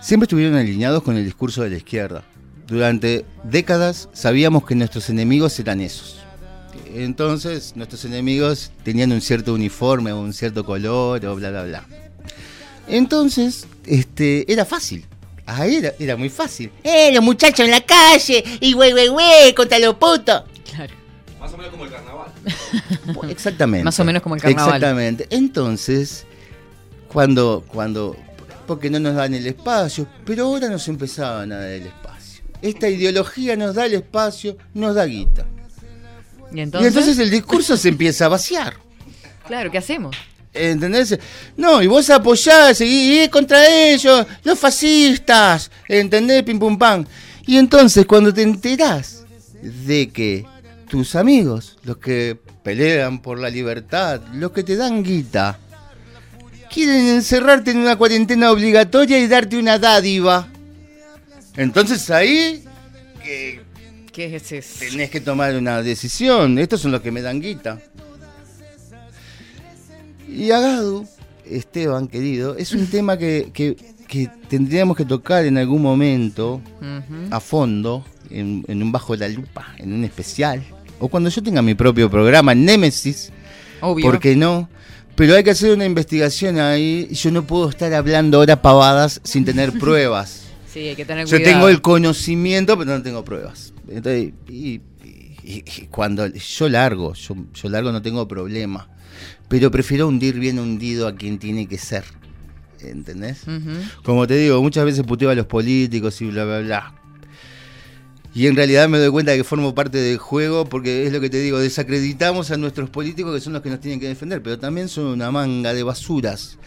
siempre 0.00 0.24
estuvieron 0.24 0.56
alineados 0.56 1.02
con 1.02 1.16
el 1.16 1.24
discurso 1.24 1.62
de 1.62 1.70
la 1.70 1.76
izquierda. 1.76 2.24
Durante 2.66 3.24
décadas 3.44 4.08
sabíamos 4.12 4.64
que 4.64 4.74
nuestros 4.74 5.08
enemigos 5.10 5.58
eran 5.60 5.80
esos. 5.80 6.20
Entonces, 6.94 7.74
nuestros 7.76 8.04
enemigos 8.04 8.72
tenían 8.82 9.12
un 9.12 9.20
cierto 9.20 9.54
uniforme, 9.54 10.12
un 10.12 10.32
cierto 10.32 10.64
color, 10.64 11.24
o 11.26 11.36
bla, 11.36 11.50
bla, 11.50 11.64
bla. 11.64 11.86
Entonces, 12.88 13.66
este, 13.84 14.50
era 14.50 14.64
fácil. 14.64 15.04
Ah, 15.50 15.66
era, 15.66 15.94
era 15.98 16.14
muy 16.14 16.28
fácil. 16.28 16.70
¡Eh, 16.84 17.10
los 17.10 17.24
muchachos 17.24 17.60
en 17.60 17.70
la 17.70 17.80
calle! 17.80 18.44
¡Y 18.60 18.74
güey, 18.74 18.92
güey, 18.92 19.08
güey! 19.08 19.54
¡Contra 19.54 19.78
los 19.78 19.94
putos! 19.94 20.42
Claro. 20.70 20.92
Más 21.40 21.50
o 21.54 21.56
menos 21.56 21.72
como 21.72 21.84
el 21.86 21.90
carnaval. 21.90 22.28
Exactamente. 23.30 23.84
Más 23.84 23.98
o 23.98 24.04
menos 24.04 24.22
como 24.22 24.34
el 24.34 24.42
carnaval. 24.42 24.74
Exactamente. 24.74 25.26
Entonces, 25.30 26.26
cuando, 27.10 27.64
cuando, 27.66 28.14
porque 28.66 28.90
no 28.90 29.00
nos 29.00 29.14
dan 29.14 29.32
el 29.32 29.46
espacio, 29.46 30.06
pero 30.26 30.44
ahora 30.44 30.68
nos 30.68 30.86
empezaban 30.86 31.50
a 31.52 31.60
dar 31.60 31.70
el 31.70 31.86
espacio. 31.86 32.44
Esta 32.60 32.90
ideología 32.90 33.56
nos 33.56 33.74
da 33.74 33.86
el 33.86 33.94
espacio, 33.94 34.58
nos 34.74 34.96
da 34.96 35.06
guita. 35.06 35.46
Y 36.52 36.58
Y 36.58 36.60
entonces, 36.60 36.88
entonces 36.88 37.18
el 37.20 37.30
discurso 37.30 37.78
se 37.78 37.88
empieza 37.88 38.26
a 38.26 38.28
vaciar. 38.28 38.74
Claro, 39.46 39.70
¿qué 39.70 39.78
hacemos? 39.78 40.14
¿Entendés? 40.58 41.18
No, 41.56 41.82
y 41.82 41.86
vos 41.86 42.10
apoyás, 42.10 42.80
y, 42.80 43.22
y 43.22 43.28
contra 43.28 43.66
ellos, 43.66 44.26
los 44.44 44.58
fascistas, 44.58 45.70
¿entendés? 45.86 46.42
Pim 46.42 46.58
pum 46.58 46.76
pam. 46.76 47.04
Y 47.46 47.56
entonces 47.56 48.04
cuando 48.06 48.34
te 48.34 48.42
enterás 48.42 49.24
de 49.62 50.10
que 50.10 50.44
tus 50.88 51.14
amigos, 51.14 51.76
los 51.84 51.98
que 51.98 52.36
pelean 52.62 53.20
por 53.20 53.38
la 53.38 53.48
libertad, 53.50 54.20
los 54.34 54.52
que 54.52 54.62
te 54.62 54.76
dan 54.76 55.02
guita, 55.02 55.58
quieren 56.70 57.06
encerrarte 57.08 57.70
en 57.70 57.78
una 57.78 57.96
cuarentena 57.96 58.50
obligatoria 58.50 59.18
y 59.18 59.26
darte 59.26 59.56
una 59.56 59.78
dádiva. 59.78 60.48
Entonces 61.56 62.10
ahí 62.10 62.64
que 63.22 63.60
¿Qué 64.12 64.36
es 64.36 64.52
eso? 64.52 64.78
tenés 64.80 65.10
que 65.10 65.20
tomar 65.20 65.54
una 65.54 65.82
decisión. 65.82 66.58
Estos 66.58 66.80
son 66.80 66.92
los 66.92 67.00
que 67.00 67.10
me 67.10 67.22
dan 67.22 67.40
guita. 67.40 67.80
Y 70.38 70.50
Agadu, 70.52 71.06
Esteban, 71.44 72.08
querido, 72.08 72.56
es 72.56 72.72
un 72.72 72.86
tema 72.86 73.16
que, 73.18 73.50
que- 73.52 73.76
que 74.06 74.30
tendríamos 74.48 74.96
que 74.96 75.04
tocar 75.04 75.44
en 75.44 75.58
algún 75.58 75.82
momento 75.82 76.62
a 77.30 77.40
fondo, 77.40 78.04
en, 78.30 78.64
en 78.66 78.82
un 78.82 78.90
bajo 78.92 79.14
la 79.16 79.28
lupa, 79.28 79.74
en 79.78 79.92
un 79.92 80.04
especial. 80.04 80.62
O 80.98 81.08
cuando 81.08 81.28
yo 81.28 81.42
tenga 81.42 81.60
mi 81.62 81.74
propio 81.74 82.08
programa, 82.10 82.54
Némesis. 82.54 83.30
Obvio. 83.80 84.04
¿Por 84.06 84.18
qué 84.18 84.34
no? 84.34 84.68
Pero 85.14 85.34
hay 85.34 85.44
que 85.44 85.50
hacer 85.50 85.74
una 85.74 85.84
investigación 85.84 86.58
ahí. 86.58 87.08
Yo 87.12 87.30
no 87.30 87.44
puedo 87.46 87.68
estar 87.68 87.92
hablando 87.92 88.38
ahora 88.38 88.62
pavadas 88.62 89.20
sin 89.24 89.44
tener 89.44 89.72
pruebas. 89.78 90.44
Sí, 90.72 90.80
hay 90.88 90.96
que 90.96 91.04
tener 91.04 91.26
Yo 91.26 91.36
cuidado. 91.36 91.54
tengo 91.54 91.68
el 91.68 91.80
conocimiento, 91.82 92.78
pero 92.78 92.96
no 92.96 93.02
tengo 93.02 93.24
pruebas. 93.24 93.72
Entonces, 93.88 94.32
y, 94.48 94.54
y- 94.64 94.80
y 95.44 95.62
cuando 95.90 96.26
yo 96.26 96.68
largo, 96.68 97.12
yo, 97.14 97.34
yo 97.54 97.68
largo 97.68 97.90
no 97.92 98.00
tengo 98.02 98.26
problema. 98.28 98.88
Pero 99.48 99.70
prefiero 99.70 100.08
hundir 100.08 100.38
bien 100.38 100.58
hundido 100.58 101.08
a 101.08 101.14
quien 101.14 101.38
tiene 101.38 101.66
que 101.66 101.78
ser. 101.78 102.04
¿Entendés? 102.80 103.42
Como 104.04 104.26
te 104.26 104.36
digo, 104.36 104.62
muchas 104.62 104.84
veces 104.84 105.04
puteo 105.04 105.30
a 105.30 105.34
los 105.34 105.46
políticos 105.46 106.20
y 106.20 106.26
bla, 106.26 106.44
bla, 106.44 106.60
bla. 106.60 106.94
Y 108.34 108.46
en 108.46 108.54
realidad 108.54 108.88
me 108.88 108.98
doy 108.98 109.10
cuenta 109.10 109.32
de 109.32 109.38
que 109.38 109.44
formo 109.44 109.74
parte 109.74 109.98
del 109.98 110.18
juego 110.18 110.64
porque 110.66 111.06
es 111.06 111.12
lo 111.12 111.20
que 111.20 111.30
te 111.30 111.40
digo, 111.40 111.58
desacreditamos 111.58 112.50
a 112.50 112.56
nuestros 112.56 112.90
políticos 112.90 113.34
que 113.34 113.40
son 113.40 113.54
los 113.54 113.62
que 113.62 113.70
nos 113.70 113.80
tienen 113.80 113.98
que 113.98 114.06
defender, 114.06 114.42
pero 114.42 114.58
también 114.58 114.88
son 114.88 115.06
una 115.06 115.30
manga 115.30 115.74
de 115.74 115.82
basuras. 115.82 116.58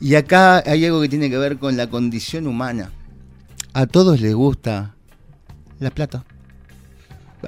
Y 0.00 0.14
acá 0.14 0.62
hay 0.64 0.86
algo 0.86 1.02
que 1.02 1.08
tiene 1.08 1.28
que 1.28 1.38
ver 1.38 1.58
con 1.58 1.76
la 1.76 1.88
condición 1.88 2.46
humana. 2.46 2.92
A 3.74 3.86
todos 3.86 4.20
les 4.20 4.34
gusta 4.34 4.94
la 5.80 5.90
plata. 5.90 6.24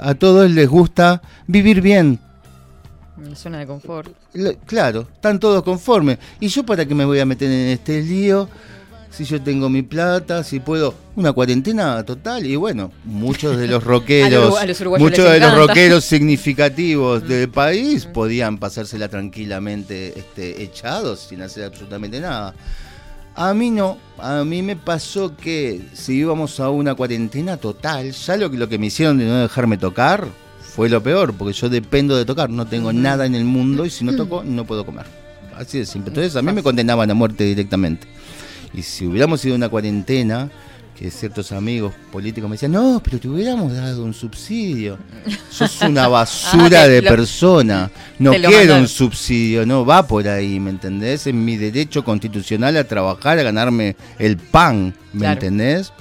A 0.01 0.15
todos 0.15 0.51
les 0.51 0.69
gusta 0.69 1.23
vivir 1.47 1.81
bien. 1.81 2.21
La 3.29 3.37
zona 3.37 3.59
de 3.59 3.67
confort. 3.67 4.11
Lo- 4.35 4.55
Claro, 4.67 5.07
están 5.15 5.39
todos 5.41 5.63
conformes. 5.63 6.19
¿Y 6.41 6.49
yo 6.49 6.65
para 6.65 6.85
qué 6.87 6.95
me 6.95 7.05
voy 7.05 7.19
a 7.21 7.27
meter 7.27 7.51
en 7.51 7.69
este 7.69 8.01
lío? 8.03 8.49
Si 9.11 9.25
yo 9.25 9.41
tengo 9.41 9.69
mi 9.69 9.83
plata, 9.83 10.43
si 10.43 10.59
puedo. 10.59 10.93
Una 11.15 11.33
cuarentena 11.33 12.03
total. 12.05 12.45
Y 12.47 12.57
bueno, 12.57 12.91
muchos 13.05 13.57
de 13.57 13.69
los 13.69 13.83
rockeros, 13.85 14.33
A 14.45 14.49
los- 14.51 14.59
a 14.59 14.67
los 14.67 14.81
uruguayos 14.81 15.09
muchos 15.11 15.31
de 15.31 15.39
los 15.41 15.55
rockeros 15.57 16.05
significativos 16.05 17.27
del 17.29 17.49
país 17.49 18.07
podían 18.07 18.59
pasársela 18.59 19.09
tranquilamente 19.09 20.19
este, 20.19 20.63
echados 20.65 21.21
sin 21.29 21.43
hacer 21.43 21.65
absolutamente 21.65 22.21
nada. 22.21 22.55
A 23.37 23.53
mí 23.55 23.71
no, 23.71 23.99
a 24.19 24.45
mí 24.45 24.63
me 24.63 24.77
pasó 24.77 25.37
que 25.37 25.81
si 25.93 26.15
íbamos 26.19 26.59
a 26.61 26.71
una 26.71 26.95
cuarentena 26.95 27.57
total, 27.57 28.13
ya 28.13 28.37
lo 28.37 28.69
que 28.69 28.79
me 28.79 28.87
hicieron 28.87 29.19
de 29.19 29.25
no 29.27 29.41
dejarme 29.43 29.77
tocar 29.77 30.27
fue 30.75 30.89
lo 30.89 31.03
peor, 31.03 31.35
porque 31.35 31.53
yo 31.53 31.69
dependo 31.69 32.17
de 32.17 32.25
tocar, 32.25 32.51
no 32.51 32.67
tengo 32.67 32.93
nada 32.93 33.27
en 33.27 33.35
el 33.35 33.45
mundo 33.45 33.85
y 33.87 33.91
si 33.91 34.05
no 34.05 34.15
toco 34.17 34.43
no 34.45 34.65
puedo 34.65 34.85
comer. 34.85 35.07
Así 35.57 35.79
de 35.79 35.87
simple. 35.87 36.09
Entonces 36.11 36.35
a 36.37 36.43
mí 36.43 36.53
me 36.53 36.63
condenaban 36.63 37.11
a 37.11 37.15
muerte 37.15 37.45
directamente. 37.45 38.07
Y 38.73 38.83
si 38.83 39.07
hubiéramos 39.07 39.45
ido 39.45 39.55
a 39.55 39.57
una 39.57 39.69
cuarentena, 39.69 40.51
que 40.99 41.11
ciertos 41.11 41.53
amigos 41.53 41.93
políticos 42.13 42.49
me 42.51 42.55
decían, 42.55 42.73
no, 42.73 43.01
pero 43.05 43.19
te 43.21 43.29
hubiéramos 43.29 43.73
dado 43.73 44.05
un 44.05 44.15
subsidio. 44.15 44.99
Sos 45.51 45.81
una 45.83 46.09
basura 46.09 46.83
Ah, 46.83 46.89
de 46.89 47.03
lo- 47.03 47.09
persona. 47.11 47.91
No 48.19 48.33
quiero 48.33 48.77
un 48.77 48.89
subsidio, 48.89 49.65
no 49.67 49.85
va 49.87 50.05
por 50.07 50.27
ahí, 50.27 50.59
¿me 50.59 50.71
entendés? 50.71 51.27
Es 51.29 51.35
mi 51.35 51.57
derecho 51.57 52.05
constitucional 52.05 52.77
a 52.77 52.85
trabajar, 52.85 53.39
a 53.39 53.43
ganarme 53.45 53.95
el 54.19 54.37
pan, 54.39 54.95
¿me 55.13 55.21
Claro. 55.21 55.35
entendés? 55.35 55.93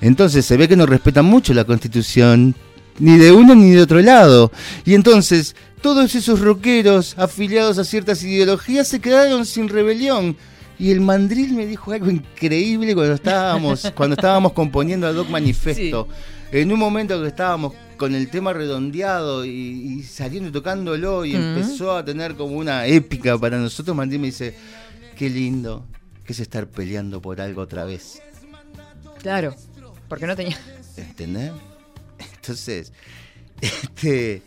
Entonces 0.00 0.44
se 0.44 0.56
ve 0.56 0.68
que 0.68 0.76
no 0.76 0.84
respetan 0.86 1.24
mucho 1.24 1.54
la 1.54 1.64
constitución, 1.64 2.54
ni 2.98 3.18
de 3.18 3.32
uno 3.32 3.54
ni 3.54 3.70
de 3.70 3.82
otro 3.82 4.00
lado. 4.00 4.52
Y 4.84 4.94
entonces 4.94 5.54
todos 5.80 6.14
esos 6.14 6.40
rockeros 6.40 7.14
afiliados 7.18 7.78
a 7.78 7.84
ciertas 7.84 8.22
ideologías 8.22 8.88
se 8.88 9.00
quedaron 9.00 9.44
sin 9.46 9.68
rebelión. 9.68 10.36
Y 10.78 10.90
el 10.90 11.00
mandril 11.00 11.54
me 11.54 11.66
dijo 11.66 11.92
algo 11.92 12.10
increíble 12.10 12.94
cuando 12.94 13.14
estábamos, 13.14 13.92
cuando 13.94 14.14
estábamos 14.14 14.52
componiendo 14.52 15.08
el 15.08 15.16
Doc 15.16 15.28
Manifesto. 15.28 16.08
En 16.50 16.72
un 16.72 16.78
momento 16.78 17.20
que 17.20 17.28
estábamos 17.28 17.72
con 17.96 18.14
el 18.14 18.28
tema 18.28 18.52
redondeado 18.52 19.44
y, 19.44 19.50
y 19.50 20.02
saliendo 20.02 20.48
y 20.48 20.52
tocándolo 20.52 21.24
y 21.24 21.34
empezó 21.34 21.96
a 21.96 22.04
tener 22.04 22.34
como 22.34 22.56
una 22.56 22.86
épica 22.86 23.38
para 23.38 23.58
nosotros, 23.58 23.96
Mandril 23.96 24.20
me 24.20 24.26
dice, 24.26 24.54
qué 25.16 25.30
lindo 25.30 25.86
que 26.24 26.32
es 26.32 26.40
estar 26.40 26.66
peleando 26.66 27.20
por 27.20 27.40
algo 27.40 27.62
otra 27.62 27.84
vez. 27.84 28.20
Claro. 29.20 29.54
Porque 30.08 30.26
no 30.26 30.36
tenía. 30.36 30.58
¿Entendés? 30.96 31.52
Entonces, 32.42 32.92
este, 33.60 34.42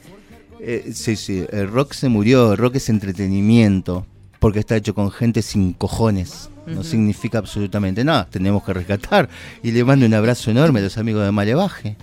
eh, 0.60 0.91
sí, 0.93 1.16
sí, 1.16 1.46
el 1.50 1.70
rock 1.70 1.93
se 1.93 2.10
murió, 2.10 2.52
el 2.52 2.58
rock 2.58 2.76
es 2.76 2.89
entretenimiento, 2.89 4.06
porque 4.39 4.60
está 4.60 4.76
hecho 4.76 4.93
con 4.93 5.12
gente 5.12 5.41
sin 5.41 5.72
cojones. 5.74 6.50
No 6.68 6.84
significa 6.84 7.38
absolutamente 7.38 8.04
nada, 8.04 8.28
tenemos 8.30 8.64
que 8.64 8.74
rescatar. 8.74 9.30
Y 9.64 9.72
le 9.72 9.84
mando 9.86 10.06
un 10.08 10.14
abrazo 10.16 10.50
enorme 10.52 10.80
a 10.80 10.84
los 10.84 10.98
amigos 10.98 11.24
de 11.24 11.32
Malevaje. 11.32 11.96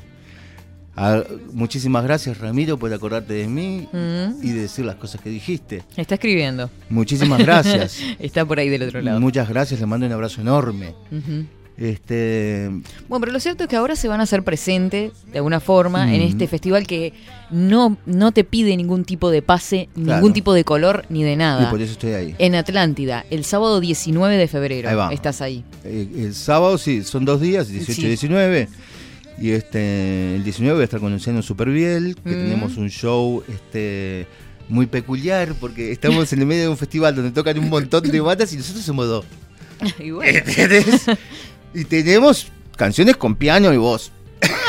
Muchísimas 1.53 2.05
gracias 2.05 2.39
Ramiro 2.39 2.79
por 2.79 2.93
acordarte 2.93 3.33
de 3.35 3.49
mí 3.49 3.89
Mm. 3.93 4.43
y 4.43 4.53
de 4.53 4.61
decir 4.63 4.85
las 4.85 4.97
cosas 4.97 5.21
que 5.21 5.31
dijiste. 5.31 5.83
Está 5.97 6.15
escribiendo. 6.15 6.71
Muchísimas 6.91 7.41
gracias. 7.41 7.99
Está 8.19 8.45
por 8.47 8.59
ahí 8.61 8.69
del 8.69 8.83
otro 8.85 9.03
lado. 9.03 9.19
Muchas 9.21 9.49
gracias, 9.49 9.81
le 9.81 9.87
mando 9.87 10.07
un 10.07 10.13
abrazo 10.13 10.41
enorme. 10.41 10.95
Ujú. 11.11 11.45
Este, 11.83 12.71
Bueno, 13.09 13.21
pero 13.21 13.33
lo 13.33 13.41
cierto 13.41 13.65
es 13.65 13.69
que 13.69 13.75
ahora 13.77 13.97
se 13.97 14.07
van 14.07 14.21
a 14.21 14.23
hacer 14.23 14.45
presente 14.45 15.11
de 15.33 15.39
alguna 15.39 15.59
forma 15.59 16.15
en 16.15 16.23
este 16.23 16.47
festival 16.47 16.87
que 16.87 17.13
no, 17.51 17.97
no 18.07 18.31
te 18.31 18.45
pide 18.45 18.77
ningún 18.77 19.05
tipo 19.05 19.31
de 19.31 19.43
pase, 19.43 19.89
Claro. 19.95 20.15
ningún 20.15 20.33
tipo 20.33 20.55
de 20.55 20.63
color 20.63 21.05
ni 21.09 21.25
de 21.25 21.33
y 21.33 21.37
nada. 21.37 21.71
por 21.71 21.83
eso 21.83 21.93
estoy 21.93 22.13
ahí. 22.13 22.35
En 22.39 22.55
Atlántida, 22.55 23.25
el 23.31 23.45
sábado 23.45 23.81
19 23.81 24.37
de 24.37 24.47
febrero. 24.47 24.89
Ahí 24.89 24.95
va. 24.95 25.13
Estás 25.13 25.41
ahí. 25.41 25.65
Eh, 25.85 26.07
el 26.19 26.35
sábado 26.35 26.79
sí, 26.79 27.03
son 27.03 27.25
dos 27.25 27.41
días, 27.41 27.67
18 27.69 27.93
Sí. 27.95 28.03
y 28.05 28.09
19. 28.09 28.69
Y 29.41 29.51
este, 29.51 30.37
el 30.37 30.45
19 30.45 30.75
voy 30.75 30.83
a 30.83 30.85
estar 30.85 31.01
con 31.01 31.11
Luciano 31.13 31.43
Superbiel, 31.43 32.15
que 32.23 32.31
Mm. 32.31 32.45
tenemos 32.45 32.77
un 32.77 32.91
show 32.91 33.43
este, 33.53 34.27
muy 34.69 34.87
peculiar, 34.87 35.55
porque 35.59 35.91
estamos 35.91 36.33
en 36.33 36.41
el 36.41 36.47
medio 36.47 36.63
de 36.63 36.69
un 36.69 36.77
festival 36.77 37.17
donde 37.17 37.33
tocan 37.33 37.59
un 37.59 37.69
montón 37.69 38.03
de 38.09 38.21
bandas 38.21 38.53
y 38.53 38.57
nosotros 38.59 38.85
somos 38.85 39.07
dos. 39.09 39.25
y 39.99 40.13
bueno. 40.13 40.39
Y 41.75 41.85
tenemos 41.85 42.49
canciones 42.77 43.17
con 43.17 43.37
piano 43.37 43.73
y 43.73 43.77
voz. 43.77 44.13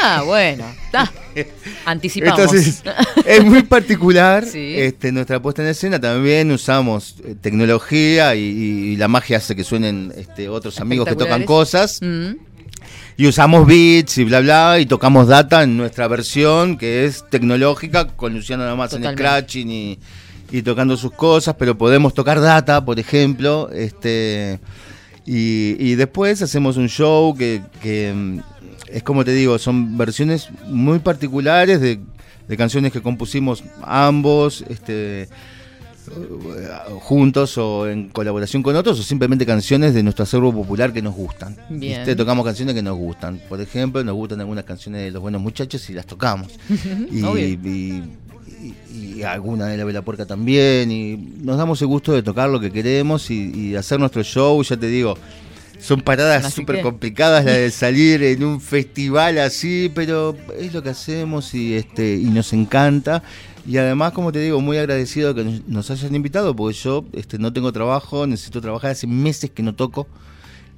Ah, 0.01 0.21
bueno. 0.25 0.65
Está. 0.85 1.11
Anticipamos. 1.85 2.39
Entonces, 2.39 2.83
es 3.25 3.43
muy 3.43 3.63
particular 3.63 4.45
Sí. 4.51 4.75
este, 4.77 5.11
nuestra 5.11 5.41
puesta 5.41 5.61
en 5.61 5.69
escena. 5.69 5.99
También 5.99 6.51
usamos 6.51 7.15
eh, 7.23 7.35
tecnología 7.39 8.35
y, 8.35 8.41
y 8.41 8.95
la 8.97 9.07
magia 9.07 9.37
hace 9.37 9.55
que 9.55 9.63
suenen 9.63 10.13
este, 10.15 10.49
otros 10.49 10.79
amigos 10.79 11.07
que 11.07 11.15
tocan 11.15 11.43
cosas. 11.43 11.99
Mm. 12.01 12.33
Y 13.15 13.27
usamos 13.27 13.67
beats 13.67 14.17
y 14.17 14.23
bla 14.23 14.39
bla 14.39 14.79
y 14.79 14.85
tocamos 14.85 15.27
data 15.27 15.63
en 15.63 15.77
nuestra 15.77 16.07
versión 16.07 16.77
que 16.77 17.05
es 17.05 17.23
tecnológica 17.29 18.07
con 18.07 18.33
Luciano 18.33 18.63
nada 18.63 18.75
más 18.75 18.91
en 18.93 19.03
scratching 19.03 19.69
y, 19.69 19.99
y 20.51 20.61
tocando 20.63 20.97
sus 20.97 21.11
cosas, 21.11 21.55
pero 21.57 21.77
podemos 21.77 22.13
tocar 22.13 22.41
data, 22.41 22.83
por 22.83 22.99
ejemplo, 22.99 23.69
este 23.71 24.59
y, 25.26 25.76
y 25.80 25.95
después 25.95 26.41
hacemos 26.41 26.78
un 26.78 26.89
show 26.89 27.36
que, 27.36 27.61
que, 27.82 28.13
mm, 28.13 28.39
es 28.88 29.03
como 29.03 29.24
te 29.24 29.32
digo, 29.32 29.57
son 29.57 29.97
versiones 29.97 30.49
muy 30.67 30.99
particulares 30.99 31.80
de, 31.80 31.99
de 32.47 32.57
canciones 32.57 32.91
que 32.91 33.01
compusimos 33.01 33.63
ambos, 33.82 34.63
este 34.69 35.30
juntos 37.01 37.57
o 37.57 37.88
en 37.88 38.09
colaboración 38.09 38.63
con 38.63 38.76
otros 38.76 38.99
o 38.99 39.03
simplemente 39.03 39.45
canciones 39.45 39.93
de 39.93 40.03
nuestro 40.03 40.24
acervo 40.24 40.53
popular 40.53 40.93
que 40.93 41.01
nos 41.01 41.13
gustan. 41.13 41.55
Bien. 41.69 41.99
¿Viste? 41.99 42.15
Tocamos 42.15 42.45
canciones 42.45 42.76
que 42.76 42.82
nos 42.82 42.97
gustan. 42.97 43.41
Por 43.49 43.61
ejemplo, 43.61 44.03
nos 44.03 44.15
gustan 44.15 44.39
algunas 44.39 44.65
canciones 44.65 45.01
de 45.01 45.11
Los 45.11 45.21
Buenos 45.21 45.41
Muchachos 45.41 45.89
y 45.89 45.93
las 45.93 46.05
tocamos. 46.05 46.49
y, 47.11 48.01
y- 48.64 49.20
y 49.20 49.24
alguna 49.24 49.68
de 49.68 49.78
La 49.78 49.84
Vela 49.86 50.01
Puerca 50.01 50.26
también. 50.26 50.91
Y 50.91 51.18
nos 51.43 51.57
damos 51.57 51.82
el 51.82 51.88
gusto 51.88 52.14
de 52.14 52.24
tocar 52.24 52.49
lo 52.49 52.59
que 52.59 52.72
queremos 52.72 53.30
y, 53.32 53.51
y 53.53 53.76
hacer 53.76 53.99
nuestro 53.99 54.24
show, 54.24 54.61
ya 54.64 54.78
te 54.78 54.88
digo. 54.88 55.18
Son 55.80 55.99
paradas 55.99 56.43
súper 56.53 56.76
complicadas 56.84 57.43
las 57.43 57.55
de 57.55 57.70
salir 57.72 58.24
en 58.24 58.43
un 58.43 58.61
festival 58.61 59.38
así, 59.39 59.91
pero 59.93 60.36
es 60.57 60.74
lo 60.74 60.82
que 60.82 60.89
hacemos 60.89 61.53
y 61.53 61.74
este 61.74 62.16
y 62.16 62.26
nos 62.26 62.53
encanta. 62.53 63.22
Y 63.68 63.78
además, 63.78 64.14
como 64.14 64.32
te 64.32 64.39
digo, 64.39 64.61
muy 64.61 64.78
agradecido 64.78 65.36
que 65.36 65.43
nos- 65.43 65.68
nos 65.68 65.91
hayan 65.91 66.16
invitado, 66.16 66.55
porque 66.55 66.78
yo 66.78 67.03
este, 67.14 67.38
no 67.38 67.51
tengo 67.51 67.72
trabajo, 67.74 68.26
necesito 68.28 68.61
trabajar, 68.61 68.91
hace 68.91 69.07
meses 69.07 69.49
que 69.51 69.61
no 69.64 69.74
toco. 69.76 70.07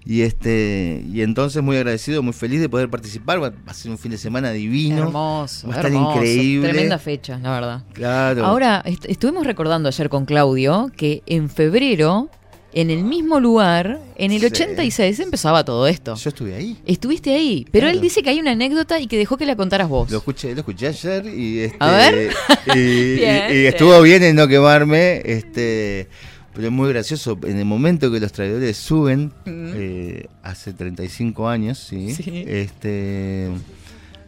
Y 0.07 0.21
este 0.21 1.03
y 1.11 1.21
entonces 1.21 1.63
muy 1.63 1.77
agradecido, 1.77 2.21
muy 2.21 2.33
feliz 2.33 2.61
de 2.61 2.69
poder 2.69 2.89
participar. 2.89 3.41
Va 3.41 3.51
a 3.65 3.73
ser 3.73 3.89
un 3.91 3.97
fin 3.97 4.11
de 4.11 4.17
semana 4.19 4.51
divino. 4.51 4.99
Hermoso, 5.03 5.67
Va 5.67 5.73
a 5.73 5.77
estar 5.77 5.91
hermoso. 5.91 6.17
increíble. 6.17 6.69
Tremenda 6.69 6.99
fecha, 6.99 7.39
la 7.39 7.51
verdad. 7.51 7.83
Claro. 7.93 8.45
Ahora, 8.45 8.83
est- 8.85 9.05
estuvimos 9.05 9.47
recordando 9.47 9.89
ayer 9.89 10.07
con 10.09 10.25
Claudio 10.25 10.91
que 10.95 11.23
en 11.25 11.49
febrero, 11.49 12.29
en 12.71 12.91
el 12.91 13.03
mismo 13.03 13.39
lugar, 13.39 13.99
en 14.17 14.31
el 14.31 14.41
Sí. 14.41 14.45
86, 14.47 15.19
empezaba 15.21 15.65
todo 15.65 15.87
esto. 15.87 16.13
Yo 16.15 16.29
estuve 16.29 16.53
ahí. 16.53 16.77
Estuviste 16.85 17.33
ahí, 17.33 17.65
pero 17.71 17.85
Claro. 17.85 17.95
él 17.95 18.01
dice 18.01 18.21
que 18.21 18.29
hay 18.29 18.39
una 18.39 18.51
anécdota 18.51 18.99
y 18.99 19.07
que 19.07 19.17
dejó 19.17 19.37
que 19.37 19.45
la 19.47 19.55
contaras 19.55 19.89
vos. 19.89 20.11
Lo 20.11 20.17
escuché, 20.19 20.53
lo 20.53 20.59
escuché 20.59 20.87
ayer 20.89 21.25
y 21.25 21.59
este, 21.61 21.77
A 21.79 21.91
ver. 21.91 22.31
y, 22.75 22.79
y- 22.79 23.15
Bien, 23.15 23.43
y 23.53 23.65
estuvo 23.65 23.99
bien 24.03 24.21
en 24.21 24.35
no 24.35 24.47
quemarme, 24.47 25.21
este, 25.25 26.09
pero 26.55 26.67
es 26.67 26.73
muy 26.73 26.89
gracioso. 26.89 27.37
En 27.43 27.59
el 27.59 27.65
momento 27.65 28.09
que 28.11 28.19
los 28.19 28.31
traidores 28.31 28.77
suben, 28.77 29.31
eh, 29.45 30.27
hace 30.41 30.73
35 30.73 31.47
años, 31.47 31.77
sí, 31.77 32.15
Sí. 32.15 32.43
este, 32.47 33.49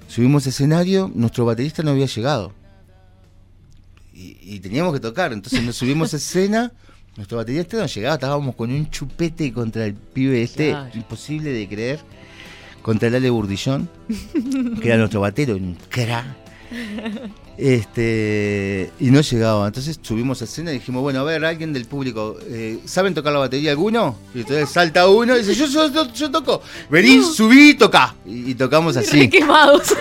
subimos 0.08 0.46
a 0.46 0.50
escenario, 0.50 1.10
nuestro 1.16 1.46
baterista 1.46 1.82
no 1.84 1.92
había 1.92 2.06
llegado 2.06 2.54
y, 4.14 4.38
y 4.42 4.60
teníamos 4.60 4.94
que 4.94 5.00
tocar, 5.00 5.32
entonces 5.34 5.64
nos 5.64 5.76
subimos 5.76 6.14
a 6.14 6.18
escena. 6.22 6.72
Nuestro 7.16 7.38
baterista 7.38 7.78
no 7.78 7.86
llegaba, 7.88 8.14
estábamos 8.16 8.56
con 8.56 8.72
un 8.72 8.90
chupete 8.92 9.52
contra 9.52 9.86
el 9.86 9.96
pibe 9.96 10.44
este, 10.44 10.70
Claro. 10.70 10.90
imposible 10.94 11.52
de 11.52 11.68
creer, 11.68 12.00
contra 12.84 13.08
el 13.08 13.16
Ale 13.16 13.30
Burdillón 13.32 13.90
que 14.82 14.88
era 14.88 14.98
nuestro 14.98 15.22
batero, 15.22 15.56
un 15.56 15.76
cra. 15.90 16.36
Este, 17.58 18.92
y 19.00 19.10
no 19.10 19.22
llegaba. 19.22 19.66
Entonces 19.66 20.00
subimos 20.02 20.42
a 20.42 20.46
escena 20.46 20.70
y 20.72 20.76
dijimos, 20.76 21.02
bueno, 21.02 21.22
a 21.22 21.24
ver, 21.24 21.44
alguien 21.44 21.74
del 21.74 21.86
público, 21.86 22.38
eh, 22.48 22.78
¿saben 22.86 23.16
tocar 23.16 23.34
la 23.34 23.40
batería 23.40 23.72
alguno? 23.72 24.16
Y 24.36 24.42
entonces 24.42 24.70
salta 24.70 25.08
uno 25.08 25.36
y 25.36 25.40
dice, 25.40 25.56
yo, 25.56 25.66
yo, 25.66 26.14
yo, 26.14 26.30
toco. 26.32 26.62
Vení, 26.90 27.24
subí 27.36 27.72
y 27.72 27.74
toca. 27.74 28.14
Y, 28.28 28.52
y 28.52 28.56
tocamos 28.56 28.96
así. 28.96 29.22
Re 29.22 29.30
quemados. 29.30 29.96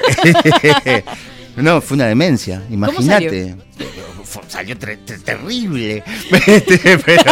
no, 1.57 1.81
fue 1.81 1.95
una 1.95 2.07
demencia, 2.09 2.62
imagínate. 2.71 3.57
Salió 4.49 4.77
ter- 4.77 4.99
ter- 4.99 5.21
terrible. 5.23 6.03
Este, 6.47 6.99
pero, 6.99 7.23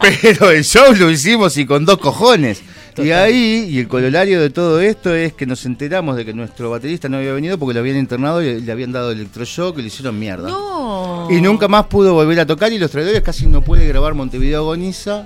pero 0.00 0.50
el 0.50 0.64
show 0.64 0.92
lo 0.94 1.10
hicimos 1.10 1.56
y 1.56 1.64
con 1.64 1.84
dos 1.84 1.98
cojones. 1.98 2.60
Y 2.96 3.10
ahí, 3.12 3.68
y 3.70 3.78
el 3.78 3.88
corolario 3.88 4.40
de 4.40 4.50
todo 4.50 4.80
esto 4.80 5.14
es 5.14 5.32
que 5.32 5.46
nos 5.46 5.64
enteramos 5.64 6.16
de 6.16 6.24
que 6.24 6.34
nuestro 6.34 6.70
baterista 6.70 7.08
no 7.08 7.18
había 7.18 7.32
venido 7.32 7.58
porque 7.58 7.74
lo 7.74 7.80
habían 7.80 7.96
internado 7.96 8.42
y 8.42 8.60
le 8.60 8.72
habían 8.72 8.92
dado 8.92 9.10
electroshock 9.10 9.78
y 9.78 9.82
le 9.82 9.88
hicieron 9.88 10.18
mierda. 10.18 10.48
No. 10.48 11.28
Y 11.30 11.40
nunca 11.40 11.68
más 11.68 11.86
pudo 11.86 12.14
volver 12.14 12.40
a 12.40 12.46
tocar 12.46 12.72
y 12.72 12.78
los 12.78 12.90
traidores 12.90 13.20
casi 13.22 13.46
no 13.46 13.62
puede 13.62 13.86
grabar 13.86 14.14
Montevideo 14.14 14.60
Agoniza 14.60 15.24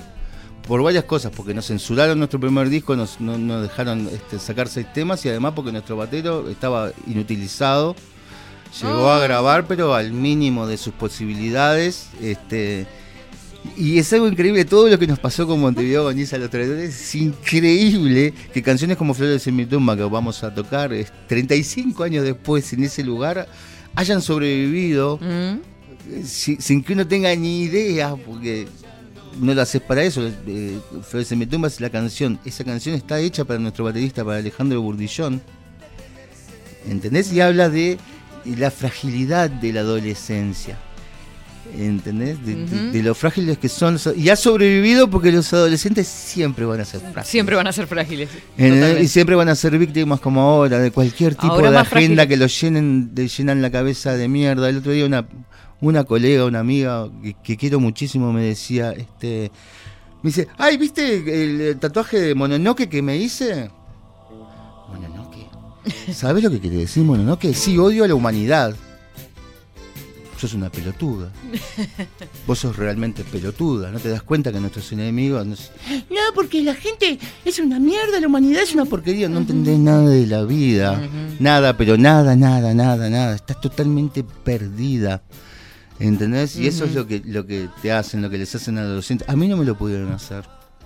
por 0.66 0.82
varias 0.82 1.04
cosas, 1.04 1.32
porque 1.34 1.52
nos 1.52 1.66
censuraron 1.66 2.18
nuestro 2.18 2.40
primer 2.40 2.68
disco, 2.68 2.96
nos, 2.96 3.20
no 3.20 3.36
nos 3.36 3.62
dejaron 3.62 4.08
este, 4.12 4.38
sacar 4.38 4.68
seis 4.68 4.92
temas 4.92 5.24
y 5.24 5.28
además 5.28 5.52
porque 5.54 5.72
nuestro 5.72 5.96
batero 5.96 6.48
estaba 6.48 6.90
inutilizado. 7.06 7.94
Llegó 8.80 9.10
a 9.10 9.20
grabar, 9.20 9.66
pero 9.68 9.94
al 9.94 10.12
mínimo 10.12 10.66
de 10.66 10.76
sus 10.78 10.92
posibilidades. 10.94 12.08
Este, 12.20 12.88
y 13.76 13.98
es 13.98 14.12
algo 14.12 14.28
increíble, 14.28 14.64
todo 14.64 14.88
lo 14.88 14.98
que 14.98 15.06
nos 15.06 15.18
pasó 15.18 15.46
con 15.46 15.60
Montevideo 15.60 16.02
Agoniza 16.02 16.38
los 16.38 16.50
traidores, 16.50 16.94
es 16.94 17.14
increíble 17.14 18.32
que 18.52 18.62
canciones 18.62 18.96
como 18.96 19.14
Flores 19.14 19.46
en 19.46 19.56
mi 19.56 19.66
tumba 19.66 19.96
que 19.96 20.02
vamos 20.04 20.42
a 20.44 20.54
tocar 20.54 20.92
es 20.92 21.12
35 21.28 22.04
años 22.04 22.24
después 22.24 22.72
en 22.72 22.84
ese 22.84 23.02
lugar 23.02 23.48
hayan 23.94 24.20
sobrevivido 24.22 25.18
Mm. 25.20 26.24
si- 26.24 26.56
sin 26.56 26.82
que 26.82 26.92
uno 26.92 27.06
tenga 27.06 27.34
ni 27.34 27.62
idea, 27.62 28.14
porque 28.14 28.66
no 29.40 29.54
lo 29.54 29.62
haces 29.62 29.80
para 29.82 30.02
eso. 30.04 30.30
Eh, 30.46 30.78
Flores 31.02 31.32
en 31.32 31.38
mi 31.38 31.46
tumba 31.46 31.68
es 31.68 31.80
la 31.80 31.90
canción. 31.90 32.38
Esa 32.44 32.62
canción 32.64 32.94
está 32.94 33.18
hecha 33.20 33.44
para 33.44 33.58
nuestro 33.58 33.84
baterista, 33.84 34.24
para 34.24 34.38
Alejandro 34.38 34.80
Burdillón. 34.82 35.40
¿Entendés? 36.88 37.32
Y 37.32 37.40
habla 37.40 37.68
de 37.70 37.98
la 38.44 38.70
fragilidad 38.70 39.48
de 39.48 39.72
la 39.72 39.80
adolescencia. 39.80 40.78
¿Entendés? 41.76 42.44
De, 42.44 42.54
de 42.92 43.02
lo 43.02 43.14
frágiles 43.14 43.58
que 43.58 43.68
son. 43.68 43.98
Y 44.16 44.28
ha 44.28 44.36
sobrevivido 44.36 45.10
porque 45.10 45.32
los 45.32 45.52
adolescentes 45.52 46.06
siempre 46.06 46.64
van 46.64 46.80
a 46.80 46.84
ser 46.84 47.00
frágiles. 47.00 47.26
Siempre 47.26 47.56
van 47.56 47.66
a 47.66 47.72
ser 47.72 47.86
frágiles. 47.86 48.28
Y 48.56 49.08
siempre 49.08 49.34
van 49.34 49.48
a 49.48 49.54
ser 49.54 49.76
víctimas 49.78 50.20
como 50.20 50.40
ahora, 50.40 50.78
de 50.78 50.90
cualquier 50.90 51.34
tipo 51.34 51.52
Ahora 51.52 51.70
de 51.70 51.78
agenda 51.78 52.26
que 52.26 52.36
los 52.36 52.60
llenen, 52.60 53.14
de, 53.14 53.28
llenan 53.28 53.60
la 53.62 53.70
cabeza 53.70 54.16
de 54.16 54.28
mierda. 54.28 54.68
El 54.68 54.78
otro 54.78 54.92
día 54.92 55.04
una, 55.04 55.26
una 55.80 56.04
colega, 56.04 56.44
una 56.44 56.60
amiga 56.60 57.08
que, 57.22 57.34
que 57.42 57.56
quiero 57.56 57.80
muchísimo 57.80 58.32
me 58.32 58.42
decía, 58.42 58.92
este, 58.92 59.50
me 60.22 60.30
dice, 60.30 60.48
ay, 60.56 60.76
¿viste 60.76 61.16
el, 61.16 61.60
el 61.60 61.78
tatuaje 61.78 62.20
de 62.20 62.34
Mononoke 62.34 62.88
que 62.88 63.02
me 63.02 63.16
hice? 63.16 63.70
Mononoke. 64.88 65.46
¿Sabes 66.12 66.42
lo 66.42 66.50
que 66.50 66.60
quiere 66.60 66.76
decir 66.76 67.02
Mononoke? 67.02 67.52
Sí, 67.52 67.76
odio 67.78 68.04
a 68.04 68.08
la 68.08 68.14
humanidad. 68.14 68.74
Sos 70.44 70.52
una 70.52 70.68
pelotuda. 70.68 71.30
Vos 72.46 72.58
sos 72.58 72.76
realmente 72.76 73.24
pelotuda. 73.24 73.90
¿No 73.90 73.98
te 73.98 74.10
das 74.10 74.22
cuenta 74.22 74.52
que 74.52 74.60
nuestros 74.60 74.92
enemigos... 74.92 75.46
nos- 75.46 75.70
No, 76.10 76.20
porque 76.34 76.62
la 76.62 76.74
gente 76.74 77.18
es 77.46 77.58
una 77.58 77.78
mierda, 77.80 78.20
la 78.20 78.26
humanidad 78.26 78.60
es 78.62 78.74
una 78.74 78.84
porquería. 78.84 79.26
No 79.30 79.38
entendés 79.38 79.78
nada 79.78 80.06
de 80.06 80.26
la 80.26 80.44
vida. 80.44 81.00
Nada, 81.40 81.78
pero 81.78 81.96
nada, 81.96 82.36
nada, 82.36 82.74
nada, 82.74 83.08
nada. 83.08 83.34
Estás 83.34 83.58
totalmente 83.58 84.22
perdida. 84.22 85.22
¿Entendés? 85.98 86.56
Y 86.56 86.66
eso 86.66 86.84
es 86.84 86.94
lo 86.94 87.06
que, 87.06 87.22
lo 87.24 87.46
que 87.46 87.70
te 87.80 87.90
hacen, 87.90 88.20
lo 88.20 88.28
que 88.28 88.36
les 88.36 88.54
hacen 88.54 88.76
a 88.76 88.82
los 88.82 88.88
adolescentes. 88.90 89.26
A 89.30 89.36
mí 89.36 89.48
no 89.48 89.56
me 89.56 89.64
lo 89.64 89.78
pudieron 89.78 90.12
hacer. 90.12 90.44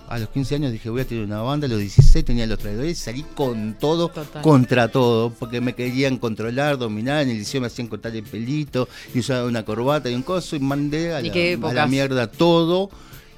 A 0.09 0.17
los 0.17 0.29
15 0.29 0.55
años 0.55 0.71
dije 0.71 0.89
voy 0.89 1.01
a 1.01 1.05
tener 1.05 1.23
una 1.23 1.41
banda, 1.41 1.67
a 1.67 1.69
los 1.69 1.79
16 1.79 2.25
tenía 2.25 2.47
los 2.47 2.57
traidores, 2.57 2.97
salí 2.97 3.23
con 3.35 3.75
todo, 3.79 4.09
Total. 4.09 4.41
contra 4.41 4.87
todo, 4.87 5.29
porque 5.29 5.61
me 5.61 5.75
querían 5.75 6.17
controlar, 6.17 6.79
dominar, 6.79 7.21
en 7.21 7.29
el 7.29 7.37
liceo 7.37 7.61
me 7.61 7.67
hacían 7.67 7.87
cortar 7.87 8.15
el 8.15 8.23
pelito, 8.23 8.89
y 9.13 9.19
usaba 9.19 9.47
una 9.47 9.63
corbata 9.63 10.09
y 10.09 10.15
un 10.15 10.23
coso, 10.23 10.55
y 10.55 10.59
mandé 10.59 11.13
a 11.13 11.21
¿Y 11.21 11.57
la, 11.57 11.83
a 11.83 11.87
mierda 11.87 12.25
todo, 12.25 12.89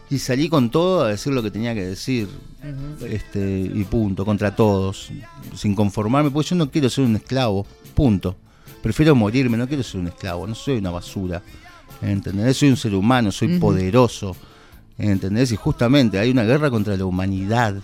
y 0.10 0.20
salí 0.20 0.48
con 0.48 0.70
todo 0.70 1.04
a 1.04 1.10
decir 1.10 1.34
lo 1.34 1.44
que 1.44 1.52
tenía 1.52 1.76
que 1.76 1.86
decir, 1.86 2.30
este 3.06 3.70
y 3.74 3.84
punto, 3.84 4.24
contra 4.24 4.56
todos, 4.56 5.10
sin 5.56 5.76
conformarme, 5.76 6.32
porque 6.32 6.50
yo 6.52 6.56
no 6.56 6.72
quiero 6.72 6.90
ser 6.90 7.04
un 7.04 7.18
esclavo, 7.18 7.66
punto. 7.94 8.38
Prefiero 8.82 9.14
morirme, 9.14 9.58
no 9.58 9.68
quiero 9.68 9.84
ser 9.84 10.00
un 10.00 10.08
esclavo, 10.08 10.48
no 10.48 10.56
soy 10.56 10.78
una 10.78 10.90
basura. 10.90 11.44
¿Entendés? 12.02 12.58
Soy 12.58 12.70
un 12.70 12.78
ser 12.78 12.96
humano, 12.96 13.32
soy 13.32 13.60
poderoso. 13.60 14.36
¿Entendés? 15.02 15.52
Y 15.52 15.56
justamente 15.56 16.20
hay 16.20 16.30
una 16.30 16.44
guerra 16.44 16.70
contra 16.70 16.96
la 16.96 17.06
humanidad. 17.06 17.76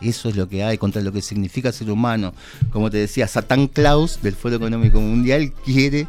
Eso 0.00 0.28
es 0.30 0.36
lo 0.36 0.48
que 0.48 0.64
hay, 0.64 0.78
contra 0.78 1.02
lo 1.02 1.12
que 1.12 1.20
significa 1.22 1.70
ser 1.70 1.90
humano. 1.90 2.32
Como 2.70 2.90
te 2.90 2.96
decía, 2.96 3.28
Satán 3.28 3.68
Klaus 3.68 4.20
del 4.22 4.34
Foro 4.34 4.56
Económico 4.56 5.00
Mundial 5.00 5.52
quiere 5.64 6.06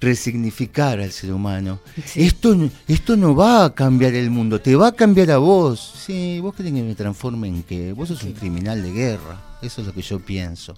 resignificar 0.00 1.00
al 1.00 1.10
ser 1.10 1.32
humano. 1.32 1.80
Esto, 2.14 2.54
no- 2.54 2.70
esto 2.86 3.16
no 3.16 3.34
va 3.34 3.64
a 3.64 3.74
cambiar 3.74 4.14
el 4.14 4.30
mundo, 4.30 4.60
te 4.60 4.76
va 4.76 4.88
a 4.88 4.92
cambiar 4.92 5.30
a 5.32 5.38
vos. 5.38 5.92
Sí, 6.06 6.38
vos 6.40 6.54
querés 6.54 6.72
que 6.72 6.82
me 6.82 6.94
transforme 6.94 7.48
en 7.48 7.62
qué? 7.64 7.92
Vos 7.92 8.08
sos 8.08 8.22
un 8.22 8.32
criminal 8.32 8.80
de 8.82 8.92
guerra. 8.92 9.40
Eso 9.60 9.80
es 9.80 9.86
lo 9.88 9.92
que 9.92 10.02
yo 10.02 10.20
pienso. 10.20 10.74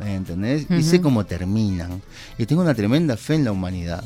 ¿Me 0.00 0.14
¿Entendés? 0.14 0.66
Y 0.70 0.82
sé 0.82 1.00
cómo 1.00 1.24
terminan. 1.24 2.02
Y 2.38 2.46
tengo 2.46 2.62
una 2.62 2.74
tremenda 2.74 3.16
fe 3.16 3.34
en 3.36 3.44
la 3.44 3.52
humanidad. 3.52 4.02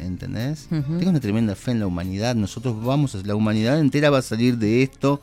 ¿Entendés? 0.00 0.66
Tengo 0.70 1.10
una 1.10 1.20
tremenda 1.20 1.54
fe 1.54 1.72
en 1.72 1.80
la 1.80 1.86
humanidad. 1.86 2.34
Nosotros 2.34 2.82
vamos, 2.84 3.14
a- 3.14 3.22
la 3.24 3.34
humanidad 3.34 3.78
entera 3.78 4.10
va 4.10 4.18
a 4.18 4.22
salir 4.22 4.56
de 4.58 4.82
esto 4.82 5.20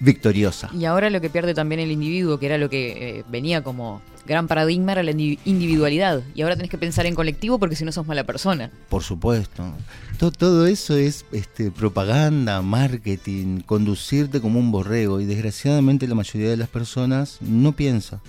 victoriosa. 0.00 0.70
Y 0.78 0.84
ahora 0.84 1.08
lo 1.10 1.20
que 1.20 1.30
pierde 1.30 1.54
también 1.54 1.80
el 1.80 1.90
individuo, 1.90 2.38
que 2.38 2.46
era 2.46 2.58
lo 2.58 2.68
que 2.68 3.18
eh, 3.20 3.24
venía 3.30 3.62
como 3.62 4.02
gran 4.26 4.48
paradigma, 4.48 4.92
era 4.92 5.02
la 5.02 5.12
indi- 5.12 5.38
individualidad. 5.44 6.22
Y 6.34 6.42
ahora 6.42 6.56
tenés 6.56 6.70
que 6.70 6.78
pensar 6.78 7.06
en 7.06 7.14
colectivo 7.14 7.58
porque 7.58 7.76
si 7.76 7.84
no 7.84 7.92
sos 7.92 8.06
mala 8.06 8.24
persona. 8.24 8.70
Por 8.88 9.02
supuesto. 9.02 9.64
To- 10.18 10.30
Todo, 10.32 10.66
eso 10.66 10.96
es 10.96 11.24
este, 11.32 11.70
propaganda, 11.70 12.60
marketing, 12.62 13.60
conducirte 13.60 14.40
como 14.40 14.58
un 14.58 14.70
borrego. 14.72 15.20
Y 15.20 15.26
desgraciadamente 15.26 16.06
la 16.08 16.14
mayoría 16.14 16.50
de 16.50 16.56
las 16.56 16.68
personas 16.68 17.38
no 17.40 17.72
piensa. 17.72 18.20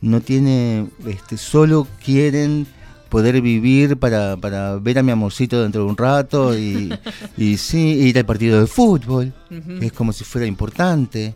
No 0.00 0.20
tiene, 0.20 0.88
este, 1.06 1.36
solo 1.36 1.86
quieren 2.04 2.66
poder 3.08 3.40
vivir 3.40 3.96
para, 3.96 4.36
para 4.36 4.76
ver 4.76 4.98
a 4.98 5.02
mi 5.02 5.12
amorcito 5.12 5.62
dentro 5.62 5.82
de 5.84 5.88
un 5.90 5.96
rato 5.96 6.56
y, 6.58 6.92
y 7.36 7.56
sí, 7.56 7.78
ir 7.78 8.18
al 8.18 8.26
partido 8.26 8.60
de 8.60 8.66
fútbol. 8.66 9.32
Es 9.80 9.92
como 9.92 10.12
si 10.12 10.24
fuera 10.24 10.46
importante. 10.46 11.34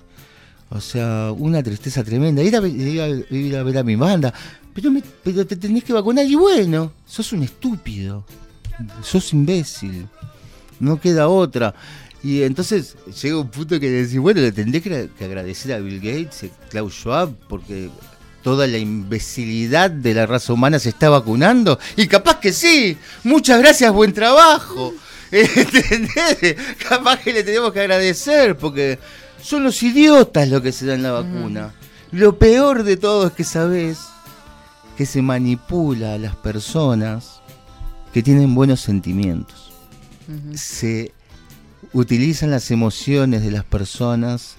O 0.71 0.81
sea, 0.81 1.33
una 1.37 1.63
tristeza 1.63 2.03
tremenda. 2.03 2.43
Ir 2.43 2.57
a, 2.57 2.61
ver- 2.61 2.75
ir 2.75 3.01
a- 3.01 3.09
ir 3.35 3.57
a 3.57 3.63
ver 3.63 3.79
a 3.79 3.83
mi 3.83 3.97
banda. 3.97 4.33
Pero, 4.75 4.91
me- 4.91 5.03
pero 5.23 5.47
te 5.47 5.57
tenés 5.57 5.85
que 5.85 5.93
vacunar 5.93 6.25
y 6.27 6.35
bueno, 6.35 6.93
sos 7.07 7.33
un 7.33 7.43
estúpido. 7.43 8.25
Sos 9.03 9.33
imbécil. 9.33 10.07
no 10.81 10.99
queda 11.01 11.29
otra. 11.29 11.75
Y 12.25 12.43
entonces 12.43 12.97
llega 13.21 13.39
un 13.39 13.49
punto 13.49 13.79
que 13.81 13.91
decís, 13.91 14.19
bueno, 14.19 14.41
le 14.41 14.53
tendré 14.53 14.81
que 14.81 15.11
agradecer 15.25 15.73
a 15.73 15.79
Bill 15.79 15.97
Gates, 16.01 16.45
a 16.45 16.69
Klaus 16.71 16.95
Schwab, 16.95 17.35
porque 17.49 17.91
toda 18.43 18.67
la 18.67 18.79
imbecilidad 18.79 19.91
de 19.91 20.15
la 20.15 20.27
raza 20.27 20.53
humana 20.53 20.79
se 20.79 20.91
está 20.91 21.09
vacunando. 21.09 21.79
Y 21.97 22.07
capaz 22.07 22.41
que 22.41 22.53
sí. 22.53 22.99
Muchas 23.25 23.61
gracias, 23.61 23.93
buen 23.93 24.13
trabajo. 24.13 24.93
¿Entendés? 25.31 26.57
Capaz 26.89 27.21
que 27.21 27.33
le 27.33 27.43
tenemos 27.43 27.73
que 27.73 27.81
agradecer, 27.81 28.57
porque 28.57 28.99
son 29.41 29.65
los 29.65 29.83
idiotas 29.83 30.49
los 30.49 30.61
que 30.61 30.73
se 30.73 30.87
dan 30.87 31.03
la 31.03 31.13
vacuna. 31.13 31.73
Lo 32.11 32.39
peor 32.39 32.83
de 32.83 32.97
todo 32.97 33.29
es 33.29 33.33
que 33.33 33.45
sabes 33.45 33.99
que 34.97 35.07
se 35.07 35.23
manipula 35.23 36.15
a 36.15 36.19
las 36.19 36.37
personas 36.37 37.41
que 38.13 38.23
tienen 38.23 38.55
buenos 38.55 38.81
sentimientos. 38.81 39.73
Se 40.55 41.13
utilizan 41.93 42.51
las 42.51 42.71
emociones 42.71 43.43
de 43.43 43.51
las 43.51 43.65
personas 43.65 44.57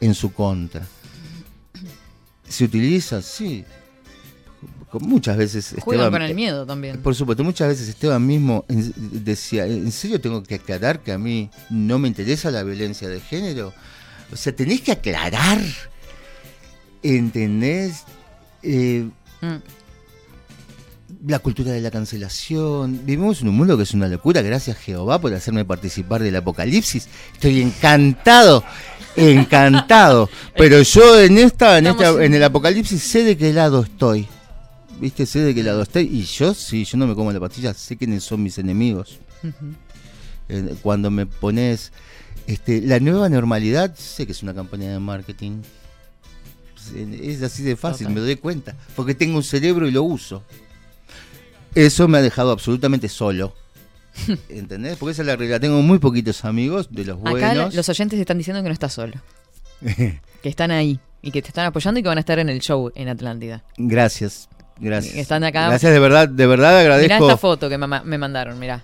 en 0.00 0.14
su 0.14 0.32
contra. 0.32 0.86
Se 2.48 2.64
utiliza, 2.64 3.22
sí. 3.22 3.64
Muchas 5.00 5.36
veces 5.36 5.74
Juegan 5.80 6.06
Esteban- 6.06 6.12
con 6.12 6.22
el 6.22 6.34
miedo 6.34 6.64
también. 6.64 7.02
por 7.02 7.14
supuesto, 7.14 7.44
muchas 7.44 7.68
veces 7.68 7.88
Esteban 7.88 8.24
mismo 8.26 8.64
decía, 8.68 9.66
¿en 9.66 9.92
serio 9.92 10.20
tengo 10.20 10.42
que 10.42 10.54
aclarar 10.54 11.00
que 11.00 11.12
a 11.12 11.18
mí 11.18 11.50
no 11.68 11.98
me 11.98 12.08
interesa 12.08 12.50
la 12.50 12.62
violencia 12.62 13.08
de 13.08 13.20
género? 13.20 13.74
O 14.32 14.36
sea, 14.36 14.54
tenés 14.56 14.80
que 14.80 14.92
aclarar, 14.92 15.60
¿entendés? 17.02 18.04
Eh, 18.62 19.08
Mm. 19.42 19.56
La 21.24 21.38
cultura 21.38 21.72
de 21.72 21.80
la 21.80 21.90
cancelación. 21.90 23.00
Vivimos 23.04 23.40
en 23.42 23.48
un 23.48 23.56
mundo 23.56 23.76
que 23.76 23.84
es 23.84 23.94
una 23.94 24.08
locura. 24.08 24.42
Gracias 24.42 24.76
Jehová 24.78 25.20
por 25.20 25.32
hacerme 25.34 25.64
participar 25.64 26.22
del 26.22 26.36
apocalipsis. 26.36 27.08
Estoy 27.34 27.62
encantado, 27.62 28.64
encantado. 29.16 30.28
Pero 30.56 30.82
yo 30.82 31.20
en 31.20 31.38
esta, 31.38 31.78
en 31.78 31.86
esta, 31.86 32.22
en 32.24 32.34
el 32.34 32.42
apocalipsis 32.42 33.02
sé 33.02 33.24
de 33.24 33.36
qué 33.36 33.52
lado 33.52 33.82
estoy. 33.82 34.26
Viste, 35.00 35.26
sé 35.26 35.40
de 35.40 35.54
qué 35.54 35.62
lado 35.62 35.82
estoy. 35.82 36.04
Y 36.04 36.22
yo 36.24 36.54
sí, 36.54 36.84
yo 36.84 36.96
no 36.98 37.06
me 37.06 37.14
como 37.14 37.32
la 37.32 37.40
pastilla, 37.40 37.74
sé 37.74 37.96
quiénes 37.96 38.24
son 38.24 38.42
mis 38.42 38.58
enemigos. 38.58 39.18
Eh, 40.48 40.74
Cuando 40.82 41.10
me 41.10 41.26
pones 41.26 41.92
este, 42.46 42.80
la 42.80 43.00
nueva 43.00 43.28
normalidad, 43.28 43.94
sé 43.96 44.26
que 44.26 44.32
es 44.32 44.42
una 44.42 44.54
campaña 44.54 44.92
de 44.92 44.98
marketing. 44.98 45.62
Es 47.20 47.42
así 47.42 47.64
de 47.64 47.74
fácil, 47.74 48.06
Total. 48.06 48.14
me 48.14 48.20
doy 48.26 48.36
cuenta. 48.36 48.76
Porque 48.94 49.14
tengo 49.14 49.36
un 49.36 49.42
cerebro 49.42 49.88
y 49.88 49.90
lo 49.90 50.04
uso. 50.04 50.44
Eso 51.76 52.08
me 52.08 52.18
ha 52.18 52.22
dejado 52.22 52.50
absolutamente 52.50 53.08
solo. 53.08 53.54
¿Entendés? 54.48 54.96
Porque 54.96 55.12
esa 55.12 55.22
es 55.22 55.28
la 55.28 55.36
realidad. 55.36 55.60
Tengo 55.60 55.80
muy 55.82 55.98
poquitos 55.98 56.44
amigos 56.44 56.88
de 56.90 57.04
los 57.04 57.18
Acá 57.18 57.30
buenos. 57.30 57.74
los 57.74 57.88
oyentes 57.88 58.18
están 58.18 58.38
diciendo 58.38 58.62
que 58.62 58.68
no 58.68 58.72
estás 58.72 58.92
solo. 58.94 59.14
que 59.80 60.48
están 60.48 60.70
ahí 60.70 60.98
y 61.22 61.30
que 61.30 61.42
te 61.42 61.48
están 61.48 61.66
apoyando 61.66 62.00
y 62.00 62.02
que 62.02 62.08
van 62.08 62.18
a 62.18 62.20
estar 62.20 62.38
en 62.38 62.48
el 62.48 62.60
show 62.60 62.90
en 62.94 63.08
Atlántida. 63.08 63.62
Gracias, 63.76 64.48
gracias. 64.78 65.16
Están 65.16 65.44
acá. 65.44 65.68
Gracias, 65.68 65.92
de 65.92 65.98
verdad, 66.00 66.28
de 66.28 66.46
verdad 66.46 66.70
Mirá 66.70 66.80
agradezco. 66.80 67.26
esta 67.26 67.36
foto 67.36 67.68
que 67.68 67.76
me 67.78 68.18
mandaron, 68.18 68.58
mirá. 68.58 68.82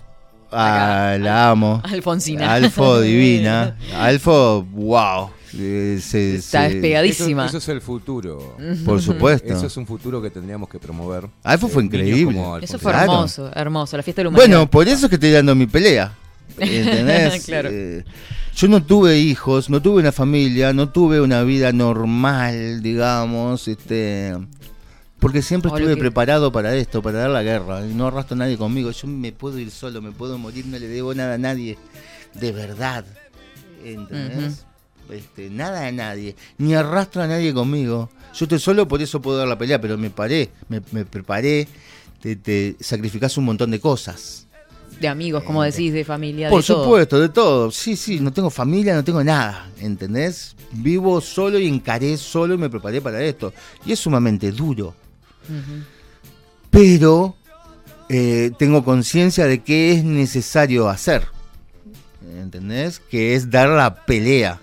Ah, 0.51 1.17
la 1.19 1.49
amo. 1.49 1.81
Alfonsina. 1.83 2.53
Alfo 2.53 3.01
divina. 3.01 3.75
Alfo, 3.95 4.63
wow. 4.71 5.31
Eh, 5.57 5.99
se- 6.01 6.35
Está 6.35 6.67
se- 6.67 6.73
despegadísima. 6.73 7.45
Eso, 7.45 7.57
eso 7.57 7.71
es 7.71 7.75
el 7.75 7.81
futuro. 7.81 8.57
Por 8.85 9.01
supuesto. 9.01 9.53
Eso 9.53 9.67
es 9.67 9.77
un 9.77 9.85
futuro 9.85 10.21
que 10.21 10.29
tendríamos 10.29 10.67
que 10.69 10.79
promover. 10.79 11.27
Alfo 11.43 11.67
fue 11.67 11.83
Eh, 11.83 11.85
niños 11.85 12.07
increíble. 12.07 12.35
como 12.37 12.57
Eso 12.57 12.79
fue 12.79 12.91
Claro. 12.91 13.11
hermoso, 13.13 13.51
hermoso. 13.53 13.97
La 13.97 14.03
fiesta 14.03 14.21
de 14.21 14.23
la 14.23 14.29
humanidad. 14.29 14.47
Bueno, 14.47 14.69
por 14.71 14.87
eso 14.87 15.05
es 15.05 15.09
que 15.09 15.15
estoy 15.15 15.31
dando 15.31 15.53
mi 15.55 15.67
pelea. 15.67 16.13
¿Entendés? 16.57 17.43
Claro. 17.45 17.69
Eh, 17.71 18.03
yo 18.55 18.67
no 18.67 18.83
tuve 18.83 19.17
hijos, 19.19 19.69
no 19.69 19.81
tuve 19.81 19.99
una 20.01 20.11
familia, 20.11 20.73
no 20.73 20.89
tuve 20.89 21.19
una 21.21 21.43
vida 21.43 21.71
normal, 21.71 22.81
digamos, 22.83 23.67
este 23.67 24.35
porque 25.19 25.41
siempre 25.41 25.69
O 25.71 25.73
lo 25.73 25.77
estuve 25.79 25.95
que- 25.95 25.99
preparado 26.01 26.51
para 26.51 26.75
esto, 26.75 27.01
para 27.01 27.19
dar 27.19 27.29
la 27.29 27.41
guerra, 27.43 27.85
y 27.85 27.93
no 27.93 28.07
arrastro 28.07 28.35
a 28.35 28.39
nadie 28.39 28.57
conmigo. 28.57 28.91
Yo 28.91 29.07
me 29.07 29.31
puedo 29.31 29.57
ir 29.57 29.71
solo, 29.71 30.01
me 30.01 30.11
puedo 30.11 30.37
morir, 30.37 30.65
no 30.65 30.77
le 30.77 30.87
debo 30.87 31.13
nada 31.15 31.35
a 31.35 31.37
nadie, 31.37 31.77
de 32.33 32.51
verdad. 32.51 33.05
¿Entendés? 33.85 34.65
Este, 35.09 35.49
nada 35.49 35.85
a 35.87 35.91
nadie, 35.91 36.35
ni 36.57 36.73
arrastro 36.73 37.21
a 37.21 37.27
nadie 37.27 37.53
conmigo. 37.53 38.09
Yo 38.33 38.45
estoy 38.45 38.59
solo, 38.59 38.87
por 38.87 39.01
eso 39.01 39.21
puedo 39.21 39.37
dar 39.37 39.47
la 39.47 39.57
pelea, 39.57 39.79
pero 39.79 39.97
me 39.97 40.09
paré, 40.09 40.49
me, 40.69 40.81
me 40.91 41.05
preparé, 41.05 41.67
te, 42.21 42.35
te 42.35 42.75
sacrificás 42.79 43.37
un 43.37 43.45
montón 43.45 43.69
de 43.71 43.79
cosas. 43.79 44.47
De 44.99 45.07
amigos, 45.07 45.43
como 45.43 45.61
decís, 45.63 45.91
de 45.91 46.05
familia, 46.05 46.49
Por 46.49 46.61
de 46.61 46.67
todo. 46.67 46.83
supuesto, 46.83 47.19
de 47.19 47.29
todo. 47.29 47.71
Sí, 47.71 47.95
sí, 47.95 48.19
no 48.19 48.31
tengo 48.31 48.49
familia, 48.49 48.93
no 48.95 49.03
tengo 49.03 49.23
nada, 49.23 49.69
¿entendés? 49.79 50.55
Vivo 50.71 51.19
solo 51.19 51.59
y 51.59 51.67
encaré 51.67 52.15
solo 52.17 52.53
y 52.53 52.57
me 52.57 52.69
preparé 52.69 53.01
para 53.01 53.21
esto. 53.21 53.53
Y 53.85 53.91
es 53.91 53.99
sumamente 53.99 54.51
duro. 54.51 54.93
Pero 56.69 57.35
eh, 58.09 58.51
tengo 58.57 58.83
conciencia 58.83 59.45
de 59.45 59.61
que 59.61 59.93
es 59.93 60.03
necesario 60.03 60.89
hacer. 60.89 61.27
¿Entendés? 62.39 62.99
Que 62.99 63.35
es 63.35 63.49
dar 63.49 63.69
la 63.69 64.05
pelea. 64.05 64.59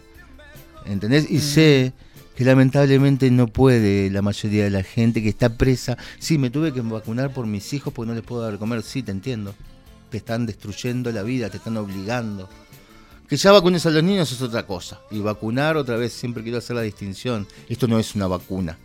¿Entendés? 0.86 1.30
Y 1.30 1.40
sé 1.40 1.92
que 2.36 2.44
lamentablemente 2.44 3.30
no 3.30 3.48
puede 3.48 4.10
la 4.10 4.22
mayoría 4.22 4.64
de 4.64 4.70
la 4.70 4.82
gente 4.82 5.22
que 5.22 5.28
está 5.28 5.56
presa. 5.56 5.96
Sí, 6.18 6.38
me 6.38 6.50
tuve 6.50 6.72
que 6.72 6.80
vacunar 6.80 7.32
por 7.32 7.46
mis 7.46 7.72
hijos 7.72 7.92
porque 7.92 8.08
no 8.08 8.14
les 8.14 8.24
puedo 8.24 8.42
dar 8.42 8.52
de 8.52 8.58
comer. 8.58 8.82
Sí, 8.82 9.02
te 9.02 9.12
entiendo. 9.12 9.54
Te 10.10 10.16
están 10.16 10.46
destruyendo 10.46 11.12
la 11.12 11.22
vida, 11.22 11.50
te 11.50 11.58
están 11.58 11.76
obligando. 11.76 12.48
Que 13.28 13.36
ya 13.36 13.52
vacunes 13.52 13.86
a 13.86 13.90
los 13.90 14.02
niños 14.02 14.32
es 14.32 14.42
otra 14.42 14.66
cosa. 14.66 15.00
Y 15.10 15.20
vacunar, 15.20 15.76
otra 15.76 15.96
vez, 15.96 16.12
siempre 16.12 16.42
quiero 16.42 16.58
hacer 16.58 16.74
la 16.76 16.82
distinción. 16.82 17.46
Esto 17.68 17.86
no 17.86 17.98
es 17.98 18.14
una 18.16 18.26
vacuna. 18.26 18.76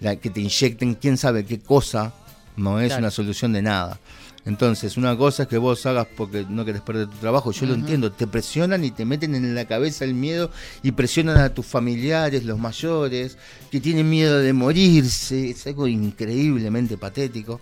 La 0.00 0.16
que 0.16 0.30
te 0.30 0.40
inyecten 0.40 0.94
quién 0.94 1.16
sabe 1.16 1.44
qué 1.44 1.60
cosa 1.60 2.12
no 2.56 2.80
es 2.80 2.88
Claro. 2.88 3.02
una 3.02 3.10
solución 3.10 3.52
de 3.52 3.62
nada. 3.62 4.00
Entonces, 4.46 4.98
una 4.98 5.16
cosa 5.16 5.44
es 5.44 5.48
que 5.48 5.56
vos 5.56 5.86
hagas 5.86 6.06
porque 6.16 6.44
no 6.48 6.64
querés 6.66 6.82
perder 6.82 7.06
tu 7.08 7.16
trabajo, 7.16 7.50
yo 7.52 7.64
lo 7.64 7.72
entiendo, 7.74 8.12
te 8.12 8.26
presionan 8.26 8.84
y 8.84 8.90
te 8.90 9.06
meten 9.06 9.34
en 9.34 9.54
la 9.54 9.64
cabeza 9.64 10.04
el 10.04 10.12
miedo 10.14 10.50
y 10.82 10.92
presionan 10.92 11.38
a 11.38 11.48
tus 11.54 11.64
familiares, 11.64 12.44
los 12.44 12.58
mayores, 12.58 13.38
que 13.70 13.80
tienen 13.80 14.10
miedo 14.10 14.38
de 14.38 14.52
morirse, 14.52 15.48
es 15.50 15.66
algo 15.66 15.86
increíblemente 15.86 16.98
patético. 16.98 17.58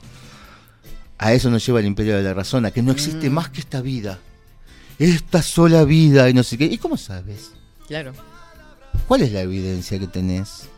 A 1.18 1.32
eso 1.32 1.50
nos 1.50 1.64
lleva 1.64 1.78
el 1.78 1.86
imperio 1.86 2.16
de 2.16 2.22
la 2.24 2.34
razón, 2.34 2.66
a 2.66 2.72
que 2.72 2.82
no 2.82 2.90
existe 2.90 3.30
Mm. 3.30 3.32
más 3.32 3.48
que 3.50 3.60
esta 3.60 3.80
vida. 3.80 4.18
Esta 4.98 5.40
sola 5.40 5.84
vida 5.84 6.28
y 6.28 6.34
no 6.34 6.42
sé 6.42 6.58
qué. 6.58 6.64
¿Y 6.64 6.78
cómo 6.78 6.96
sabes? 6.96 7.52
Claro. 7.86 8.12
¿Cuál 9.06 9.22
es 9.22 9.32
la 9.32 9.40
evidencia 9.42 9.98
que 10.00 10.08
tenés? 10.08 10.68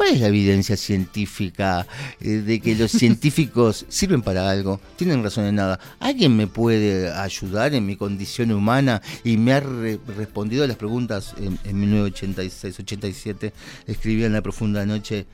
¿Cuál 0.00 0.14
es 0.14 0.20
la 0.22 0.28
evidencia 0.28 0.78
científica 0.78 1.86
eh, 2.22 2.28
de 2.28 2.58
que 2.60 2.74
los 2.74 2.90
científicos 2.90 3.84
sirven 3.90 4.22
para 4.22 4.48
algo? 4.48 4.80
Tienen 4.96 5.22
razón 5.22 5.44
en 5.44 5.56
nada. 5.56 5.78
¿Alguien 6.00 6.34
me 6.38 6.46
puede 6.46 7.12
ayudar 7.12 7.74
en 7.74 7.84
mi 7.84 7.96
condición 7.96 8.50
humana? 8.50 9.02
Y 9.24 9.36
me 9.36 9.52
ha 9.52 9.60
re- 9.60 10.00
respondido 10.16 10.64
a 10.64 10.66
las 10.66 10.78
preguntas 10.78 11.34
en, 11.36 11.58
en 11.64 12.02
1986-87. 12.14 13.52
Escribía 13.86 14.24
en 14.24 14.32
la 14.32 14.40
profunda 14.40 14.86
noche. 14.86 15.26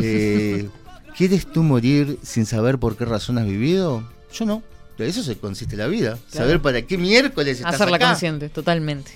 eh, 0.00 0.68
¿Quieres 1.16 1.50
tú 1.50 1.64
morir 1.64 2.20
sin 2.22 2.46
saber 2.46 2.78
por 2.78 2.96
qué 2.96 3.06
razón 3.06 3.38
has 3.38 3.46
vivido? 3.46 4.08
Yo 4.32 4.44
no. 4.46 4.62
De 4.98 5.08
eso 5.08 5.24
se 5.24 5.36
consiste 5.36 5.76
la 5.76 5.88
vida. 5.88 6.10
Claro. 6.30 6.46
Saber 6.46 6.62
para 6.62 6.82
qué 6.82 6.96
miércoles 6.96 7.58
estás 7.58 7.74
Hacerla 7.74 7.96
acá. 7.96 8.06
consciente, 8.10 8.50
totalmente. 8.50 9.10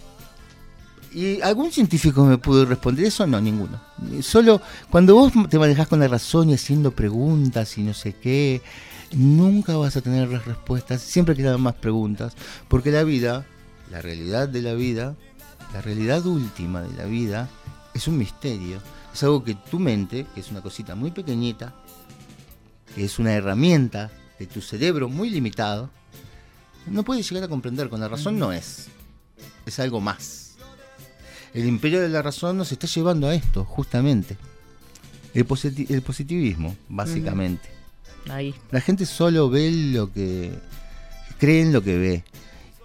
¿Y 1.12 1.40
algún 1.40 1.72
científico 1.72 2.24
me 2.24 2.38
pudo 2.38 2.64
responder 2.64 3.06
eso? 3.06 3.26
No, 3.26 3.40
ninguno. 3.40 3.80
Solo 4.22 4.60
cuando 4.90 5.14
vos 5.14 5.32
te 5.48 5.58
manejás 5.58 5.88
con 5.88 6.00
la 6.00 6.08
razón 6.08 6.50
y 6.50 6.54
haciendo 6.54 6.92
preguntas 6.92 7.76
y 7.78 7.82
no 7.82 7.94
sé 7.94 8.14
qué, 8.14 8.62
nunca 9.12 9.76
vas 9.76 9.96
a 9.96 10.02
tener 10.02 10.28
las 10.28 10.44
respuestas. 10.44 11.02
Siempre 11.02 11.34
quedan 11.34 11.60
más 11.60 11.74
preguntas. 11.74 12.34
Porque 12.68 12.90
la 12.92 13.02
vida, 13.02 13.44
la 13.90 14.00
realidad 14.00 14.48
de 14.48 14.62
la 14.62 14.74
vida, 14.74 15.16
la 15.74 15.80
realidad 15.82 16.24
última 16.26 16.82
de 16.82 16.96
la 16.96 17.06
vida, 17.06 17.48
es 17.92 18.06
un 18.06 18.16
misterio. 18.16 18.80
Es 19.12 19.22
algo 19.24 19.42
que 19.42 19.54
tu 19.54 19.80
mente, 19.80 20.26
que 20.34 20.40
es 20.40 20.50
una 20.50 20.60
cosita 20.60 20.94
muy 20.94 21.10
pequeñita, 21.10 21.74
que 22.94 23.04
es 23.04 23.18
una 23.18 23.32
herramienta 23.32 24.12
de 24.38 24.46
tu 24.46 24.60
cerebro 24.60 25.08
muy 25.08 25.28
limitado, 25.28 25.90
no 26.86 27.02
puede 27.02 27.22
llegar 27.22 27.44
a 27.44 27.48
comprender. 27.48 27.88
Con 27.88 28.00
la 28.00 28.08
razón 28.08 28.38
no 28.38 28.52
es. 28.52 28.86
Es 29.66 29.78
algo 29.80 30.00
más. 30.00 30.39
El 31.54 31.66
imperio 31.66 32.00
de 32.00 32.08
la 32.08 32.22
razón 32.22 32.56
nos 32.58 32.70
está 32.72 32.86
llevando 32.86 33.28
a 33.28 33.34
esto, 33.34 33.64
justamente. 33.64 34.36
El, 35.34 35.46
positi- 35.46 35.90
el 35.90 36.02
positivismo, 36.02 36.76
básicamente. 36.88 37.68
Ahí. 38.28 38.54
La 38.70 38.80
gente 38.80 39.06
solo 39.06 39.48
ve 39.50 39.70
lo 39.70 40.12
que. 40.12 40.52
cree 41.38 41.62
en 41.62 41.72
lo 41.72 41.82
que 41.82 41.96
ve. 41.98 42.24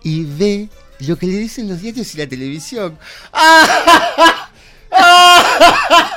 Y 0.03 0.23
ve 0.23 0.69
lo 1.07 1.17
que 1.17 1.27
le 1.27 1.37
dicen 1.37 1.67
los 1.67 1.81
diarios 1.81 2.13
y 2.15 2.17
la 2.17 2.27
televisión. 2.27 2.97
¡Ah! 3.33 4.49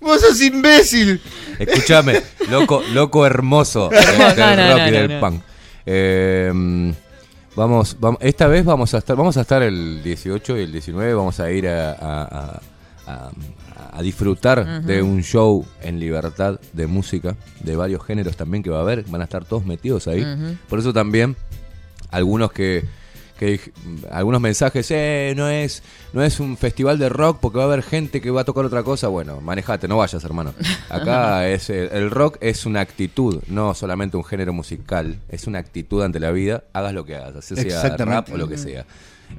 ¡Vos 0.00 0.20
sos 0.20 0.40
imbécil! 0.40 1.20
Escúchame, 1.58 2.22
loco, 2.50 2.82
loco 2.92 3.26
hermoso 3.26 3.88
del 3.88 4.00
No, 4.36 4.56
no, 4.56 4.56
no, 4.56 4.84
del 4.90 5.08
no. 5.08 5.20
punk. 5.20 5.42
Eh, 5.86 6.92
Vamos, 7.58 7.96
vamos, 7.98 8.18
esta 8.22 8.46
vez 8.46 8.64
vamos 8.64 8.94
a 8.94 8.98
estar, 8.98 9.16
vamos 9.16 9.36
a 9.36 9.40
estar 9.40 9.62
el 9.62 10.02
18 10.02 10.56
y 10.58 10.62
el 10.62 10.72
19, 10.72 11.12
vamos 11.14 11.40
a 11.40 11.50
ir 11.50 11.66
a, 11.68 11.90
a- 11.92 12.60
a- 13.06 13.30
disfrutar 14.02 14.82
de 14.86 15.02
un 15.02 15.22
show 15.24 15.66
en 15.82 15.98
libertad 15.98 16.60
de 16.72 16.86
música, 16.86 17.34
de 17.60 17.74
varios 17.74 18.04
géneros 18.04 18.36
también 18.36 18.62
que 18.62 18.70
va 18.70 18.78
a 18.78 18.82
haber, 18.82 19.02
van 19.08 19.22
a 19.22 19.24
estar 19.24 19.44
todos 19.44 19.66
metidos 19.66 20.06
ahí. 20.06 20.22
Por 20.68 20.78
eso 20.78 20.92
también 20.92 21.34
algunos 22.12 22.52
que, 22.52 22.84
que 23.38 23.60
algunos 24.10 24.40
mensajes, 24.40 24.90
eh, 24.90 25.32
no 25.36 25.48
es, 25.48 25.82
no 26.12 26.22
es 26.22 26.40
un 26.40 26.56
festival 26.56 26.98
de 26.98 27.08
rock 27.08 27.38
porque 27.40 27.58
va 27.58 27.64
a 27.64 27.66
haber 27.68 27.82
gente 27.82 28.20
que 28.20 28.30
va 28.30 28.40
a 28.40 28.44
tocar 28.44 28.64
otra 28.64 28.82
cosa. 28.82 29.08
Bueno, 29.08 29.40
manejate, 29.40 29.86
no 29.86 29.96
vayas, 29.96 30.22
hermano. 30.24 30.52
Acá 30.90 31.48
es 31.48 31.70
el, 31.70 32.10
rock 32.10 32.38
es 32.40 32.66
una 32.66 32.80
actitud, 32.80 33.42
no 33.46 33.74
solamente 33.74 34.16
un 34.16 34.24
género 34.24 34.52
musical, 34.52 35.20
es 35.28 35.46
una 35.46 35.60
actitud 35.60 36.02
ante 36.02 36.18
la 36.18 36.32
vida, 36.32 36.64
hagas 36.72 36.92
lo 36.92 37.04
que 37.04 37.14
hagas, 37.14 37.36
así 37.36 37.54
sea 37.54 37.96
rap 37.96 38.32
o 38.32 38.36
lo 38.36 38.48
que 38.48 38.58
sea. 38.58 38.84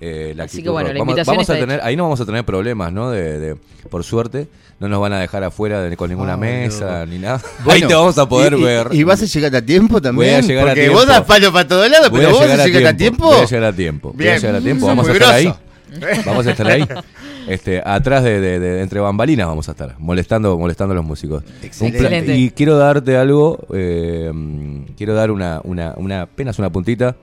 Eh, 0.02 0.34
la 0.36 0.46
Así 0.46 0.64
que 0.64 0.70
bueno, 0.70 0.88
la 0.90 1.00
vamos, 1.00 1.12
invitación 1.12 1.36
vamos 1.36 1.50
a 1.50 1.54
está 1.54 1.66
tener, 1.66 1.82
ahí 1.84 1.96
no 1.96 2.04
vamos 2.04 2.22
a 2.22 2.26
tener 2.26 2.46
problemas, 2.46 2.94
¿no? 2.94 3.12
De, 3.12 3.40
de- 3.40 3.56
por 3.90 4.04
suerte, 4.04 4.48
no 4.80 4.88
nos 4.88 5.02
van 5.02 5.12
a 5.14 5.20
dejar 5.20 5.44
afuera 5.44 5.82
de- 5.82 5.98
con 5.98 6.10
ninguna 6.10 6.38
mesa 6.38 7.00
no. 7.06 7.06
ni 7.08 7.20
nada. 7.20 7.42
Bueno, 7.66 7.72
ahí 7.72 7.82
te 7.88 7.94
vamos 7.94 8.18
a 8.18 8.30
poder 8.30 8.54
y- 8.54 8.64
ver. 8.64 8.88
¿Y 8.92 9.04
vas 9.04 9.22
a 9.22 9.26
llegar 9.26 9.56
a 9.56 9.62
tiempo 9.62 10.02
también? 10.02 10.32
Voy 10.36 10.36
a 10.38 10.42
llegar 10.42 10.64
a 10.64 10.68
Porque 10.70 10.82
tiempo. 10.82 11.00
vos 11.00 11.08
das 11.08 11.22
palo 11.24 11.52
para 11.52 11.68
todos 11.68 11.90
lados, 11.90 12.10
pero 12.14 12.28
a 12.28 12.32
vos 12.32 12.42
llegar 12.42 12.58
vas 12.58 12.60
a 12.60 12.64
a 12.64 12.68
llegar 12.68 12.94
a 12.94 12.98
tiempo. 12.98 13.18
tiempo. 13.18 13.36
Voy 13.36 13.44
a 13.44 13.46
llegar 13.50 13.64
a 13.64 13.76
tiempo. 13.76 14.14
Voy 14.16 14.28
a 14.28 14.38
llegar 14.38 14.56
a 14.56 14.62
tiempo. 14.62 14.86
Vamos 14.88 15.08
a 15.10 15.12
estar 15.12 15.34
ahí. 15.34 15.54
Vamos 16.26 16.48
a 16.48 16.52
estar 16.52 16.68
ahí. 16.68 16.88
Este, 17.48 17.82
atrás 17.84 18.24
de, 18.24 18.40
de- 18.40 18.60
de- 18.60 18.82
entre 18.82 19.00
bambalinas 19.00 19.48
vamos 19.48 19.68
a 19.70 19.72
estar, 19.72 19.96
molestando, 19.98 20.56
molestando 20.60 20.92
a 20.92 20.96
los 20.96 21.04
músicos. 21.06 21.44
Excelente. 21.64 22.36
Y 22.38 22.52
quiero 22.52 22.78
darte 22.78 23.18
algo, 23.18 23.66
eh, 23.74 24.32
quiero 24.96 25.16
dar 25.16 25.32
una, 25.32 25.60
una, 25.64 25.96
una, 25.98 26.22
apenas 26.24 26.60
una 26.60 26.70
puntita. 26.70 27.16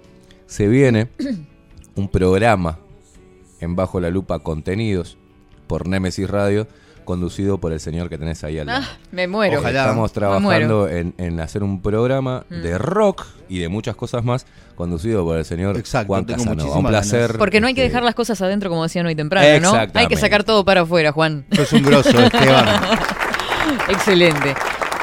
Se 0.48 0.66
viene 0.66 1.06
un 1.96 2.08
programa 2.08 2.78
en 3.60 3.74
Bajo 3.76 4.00
la 4.00 4.10
Lupa 4.10 4.38
Contenidos 4.40 5.16
por 5.66 5.88
Nemesis 5.88 6.28
Radio, 6.30 6.68
conducido 7.04 7.58
por 7.58 7.72
el 7.72 7.80
señor 7.80 8.08
que 8.08 8.18
tenés 8.18 8.42
ahí 8.44 8.58
al 8.58 8.66
lado. 8.66 8.84
Ah, 8.84 8.98
me 9.12 9.26
muero. 9.28 9.60
Ojalá. 9.60 9.80
Estamos 9.82 10.12
trabajando 10.12 10.88
en, 10.88 11.14
en 11.18 11.40
hacer 11.40 11.62
un 11.62 11.80
programa 11.80 12.44
Mm. 12.50 12.62
de 12.62 12.78
rock 12.78 13.24
y 13.48 13.58
de 13.60 13.68
muchas 13.68 13.94
cosas 13.96 14.24
más, 14.24 14.44
conducido 14.74 15.24
por 15.24 15.38
el 15.38 15.44
señor 15.44 15.76
Exacto, 15.76 16.08
Juan 16.08 16.24
Casanova. 16.24 16.76
Un 16.78 16.86
placer. 16.86 17.20
ganas. 17.22 17.36
Porque 17.38 17.60
no 17.60 17.66
hay 17.68 17.74
que 17.74 17.82
este, 17.82 17.90
dejar 17.90 18.02
las 18.04 18.14
cosas 18.14 18.40
adentro, 18.42 18.68
como 18.70 18.82
decían 18.82 19.06
hoy 19.06 19.14
temprano, 19.14 19.72
¿no? 19.72 19.88
Hay 19.94 20.06
que 20.08 20.16
sacar 20.16 20.44
todo 20.44 20.64
para 20.64 20.82
afuera, 20.82 21.12
Juan. 21.12 21.46
Sos 21.52 21.72
un 21.72 21.82
grosso, 21.82 22.10
Esteban. 22.20 22.66
Excelente. 23.88 24.54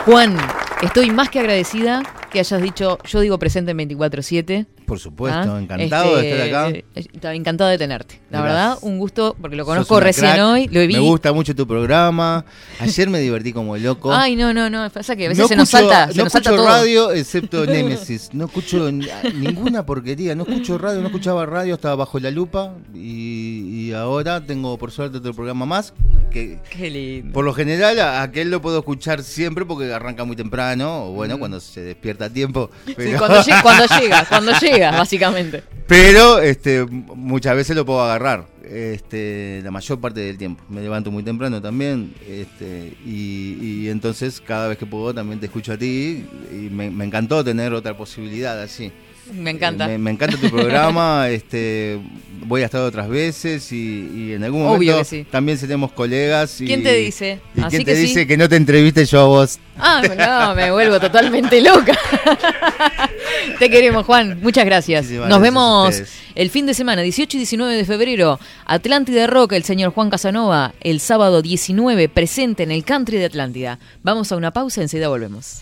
Juan, 0.06 0.38
estoy 0.82 1.10
más 1.12 1.30
que 1.30 1.40
agradecida 1.40 2.04
que 2.32 2.40
hayas 2.40 2.62
dicho, 2.62 2.98
yo 3.06 3.20
digo 3.22 3.40
presente 3.40 3.72
en 3.72 3.78
24-7. 3.78 4.68
Por 4.86 5.00
supuesto, 5.00 5.54
¿Ah? 5.56 5.60
encantado 5.60 6.16
de 6.18 6.30
Este, 6.30 6.46
estar 6.46 6.66
acá. 6.66 6.78
eh, 6.78 6.86
Estaba 6.96 7.34
encantada 7.36 7.70
de 7.72 7.78
tenerte. 7.78 8.20
La 8.30 8.42
verdad, 8.42 8.78
un 8.82 8.98
gusto, 9.00 9.36
porque 9.40 9.56
lo 9.56 9.66
conozco 9.66 10.00
recién 10.00 10.32
crack. 10.34 10.46
hoy, 10.46 10.68
lo 10.68 10.80
vi. 10.88 10.94
Me 10.94 11.00
gusta 11.00 11.32
mucho 11.34 11.56
tu 11.56 11.66
programa. 11.68 12.46
Ayer 12.80 13.10
me 13.10 13.20
divertí 13.20 13.54
como 13.54 13.78
loco. 13.78 14.14
Ay, 14.14 14.36
no, 14.36 14.54
no, 14.54 14.70
no. 14.70 14.90
Pasa 14.90 15.16
que 15.16 15.26
a 15.26 15.30
veces 15.30 15.42
no 15.44 15.48
se 15.48 15.56
nos 15.56 15.74
escucho, 15.74 15.90
salta, 15.90 16.12
se 16.12 16.18
no 16.18 16.24
nos 16.26 16.34
salta 16.34 16.50
escucho 16.50 16.64
todo. 16.64 16.74
radio 16.78 17.12
excepto 17.12 17.66
Nemesis. 17.66 18.30
No 18.34 18.46
escucho 18.46 18.92
ni- 18.92 19.08
ninguna 19.36 19.86
porquería. 19.86 20.36
No 20.36 20.44
escucho 20.44 20.78
radio, 20.78 21.00
no 21.02 21.08
escuchaba 21.08 21.46
radio, 21.46 21.76
estaba 21.76 21.96
bajo 21.96 22.20
la 22.20 22.32
lupa. 22.32 22.74
Y, 22.94 23.88
y 23.90 23.94
ahora 23.94 24.44
tengo 24.46 24.78
por 24.78 24.92
suerte 24.92 25.18
otro 25.18 25.34
programa 25.34 25.66
más. 25.66 25.94
Que 26.32 26.60
Qué 26.72 26.90
lindo. 26.90 27.32
por 27.34 27.46
lo 27.46 27.54
general 27.54 28.00
a 28.00 28.24
aquel 28.24 28.50
lo 28.50 28.62
puedo 28.62 28.80
escuchar 28.80 29.22
siempre 29.24 29.66
porque 29.66 29.94
arranca 29.94 30.24
muy 30.26 30.36
temprano. 30.36 31.06
O 31.06 31.12
bueno, 31.12 31.38
cuando 31.40 31.60
se 31.60 31.82
despierta 31.82 32.26
a 32.26 32.30
tiempo. 32.30 32.70
Sí, 32.88 32.94
cuando, 33.18 33.42
lle- 33.42 33.62
cuando 33.62 33.86
llega, 34.00 34.26
cuando 34.28 34.52
llega, 34.62 34.73
básicamente. 34.80 35.64
pero 35.88 36.40
este, 36.40 36.86
muchas 36.86 37.56
veces 37.56 37.76
lo 37.76 37.86
puedo 37.86 38.02
agarrar. 38.02 38.52
Este, 38.64 39.62
la 39.64 39.72
mayor 39.72 40.00
parte 40.00 40.22
del 40.22 40.38
tiempo. 40.38 40.64
Me 40.70 40.82
levanto 40.82 41.12
muy 41.12 41.22
temprano 41.22 41.62
también. 41.62 42.14
Este, 42.28 42.96
y, 43.06 43.88
entonces 43.90 44.42
cada 44.42 44.68
vez 44.68 44.78
que 44.78 44.86
puedo 44.86 45.14
también 45.14 45.40
te 45.40 45.48
escucho 45.48 45.74
a 45.74 45.78
ti. 45.78 46.26
Y 46.52 46.70
me 46.72 47.06
encantó 47.06 47.44
tener 47.44 47.74
otra 47.74 47.96
posibilidad 47.96 48.60
así. 48.62 48.92
Me 49.32 49.52
encanta. 49.52 49.86
Eh, 49.86 49.98
me, 49.98 49.98
me 50.00 50.12
encanta 50.12 50.38
tu 50.38 50.50
programa. 50.52 51.30
este, 51.30 52.00
voy 52.46 52.62
a 52.62 52.66
estar 52.66 52.82
otras 52.82 53.08
veces 53.08 53.72
y, 53.72 54.10
y 54.14 54.34
en 54.34 54.44
algún 54.44 54.64
momento 54.64 54.98
que 55.00 55.06
sí. 55.06 55.26
también 55.30 55.58
seremos 55.58 55.92
colegas. 55.92 56.60
Y, 56.62 56.66
¿Quién 56.66 56.84
te 56.84 56.94
dice? 56.94 57.40
¿Y 57.56 57.62
Así 57.62 57.70
quién 57.70 57.86
que 57.86 57.92
te 57.94 57.96
sí. 57.96 58.08
dice 58.08 58.28
que 58.28 58.38
no 58.38 58.50
te 58.50 58.56
entreviste 58.58 59.06
yo 59.06 59.22
a 59.22 59.26
vos? 59.26 59.60
Ah, 59.78 60.02
no, 60.50 60.56
me 60.56 60.72
vuelvo 60.72 61.00
totalmente 61.00 61.60
loca. 61.62 61.98
Te 63.60 63.70
queremos, 63.70 64.06
Juan. 64.06 64.40
Muchas 64.42 64.66
gracias. 64.66 65.10
Nos 65.10 65.42
vemos 65.42 66.04
el 66.36 66.50
fin 66.50 66.66
de 66.66 66.74
semana, 66.74 67.02
18 67.02 67.38
y 67.38 67.40
19 67.40 67.76
de 67.76 67.86
febrero. 67.86 68.40
Atlántida 68.66 69.26
Rock, 69.28 69.54
el 69.54 69.64
señor 69.64 69.92
Juan 69.94 70.10
Casanova. 70.10 70.74
El 70.82 71.00
sábado 71.00 71.42
19, 71.42 72.10
presente 72.10 72.64
en 72.64 72.72
el 72.72 72.84
country 72.84 73.18
de 73.18 73.26
Atlántida. 73.26 73.80
Vamos 74.04 74.32
a 74.32 74.36
una 74.36 74.52
pausa, 74.52 74.82
enseguida 74.82 75.08
volvemos. 75.08 75.62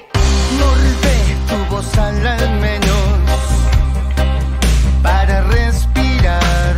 Morde 0.59 1.17
tu 1.47 1.75
voz 1.75 1.97
al 1.97 2.15
menos 2.59 3.41
para 5.01 5.41
respirar. 5.41 6.75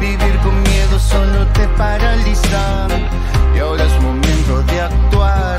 Vivir 0.00 0.36
con 0.42 0.62
miedo 0.62 0.98
solo 0.98 1.46
te 1.54 1.66
paraliza 1.68 2.88
y 3.54 3.58
ahora 3.58 3.84
es 3.84 4.02
momento 4.02 4.62
de 4.62 4.80
actuar. 4.80 5.58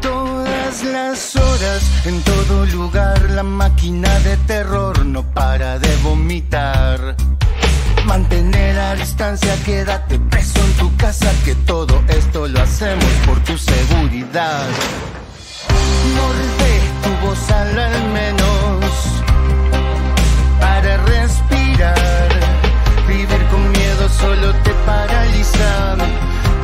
Todas 0.00 0.84
las 0.84 1.36
horas, 1.36 2.06
en 2.06 2.20
todo 2.22 2.66
lugar, 2.66 3.30
la 3.30 3.42
máquina 3.42 4.18
de 4.20 4.36
terror 4.38 5.04
no 5.04 5.22
para 5.22 5.78
de 5.78 5.96
vomitar. 6.02 7.16
Mantener 8.06 8.78
a 8.78 8.94
distancia, 8.94 9.56
quédate 9.64 10.18
preso 10.18 10.60
en 10.60 10.72
tu 10.74 10.94
casa, 10.96 11.30
que 11.44 11.54
todo 11.66 12.02
esto 12.08 12.46
lo 12.46 12.60
hacemos 12.60 13.12
por 13.26 13.40
tu 13.44 13.56
seguridad. 13.56 14.66
Morde 16.14 16.72
tu 17.02 17.26
voz 17.26 17.50
al 17.50 17.78
al 17.78 18.04
menos 18.12 18.84
para 20.60 20.98
respirar. 20.98 22.28
Vivir 23.08 23.46
con 23.50 23.70
miedo 23.72 24.08
solo 24.08 24.52
te 24.62 24.70
paraliza 24.86 25.96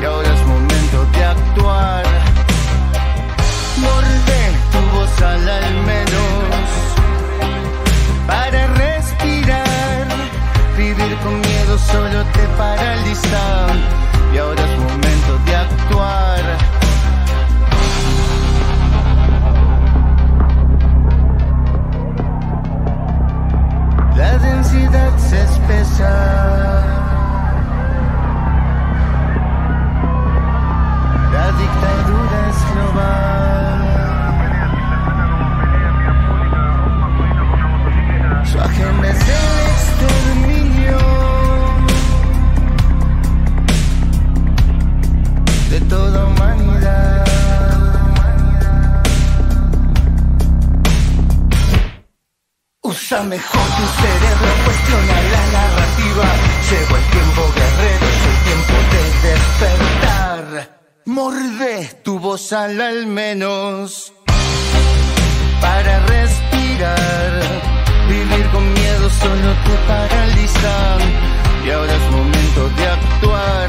y 0.00 0.04
ahora 0.04 0.34
es 0.34 0.46
momento 0.46 1.06
de 1.14 1.24
actuar. 1.24 2.04
Morde 3.78 4.40
tu 4.72 4.96
voz 4.96 5.22
al 5.22 5.48
al 5.48 5.74
menos 5.84 6.40
para 8.26 8.69
solo 11.86 12.24
te 12.32 12.46
paralizan 12.58 13.70
y 14.34 14.38
ahora 14.38 14.62
es 14.62 14.78
momento 14.78 15.38
de 15.46 15.56
actuar. 15.56 16.40
La 24.16 24.38
densidad 24.38 25.18
se 25.18 25.42
espesa. 25.42 26.10
La 31.32 31.46
dictadura 31.60 32.48
es 32.50 32.74
global. 32.74 33.39
Mejor 53.10 53.26
tu 53.26 53.86
cerebro, 54.02 54.50
cuestiona 54.64 55.20
la 55.32 55.44
narrativa. 55.58 56.26
Llegó 56.70 56.96
el 56.96 57.04
tiempo 57.10 57.42
guerrero, 57.56 58.06
es 58.06 58.22
el 58.30 58.38
tiempo 58.46 58.74
de 58.92 59.02
despertar. 59.28 60.80
Morde 61.06 62.00
tu 62.04 62.20
voz 62.20 62.52
al 62.52 62.80
al 62.80 63.06
menos 63.08 64.12
para 65.60 66.06
respirar. 66.06 67.32
Vivir 68.08 68.46
con 68.52 68.72
miedo 68.74 69.10
solo 69.10 69.54
te 69.64 69.74
paraliza 69.88 70.98
y 71.66 71.70
ahora 71.70 71.92
es 71.92 72.10
momento 72.12 72.68
de 72.76 72.86
actuar. 72.86 73.68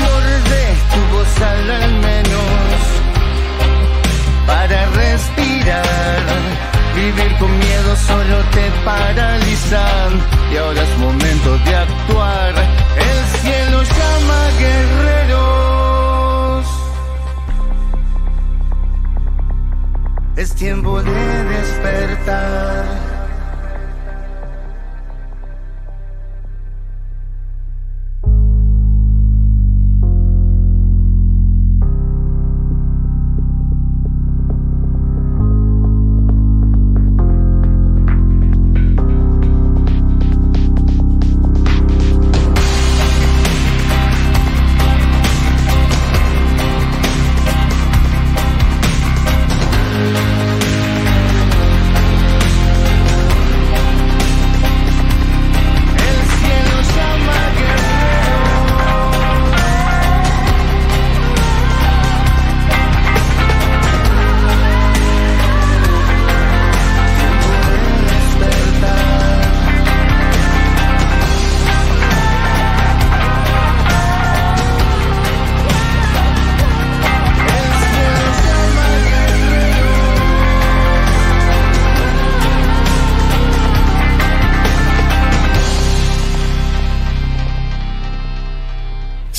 Morde 0.00 0.64
tu 0.92 1.16
voz 1.16 1.40
al 1.40 1.70
al 1.70 1.92
menos 1.94 2.80
para 4.46 4.86
respirar. 4.90 6.73
Vivir 6.94 7.36
con 7.38 7.58
miedo 7.58 7.96
solo 7.96 8.36
te 8.52 8.70
paraliza 8.84 9.84
y 10.52 10.56
ahora 10.56 10.82
es 10.82 10.98
momento 10.98 11.58
de 11.58 11.74
actuar. 11.74 12.54
El 12.96 13.24
cielo 13.40 13.82
llama 13.82 14.48
guerreros. 14.60 15.84
Es 20.36 20.54
tiempo 20.54 21.02
de 21.02 21.44
despertar. 21.44 23.03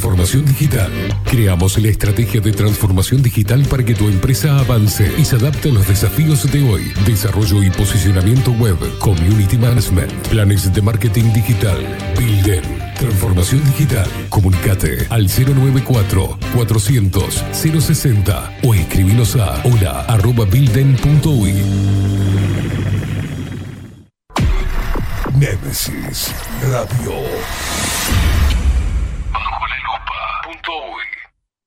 transformación 0.00 0.46
digital. 0.46 0.90
Creamos 1.26 1.76
la 1.76 1.88
estrategia 1.88 2.40
de 2.40 2.52
transformación 2.52 3.22
digital 3.22 3.66
para 3.68 3.84
que 3.84 3.94
tu 3.94 4.08
empresa 4.08 4.58
avance 4.58 5.12
y 5.18 5.26
se 5.26 5.36
adapte 5.36 5.68
a 5.68 5.72
los 5.72 5.86
desafíos 5.86 6.50
de 6.50 6.66
hoy. 6.66 6.90
Desarrollo 7.04 7.62
y 7.62 7.70
posicionamiento 7.70 8.50
web, 8.52 8.78
community 8.98 9.58
management, 9.58 10.10
planes 10.28 10.72
de 10.72 10.80
marketing 10.80 11.34
digital. 11.34 11.76
Bilden, 12.18 12.62
transformación 12.98 13.62
digital. 13.66 14.08
Comunicate 14.30 15.06
al 15.10 15.26
094 15.28 16.38
400 16.54 17.44
060 17.52 18.58
o 18.62 18.74
escribinos 18.74 19.36
a 19.36 19.60
hola. 19.64 20.06
Nemesis 25.36 26.32
Radio. 26.62 28.39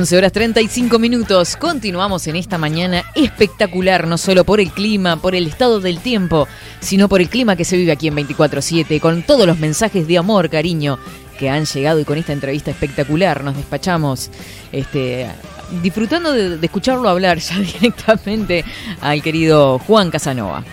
11 0.00 0.16
horas 0.16 0.32
35 0.32 0.98
minutos. 0.98 1.56
Continuamos 1.56 2.26
en 2.26 2.36
esta 2.36 2.56
mañana 2.56 3.04
espectacular, 3.14 4.06
no 4.06 4.16
solo 4.16 4.44
por 4.44 4.58
el 4.58 4.70
clima, 4.70 5.16
por 5.16 5.34
el 5.34 5.46
estado 5.46 5.78
del 5.78 5.98
tiempo, 5.98 6.48
sino 6.80 7.06
por 7.06 7.20
el 7.20 7.28
clima 7.28 7.54
que 7.54 7.66
se 7.66 7.76
vive 7.76 7.92
aquí 7.92 8.08
en 8.08 8.16
24-7, 8.16 8.98
con 8.98 9.22
todos 9.22 9.46
los 9.46 9.58
mensajes 9.58 10.06
de 10.06 10.16
amor, 10.16 10.48
cariño 10.48 10.98
que 11.38 11.50
han 11.50 11.66
llegado 11.66 12.00
y 12.00 12.06
con 12.06 12.16
esta 12.16 12.32
entrevista 12.32 12.70
espectacular 12.70 13.44
nos 13.44 13.56
despachamos 13.56 14.30
este, 14.72 15.26
disfrutando 15.82 16.32
de, 16.32 16.56
de 16.56 16.66
escucharlo 16.66 17.06
hablar 17.06 17.38
ya 17.38 17.58
directamente 17.80 18.64
al 19.02 19.22
querido 19.22 19.78
Juan 19.80 20.10
Casanova. 20.10 20.64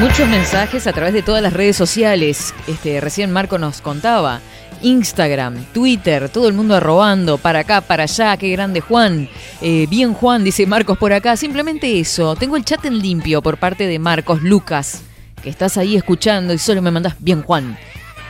Muchos 0.00 0.28
mensajes 0.28 0.86
a 0.86 0.92
través 0.92 1.14
de 1.14 1.22
todas 1.22 1.40
las 1.40 1.52
redes 1.52 1.76
sociales. 1.76 2.52
Este, 2.66 3.00
recién 3.00 3.30
Marco 3.30 3.58
nos 3.58 3.80
contaba. 3.80 4.40
Instagram, 4.82 5.64
Twitter, 5.72 6.28
todo 6.28 6.48
el 6.48 6.54
mundo 6.54 6.74
arrobando 6.74 7.38
para 7.38 7.60
acá, 7.60 7.80
para 7.80 8.02
allá, 8.02 8.36
qué 8.36 8.50
grande 8.50 8.80
Juan. 8.80 9.28
Eh, 9.62 9.86
bien 9.88 10.12
Juan, 10.12 10.44
dice 10.44 10.66
Marcos 10.66 10.98
por 10.98 11.12
acá. 11.12 11.36
Simplemente 11.36 11.98
eso. 12.00 12.34
Tengo 12.34 12.56
el 12.56 12.64
chat 12.64 12.84
en 12.84 12.98
limpio 12.98 13.40
por 13.40 13.56
parte 13.56 13.86
de 13.86 13.98
Marcos 13.98 14.42
Lucas, 14.42 15.02
que 15.42 15.48
estás 15.48 15.78
ahí 15.78 15.96
escuchando 15.96 16.52
y 16.52 16.58
solo 16.58 16.82
me 16.82 16.90
mandas 16.90 17.14
bien 17.20 17.42
Juan. 17.42 17.78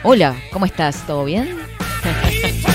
Hola, 0.02 0.36
¿cómo 0.52 0.66
estás? 0.66 1.04
¿Todo 1.06 1.24
bien? 1.24 1.56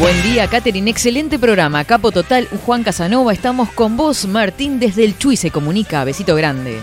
Buen 0.00 0.22
día, 0.22 0.46
Catherine. 0.48 0.90
Excelente 0.90 1.38
programa. 1.38 1.84
Capo 1.84 2.10
Total, 2.10 2.48
Juan 2.64 2.82
Casanova. 2.82 3.34
Estamos 3.34 3.70
con 3.70 3.98
vos, 3.98 4.24
Martín, 4.24 4.80
desde 4.80 5.04
el 5.04 5.18
Chuy 5.18 5.36
se 5.36 5.50
comunica. 5.50 6.02
Besito 6.04 6.34
grande. 6.34 6.80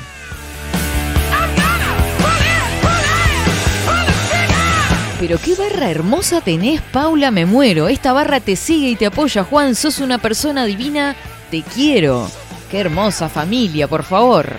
Pero 5.19 5.39
qué 5.39 5.55
barra 5.55 5.89
hermosa 5.89 6.41
tenés, 6.41 6.79
Paula, 6.79 7.31
me 7.31 7.47
muero. 7.47 7.87
Esta 7.87 8.13
barra 8.13 8.39
te 8.39 8.55
sigue 8.55 8.89
y 8.91 8.95
te 8.95 9.07
apoya, 9.07 9.43
Juan. 9.43 9.73
Sos 9.73 9.97
una 9.97 10.19
persona 10.19 10.65
divina. 10.65 11.15
Te 11.49 11.63
quiero. 11.63 12.29
Qué 12.69 12.81
hermosa 12.81 13.29
familia, 13.29 13.87
por 13.87 14.03
favor. 14.03 14.53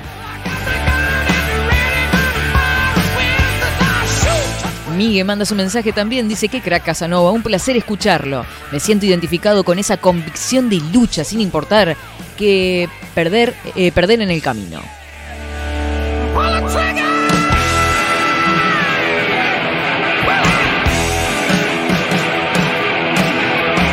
Migue 4.98 5.22
manda 5.22 5.44
su 5.44 5.54
mensaje 5.54 5.92
también, 5.92 6.28
dice 6.28 6.48
que 6.48 6.60
crack 6.60 6.86
Casanova, 6.86 7.30
un 7.30 7.44
placer 7.44 7.76
escucharlo. 7.76 8.44
Me 8.72 8.80
siento 8.80 9.06
identificado 9.06 9.62
con 9.62 9.78
esa 9.78 9.96
convicción 9.96 10.68
de 10.68 10.80
lucha 10.92 11.22
sin 11.22 11.40
importar 11.40 11.96
que 12.36 12.88
perder, 13.14 13.54
eh, 13.76 13.92
perder 13.92 14.22
en 14.22 14.32
el 14.32 14.42
camino. 14.42 14.80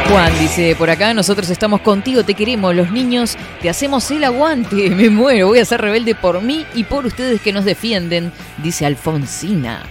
Juan 0.10 0.40
dice, 0.40 0.76
por 0.76 0.90
acá 0.90 1.14
nosotros 1.14 1.52
estamos 1.52 1.82
contigo, 1.82 2.24
te 2.24 2.34
queremos, 2.34 2.74
los 2.74 2.90
niños, 2.90 3.38
te 3.62 3.70
hacemos 3.70 4.10
el 4.10 4.24
aguante, 4.24 4.90
me 4.96 5.12
muero, 5.12 5.50
voy 5.50 5.60
a 5.60 5.66
ser 5.66 5.82
rebelde 5.82 6.16
por 6.16 6.42
mí 6.42 6.66
y 6.74 6.84
por 6.84 7.06
ustedes 7.06 7.42
que 7.42 7.54
nos 7.54 7.64
defienden, 7.64 8.32
dice 8.64 8.88
Alfonsina. 8.88 9.84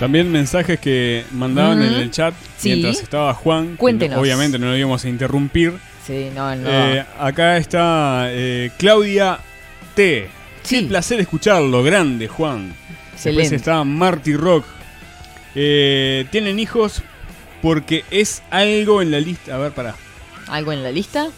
También 0.00 0.32
mensajes 0.32 0.80
que 0.80 1.24
mandaban 1.30 1.80
en 1.82 1.92
el 1.92 2.10
chat 2.10 2.34
Sí. 2.56 2.70
mientras 2.70 3.00
estaba 3.00 3.32
Juan. 3.34 3.76
Cuéntenos. 3.76 4.16
no- 4.16 4.22
obviamente 4.22 4.58
no 4.58 4.66
lo 4.66 4.76
íbamos 4.76 5.04
a 5.04 5.08
interrumpir. 5.08 5.74
Sí, 6.06 6.30
no, 6.34 6.56
no. 6.56 6.68
Eh, 6.68 7.04
acá 7.20 7.56
está 7.58 8.24
eh, 8.30 8.70
Claudia 8.78 9.38
T. 9.94 10.28
Qué 10.68 10.82
placer 10.82 11.20
escucharlo, 11.20 11.82
grande 11.84 12.26
Juan. 12.28 12.68
Después 13.12 13.26
Excelente. 13.26 13.56
está 13.56 13.84
Marty 13.84 14.34
Rock. 14.34 14.64
Eh, 15.54 16.26
Tienen 16.30 16.58
hijos 16.58 17.02
porque 17.62 18.04
es 18.10 18.42
algo 18.50 19.02
en 19.02 19.10
la 19.10 19.20
lista. 19.20 19.54
A 19.54 19.58
ver, 19.58 19.72
pará. 19.72 19.94
¿Algo 20.48 20.72
en 20.72 20.82
la 20.82 20.90
lista? 20.90 21.28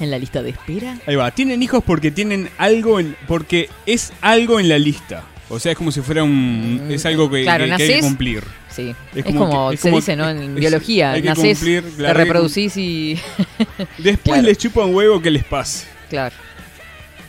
¿En 0.00 0.10
la 0.10 0.18
lista 0.18 0.42
de 0.42 0.50
espera? 0.50 0.96
Ahí 1.06 1.16
va. 1.16 1.30
Tienen 1.30 1.62
hijos 1.62 1.82
porque 1.84 2.10
tienen 2.10 2.50
algo 2.58 3.00
en. 3.00 3.16
porque 3.26 3.68
es 3.86 4.12
algo 4.20 4.60
en 4.60 4.68
la 4.68 4.78
lista. 4.78 5.22
O 5.54 5.58
sea, 5.60 5.72
es 5.72 5.78
como 5.78 5.92
si 5.92 6.00
fuera 6.00 6.24
un. 6.24 6.86
Es 6.88 7.04
algo 7.04 7.30
que, 7.30 7.42
Claro, 7.42 7.64
que- 7.64 7.68
que 7.68 7.74
hay 7.74 7.78
que 7.78 7.86
nacés, 7.94 8.04
cumplir. 8.04 8.42
Sí. 8.70 8.94
Es 9.14 9.22
como, 9.24 9.68
que- 9.68 9.74
es 9.74 9.80
se 9.80 9.88
como- 9.90 10.00
dice, 10.00 10.16
¿no? 10.16 10.28
En 10.30 10.42
es- 10.42 10.54
biología, 10.54 11.12
hay 11.12 11.20
que 11.22 11.28
nacés, 11.28 11.58
cumplir, 11.58 11.82
te 11.84 11.90
claro, 11.96 12.14
que 12.18 12.24
reproducís 12.24 12.76
y... 12.78 13.18
Después 13.98 14.22
Claro. 14.22 14.42
les 14.42 14.56
chupa 14.58 14.84
un 14.86 14.94
huevo 14.94 15.20
que 15.20 15.30
les 15.30 15.44
pase. 15.44 15.86
Claro. 16.08 16.34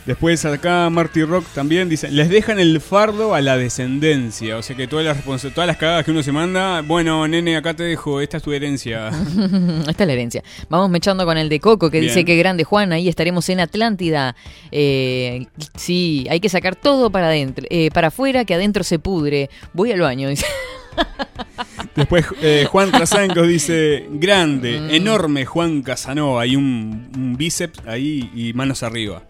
Después 0.06 0.44
acá 0.44 0.90
Marty 0.90 1.22
Rock 1.22 1.46
también 1.54 1.88
dice, 1.88 2.10
les 2.10 2.28
dejan 2.28 2.58
el 2.58 2.78
fardo 2.82 3.34
a 3.34 3.40
la 3.40 3.56
descendencia. 3.56 4.58
O 4.58 4.62
sea 4.62 4.76
que 4.76 4.86
todas 4.86 5.04
las, 5.04 5.22
todas 5.54 5.66
las 5.66 5.78
cagadas 5.78 6.04
que 6.04 6.10
uno 6.10 6.22
se 6.22 6.30
manda, 6.30 6.82
bueno, 6.82 7.26
nene, 7.26 7.56
acá 7.56 7.72
te 7.74 7.84
dejo, 7.84 8.20
esta 8.20 8.36
es 8.36 8.42
tu 8.42 8.52
herencia. 8.52 9.08
Esta 9.88 10.04
es 10.04 10.06
la 10.06 10.12
herencia. 10.12 10.42
Vamos 10.68 10.90
mechando 10.90 11.24
con 11.24 11.38
el 11.38 11.48
de 11.48 11.58
Coco 11.58 11.90
que 11.90 12.00
Bien. 12.00 12.10
dice 12.12 12.24
que 12.26 12.36
grande 12.36 12.64
Juan, 12.64 12.92
ahí 12.92 13.08
estaremos 13.08 13.48
en 13.48 13.60
Atlántida. 13.60 14.36
Eh, 14.70 15.46
sí, 15.76 16.26
hay 16.28 16.38
que 16.40 16.48
sacar 16.50 16.76
todo 16.76 17.10
para 17.10 17.28
adentro, 17.28 17.64
eh, 17.70 17.90
para 17.92 18.08
afuera 18.08 18.44
que 18.44 18.54
adentro 18.54 18.84
se 18.84 18.98
pudre. 18.98 19.48
Voy 19.72 19.90
al 19.92 20.00
baño, 20.00 20.28
dice. 20.28 20.44
Después 21.96 22.26
eh, 22.42 22.66
Juan 22.70 22.90
Trasancos 22.90 23.48
dice, 23.48 24.06
Mm. 24.10 24.18
grande, 24.18 24.96
enorme 24.96 25.44
Juan 25.46 25.82
Casanova. 25.82 26.42
Hay 26.42 26.56
un, 26.56 27.08
un 27.16 27.36
bíceps 27.36 27.80
ahí 27.86 28.30
y 28.34 28.52
manos 28.52 28.82
arriba. 28.82 29.22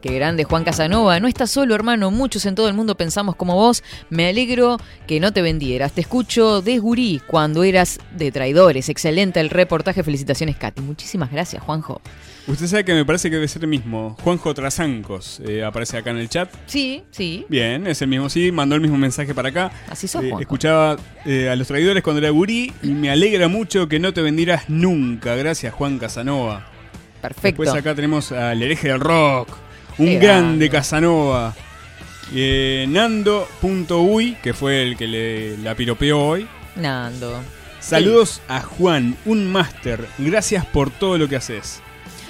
Qué 0.00 0.14
grande 0.14 0.44
Juan 0.44 0.62
Casanova. 0.62 1.18
No 1.18 1.26
estás 1.26 1.50
solo, 1.50 1.74
hermano. 1.74 2.12
Muchos 2.12 2.46
en 2.46 2.54
todo 2.54 2.68
el 2.68 2.74
mundo 2.74 2.96
pensamos 2.96 3.34
como 3.34 3.56
vos. 3.56 3.82
Me 4.10 4.28
alegro 4.28 4.76
que 5.08 5.18
no 5.18 5.32
te 5.32 5.42
vendieras. 5.42 5.90
Te 5.92 6.00
escucho 6.02 6.62
de 6.62 6.78
gurí 6.78 7.20
cuando 7.26 7.64
eras 7.64 7.98
de 8.12 8.30
traidores. 8.30 8.88
Excelente 8.88 9.40
el 9.40 9.50
reportaje. 9.50 10.04
Felicitaciones, 10.04 10.56
Katy. 10.56 10.82
Muchísimas 10.82 11.32
gracias, 11.32 11.64
Juanjo. 11.64 12.00
Usted 12.46 12.68
sabe 12.68 12.84
que 12.84 12.94
me 12.94 13.04
parece 13.04 13.28
que 13.28 13.34
debe 13.36 13.48
ser 13.48 13.62
el 13.64 13.68
mismo. 13.68 14.16
Juanjo 14.22 14.54
Trasancos 14.54 15.40
eh, 15.44 15.64
aparece 15.64 15.96
acá 15.98 16.10
en 16.12 16.18
el 16.18 16.28
chat. 16.28 16.48
Sí, 16.66 17.02
sí. 17.10 17.44
Bien, 17.48 17.86
es 17.88 18.00
el 18.00 18.08
mismo, 18.08 18.30
sí, 18.30 18.52
mandó 18.52 18.76
el 18.76 18.80
mismo 18.80 18.96
mensaje 18.96 19.34
para 19.34 19.48
acá. 19.48 19.72
Así 19.90 20.06
sos, 20.08 20.22
Eh, 20.24 20.32
escuchaba 20.40 20.96
eh, 21.26 21.50
a 21.50 21.56
los 21.56 21.66
traidores 21.66 22.02
cuando 22.02 22.20
era 22.20 22.30
gurí 22.30 22.72
y 22.82 22.88
me 22.88 23.10
alegra 23.10 23.48
mucho 23.48 23.88
que 23.88 23.98
no 23.98 24.14
te 24.14 24.22
vendieras 24.22 24.70
nunca. 24.70 25.34
Gracias, 25.34 25.74
Juan 25.74 25.98
Casanova. 25.98 26.66
Perfecto. 27.20 27.62
Después 27.62 27.70
acá 27.70 27.94
tenemos 27.96 28.30
al 28.32 28.62
hereje 28.62 28.88
del 28.88 29.00
rock, 29.00 29.48
un 29.98 30.18
grande. 30.18 30.70
Casanova. 30.70 31.54
Eh, 32.34 32.86
Nando.uy, 32.88 34.36
que 34.42 34.52
fue 34.52 34.82
el 34.82 34.96
que 34.96 35.06
le, 35.06 35.56
la 35.58 35.74
piropeó 35.74 36.18
hoy. 36.20 36.46
Nando. 36.76 37.40
Saludos 37.80 38.42
a 38.48 38.60
Juan, 38.60 39.16
un 39.24 39.50
máster. 39.50 40.06
Gracias 40.18 40.66
por 40.66 40.90
todo 40.90 41.16
lo 41.16 41.28
que 41.28 41.36
haces. 41.36 41.80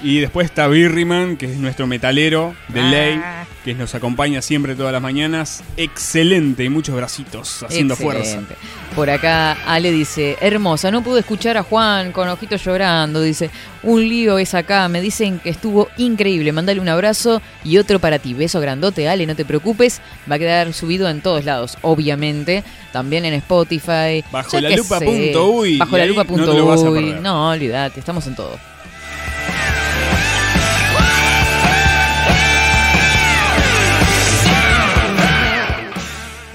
Y 0.02 0.20
después 0.20 0.44
está 0.44 0.68
Birriman, 0.68 1.36
que 1.36 1.46
es 1.46 1.56
nuestro 1.58 1.88
metalero 1.88 2.54
de 2.68 2.80
Ah. 2.80 2.90
ley, 2.90 3.20
que 3.64 3.74
nos 3.74 3.94
acompaña 3.96 4.40
siempre 4.42 4.76
todas 4.76 4.92
las 4.92 5.02
mañanas. 5.02 5.64
Excelente 5.76 6.62
y 6.62 6.68
muchos 6.68 6.94
bracitos 6.94 7.64
haciendo 7.64 7.96
fuerza. 7.96 8.20
Excelente. 8.22 8.54
Por 8.94 9.10
acá 9.10 9.52
Ale 9.66 9.90
dice, 9.90 10.36
hermosa, 10.40 10.90
no 10.92 11.02
pude 11.02 11.20
escuchar 11.20 11.56
a 11.56 11.62
Juan 11.64 12.12
con 12.12 12.28
ojitos 12.28 12.64
llorando, 12.64 13.20
dice, 13.20 13.50
un 13.82 14.00
lío 14.08 14.38
es 14.38 14.54
acá, 14.54 14.88
me 14.88 15.00
dicen 15.00 15.40
que 15.40 15.50
estuvo 15.50 15.88
increíble, 15.98 16.52
mandale 16.52 16.80
un 16.80 16.88
abrazo 16.88 17.42
y 17.64 17.78
otro 17.78 17.98
para 17.98 18.18
ti, 18.18 18.34
beso 18.34 18.60
grandote 18.60 19.08
Ale, 19.08 19.26
no 19.26 19.34
te 19.36 19.44
preocupes, 19.44 20.00
va 20.30 20.36
a 20.36 20.38
quedar 20.38 20.72
subido 20.72 21.08
en 21.10 21.20
todos 21.20 21.44
lados, 21.44 21.76
obviamente, 21.82 22.62
también 22.92 23.24
en 23.24 23.34
Spotify. 23.34 24.24
Bajo 24.30 24.60
la 24.60 24.68
qué 24.70 24.76
lupa 24.76 24.98
sé, 25.00 25.04
punto 25.04 25.48
uy, 25.50 25.78
Bajo 25.78 25.96
la 25.96 26.02
ahí 26.04 26.08
lupa 26.08 26.24
no. 26.24 27.20
No, 27.20 27.50
olvídate, 27.50 28.00
estamos 28.00 28.26
en 28.26 28.36
todo. 28.36 28.58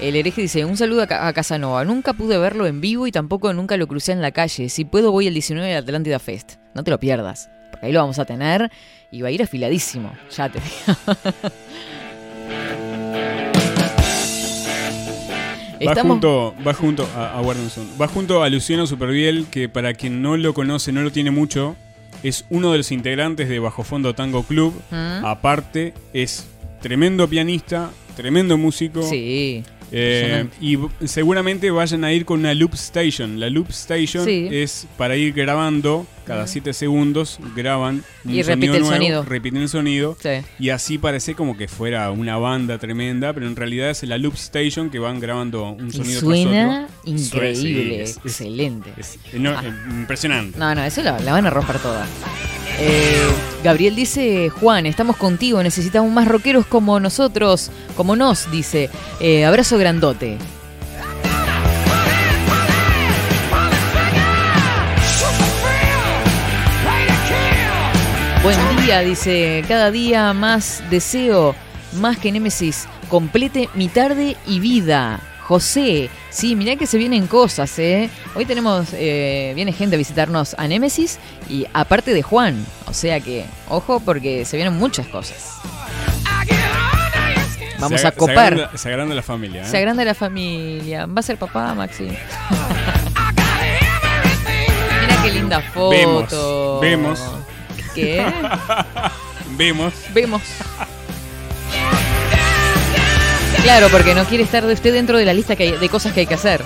El 0.04 0.16
hereje 0.16 0.42
dice, 0.42 0.64
un 0.66 0.76
saludo 0.76 1.02
a, 1.02 1.06
Ca- 1.06 1.26
a 1.26 1.32
Casanova. 1.32 1.82
Nunca 1.84 2.12
pude 2.12 2.36
verlo 2.36 2.66
en 2.66 2.80
vivo 2.82 3.06
y 3.06 3.12
tampoco 3.12 3.52
nunca 3.54 3.76
lo 3.78 3.86
crucé 3.86 4.12
en 4.12 4.20
la 4.20 4.32
calle. 4.32 4.68
Si 4.68 4.84
puedo 4.84 5.10
voy 5.12 5.26
el 5.28 5.32
19 5.34 5.66
de 5.66 5.76
Atlántida 5.76 6.18
Fest. 6.18 6.56
No 6.74 6.84
te 6.84 6.90
lo 6.90 7.00
pierdas. 7.00 7.48
Porque 7.70 7.86
ahí 7.86 7.92
lo 7.92 8.00
vamos 8.00 8.18
a 8.18 8.26
tener 8.26 8.70
y 9.10 9.22
va 9.22 9.28
a 9.28 9.30
ir 9.30 9.42
afiladísimo. 9.42 10.12
Ya 10.36 10.48
te 10.50 10.58
digo. 10.60 11.16
Va 15.86 15.90
Estamos- 15.92 16.12
junto, 16.12 16.54
va 16.66 16.74
junto 16.74 17.02
a, 17.16 17.42
segundo. 17.70 17.96
Va 18.00 18.08
junto 18.08 18.42
a 18.42 18.48
Luciano 18.50 18.86
Superviel, 18.86 19.46
que 19.50 19.68
para 19.68 19.94
quien 19.94 20.22
no 20.22 20.36
lo 20.36 20.54
conoce, 20.54 20.92
no 20.92 21.02
lo 21.02 21.12
tiene 21.12 21.30
mucho, 21.30 21.76
es 22.22 22.44
uno 22.50 22.72
de 22.72 22.78
los 22.78 22.92
integrantes 22.92 23.48
de 23.48 23.58
Bajo 23.58 23.84
Fondo 23.84 24.14
Tango 24.14 24.42
Club. 24.44 24.74
Mm. 24.90 25.24
Aparte, 25.24 25.92
es 26.12 26.46
tremendo 26.80 27.28
pianista, 27.28 27.90
tremendo 28.16 28.56
músico. 28.56 29.02
Sí. 29.02 29.62
Eh, 29.96 30.46
y 30.60 30.76
seguramente 31.06 31.70
vayan 31.70 32.02
a 32.04 32.12
ir 32.12 32.24
con 32.24 32.40
una 32.40 32.52
loop 32.54 32.74
station. 32.74 33.38
La 33.38 33.48
loop 33.48 33.70
station 33.70 34.24
Sí. 34.24 34.48
es 34.50 34.86
para 34.98 35.16
ir 35.16 35.32
grabando 35.32 36.06
cada 36.26 36.46
7 36.46 36.72
segundos, 36.72 37.38
graban 37.54 38.02
un 38.24 38.34
Y 38.34 38.42
repite 38.42 38.72
el 38.76 38.80
nuevo, 38.80 38.94
sonido. 38.94 39.22
repiten 39.24 39.60
el 39.62 39.68
sonido 39.68 40.16
Sí. 40.20 40.30
y 40.58 40.70
así 40.70 40.96
parece 40.98 41.34
como 41.34 41.56
que 41.56 41.68
fuera 41.68 42.10
una 42.10 42.38
banda 42.38 42.78
tremenda, 42.78 43.32
pero 43.34 43.46
en 43.46 43.54
realidad 43.54 43.90
es 43.90 44.02
la 44.04 44.16
loop 44.18 44.34
station 44.34 44.88
que 44.90 44.98
van 44.98 45.20
grabando 45.20 45.68
un 45.70 45.88
Y 45.88 45.92
sonido 45.92 46.20
suena 46.20 46.88
tras 46.88 47.00
otro. 47.02 47.12
increíble, 47.12 47.84
Sí, 47.84 48.00
es- 48.00 48.10
es- 48.10 48.16
excelente. 48.24 48.90
es 48.96 49.18
eh, 49.34 49.38
impresionante. 49.90 50.58
No, 50.58 50.74
no, 50.74 50.82
eso 50.82 51.02
la, 51.02 51.20
la 51.20 51.32
van 51.32 51.46
a 51.46 51.50
romper 51.50 51.78
toda. 51.78 52.06
Eh, 52.80 53.22
Gabriel 53.64 53.96
dice, 53.96 54.50
Juan, 54.50 54.84
estamos 54.84 55.16
contigo, 55.16 55.62
necesitamos 55.62 56.12
más 56.12 56.28
rockeros 56.28 56.66
como 56.66 57.00
nosotros, 57.00 57.70
como 57.96 58.14
nos, 58.14 58.50
dice. 58.50 58.90
Eh, 59.20 59.46
abrazo 59.46 59.78
grandote. 59.78 60.36
Buen 68.42 68.58
día, 68.84 69.00
dice. 69.00 69.64
Cada 69.66 69.90
día 69.90 70.34
más 70.34 70.84
deseo, 70.90 71.54
más 71.94 72.18
que 72.18 72.32
Némesis, 72.32 72.86
complete 73.08 73.70
mi 73.72 73.88
tarde 73.88 74.36
y 74.46 74.60
vida. 74.60 75.20
José, 75.44 76.08
sí, 76.30 76.56
mirá 76.56 76.76
que 76.76 76.86
se 76.86 76.96
vienen 76.96 77.26
cosas, 77.26 77.78
¿eh? 77.78 78.08
Hoy 78.34 78.46
tenemos, 78.46 78.88
eh, 78.94 79.52
viene 79.54 79.72
gente 79.72 79.96
a 79.96 79.98
visitarnos 79.98 80.54
a 80.56 80.66
Némesis 80.66 81.18
y 81.50 81.66
aparte 81.74 82.14
de 82.14 82.22
Juan. 82.22 82.64
O 82.86 82.94
sea 82.94 83.20
que, 83.20 83.44
ojo, 83.68 84.00
porque 84.00 84.46
se 84.46 84.56
vienen 84.56 84.74
muchas 84.78 85.06
cosas. 85.06 85.60
Vamos 87.78 88.00
Se 88.00 88.06
a 88.06 88.12
copar. 88.12 88.34
Se 88.34 88.40
agranda, 88.40 88.78
se 88.78 88.88
agranda 88.88 89.14
la 89.14 89.22
familia. 89.22 89.62
¿eh? 89.62 89.66
Se 89.66 89.76
agranda 89.76 90.02
la 90.04 90.14
familia. 90.14 91.04
Va 91.04 91.20
a 91.20 91.22
ser 91.22 91.36
papá, 91.36 91.74
Maxi. 91.74 92.04
Mira 95.00 95.22
qué 95.22 95.30
linda 95.30 95.60
foto. 95.60 96.80
Vemos, 96.80 97.20
vemos. 97.20 97.20
¿Qué? 97.94 98.24
Vemos. 99.56 99.92
Vemos. 100.14 100.42
Claro, 103.64 103.88
porque 103.90 104.14
no 104.14 104.24
quiere 104.24 104.44
estar 104.44 104.64
de 104.64 104.72
usted 104.74 104.92
dentro 104.92 105.16
de 105.18 105.24
la 105.24 105.32
lista 105.32 105.56
que 105.56 105.62
hay- 105.64 105.72
de 105.78 105.88
cosas 105.88 106.12
que 106.12 106.20
hay 106.20 106.26
que 106.26 106.34
hacer. 106.34 106.62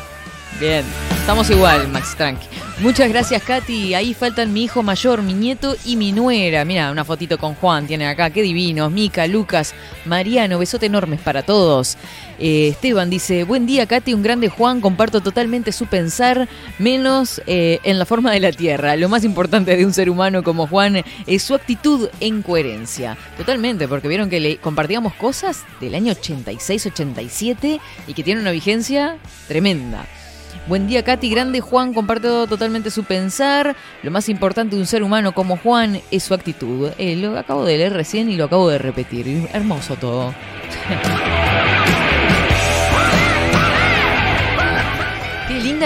Bien, 0.61 0.85
estamos 1.21 1.49
igual, 1.51 1.87
Max 1.89 2.15
Tranqui. 2.17 2.47
Muchas 2.81 3.09
gracias, 3.09 3.43
Katy. 3.43 3.95
Ahí 3.95 4.15
faltan 4.15 4.53
mi 4.53 4.65
hijo 4.65 4.83
mayor, 4.83 5.23
mi 5.23 5.33
nieto 5.33 5.77
y 5.85 5.95
mi 5.97 6.11
nuera. 6.13 6.65
Mira, 6.65 6.91
una 6.91 7.05
fotito 7.05 7.39
con 7.39 7.55
Juan 7.55 7.87
tienen 7.87 8.09
acá. 8.09 8.31
Qué 8.31 8.43
divinos. 8.43 8.91
Mica, 8.91 9.27
Lucas, 9.29 9.75
Mariano, 10.05 10.59
besote 10.59 10.87
enormes 10.87 11.21
para 11.21 11.43
todos. 11.43 11.97
Eh, 12.39 12.69
Esteban 12.69 13.11
dice, 13.11 13.45
buen 13.45 13.67
día, 13.67 13.87
Katy, 13.87 14.15
un 14.15 14.23
grande 14.23 14.49
Juan. 14.49 14.81
Comparto 14.81 15.21
totalmente 15.21 15.73
su 15.73 15.87
pensar, 15.87 16.49
menos 16.79 17.43
eh, 17.47 17.81
en 17.83 17.99
la 17.99 18.07
forma 18.07 18.33
de 18.33 18.41
la 18.41 18.53
tierra. 18.53 18.97
Lo 18.97 19.09
más 19.09 19.25
importante 19.25 19.77
de 19.77 19.85
un 19.85 19.93
ser 19.93 20.11
humano 20.11 20.43
como 20.43 20.67
Juan 20.67 21.03
es 21.27 21.43
su 21.43 21.55
actitud 21.55 22.09
en 22.21 22.43
coherencia. 22.43 23.17
Totalmente, 23.37 23.89
porque 23.89 24.09
vieron 24.09 24.31
que 24.31 24.41
le 24.41 24.57
compartíamos 24.59 25.15
cosas 25.15 25.65
del 25.81 25.95
año 25.95 26.13
86-87 26.13 27.81
y 28.07 28.15
que 28.15 28.23
tienen 28.23 28.43
una 28.43 28.53
vigencia 28.53 29.19
tremenda. 29.49 30.07
Buen 30.69 30.87
día, 30.87 31.03
Katy. 31.03 31.31
Grande 31.31 31.61
Juan, 31.61 31.95
comparto 31.95 32.47
totalmente 32.47 32.91
su 32.91 33.05
pensar. 33.05 33.75
Lo 34.03 34.11
más 34.11 34.29
importante 34.29 34.77
de 34.77 34.83
un 34.83 34.87
ser 34.87 35.03
humano 35.03 35.33
como 35.33 35.57
Juan 35.57 36.01
es 36.11 36.25
su 36.25 36.35
actitud. 36.35 36.91
Eh, 36.99 37.17
lo 37.17 37.39
acabo 37.39 37.65
de 37.65 37.79
leer 37.79 37.95
recién 37.95 38.29
y 38.29 38.37
lo 38.37 38.45
acabo 38.45 38.69
de 38.69 38.77
repetir. 38.77 39.49
Hermoso 39.53 39.97
todo. 39.97 40.35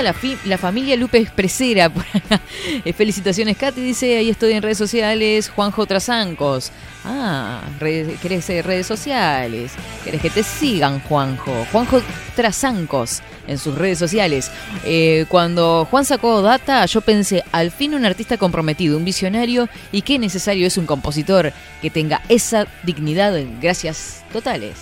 La, 0.00 0.58
familia 0.58 0.96
Lupe 0.96 1.18
acá. 1.18 1.92
Eh, 2.84 2.92
Felicitaciones, 2.92 3.56
Katy. 3.56 3.80
Dice, 3.80 4.16
ahí 4.16 4.30
estoy 4.30 4.52
en 4.52 4.62
redes 4.62 4.78
sociales. 4.78 5.50
Juanjo 5.50 5.84
Trasancos. 5.86 6.70
Ah, 7.04 7.60
redes- 7.80 8.18
¿querés 8.20 8.48
eh, 8.50 8.62
redes 8.62 8.86
sociales? 8.86 9.72
¿Querés 10.04 10.22
que 10.22 10.30
te 10.30 10.42
sigan, 10.42 11.00
Juanjo? 11.00 11.66
Juanjo 11.72 12.00
Trasancos 12.36 13.20
en 13.48 13.58
sus 13.58 13.76
redes 13.76 13.98
sociales. 13.98 14.50
Eh, 14.84 15.26
cuando 15.28 15.86
Juan 15.90 16.04
sacó 16.04 16.40
data, 16.42 16.86
yo 16.86 17.00
pensé, 17.00 17.42
al 17.52 17.70
fin 17.70 17.94
un 17.94 18.04
artista 18.04 18.36
comprometido, 18.38 18.96
un 18.96 19.04
visionario, 19.04 19.68
y 19.90 20.02
qué 20.02 20.18
necesario 20.18 20.66
es 20.66 20.76
un 20.78 20.86
compositor 20.86 21.52
que 21.82 21.90
tenga 21.90 22.22
esa 22.28 22.66
dignidad. 22.84 23.34
Gracias 23.60 24.24
totales. 24.32 24.76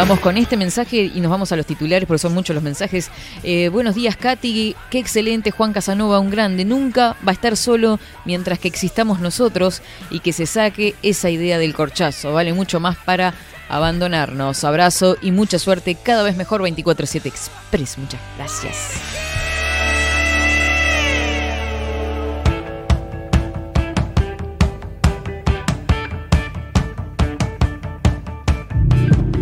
Vamos 0.00 0.20
con 0.20 0.38
este 0.38 0.56
mensaje 0.56 1.10
y 1.14 1.20
nos 1.20 1.30
vamos 1.30 1.52
a 1.52 1.56
los 1.56 1.66
titulares 1.66 2.06
porque 2.06 2.20
son 2.20 2.32
muchos 2.32 2.54
los 2.54 2.62
mensajes. 2.62 3.10
Eh, 3.42 3.68
buenos 3.68 3.94
días, 3.94 4.16
Katy. 4.16 4.74
Qué 4.88 4.98
excelente 4.98 5.50
Juan 5.50 5.74
Casanova, 5.74 6.20
un 6.20 6.30
grande. 6.30 6.64
Nunca 6.64 7.18
va 7.18 7.32
a 7.32 7.34
estar 7.34 7.54
solo 7.54 8.00
mientras 8.24 8.58
que 8.58 8.68
existamos 8.68 9.20
nosotros 9.20 9.82
y 10.10 10.20
que 10.20 10.32
se 10.32 10.46
saque 10.46 10.94
esa 11.02 11.28
idea 11.28 11.58
del 11.58 11.74
corchazo. 11.74 12.32
Vale 12.32 12.54
mucho 12.54 12.80
más 12.80 12.96
para 12.96 13.34
abandonarnos. 13.68 14.64
Abrazo 14.64 15.18
y 15.20 15.32
mucha 15.32 15.58
suerte. 15.58 15.94
Cada 16.02 16.22
vez 16.22 16.34
mejor 16.34 16.62
24-7 16.62 17.26
Express. 17.26 17.98
Muchas 17.98 18.22
gracias. 18.38 19.29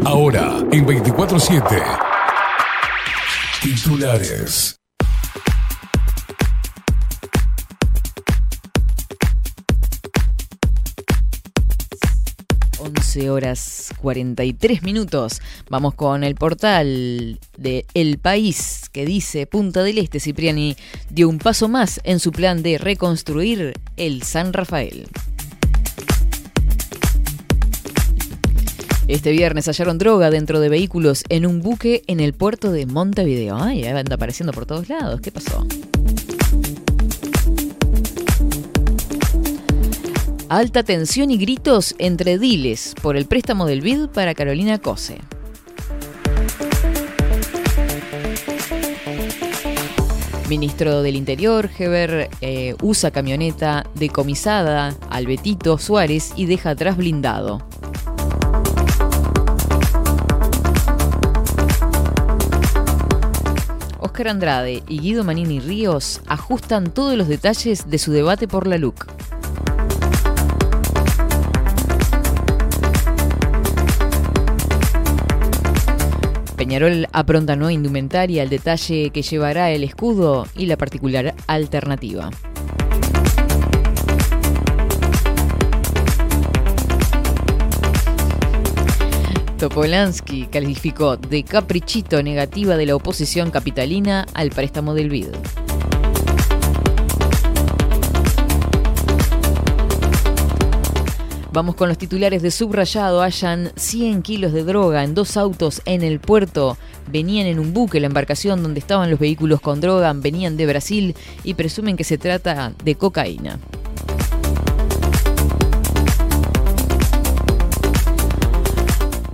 Ahora, 0.08 0.64
en 0.72 0.86
24-7. 0.86 1.82
Titulares. 3.60 4.78
horas 13.28 13.92
43 14.00 14.82
minutos. 14.84 15.42
Vamos 15.68 15.94
con 15.94 16.22
el 16.22 16.36
portal 16.36 17.40
de 17.56 17.84
El 17.94 18.18
País 18.18 18.88
que 18.92 19.04
dice 19.04 19.46
Punta 19.46 19.82
del 19.82 19.98
Este 19.98 20.20
Cipriani 20.20 20.76
dio 21.10 21.28
un 21.28 21.38
paso 21.38 21.68
más 21.68 22.00
en 22.04 22.20
su 22.20 22.30
plan 22.30 22.62
de 22.62 22.78
reconstruir 22.78 23.74
el 23.96 24.22
San 24.22 24.52
Rafael. 24.52 25.08
Este 29.08 29.30
viernes 29.32 29.66
hallaron 29.66 29.96
droga 29.96 30.30
dentro 30.30 30.60
de 30.60 30.68
vehículos 30.68 31.24
en 31.30 31.46
un 31.46 31.60
buque 31.60 32.02
en 32.08 32.20
el 32.20 32.34
puerto 32.34 32.72
de 32.72 32.84
Montevideo. 32.84 33.56
Ay, 33.56 33.86
anda 33.86 34.16
apareciendo 34.16 34.52
por 34.52 34.66
todos 34.66 34.90
lados. 34.90 35.22
¿Qué 35.22 35.32
pasó? 35.32 35.66
Alta 40.50 40.82
tensión 40.82 41.30
y 41.30 41.38
gritos 41.38 41.94
entre 41.98 42.38
diles 42.38 42.94
por 43.00 43.16
el 43.16 43.24
préstamo 43.24 43.64
del 43.64 43.80
BID 43.80 44.08
para 44.08 44.34
Carolina 44.34 44.78
Cose. 44.78 45.18
Ministro 50.50 51.02
del 51.02 51.16
Interior, 51.16 51.70
Heber, 51.78 52.28
eh, 52.42 52.74
usa 52.82 53.10
camioneta 53.10 53.84
decomisada 53.94 54.94
al 55.08 55.26
Betito 55.26 55.78
Suárez 55.78 56.32
y 56.36 56.44
deja 56.44 56.70
atrás 56.70 56.98
blindado. 56.98 57.66
Oscar 64.18 64.32
Andrade 64.32 64.82
y 64.88 64.98
Guido 64.98 65.22
Manini 65.22 65.60
Ríos 65.60 66.20
ajustan 66.26 66.92
todos 66.92 67.16
los 67.16 67.28
detalles 67.28 67.88
de 67.88 67.98
su 67.98 68.10
debate 68.10 68.48
por 68.48 68.66
la 68.66 68.76
LUC. 68.76 69.06
Peñarol 76.56 77.06
apronta 77.12 77.54
nueva 77.54 77.72
indumentaria 77.72 78.42
al 78.42 78.48
detalle 78.48 79.10
que 79.10 79.22
llevará 79.22 79.70
el 79.70 79.84
escudo 79.84 80.48
y 80.56 80.66
la 80.66 80.76
particular 80.76 81.36
alternativa. 81.46 82.30
Topolansky 89.58 90.46
calificó 90.46 91.16
de 91.16 91.42
caprichito 91.42 92.22
negativa 92.22 92.76
de 92.76 92.86
la 92.86 92.94
oposición 92.94 93.50
capitalina 93.50 94.24
al 94.32 94.50
préstamo 94.50 94.94
del 94.94 95.10
BID. 95.10 95.26
Vamos 101.52 101.74
con 101.74 101.88
los 101.88 101.98
titulares 101.98 102.40
de 102.40 102.52
subrayado. 102.52 103.20
Hallan 103.20 103.72
100 103.74 104.22
kilos 104.22 104.52
de 104.52 104.62
droga 104.62 105.02
en 105.02 105.16
dos 105.16 105.36
autos 105.36 105.82
en 105.86 106.02
el 106.02 106.20
puerto. 106.20 106.78
Venían 107.10 107.48
en 107.48 107.58
un 107.58 107.72
buque 107.72 107.98
la 107.98 108.06
embarcación 108.06 108.62
donde 108.62 108.78
estaban 108.78 109.10
los 109.10 109.18
vehículos 109.18 109.60
con 109.60 109.80
droga. 109.80 110.12
Venían 110.12 110.56
de 110.56 110.66
Brasil 110.66 111.16
y 111.42 111.54
presumen 111.54 111.96
que 111.96 112.04
se 112.04 112.16
trata 112.16 112.74
de 112.84 112.94
cocaína. 112.94 113.58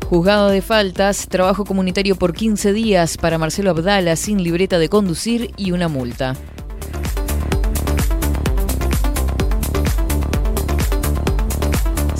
Juzgado 0.09 0.51
de 0.51 0.60
faltas, 0.60 1.28
trabajo 1.28 1.64
comunitario 1.64 2.16
por 2.16 2.35
15 2.35 2.74
días 2.74 3.16
para 3.16 3.39
Marcelo 3.39 3.70
Abdala 3.70 4.16
sin 4.16 4.43
libreta 4.43 4.78
de 4.78 4.90
conducir 4.90 5.52
y 5.56 5.72
una 5.72 5.89
multa. 5.89 6.36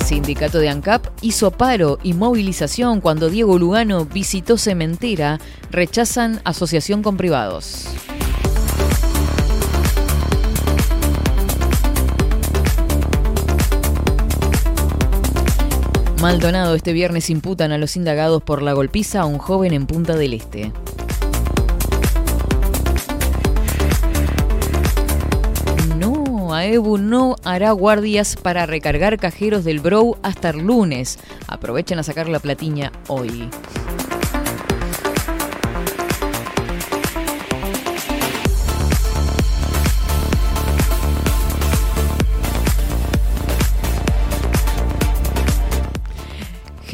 Sindicato 0.05 0.59
de 0.59 0.71
ANCAP 0.71 1.07
hizo 1.21 1.51
paro 1.51 1.99
y 2.03 2.15
movilización 2.15 3.01
cuando 3.01 3.29
Diego 3.29 3.59
Lugano 3.59 4.07
visitó 4.07 4.57
Cementera. 4.57 5.39
Rechazan 5.71 6.41
asociación 6.45 7.03
con 7.03 7.17
privados. 7.19 7.89
Maldonado 16.25 16.75
este 16.75 16.95
viernes 16.95 17.29
imputan 17.29 17.71
a 17.71 17.77
los 17.77 17.97
indagados 17.97 18.43
por 18.43 18.63
la 18.63 18.73
golpiza 18.73 19.21
a 19.21 19.27
un 19.27 19.37
joven 19.37 19.75
en 19.75 19.85
Punta 19.85 20.17
del 20.17 20.33
Este. 20.33 20.73
No, 25.99 26.55
AEBU 26.55 26.97
no 26.97 27.37
hará 27.45 27.73
guardias 27.73 28.37
para 28.37 28.65
recargar 28.65 29.19
cajeros 29.19 29.65
del 29.65 29.81
Brow 29.81 30.17
hasta 30.23 30.49
el 30.49 30.61
lunes. 30.61 31.19
Aprovechen 31.47 31.99
a 31.99 32.03
sacar 32.03 32.31
la 32.31 32.39
platiña 32.39 32.91
hoy. 33.09 33.51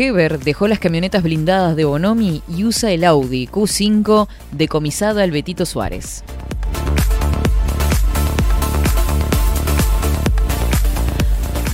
Heber 0.00 0.38
dejó 0.38 0.66
las 0.66 0.78
camionetas 0.78 1.22
blindadas 1.22 1.76
de 1.76 1.84
Bonomi 1.84 2.42
y 2.48 2.64
usa 2.64 2.90
el 2.90 3.04
Audi 3.04 3.46
Q5 3.46 4.28
decomisada 4.50 5.22
al 5.22 5.30
Betito 5.30 5.66
Suárez. 5.66 6.24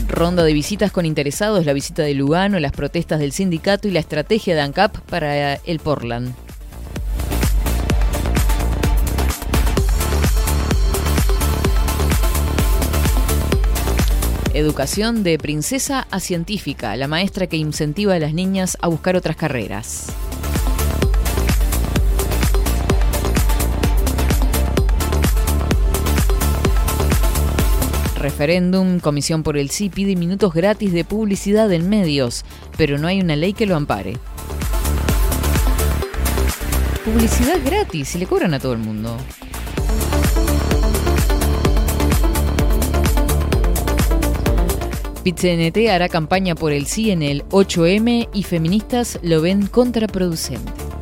Ronda 0.08 0.42
de 0.42 0.52
visitas 0.52 0.90
con 0.90 1.06
interesados, 1.06 1.66
la 1.66 1.72
visita 1.72 2.02
de 2.02 2.14
Lugano, 2.14 2.58
las 2.58 2.72
protestas 2.72 3.20
del 3.20 3.30
sindicato 3.30 3.86
y 3.86 3.92
la 3.92 4.00
estrategia 4.00 4.56
de 4.56 4.62
ANCAP 4.62 4.98
para 5.02 5.54
el 5.54 5.78
Portland. 5.78 6.34
Educación 14.56 15.22
de 15.22 15.38
princesa 15.38 16.06
a 16.10 16.18
científica, 16.18 16.96
la 16.96 17.08
maestra 17.08 17.46
que 17.46 17.58
incentiva 17.58 18.14
a 18.14 18.18
las 18.18 18.32
niñas 18.32 18.78
a 18.80 18.88
buscar 18.88 19.14
otras 19.14 19.36
carreras. 19.36 20.06
Referéndum, 28.18 28.98
Comisión 28.98 29.42
por 29.42 29.58
el 29.58 29.68
Sí 29.68 29.90
pide 29.90 30.16
minutos 30.16 30.54
gratis 30.54 30.90
de 30.90 31.04
publicidad 31.04 31.70
en 31.70 31.90
medios, 31.90 32.46
pero 32.78 32.96
no 32.96 33.08
hay 33.08 33.20
una 33.20 33.36
ley 33.36 33.52
que 33.52 33.66
lo 33.66 33.76
ampare. 33.76 34.16
Publicidad 37.04 37.58
gratis, 37.62 38.14
y 38.14 38.18
le 38.20 38.26
cobran 38.26 38.54
a 38.54 38.58
todo 38.58 38.72
el 38.72 38.78
mundo. 38.78 39.18
PITCNT 45.26 45.88
hará 45.90 46.08
campaña 46.08 46.54
por 46.54 46.72
el 46.72 46.86
sí 46.86 47.10
en 47.10 47.20
el 47.20 47.42
8M 47.46 48.28
y 48.32 48.44
feministas 48.44 49.18
lo 49.24 49.40
ven 49.40 49.66
contraproducente. 49.66 50.95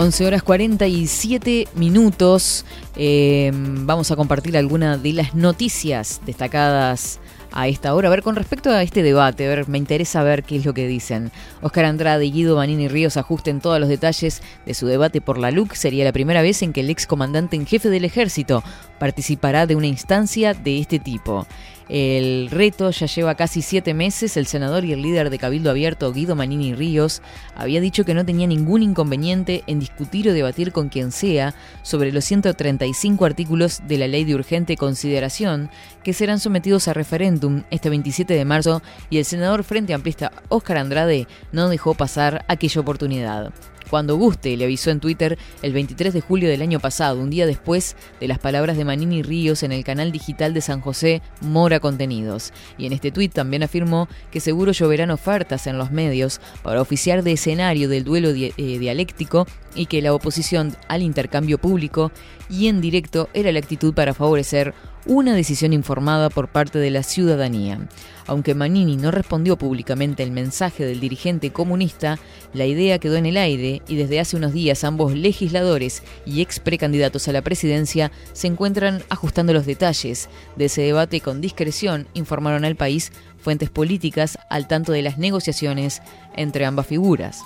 Once 0.00 0.24
horas 0.24 0.44
47 0.44 1.66
minutos. 1.74 2.64
Eh, 2.94 3.50
vamos 3.52 4.12
a 4.12 4.14
compartir 4.14 4.56
algunas 4.56 5.02
de 5.02 5.12
las 5.12 5.34
noticias 5.34 6.20
destacadas 6.24 7.18
a 7.50 7.66
esta 7.66 7.92
hora. 7.92 8.06
A 8.06 8.10
ver, 8.12 8.22
con 8.22 8.36
respecto 8.36 8.70
a 8.70 8.84
este 8.84 9.02
debate, 9.02 9.44
a 9.44 9.48
ver, 9.48 9.68
me 9.68 9.76
interesa 9.76 10.22
ver 10.22 10.44
qué 10.44 10.54
es 10.54 10.64
lo 10.64 10.72
que 10.72 10.86
dicen. 10.86 11.32
Oscar 11.62 11.86
Andrade 11.86 12.24
y 12.26 12.30
Guido 12.30 12.54
Manini 12.54 12.86
Ríos 12.86 13.16
ajusten 13.16 13.60
todos 13.60 13.80
los 13.80 13.88
detalles 13.88 14.40
de 14.64 14.74
su 14.74 14.86
debate 14.86 15.20
por 15.20 15.36
la 15.36 15.50
LUC. 15.50 15.74
Sería 15.74 16.04
la 16.04 16.12
primera 16.12 16.42
vez 16.42 16.62
en 16.62 16.72
que 16.72 16.82
el 16.82 16.90
ex 16.90 17.08
comandante 17.08 17.56
en 17.56 17.66
jefe 17.66 17.90
del 17.90 18.04
ejército 18.04 18.62
participará 19.00 19.66
de 19.66 19.74
una 19.74 19.88
instancia 19.88 20.54
de 20.54 20.78
este 20.78 21.00
tipo. 21.00 21.44
El 21.88 22.50
reto 22.50 22.90
ya 22.90 23.06
lleva 23.06 23.34
casi 23.34 23.62
siete 23.62 23.94
meses. 23.94 24.36
El 24.36 24.46
senador 24.46 24.84
y 24.84 24.92
el 24.92 25.02
líder 25.02 25.30
de 25.30 25.38
Cabildo 25.38 25.70
Abierto, 25.70 26.12
Guido 26.12 26.36
Manini 26.36 26.74
Ríos, 26.74 27.22
había 27.56 27.80
dicho 27.80 28.04
que 28.04 28.14
no 28.14 28.26
tenía 28.26 28.46
ningún 28.46 28.82
inconveniente 28.82 29.64
en 29.66 29.80
discutir 29.80 30.28
o 30.28 30.32
debatir 30.32 30.72
con 30.72 30.88
quien 30.88 31.12
sea 31.12 31.54
sobre 31.82 32.12
los 32.12 32.24
135 32.24 33.24
artículos 33.24 33.80
de 33.86 33.98
la 33.98 34.08
ley 34.08 34.24
de 34.24 34.34
urgente 34.34 34.76
consideración 34.76 35.70
que 36.04 36.12
serán 36.12 36.40
sometidos 36.40 36.88
a 36.88 36.94
referéndum 36.94 37.62
este 37.70 37.88
27 37.90 38.34
de 38.34 38.44
marzo 38.44 38.82
y 39.10 39.18
el 39.18 39.24
senador 39.24 39.64
Frente 39.64 39.94
Amplista 39.94 40.32
Óscar 40.48 40.78
Andrade 40.78 41.26
no 41.52 41.68
dejó 41.68 41.94
pasar 41.94 42.44
aquella 42.48 42.80
oportunidad. 42.80 43.52
Cuando 43.88 44.16
guste, 44.16 44.56
le 44.56 44.64
avisó 44.64 44.90
en 44.90 45.00
Twitter 45.00 45.38
el 45.62 45.72
23 45.72 46.12
de 46.12 46.20
julio 46.20 46.48
del 46.48 46.62
año 46.62 46.78
pasado, 46.78 47.20
un 47.20 47.30
día 47.30 47.46
después 47.46 47.96
de 48.20 48.28
las 48.28 48.38
palabras 48.38 48.76
de 48.76 48.84
Manini 48.84 49.22
Ríos 49.22 49.62
en 49.62 49.72
el 49.72 49.84
canal 49.84 50.12
digital 50.12 50.52
de 50.52 50.60
San 50.60 50.80
José, 50.80 51.22
Mora 51.40 51.80
Contenidos. 51.80 52.52
Y 52.76 52.86
en 52.86 52.92
este 52.92 53.10
tuit 53.10 53.32
también 53.32 53.62
afirmó 53.62 54.08
que 54.30 54.40
seguro 54.40 54.72
lloverán 54.72 55.10
ofertas 55.10 55.66
en 55.66 55.78
los 55.78 55.90
medios 55.90 56.40
para 56.62 56.82
oficiar 56.82 57.22
de 57.22 57.32
escenario 57.32 57.88
del 57.88 58.04
duelo 58.04 58.28
eh, 58.30 58.52
dialéctico 58.56 59.46
y 59.74 59.86
que 59.86 60.02
la 60.02 60.12
oposición 60.12 60.76
al 60.88 61.02
intercambio 61.02 61.58
público 61.58 62.12
y 62.50 62.68
en 62.68 62.80
directo 62.80 63.28
era 63.32 63.52
la 63.52 63.58
actitud 63.58 63.94
para 63.94 64.14
favorecer 64.14 64.74
una 65.06 65.34
decisión 65.34 65.72
informada 65.72 66.28
por 66.28 66.48
parte 66.48 66.78
de 66.78 66.90
la 66.90 67.02
ciudadanía. 67.02 67.80
Aunque 68.28 68.54
Manini 68.54 68.98
no 68.98 69.10
respondió 69.10 69.56
públicamente 69.56 70.22
el 70.22 70.30
mensaje 70.30 70.84
del 70.84 71.00
dirigente 71.00 71.50
comunista, 71.50 72.18
la 72.52 72.66
idea 72.66 72.98
quedó 72.98 73.16
en 73.16 73.24
el 73.24 73.38
aire 73.38 73.80
y 73.88 73.96
desde 73.96 74.20
hace 74.20 74.36
unos 74.36 74.52
días 74.52 74.84
ambos 74.84 75.14
legisladores 75.14 76.02
y 76.26 76.42
ex 76.42 76.60
precandidatos 76.60 77.26
a 77.26 77.32
la 77.32 77.40
presidencia 77.40 78.12
se 78.34 78.46
encuentran 78.46 79.02
ajustando 79.08 79.54
los 79.54 79.64
detalles 79.64 80.28
de 80.56 80.66
ese 80.66 80.82
debate 80.82 81.22
con 81.22 81.40
discreción, 81.40 82.06
informaron 82.12 82.66
al 82.66 82.76
país 82.76 83.12
fuentes 83.38 83.70
políticas 83.70 84.38
al 84.50 84.68
tanto 84.68 84.92
de 84.92 85.00
las 85.00 85.16
negociaciones 85.16 86.02
entre 86.36 86.66
ambas 86.66 86.86
figuras. 86.86 87.42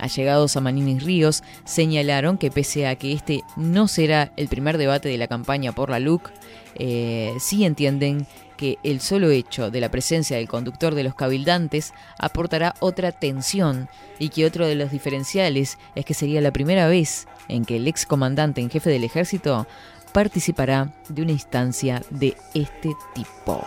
Allegados 0.00 0.56
a 0.56 0.60
Manini 0.60 0.98
Ríos 0.98 1.44
señalaron 1.64 2.38
que 2.38 2.50
pese 2.50 2.88
a 2.88 2.96
que 2.96 3.12
este 3.12 3.42
no 3.56 3.86
será 3.86 4.32
el 4.36 4.48
primer 4.48 4.78
debate 4.78 5.08
de 5.08 5.16
la 5.16 5.28
campaña 5.28 5.70
por 5.70 5.90
la 5.90 6.00
LUC, 6.00 6.32
eh, 6.74 7.32
sí 7.38 7.64
entienden 7.64 8.26
que 8.56 8.78
el 8.82 9.00
solo 9.00 9.30
hecho 9.30 9.70
de 9.70 9.80
la 9.80 9.90
presencia 9.90 10.36
del 10.36 10.48
conductor 10.48 10.94
de 10.94 11.04
los 11.04 11.14
cabildantes 11.14 11.92
aportará 12.18 12.74
otra 12.80 13.12
tensión 13.12 13.88
y 14.18 14.28
que 14.28 14.46
otro 14.46 14.66
de 14.66 14.74
los 14.74 14.90
diferenciales 14.90 15.78
es 15.94 16.04
que 16.04 16.14
sería 16.14 16.40
la 16.40 16.52
primera 16.52 16.86
vez 16.86 17.26
en 17.48 17.64
que 17.64 17.76
el 17.76 17.86
ex 17.86 18.06
comandante 18.06 18.60
en 18.60 18.70
jefe 18.70 18.90
del 18.90 19.04
ejército 19.04 19.66
participará 20.12 20.92
de 21.08 21.22
una 21.22 21.32
instancia 21.32 22.02
de 22.10 22.36
este 22.54 22.92
tipo. 23.14 23.64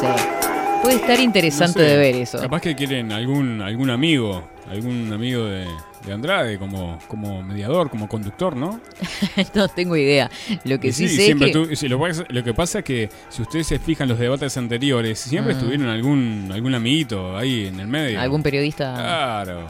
Sí. 0.00 0.06
Puede 0.82 0.96
estar 0.96 1.20
interesante 1.20 1.78
No 1.80 1.84
sé, 1.84 1.90
de 1.92 1.96
ver 1.98 2.16
eso. 2.16 2.38
Capaz 2.38 2.60
que 2.60 2.74
quieren 2.74 3.12
algún 3.12 3.62
algún 3.62 3.90
amigo, 3.90 4.42
algún 4.68 5.12
amigo 5.12 5.44
de, 5.44 5.66
de 6.06 6.12
Andrade 6.12 6.58
como, 6.58 6.98
como 7.08 7.42
mediador, 7.42 7.88
como 7.90 8.08
conductor, 8.08 8.56
¿no? 8.56 8.80
no 9.54 9.68
tengo 9.68 9.96
idea. 9.96 10.30
Lo 10.64 10.78
que 10.80 10.88
Y 10.88 10.92
sí, 10.92 11.08
sí, 11.08 11.16
sé 11.16 11.22
es 11.32 11.36
que... 11.68 11.76
sí, 11.76 11.88
lo, 11.88 11.98
que 11.98 12.08
pasa- 12.08 12.24
lo 12.28 12.44
que 12.44 12.54
pasa 12.54 12.78
es 12.80 12.84
que 12.84 13.10
si 13.28 13.42
ustedes 13.42 13.66
se 13.66 13.78
fijan 13.78 14.08
los 14.08 14.18
debates 14.18 14.56
anteriores, 14.56 15.18
siempre 15.18 15.54
Mm. 15.54 15.56
estuvieron 15.56 15.88
algún 15.88 16.50
algún 16.52 16.74
amiguito 16.74 17.36
ahí 17.36 17.66
en 17.66 17.80
el 17.80 17.86
medio. 17.86 18.20
algún 18.20 18.42
periodista... 18.42 18.94
Claro. 18.94 19.66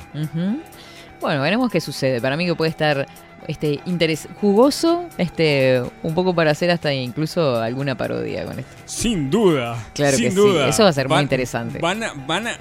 Bueno, 1.20 1.42
veremos 1.42 1.70
qué 1.70 1.80
sucede. 1.80 2.20
Para 2.20 2.36
mí 2.36 2.44
que 2.46 2.54
puede 2.54 2.70
estar 2.70 3.06
este 3.48 3.80
interés 3.86 4.28
jugoso, 4.40 5.04
este 5.18 5.82
un 6.02 6.14
poco 6.14 6.34
para 6.34 6.50
hacer 6.52 6.70
hasta 6.70 6.92
incluso 6.92 7.60
alguna 7.60 7.96
parodia 7.96 8.44
con 8.44 8.58
esto. 8.58 8.72
Sin 8.84 9.30
duda. 9.30 9.76
Claro 9.94 10.16
sin 10.16 10.24
que 10.26 10.30
sí, 10.30 10.36
duda. 10.36 10.68
eso 10.68 10.82
va 10.84 10.88
a 10.88 10.92
ser 10.92 11.08
muy 11.08 11.20
interesante. 11.20 11.78
Van 11.78 12.02
a, 12.02 12.12
van 12.26 12.46
a 12.48 12.56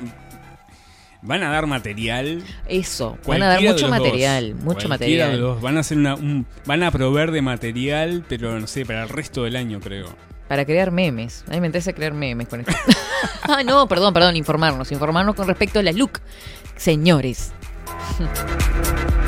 van 1.22 1.44
a 1.44 1.52
dar 1.52 1.68
material. 1.68 2.44
Eso, 2.68 3.18
van 3.26 3.44
a 3.44 3.48
dar 3.48 3.62
mucho 3.62 3.88
material, 3.88 4.54
dos. 4.56 4.64
mucho 4.64 4.90
material. 4.90 5.32
de 5.32 5.38
los 5.38 5.56
dos. 5.56 5.62
Van 5.62 5.78
a 5.78 5.82
hacer 5.82 5.98
una, 5.98 6.16
un- 6.16 6.46
van 6.66 6.84
a 6.84 6.92
proveer 6.92 7.32
de 7.32 7.42
material, 7.42 8.24
pero 8.28 8.60
no 8.60 8.68
sé, 8.68 8.86
para 8.86 9.04
el 9.04 9.10
resto 9.10 9.44
del 9.44 9.56
año 9.56 9.80
creo. 9.80 10.08
Para 10.48 10.66
crear 10.66 10.92
memes. 10.92 11.46
A 11.48 11.52
mí 11.52 11.62
me 11.62 11.68
interesa 11.68 11.94
crear 11.94 12.14
memes 12.14 12.48
con 12.48 12.60
esto. 12.60 12.74
ah, 13.44 13.64
no, 13.64 13.88
perdón, 13.88 14.14
perdón, 14.14 14.36
informarnos. 14.36 14.92
Informarnos 14.92 15.36
con 15.36 15.48
respecto 15.48 15.80
a 15.80 15.84
la 15.84 15.92
LUC. 15.92 16.20
Señores. 16.76 17.54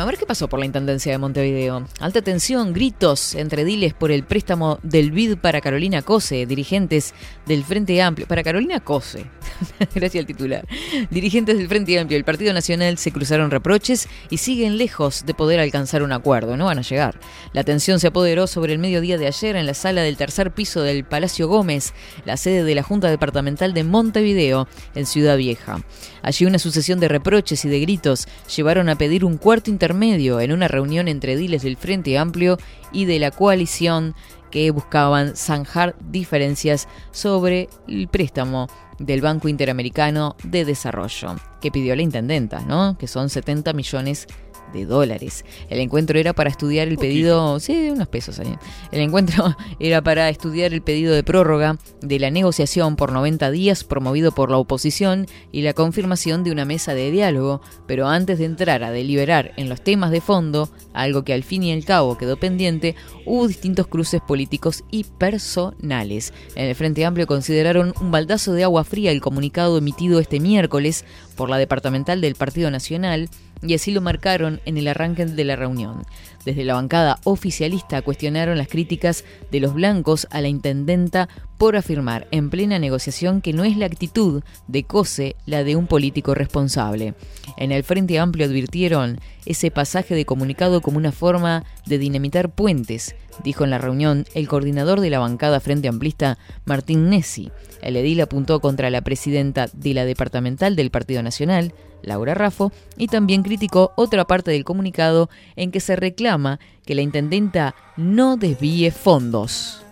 A 0.00 0.06
ver 0.06 0.16
qué 0.16 0.24
pasó 0.24 0.48
por 0.48 0.58
la 0.58 0.64
Intendencia 0.64 1.12
de 1.12 1.18
Montevideo. 1.18 1.86
Alta 2.00 2.22
tensión, 2.22 2.72
gritos 2.72 3.34
entre 3.34 3.66
diles 3.66 3.92
por 3.92 4.10
el 4.10 4.24
préstamo 4.24 4.78
del 4.82 5.10
BID 5.10 5.36
para 5.36 5.60
Carolina 5.60 6.00
Cose, 6.00 6.46
dirigentes 6.46 7.12
del 7.44 7.64
Frente 7.64 8.00
Amplio. 8.00 8.26
Para 8.26 8.42
Carolina 8.42 8.80
Cose, 8.80 9.26
gracias 9.94 10.22
al 10.22 10.26
titular. 10.26 10.66
Dirigentes 11.10 11.58
del 11.58 11.68
Frente 11.68 11.98
Amplio 11.98 12.16
y 12.16 12.18
el 12.18 12.24
Partido 12.24 12.54
Nacional 12.54 12.96
se 12.96 13.12
cruzaron 13.12 13.50
reproches 13.50 14.08
y 14.30 14.38
siguen 14.38 14.78
lejos 14.78 15.26
de 15.26 15.34
poder 15.34 15.60
alcanzar 15.60 16.02
un 16.02 16.12
acuerdo. 16.12 16.56
No 16.56 16.64
van 16.64 16.78
a 16.78 16.82
llegar. 16.82 17.20
La 17.52 17.62
tensión 17.62 18.00
se 18.00 18.06
apoderó 18.06 18.46
sobre 18.46 18.72
el 18.72 18.78
mediodía 18.78 19.18
de 19.18 19.26
ayer 19.26 19.54
en 19.54 19.66
la 19.66 19.74
sala 19.74 20.00
del 20.00 20.16
tercer 20.16 20.50
piso 20.50 20.80
del 20.80 21.04
Palacio 21.04 21.46
Gómez, 21.46 21.92
la 22.24 22.38
sede 22.38 22.64
de 22.64 22.74
la 22.74 22.82
Junta 22.82 23.10
Departamental 23.10 23.74
de 23.74 23.84
Montevideo, 23.84 24.66
en 24.94 25.04
Ciudad 25.04 25.36
Vieja. 25.36 25.84
Allí 26.22 26.46
una 26.46 26.58
sucesión 26.58 27.00
de 27.00 27.08
reproches 27.08 27.66
y 27.66 27.68
de 27.68 27.80
gritos 27.80 28.28
llevaron 28.56 28.88
a 28.88 28.96
pedir 28.96 29.26
un 29.26 29.36
cuarto 29.36 29.68
intermedio 29.70 29.90
en 30.02 30.52
una 30.52 30.66
reunión 30.66 31.08
entre 31.08 31.36
diles 31.36 31.62
del 31.62 31.76
Frente 31.76 32.16
Amplio 32.16 32.56
y 32.90 33.04
de 33.04 33.18
la 33.18 33.30
coalición 33.30 34.14
que 34.50 34.70
buscaban 34.70 35.36
zanjar 35.36 35.94
diferencias 36.00 36.88
sobre 37.10 37.68
el 37.86 38.08
préstamo 38.08 38.66
del 38.98 39.20
Banco 39.20 39.48
Interamericano 39.48 40.36
de 40.42 40.64
Desarrollo, 40.64 41.36
que 41.60 41.70
pidió 41.70 41.94
la 41.94 42.02
intendenta, 42.02 42.60
¿no? 42.60 42.96
Que 42.98 43.06
son 43.06 43.28
70 43.28 43.74
millones 43.74 44.26
dólares. 44.72 45.44
El 45.68 45.80
encuentro 45.80 46.18
era 46.18 46.32
para 46.32 46.50
estudiar 46.50 46.88
el 46.88 46.98
pedido, 46.98 47.60
sí, 47.60 47.90
unos 47.90 48.08
pesos 48.08 48.38
ahí. 48.40 48.56
El 48.92 49.00
encuentro 49.00 49.56
era 49.80 50.02
para 50.02 50.28
estudiar 50.28 50.72
el 50.72 50.82
pedido 50.82 51.14
de 51.14 51.22
prórroga 51.22 51.78
de 52.00 52.18
la 52.18 52.30
negociación 52.30 52.96
por 52.96 53.12
90 53.12 53.50
días 53.50 53.84
promovido 53.84 54.32
por 54.32 54.50
la 54.50 54.56
oposición 54.56 55.26
y 55.52 55.62
la 55.62 55.74
confirmación 55.74 56.44
de 56.44 56.52
una 56.52 56.64
mesa 56.64 56.94
de 56.94 57.10
diálogo, 57.10 57.60
pero 57.86 58.08
antes 58.08 58.38
de 58.38 58.44
entrar 58.46 58.82
a 58.82 58.90
deliberar 58.90 59.52
en 59.56 59.68
los 59.68 59.82
temas 59.82 60.10
de 60.10 60.20
fondo, 60.20 60.70
algo 60.92 61.24
que 61.24 61.32
al 61.32 61.44
fin 61.44 61.62
y 61.62 61.72
al 61.72 61.84
cabo 61.84 62.16
quedó 62.16 62.36
pendiente, 62.38 62.96
hubo 63.26 63.48
distintos 63.48 63.86
cruces 63.86 64.20
políticos 64.20 64.84
y 64.90 65.04
personales. 65.04 66.32
En 66.54 66.66
el 66.66 66.74
Frente 66.74 67.04
Amplio 67.04 67.26
consideraron 67.26 67.94
un 68.00 68.10
baldazo 68.10 68.52
de 68.52 68.64
agua 68.64 68.84
fría 68.84 69.12
el 69.12 69.20
comunicado 69.20 69.78
emitido 69.78 70.20
este 70.20 70.40
miércoles 70.40 71.04
por 71.36 71.50
la 71.50 71.58
departamental 71.58 72.20
del 72.20 72.34
Partido 72.34 72.70
Nacional 72.70 73.28
y 73.62 73.74
así 73.74 73.90
lo 73.90 74.00
marcaron 74.00 74.60
en 74.64 74.76
el 74.76 74.88
arranque 74.88 75.26
de 75.26 75.44
la 75.44 75.56
reunión. 75.56 76.02
Desde 76.44 76.64
la 76.64 76.74
bancada 76.74 77.18
oficialista 77.24 78.00
cuestionaron 78.02 78.56
las 78.56 78.68
críticas 78.68 79.24
de 79.50 79.60
los 79.60 79.74
blancos 79.74 80.26
a 80.30 80.40
la 80.40 80.48
intendenta 80.48 81.28
por 81.58 81.76
afirmar 81.76 82.26
en 82.30 82.48
plena 82.48 82.78
negociación 82.78 83.42
que 83.42 83.52
no 83.52 83.64
es 83.64 83.76
la 83.76 83.84
actitud 83.84 84.42
de 84.66 84.84
Cose 84.84 85.36
la 85.44 85.62
de 85.62 85.76
un 85.76 85.86
político 85.86 86.34
responsable. 86.34 87.14
En 87.58 87.72
el 87.72 87.84
Frente 87.84 88.18
Amplio 88.18 88.46
advirtieron 88.46 89.20
ese 89.44 89.70
pasaje 89.70 90.14
de 90.14 90.24
comunicado 90.24 90.80
como 90.80 90.96
una 90.96 91.12
forma 91.12 91.64
de 91.84 91.98
dinamitar 91.98 92.50
puentes, 92.50 93.14
dijo 93.44 93.64
en 93.64 93.70
la 93.70 93.78
reunión 93.78 94.24
el 94.34 94.48
coordinador 94.48 95.00
de 95.00 95.10
la 95.10 95.18
bancada 95.18 95.60
Frente 95.60 95.88
Amplista, 95.88 96.38
Martín 96.64 97.10
Nessi. 97.10 97.50
El 97.82 97.96
edil 97.96 98.22
apuntó 98.22 98.60
contra 98.60 98.88
la 98.88 99.02
presidenta 99.02 99.68
de 99.74 99.92
la 99.92 100.06
departamental 100.06 100.76
del 100.76 100.90
Partido 100.90 101.22
Nacional, 101.22 101.74
Laura 102.02 102.34
Raffo, 102.34 102.72
y 102.96 103.06
también 103.08 103.42
criticó 103.42 103.92
otra 103.96 104.24
parte 104.26 104.50
del 104.50 104.64
comunicado 104.64 105.30
en 105.56 105.70
que 105.70 105.80
se 105.80 105.96
reclama 105.96 106.58
que 106.86 106.94
la 106.94 107.02
intendenta 107.02 107.74
no 107.96 108.36
desvíe 108.36 108.90
fondos. 108.90 109.82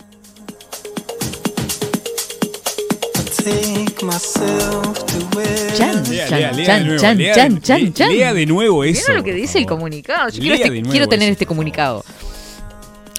Chan, 5.77 6.05
Lea, 6.11 6.29
chan, 6.29 6.41
chan, 6.41 6.57
de 6.57 6.85
nuevo, 6.85 7.01
chan, 7.01 7.19
lea 7.19 7.35
chan, 7.35 7.55
de- 7.55 7.61
chan, 7.61 7.85
le- 7.85 7.93
chan. 7.93 8.09
lea 8.11 8.35
de 8.35 8.47
nuevo 8.47 8.85
eso, 8.85 9.01
¿Vieron 9.01 9.17
lo 9.17 9.25
que 9.25 9.33
dice 9.33 9.59
el 9.59 9.67
comunicado? 9.67 10.29
Yo 10.31 10.41
quiero, 10.41 10.55
este- 10.57 10.83
quiero 10.83 11.07
tener 11.09 11.27
eso. 11.29 11.33
este 11.33 11.47
comunicado. 11.47 12.05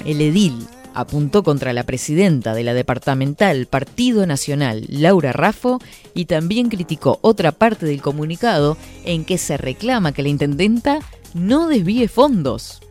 El 0.06 0.22
edil 0.22 0.68
apuntó 0.94 1.44
contra 1.44 1.74
la 1.74 1.84
presidenta 1.84 2.54
de 2.54 2.64
la 2.64 2.74
departamental 2.74 3.66
Partido 3.66 4.26
Nacional, 4.26 4.86
Laura 4.88 5.32
Raffo, 5.32 5.80
y 6.14 6.26
también 6.26 6.70
criticó 6.70 7.20
otra 7.22 7.52
parte 7.52 7.86
del 7.86 8.02
comunicado 8.02 8.78
en 9.06 9.26
que 9.26 9.38
se 9.38 9.58
reclama 9.58 10.12
que 10.12 10.24
la 10.24 10.30
intendenta 10.30 11.00
no 11.34 11.68
desvíe 11.68 12.08
fondos. 12.08 12.82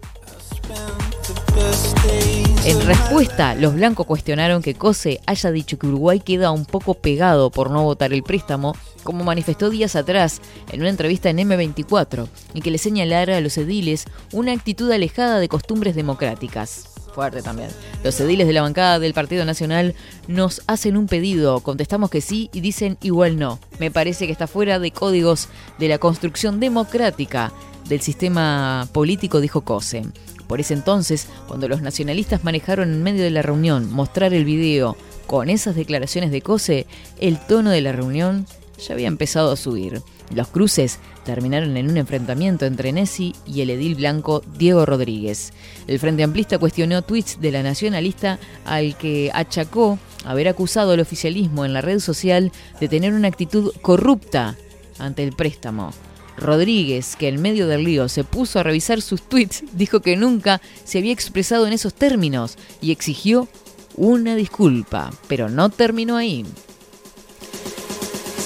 En 2.65 2.87
respuesta, 2.87 3.55
los 3.55 3.75
blancos 3.75 4.07
cuestionaron 4.07 4.62
que 4.62 4.75
Cose 4.75 5.20
haya 5.27 5.51
dicho 5.51 5.79
que 5.79 5.87
Uruguay 5.87 6.20
queda 6.20 6.51
un 6.51 6.66
poco 6.66 6.95
pegado 6.95 7.51
por 7.51 7.70
no 7.70 7.83
votar 7.83 8.12
el 8.12 8.23
préstamo, 8.23 8.75
como 9.03 9.25
manifestó 9.25 9.70
días 9.70 9.97
atrás 9.97 10.41
en 10.70 10.81
una 10.81 10.91
entrevista 10.91 11.31
en 11.31 11.39
M24, 11.39 12.29
y 12.55 12.61
que 12.61 12.70
le 12.70 12.79
señalara 12.79 13.39
a 13.39 13.41
los 13.41 13.57
ediles 13.57 14.05
una 14.33 14.53
actitud 14.53 14.91
alejada 14.91 15.39
de 15.39 15.49
costumbres 15.49 15.95
democráticas. 15.95 16.88
También. 17.19 17.69
Los 18.05 18.20
ediles 18.20 18.47
de 18.47 18.53
la 18.53 18.62
bancada 18.62 19.01
del 19.01 19.12
Partido 19.12 19.45
Nacional 19.45 19.97
nos 20.28 20.62
hacen 20.69 20.97
un 20.97 21.09
pedido, 21.09 21.59
contestamos 21.61 22.11
que 22.11 22.20
sí 22.20 22.49
y 22.53 22.61
dicen 22.61 22.97
igual 23.03 23.40
no. 23.40 23.59
Me 23.81 23.90
parece 23.90 24.27
que 24.27 24.32
está 24.32 24.47
fuera 24.47 24.78
de 24.78 24.93
códigos 24.93 25.49
de 25.81 25.89
la 25.89 25.99
construcción 25.99 26.61
democrática 26.61 27.53
del 27.89 28.01
sistema 28.03 28.89
político, 28.93 29.40
dijo 29.40 29.62
Cose. 29.62 30.05
Por 30.47 30.61
ese 30.61 30.74
entonces, 30.74 31.27
cuando 31.49 31.66
los 31.66 31.82
nacionalistas 31.82 32.45
manejaron 32.45 32.93
en 32.93 33.03
medio 33.03 33.24
de 33.24 33.31
la 33.31 33.43
reunión 33.43 33.93
mostrar 33.93 34.32
el 34.32 34.45
video 34.45 34.97
con 35.27 35.51
esas 35.51 35.74
declaraciones 35.74 36.31
de 36.31 36.40
Cose, 36.40 36.86
el 37.19 37.45
tono 37.49 37.70
de 37.70 37.81
la 37.81 37.90
reunión 37.90 38.47
ya 38.78 38.95
había 38.95 39.09
empezado 39.09 39.51
a 39.51 39.57
subir. 39.57 40.03
Los 40.32 40.47
cruces 40.47 41.01
terminaron 41.28 41.76
en 41.76 41.90
un 41.90 41.98
enfrentamiento 41.98 42.64
entre 42.64 42.90
Nessi 42.90 43.34
y 43.46 43.60
el 43.60 43.68
edil 43.68 43.96
blanco 43.96 44.42
Diego 44.56 44.86
Rodríguez. 44.86 45.52
El 45.86 45.98
Frente 45.98 46.22
Amplista 46.22 46.56
cuestionó 46.56 47.02
tweets 47.02 47.38
de 47.38 47.52
la 47.52 47.62
nacionalista 47.62 48.38
al 48.64 48.96
que 48.96 49.30
achacó 49.34 49.98
haber 50.24 50.48
acusado 50.48 50.92
al 50.92 51.00
oficialismo 51.00 51.66
en 51.66 51.74
la 51.74 51.82
red 51.82 51.98
social 51.98 52.50
de 52.80 52.88
tener 52.88 53.12
una 53.12 53.28
actitud 53.28 53.74
corrupta 53.82 54.56
ante 54.98 55.22
el 55.22 55.34
préstamo. 55.34 55.92
Rodríguez, 56.38 57.14
que 57.14 57.28
en 57.28 57.42
medio 57.42 57.68
del 57.68 57.84
lío 57.84 58.09
se 58.09 58.24
puso 58.24 58.59
a 58.59 58.62
revisar 58.62 59.02
sus 59.02 59.20
tweets, 59.20 59.64
dijo 59.74 60.00
que 60.00 60.16
nunca 60.16 60.62
se 60.84 60.96
había 60.96 61.12
expresado 61.12 61.66
en 61.66 61.74
esos 61.74 61.92
términos 61.92 62.56
y 62.80 62.90
exigió 62.90 63.48
una 63.96 64.34
disculpa, 64.34 65.10
pero 65.26 65.50
no 65.50 65.68
terminó 65.68 66.16
ahí. 66.16 66.46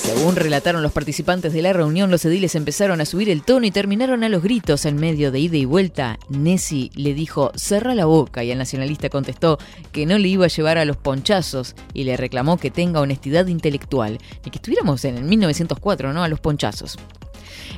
Según 0.03 0.35
relataron 0.35 0.83
los 0.83 0.91
participantes 0.91 1.53
de 1.53 1.63
la 1.63 1.73
reunión, 1.73 2.11
los 2.11 2.25
ediles 2.25 2.57
empezaron 2.57 3.01
a 3.01 3.05
subir 3.05 3.31
el 3.31 3.45
tono 3.45 3.67
y 3.67 3.71
terminaron 3.71 4.25
a 4.25 4.29
los 4.29 4.43
gritos 4.43 4.85
en 4.85 4.97
medio 4.97 5.31
de 5.31 5.39
ida 5.39 5.57
y 5.57 5.65
vuelta. 5.65 6.19
Nessi 6.29 6.91
le 6.97 7.15
dijo, 7.15 7.53
cerra 7.55 7.95
la 7.95 8.05
boca 8.05 8.43
y 8.43 8.51
el 8.51 8.59
nacionalista 8.59 9.09
contestó 9.11 9.59
que 9.93 10.05
no 10.05 10.19
le 10.19 10.27
iba 10.27 10.45
a 10.45 10.49
llevar 10.49 10.77
a 10.77 10.85
los 10.85 10.97
ponchazos 10.97 11.77
y 11.95 12.03
le 12.03 12.17
reclamó 12.17 12.59
que 12.59 12.73
tenga 12.73 13.01
honestidad 13.01 13.47
intelectual. 13.47 14.19
Y 14.45 14.51
que 14.51 14.59
estuviéramos 14.59 15.05
en 15.05 15.19
el 15.19 15.25
1904, 15.25 16.13
¿no? 16.13 16.25
A 16.25 16.29
los 16.29 16.41
ponchazos. 16.41 16.99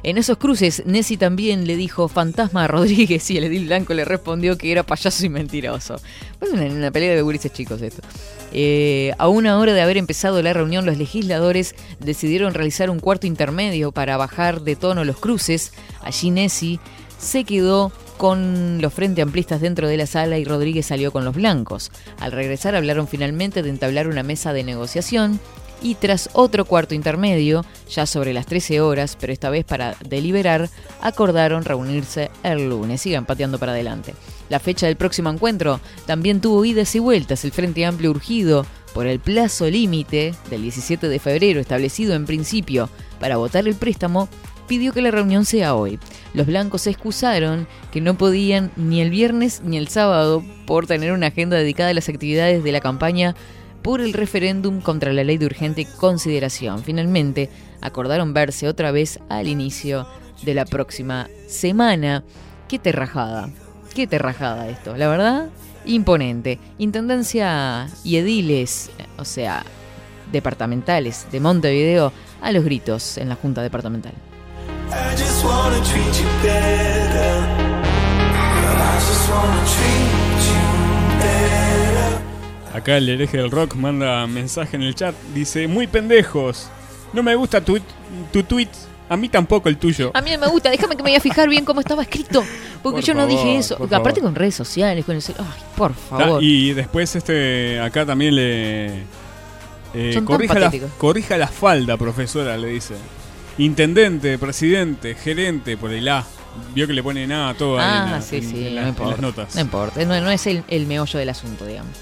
En 0.03 0.19
esos 0.19 0.39
cruces, 0.39 0.83
Nessi 0.87 1.17
también 1.17 1.67
le 1.67 1.77
dijo 1.77 2.09
fantasma 2.09 2.65
a 2.65 2.69
Rodríguez 2.69 3.31
y 3.31 3.39
el 3.39 3.45
edil 3.45 3.67
blanco 3.67 3.95
le 3.95 4.05
respondió 4.05 4.59
que 4.59 4.73
era 4.73 4.83
payaso 4.83 5.25
y 5.25 5.29
mentiroso. 5.29 5.97
Es 6.41 6.51
una, 6.51 6.91
pelea 6.91 7.15
de 7.15 7.23
gurises 7.23 7.53
chicos 7.53 7.81
esto. 7.83 8.03
Eh, 8.53 9.13
a 9.19 9.29
una 9.29 9.59
hora 9.59 9.73
de 9.73 9.81
haber 9.81 9.97
empezado 9.97 10.41
la 10.43 10.53
reunión, 10.53 10.87
los 10.87 10.99
legisladores 10.99 11.75
decidieron 12.01 12.55
realizar 12.55 12.91
un 12.91 13.01
cuarto 13.01 13.27
intermedio 13.27 13.93
para 13.93 14.17
bajar 14.17 14.61
de 14.61 14.77
tono 14.77 15.05
los 15.05 15.19
cruces. 15.19 15.73
Allí 16.03 16.31
Nessi 16.31 16.79
se 17.19 17.45
quedó 17.45 17.93
con 18.17 18.81
los 18.81 18.93
frente 18.93 19.23
amplistas 19.23 19.61
dentro 19.61 19.89
de 19.89 19.97
la 19.97 20.07
sala 20.07 20.39
y 20.39 20.45
Rodríguez 20.45 20.87
salió 20.87 21.11
con 21.13 21.25
los 21.25 21.35
blancos. 21.35 21.91
Al 22.21 22.33
regresar 22.33 22.75
hablaron 22.75 23.09
finalmente 23.09 23.63
de 23.63 23.71
entablar 23.71 24.09
una 24.09 24.23
mesa 24.23 24.53
de 24.53 24.63
negociación 24.63 25.41
y 25.83 25.97
tras 25.97 26.31
otro 26.33 26.65
cuarto 26.65 26.95
intermedio, 26.95 27.65
ya 27.89 28.07
sobre 28.07 28.33
las 28.33 28.47
13 28.47 28.81
horas, 28.81 29.17
pero 29.21 29.33
esta 29.33 29.51
vez 29.51 29.65
para 29.65 29.97
deliberar, 30.09 30.71
acordaron 31.01 31.65
reunirse 31.65 32.31
el 32.43 32.69
lunes. 32.69 33.01
Sigan 33.01 33.27
pateando 33.27 33.59
para 33.59 33.73
adelante. 33.73 34.15
La 34.49 34.61
fecha 34.61 34.87
del 34.87 34.97
próximo 34.97 35.31
encuentro 35.31 35.81
también 36.07 36.41
tuvo 36.41 36.65
idas 36.65 36.95
y 36.95 36.99
vueltas. 36.99 37.45
El 37.45 37.53
Frente 37.53 37.85
Amplio 37.85 38.11
urgido 38.11 38.67
por 38.95 39.07
el 39.07 39.19
plazo 39.19 39.69
límite 39.69 40.35
del 40.49 40.63
17 40.63 41.09
de 41.09 41.19
febrero 41.19 41.61
establecido 41.61 42.15
en 42.15 42.27
principio 42.27 42.89
para 43.19 43.37
votar 43.37 43.67
el 43.67 43.75
préstamo, 43.75 44.29
pidió 44.69 44.93
que 44.93 45.03
la 45.03 45.11
reunión 45.11 45.45
sea 45.45 45.75
hoy. 45.75 45.99
Los 46.33 46.47
blancos 46.47 46.87
excusaron 46.87 47.67
que 47.93 48.01
no 48.01 48.17
podían 48.17 48.71
ni 48.77 49.01
el 49.01 49.11
viernes 49.11 49.63
ni 49.65 49.77
el 49.77 49.89
sábado 49.89 50.43
por 50.67 50.87
tener 50.87 51.13
una 51.13 51.27
agenda 51.27 51.57
dedicada 51.57 51.91
a 51.91 51.95
las 51.95 52.09
actividades 52.09 52.63
de 52.63 52.73
la 52.73 52.81
campaña 52.81 53.35
por 53.85 54.01
el 54.01 54.15
referéndum 54.15 54.81
contra 54.81 55.13
la 55.13 55.23
ley 55.25 55.37
de 55.37 55.45
urgente 55.45 55.87
consideración. 55.99 56.83
Finalmente, 56.83 57.51
acordaron 57.83 58.33
verse 58.33 58.67
otra 58.67 58.91
vez 58.93 59.21
al 59.29 59.47
inicio 59.47 60.09
de 60.43 60.55
la 60.55 60.65
próxima 60.65 61.29
semana. 61.47 62.25
Qué 62.67 62.79
terrajada, 62.79 63.51
qué 63.95 64.07
terrajada 64.07 64.71
esto, 64.71 64.97
la 64.97 65.07
verdad, 65.09 65.51
imponente. 65.85 66.59
Intendencia 66.79 67.87
y 68.03 68.17
ediles, 68.17 68.91
o 69.19 69.27
sea, 69.27 69.63
departamentales 70.33 71.27
de 71.31 71.41
Montevideo, 71.41 72.11
a 72.41 72.53
los 72.53 72.65
gritos 72.65 73.19
en 73.19 73.29
la 73.29 73.35
Junta 73.35 73.61
Departamental. 73.61 74.15
I. 79.77 80.24
Acá 82.75 82.97
el 82.99 83.09
hereje 83.09 83.37
del 83.39 83.51
rock 83.51 83.75
manda 83.77 84.27
mensaje 84.27 84.77
en 84.77 84.83
el 84.83 84.95
chat. 84.95 85.15
Dice, 85.33 85.67
muy 85.69 85.87
pendejos. 85.87 86.69
No 87.13 87.23
me 87.23 87.35
gusta 87.37 87.61
tu, 87.61 87.79
tu 88.33 88.43
tweet. 88.43 88.69
A 89.09 89.17
mí 89.17 89.29
tampoco 89.29 89.69
el 89.69 89.77
tuyo. 89.77 90.11
A 90.15 90.21
mí 90.23 90.31
no 90.33 90.39
me 90.39 90.49
gusta, 90.49 90.71
déjame 90.71 90.97
que 90.97 91.03
me 91.03 91.11
voy 91.11 91.17
a 91.17 91.21
fijar 91.21 91.49
bien 91.49 91.65
cómo 91.65 91.81
estaba 91.81 92.03
escrito. 92.03 92.43
Porque 92.83 92.97
Por 93.01 93.05
yo 93.05 93.15
no 93.15 93.27
dije 93.27 93.57
eso. 93.59 93.75
Aparte 93.77 94.01
favor. 94.01 94.21
con 94.23 94.35
redes 94.35 94.55
sociales, 94.57 95.05
con 95.05 95.15
el 95.15 95.23
Ay, 95.39 95.45
por 95.77 95.93
Ta- 95.93 95.99
favor. 96.19 96.43
y 96.43 96.73
después 96.73 97.15
este 97.15 97.79
acá 97.81 98.05
también 98.07 98.35
le... 98.35 98.87
eh, 99.95 100.21
corrija, 100.25 100.59
la, 100.59 100.73
corrija 100.99 101.37
la 101.37 101.47
falda, 101.49 101.97
profesora, 101.97 102.57
le 102.57 102.69
dice. 102.69 102.95
Intendente, 103.59 104.37
presidente, 104.39 105.15
gerente, 105.15 105.77
por 105.77 105.93
el 105.93 106.09
A. 106.09 106.25
Vio 106.75 106.87
que 106.87 106.93
le 106.93 107.03
ponen 107.03 107.31
A 107.33 107.51
a 107.51 107.55
todo 107.55 107.77
en, 107.77 107.85
Ah, 107.85 108.21
sí, 108.21 108.37
en- 108.39 108.51
sí, 108.51 108.67
en 108.69 108.75
no 108.77 108.89
importa. 108.89 109.11
las 109.13 109.21
notas. 109.21 109.55
No 109.55 109.61
importa, 109.61 110.05
no, 110.05 110.21
no 110.21 110.31
es 110.31 110.47
el, 110.47 110.65
el 110.69 110.87
meollo 110.87 111.19
del 111.19 111.29
asunto, 111.29 111.65
digamos. 111.67 111.93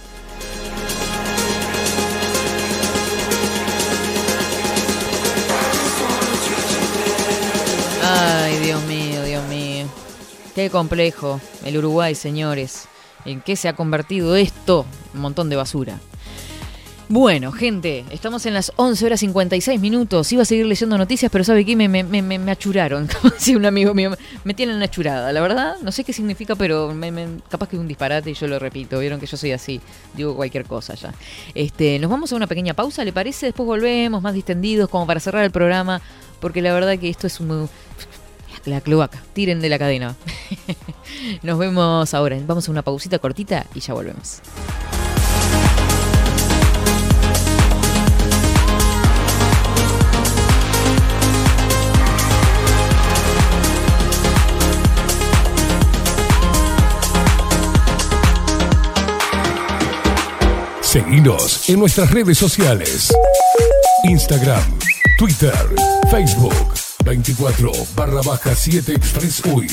Ay, 8.14 8.58
Dios 8.58 8.82
mío, 8.84 9.22
Dios 9.24 9.42
mío. 9.48 9.86
Qué 10.54 10.68
complejo 10.68 11.40
el 11.64 11.78
Uruguay, 11.78 12.14
señores. 12.14 12.86
¿En 13.24 13.40
qué 13.40 13.56
se 13.56 13.68
ha 13.68 13.74
convertido 13.74 14.36
esto? 14.36 14.84
Un 15.14 15.20
montón 15.20 15.48
de 15.48 15.56
basura. 15.56 15.98
Bueno, 17.08 17.52
gente, 17.52 18.04
estamos 18.10 18.44
en 18.46 18.54
las 18.54 18.72
11 18.76 19.04
horas 19.06 19.20
56 19.20 19.78
minutos. 19.80 20.32
Iba 20.32 20.42
a 20.42 20.46
seguir 20.46 20.66
leyendo 20.66 20.96
noticias, 20.98 21.30
pero 21.30 21.44
¿sabe 21.44 21.64
qué? 21.64 21.76
Me, 21.76 21.88
me, 21.88 22.02
me, 22.04 22.22
me- 22.22 22.50
achuraron. 22.50 23.06
Como 23.20 23.32
decía 23.34 23.56
un 23.56 23.64
amigo 23.66 23.92
mío, 23.94 24.14
me 24.44 24.54
tienen 24.54 24.82
achurada. 24.82 25.30
La 25.32 25.40
verdad, 25.40 25.76
no 25.82 25.92
sé 25.92 26.04
qué 26.04 26.12
significa, 26.12 26.54
pero 26.54 26.94
capaz 27.48 27.68
que 27.68 27.76
es 27.76 27.80
un 27.80 27.88
disparate 27.88 28.30
y 28.30 28.34
yo 28.34 28.46
lo 28.46 28.58
repito. 28.58 28.98
Vieron 28.98 29.20
que 29.20 29.26
yo 29.26 29.36
soy 29.36 29.52
así. 29.52 29.80
Digo 30.14 30.34
cualquier 30.36 30.64
cosa 30.64 30.94
ya. 30.94 31.12
Este, 31.54 31.98
nos 31.98 32.10
vamos 32.10 32.32
a 32.32 32.36
una 32.36 32.46
pequeña 32.46 32.74
pausa, 32.74 33.04
¿le 33.04 33.12
parece? 33.12 33.46
Después 33.46 33.66
volvemos 33.66 34.20
más 34.22 34.34
distendidos 34.34 34.88
como 34.88 35.06
para 35.06 35.20
cerrar 35.20 35.44
el 35.44 35.50
programa. 35.50 36.00
Porque 36.42 36.60
la 36.60 36.74
verdad 36.74 36.98
que 36.98 37.08
esto 37.08 37.28
es 37.28 37.38
un... 37.40 37.70
La 38.64 38.80
cloaca. 38.80 39.22
Tiren 39.32 39.60
de 39.60 39.68
la 39.68 39.78
cadena. 39.78 40.16
Nos 41.42 41.58
vemos 41.58 42.12
ahora. 42.14 42.36
Vamos 42.44 42.68
a 42.68 42.70
una 42.72 42.82
pausita 42.82 43.18
cortita 43.20 43.64
y 43.74 43.80
ya 43.80 43.94
volvemos. 43.94 44.40
Seguinos 60.80 61.68
en 61.70 61.78
nuestras 61.78 62.10
redes 62.10 62.36
sociales. 62.36 63.12
Instagram, 64.04 64.62
Twitter, 65.18 65.54
Facebook, 66.10 66.74
24 67.04 67.72
barra 67.94 68.22
baja 68.22 68.54
7 68.54 68.92
Express 68.92 69.42
UI. 69.44 69.68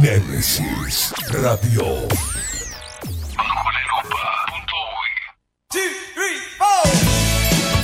Nemesis 0.00 1.12
Radio. 1.30 2.08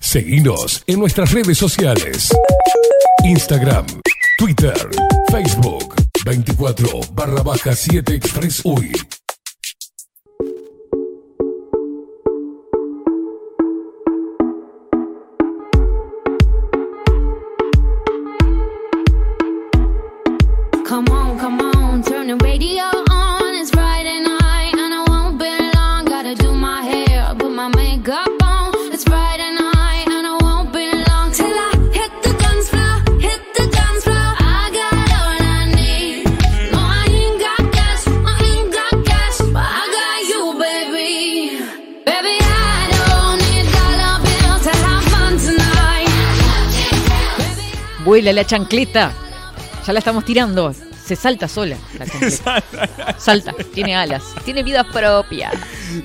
Seguinos 0.00 0.82
en 0.86 0.98
nuestras 0.98 1.32
redes 1.32 1.58
sociales. 1.58 2.30
Instagram, 3.24 3.86
Twitter, 4.38 4.88
Facebook, 5.30 5.94
24 6.24 7.00
barra 7.12 7.42
baja 7.42 7.74
7 7.74 8.14
Express 8.14 8.64
UI. 8.64 8.92
Come 20.88 21.08
on, 21.10 21.38
come 21.38 21.60
on, 21.60 22.02
turn 22.02 22.28
the 22.28 22.36
radio 22.36 22.95
Vuela 48.06 48.32
la 48.32 48.46
chancleta. 48.46 49.12
Ya 49.86 49.92
la 49.92 49.98
estamos 49.98 50.24
tirando. 50.24 50.72
Se 51.04 51.14
salta 51.16 51.46
sola 51.48 51.76
la 51.98 52.06
chancleta. 52.38 53.14
Salta, 53.18 53.52
tiene 53.74 53.94
alas, 53.94 54.22
tiene 54.44 54.62
vida 54.62 54.82
propia. 54.84 55.50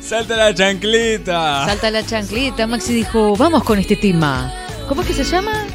¡Salta 0.02 0.36
la 0.36 0.54
chancleta! 0.54 1.66
Salta 1.66 1.90
la 1.92 2.06
chancleta. 2.06 2.68
Maxi 2.68 2.94
dijo, 2.94 3.36
vamos 3.38 3.64
con 3.64 3.80
este 3.80 3.96
tema. 3.96 4.52
¿Cómo 4.90 5.02
es 5.02 5.08
que 5.08 5.14
se 5.14 5.24
llama? 5.24 5.66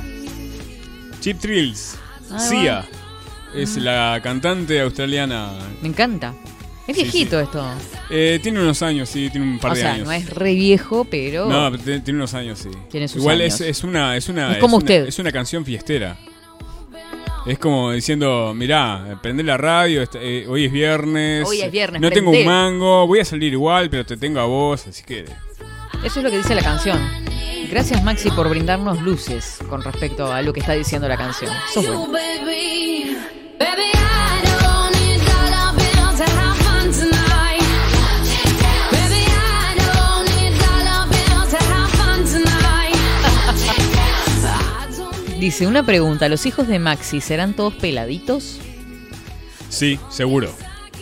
Chip 1.20 1.40
Thrills. 1.40 1.96
Ah, 2.30 2.38
Sia. 2.38 2.74
va. 2.74 2.86
Es 3.54 3.76
la 3.76 4.20
cantante 4.22 4.80
australiana. 4.80 5.52
Me 5.80 5.88
encanta. 5.88 6.34
Es 6.86 6.96
Sí, 6.96 7.02
viejito 7.02 7.40
esto. 7.40 7.64
Eh, 8.10 8.38
tiene 8.42 8.60
unos 8.60 8.80
años, 8.82 9.08
sí, 9.08 9.28
tiene 9.30 9.46
un 9.46 9.58
par 9.58 9.72
O 9.72 9.74
de 9.74 9.80
sea, 9.80 9.92
años. 9.94 10.06
no 10.06 10.12
es 10.12 10.30
re 10.30 10.54
viejo, 10.54 11.04
pero. 11.04 11.48
No, 11.48 11.70
pero 11.70 11.82
tiene 12.02 12.18
unos 12.18 12.32
años, 12.34 12.60
sí. 12.60 12.70
Tiene 12.90 13.08
sus 13.08 13.18
Igual 13.22 13.40
años. 13.40 13.60
Es, 13.60 13.78
es 13.78 13.84
una. 13.84 14.16
Es, 14.16 14.28
una, 14.28 14.52
Es 14.52 14.58
como 14.58 14.76
usted. 14.76 15.06
es 15.08 15.18
una 15.18 15.32
canción 15.32 15.64
fiestera. 15.64 16.16
Es 17.46 17.58
como 17.60 17.92
diciendo, 17.92 18.52
mirá, 18.56 19.18
prende 19.22 19.44
la 19.44 19.56
radio, 19.56 20.02
eh, 20.14 20.46
hoy 20.48 20.64
es 20.64 20.72
viernes. 20.72 21.46
Hoy 21.46 21.60
es 21.62 21.70
viernes, 21.70 22.00
No 22.00 22.10
tengo 22.10 22.30
un 22.32 22.44
mango, 22.44 23.06
voy 23.06 23.20
a 23.20 23.24
salir 23.24 23.52
igual, 23.52 23.88
pero 23.88 24.04
te 24.04 24.16
tengo 24.16 24.40
a 24.40 24.44
vos, 24.46 24.86
así 24.88 25.04
que. 25.04 25.24
Eso 26.04 26.18
es 26.18 26.24
lo 26.24 26.30
que 26.30 26.38
dice 26.38 26.54
la 26.56 26.62
canción. 26.62 26.98
Gracias 27.70 28.02
Maxi 28.04 28.30
por 28.30 28.48
brindarnos 28.48 29.00
luces 29.00 29.58
con 29.68 29.82
respecto 29.82 30.32
a 30.32 30.42
lo 30.42 30.52
que 30.52 30.60
está 30.60 30.72
diciendo 30.72 31.08
la 31.08 31.16
canción. 31.16 31.52
Sos 31.72 31.84
bueno. 31.86 32.08
Dice, 45.38 45.66
una 45.66 45.84
pregunta, 45.84 46.30
¿los 46.30 46.46
hijos 46.46 46.66
de 46.66 46.78
Maxi 46.78 47.20
serán 47.20 47.54
todos 47.54 47.74
peladitos? 47.74 48.58
Sí, 49.68 49.98
seguro. 50.08 50.50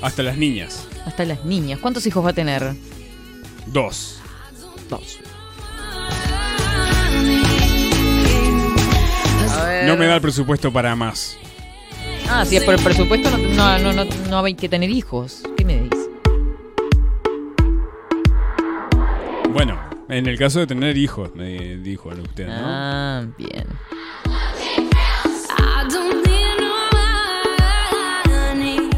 Hasta 0.03 0.25
las 0.25 0.37
niñas. 0.37 0.89
Hasta 1.07 1.25
las 1.25 1.45
niñas. 1.45 1.79
¿Cuántos 1.79 2.05
hijos 2.07 2.25
va 2.25 2.31
a 2.31 2.33
tener? 2.33 2.75
Dos. 3.67 4.21
Dos. 4.91 5.19
No 9.87 9.97
me 9.97 10.07
da 10.07 10.17
el 10.17 10.21
presupuesto 10.21 10.73
para 10.73 10.97
más. 10.97 11.37
Ah, 12.29 12.45
si 12.45 12.57
es 12.57 12.65
por 12.65 12.75
el 12.75 12.83
presupuesto, 12.83 13.31
no, 13.31 13.79
no, 13.79 13.93
no, 13.93 14.05
no, 14.05 14.11
no 14.29 14.45
hay 14.45 14.55
que 14.55 14.69
tener 14.69 14.91
hijos. 14.91 15.43
¿Qué 15.57 15.65
me 15.65 15.83
dices? 15.83 16.09
Bueno, 19.53 19.79
en 20.09 20.27
el 20.27 20.37
caso 20.37 20.59
de 20.59 20.67
tener 20.67 20.97
hijos, 20.97 21.35
me 21.35 21.77
dijo 21.77 22.09
usted, 22.09 22.49
¿no? 22.49 22.55
Ah, 22.57 23.25
bien. 23.39 23.67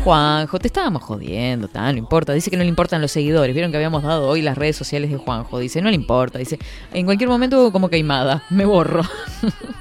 Juanjo, 0.06 0.58
te 0.60 0.68
estábamos 0.68 1.02
jodiendo, 1.02 1.66
tal, 1.66 1.94
no 1.94 1.98
importa. 1.98 2.32
Dice 2.32 2.48
que 2.48 2.56
no 2.56 2.62
le 2.62 2.68
importan 2.68 3.02
los 3.02 3.10
seguidores. 3.10 3.52
Vieron 3.54 3.72
que 3.72 3.76
habíamos 3.76 4.04
dado 4.04 4.28
hoy 4.28 4.40
las 4.40 4.56
redes 4.56 4.76
sociales 4.76 5.10
de 5.10 5.16
Juanjo. 5.16 5.58
Dice, 5.58 5.82
no 5.82 5.88
le 5.88 5.96
importa. 5.96 6.38
Dice, 6.38 6.58
en 6.94 7.06
cualquier 7.06 7.28
momento 7.28 7.72
como 7.72 7.88
queimada, 7.88 8.42
me 8.50 8.64
borro. 8.64 9.02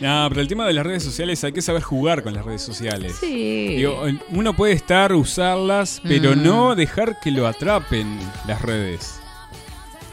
No, 0.00 0.24
pero 0.30 0.40
el 0.40 0.48
tema 0.48 0.66
de 0.66 0.72
las 0.72 0.86
redes 0.86 1.02
sociales 1.02 1.44
hay 1.44 1.52
que 1.52 1.60
saber 1.60 1.82
jugar 1.82 2.22
con 2.22 2.32
las 2.32 2.42
redes 2.42 2.62
sociales. 2.62 3.18
Sí. 3.20 3.74
Digo, 3.76 4.02
uno 4.30 4.56
puede 4.56 4.72
estar, 4.72 5.12
usarlas, 5.12 6.00
pero 6.02 6.34
Mm. 6.34 6.42
no 6.42 6.74
dejar 6.74 7.20
que 7.20 7.30
lo 7.30 7.46
atrapen 7.46 8.18
las 8.46 8.62
redes. 8.62 9.20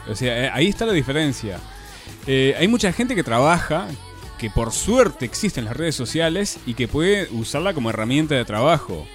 O 0.06 0.14
sea, 0.14 0.44
eh, 0.44 0.50
ahí 0.52 0.66
está 0.68 0.84
la 0.84 0.92
diferencia. 0.92 1.58
Eh, 2.26 2.54
hay 2.58 2.68
mucha 2.68 2.92
gente 2.92 3.14
que 3.14 3.24
trabaja, 3.24 3.86
que 4.36 4.50
por 4.50 4.72
suerte 4.72 5.24
existen 5.24 5.64
las 5.64 5.74
redes 5.74 5.94
sociales 5.94 6.58
y 6.66 6.74
que 6.74 6.86
puede 6.86 7.26
usarla 7.32 7.72
como 7.72 7.88
herramienta 7.88 8.34
de 8.34 8.44
trabajo. 8.44 9.06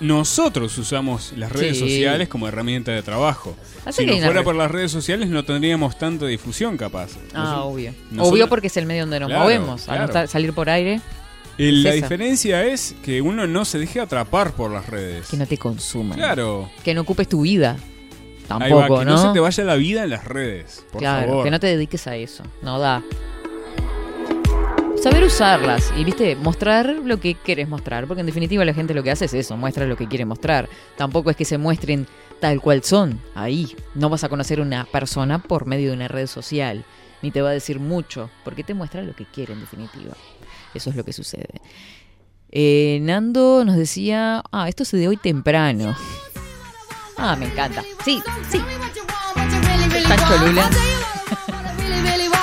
Nosotros 0.00 0.76
usamos 0.78 1.32
las 1.36 1.52
redes 1.52 1.78
Sí. 1.78 1.84
sociales 1.88 2.28
como 2.28 2.48
herramienta 2.48 2.90
de 2.92 3.02
trabajo. 3.02 3.54
Así 3.84 4.04
si 4.04 4.18
no 4.18 4.24
fuera 4.24 4.42
por 4.42 4.54
las 4.54 4.70
redes 4.70 4.90
sociales 4.90 5.28
no 5.28 5.44
tendríamos 5.44 5.98
tanta 5.98 6.26
difusión 6.26 6.76
capaz. 6.76 7.10
Ah, 7.34 7.62
obvio. 7.64 7.92
nosotros- 8.10 8.28
Obvio 8.32 8.48
porque 8.48 8.68
es 8.68 8.76
el 8.78 8.86
medio 8.86 9.02
donde 9.02 9.20
nos 9.20 9.28
Claro, 9.28 9.42
movemos. 9.44 9.82
Claro. 9.82 10.26
salir 10.26 10.52
por 10.54 10.70
aire, 10.70 11.00
la 11.58 11.92
diferencia 11.92 12.64
es 12.64 12.94
que 13.04 13.20
uno 13.20 13.46
no 13.46 13.64
se 13.66 13.78
deje 13.78 14.00
atrapar 14.00 14.52
por 14.52 14.70
las 14.70 14.86
redes. 14.88 15.28
que 15.28 15.36
no 15.36 15.46
te 15.46 15.58
consuman. 15.58 16.16
Claro. 16.16 16.70
Que 16.82 16.94
no 16.94 17.02
ocupes 17.02 17.28
tu 17.28 17.42
vida. 17.42 17.76
Tampoco, 18.48 18.76
va, 18.94 18.98
que 19.00 19.04
¿no? 19.04 19.12
no 19.12 19.22
se 19.28 19.32
te 19.32 19.38
vaya 19.38 19.62
la 19.64 19.76
vida 19.76 20.02
en 20.02 20.10
las 20.10 20.24
redes. 20.24 20.84
Por 20.90 21.00
claro, 21.00 21.26
favor. 21.28 21.44
que 21.44 21.50
no 21.52 21.60
te 21.60 21.66
dediques 21.68 22.06
a 22.08 22.16
eso. 22.16 22.42
No 22.62 22.78
da. 22.80 23.02
Saber 25.02 25.24
usarlas 25.24 25.90
y, 25.96 26.04
viste, 26.04 26.36
mostrar 26.36 26.86
lo 26.86 27.18
que 27.18 27.34
quieres 27.34 27.66
mostrar. 27.66 28.06
Porque 28.06 28.20
en 28.20 28.26
definitiva 28.26 28.66
la 28.66 28.74
gente 28.74 28.92
lo 28.92 29.02
que 29.02 29.10
hace 29.10 29.24
es 29.24 29.32
eso, 29.32 29.56
muestra 29.56 29.86
lo 29.86 29.96
que 29.96 30.06
quiere 30.06 30.26
mostrar. 30.26 30.68
Tampoco 30.98 31.30
es 31.30 31.36
que 31.36 31.46
se 31.46 31.56
muestren 31.56 32.06
tal 32.38 32.60
cual 32.60 32.84
son. 32.84 33.18
Ahí. 33.34 33.74
No 33.94 34.10
vas 34.10 34.24
a 34.24 34.28
conocer 34.28 34.60
una 34.60 34.84
persona 34.84 35.38
por 35.38 35.64
medio 35.64 35.88
de 35.88 35.96
una 35.96 36.08
red 36.08 36.26
social. 36.26 36.84
Ni 37.22 37.30
te 37.30 37.40
va 37.40 37.48
a 37.48 37.52
decir 37.52 37.80
mucho. 37.80 38.28
Porque 38.44 38.62
te 38.62 38.74
muestra 38.74 39.00
lo 39.00 39.16
que 39.16 39.24
quiere 39.24 39.54
en 39.54 39.60
definitiva. 39.60 40.12
Eso 40.74 40.90
es 40.90 40.96
lo 40.96 41.04
que 41.04 41.14
sucede. 41.14 41.62
Eh, 42.50 42.98
Nando 43.00 43.64
nos 43.64 43.76
decía, 43.76 44.42
ah, 44.52 44.68
esto 44.68 44.82
es 44.82 44.90
de 44.90 45.08
hoy 45.08 45.16
temprano. 45.16 45.96
Ah, 47.16 47.36
me 47.36 47.46
encanta. 47.46 47.82
Sí, 48.04 48.22
sí. 48.50 48.60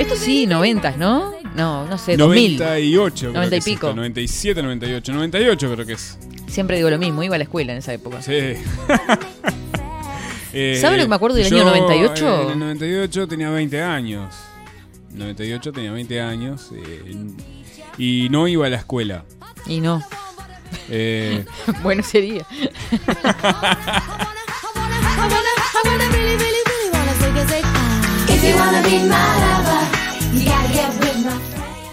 Esto 0.00 0.16
sí, 0.16 0.46
noventas, 0.46 0.96
¿no? 0.96 1.34
No, 1.54 1.86
no 1.86 1.98
sé, 1.98 2.16
2000. 2.16 2.58
98, 2.58 3.18
creo 3.18 3.32
90 3.34 3.46
y 3.46 3.50
que 3.50 3.56
es 3.58 3.64
pico. 3.64 3.86
esto, 3.88 3.96
97, 3.96 4.62
98. 4.62 5.12
98 5.12 5.72
creo 5.74 5.86
que 5.86 5.92
es. 5.92 6.18
Siempre 6.48 6.76
digo 6.76 6.88
lo 6.90 6.98
mismo, 6.98 7.22
iba 7.22 7.34
a 7.34 7.38
la 7.38 7.44
escuela 7.44 7.72
en 7.72 7.78
esa 7.78 7.92
época. 7.92 8.22
Sí. 8.22 8.32
Eh, 10.52 10.78
¿Sabe 10.80 10.96
lo 10.96 11.04
que 11.04 11.08
me 11.08 11.14
acuerdo 11.14 11.36
del 11.36 11.46
año 11.46 11.58
yo, 11.58 11.64
98? 11.64 12.42
En 12.42 12.50
el 12.50 12.58
98 12.58 13.28
tenía 13.28 13.50
20 13.50 13.82
años. 13.82 14.34
98 15.12 15.70
tenía 15.70 15.92
20 15.92 16.20
años. 16.20 16.70
eh, 16.74 17.14
y 17.96 18.28
no 18.30 18.48
iba 18.48 18.66
a 18.66 18.68
la 18.68 18.78
escuela. 18.78 19.24
Y 19.66 19.80
no. 19.80 20.02
Eh, 20.88 21.44
bueno, 21.84 22.02
sería. 22.02 22.44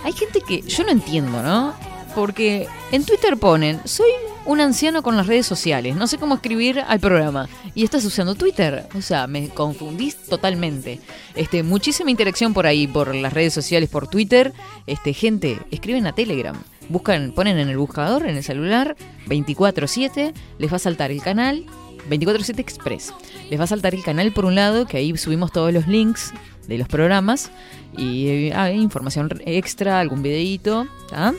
Hay 0.03 0.13
gente 0.13 0.41
que 0.41 0.61
yo 0.61 0.83
no 0.83 0.91
entiendo, 0.91 1.43
¿no? 1.43 1.73
Porque 2.15 2.67
en 2.91 3.03
Twitter 3.03 3.37
ponen, 3.37 3.81
soy 3.85 4.09
un 4.45 4.61
anciano 4.61 5.03
con 5.03 5.17
las 5.17 5.27
redes 5.27 5.45
sociales, 5.45 5.97
no 5.97 6.07
sé 6.07 6.17
cómo 6.17 6.35
escribir 6.35 6.79
al 6.79 7.01
programa. 7.01 7.49
Y 7.75 7.83
estás 7.83 8.05
usando 8.05 8.33
Twitter. 8.33 8.87
O 8.95 9.01
sea, 9.01 9.27
me 9.27 9.49
confundís 9.49 10.15
totalmente. 10.23 11.01
Este, 11.35 11.63
muchísima 11.63 12.11
interacción 12.11 12.53
por 12.53 12.65
ahí, 12.65 12.87
por 12.87 13.13
las 13.13 13.33
redes 13.33 13.53
sociales, 13.53 13.89
por 13.89 14.07
Twitter. 14.07 14.53
Este, 14.87 15.13
gente, 15.13 15.59
escriben 15.69 16.07
a 16.07 16.13
Telegram. 16.13 16.55
Buscan, 16.87 17.33
ponen 17.33 17.59
en 17.59 17.67
el 17.67 17.77
buscador, 17.77 18.25
en 18.25 18.37
el 18.37 18.43
celular, 18.43 18.95
24-7, 19.27 20.33
les 20.57 20.71
va 20.71 20.77
a 20.77 20.79
saltar 20.79 21.11
el 21.11 21.21
canal, 21.21 21.65
24-7 22.09 22.59
Express. 22.59 23.13
Les 23.49 23.59
va 23.59 23.65
a 23.65 23.67
saltar 23.67 23.93
el 23.93 24.03
canal 24.03 24.31
por 24.31 24.45
un 24.45 24.55
lado, 24.55 24.85
que 24.85 24.97
ahí 24.97 25.15
subimos 25.17 25.51
todos 25.51 25.73
los 25.73 25.87
links 25.87 26.33
de 26.67 26.77
los 26.77 26.87
programas 26.87 27.49
y 27.97 28.51
hay 28.51 28.79
información 28.79 29.29
extra, 29.45 29.99
algún 29.99 30.21
videíto, 30.21 30.87
¿tá? 31.09 31.33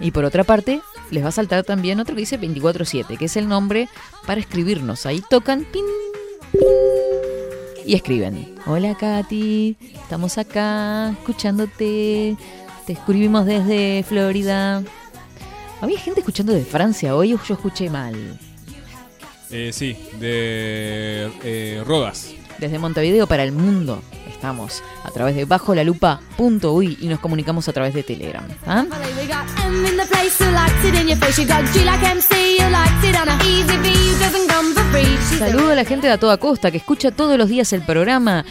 Y 0.00 0.10
por 0.10 0.24
otra 0.24 0.44
parte, 0.44 0.80
les 1.10 1.24
va 1.24 1.28
a 1.28 1.32
saltar 1.32 1.64
también 1.64 2.00
otro 2.00 2.14
que 2.14 2.20
dice 2.20 2.38
24-7, 2.38 3.16
que 3.16 3.24
es 3.24 3.36
el 3.36 3.48
nombre 3.48 3.88
para 4.26 4.40
escribirnos. 4.40 5.06
Ahí 5.06 5.22
tocan, 5.28 5.64
pin, 5.64 5.84
y 7.86 7.94
escriben. 7.94 8.54
Hola 8.66 8.96
Katy, 8.96 9.76
estamos 9.80 10.38
acá 10.38 11.10
escuchándote. 11.10 12.36
Te 12.86 12.92
escribimos 12.92 13.46
desde 13.46 14.02
Florida. 14.02 14.82
Había 15.80 15.98
gente 15.98 16.20
escuchando 16.20 16.52
de 16.52 16.64
Francia 16.64 17.14
hoy 17.14 17.30
yo 17.30 17.54
escuché 17.54 17.88
mal. 17.88 18.38
Eh, 19.50 19.70
sí, 19.72 19.96
de 20.18 21.30
eh, 21.44 21.82
Rodas. 21.84 22.34
Desde 22.58 22.78
Montevideo 22.78 23.26
para 23.26 23.42
el 23.42 23.52
mundo 23.52 24.02
estamos 24.28 24.82
a 25.04 25.10
través 25.10 25.36
de 25.36 25.44
bajolalupa.uy 25.44 26.98
y 27.00 27.08
nos 27.08 27.20
comunicamos 27.20 27.68
a 27.68 27.72
través 27.72 27.94
de 27.94 28.02
Telegram. 28.02 28.44
¿ah? 28.66 28.86
Saludo 35.38 35.72
a 35.72 35.74
la 35.74 35.84
gente 35.84 36.06
de 36.06 36.12
A 36.14 36.18
Toda 36.18 36.38
Costa 36.38 36.70
que 36.70 36.78
escucha 36.78 37.10
todos 37.10 37.36
los 37.36 37.48
días 37.48 37.72
el 37.72 37.82
programa 37.82 38.44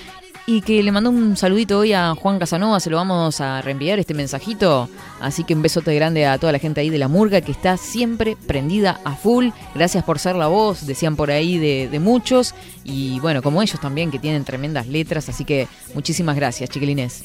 y 0.48 0.62
que 0.62 0.84
le 0.84 0.92
mandó 0.92 1.10
un 1.10 1.36
saludito 1.38 1.80
hoy 1.80 1.94
a 1.94 2.14
Juan 2.14 2.38
Casanova, 2.38 2.80
se 2.80 2.90
lo 2.90 2.98
vamos 2.98 3.42
a 3.42 3.62
reenviar 3.62 3.98
este 3.98 4.14
mensajito. 4.14 4.90
Así 5.20 5.44
que 5.44 5.56
un 5.56 5.62
besote 5.62 5.94
grande 5.96 6.28
a 6.28 6.38
toda 6.38 6.52
la 6.52 6.60
gente 6.60 6.82
ahí 6.82 6.90
de 6.90 7.00
la 7.00 7.08
Murga 7.08 7.42
que 7.42 7.52
está 7.52 7.78
siempre 7.78 8.38
prendida 8.48 9.00
a 9.04 9.16
full. 9.16 9.50
Gracias 9.74 10.04
por 10.04 10.20
ser 10.20 10.36
la 10.36 10.48
voz, 10.48 10.86
decían 10.86 11.16
por 11.16 11.32
ahí 11.32 11.58
de, 11.58 11.90
de 11.90 12.00
muchos. 12.00 12.54
Y 12.84 13.20
bueno, 13.22 13.42
como 13.42 13.62
ellos 13.62 13.80
también, 13.80 14.12
que 14.12 14.20
tienen 14.20 14.44
tremendas 14.44 14.88
letras. 14.88 15.30
Así 15.30 15.46
que 15.46 15.68
muchísimas 15.96 16.36
gracias, 16.36 16.70
chiquilines. 16.70 17.24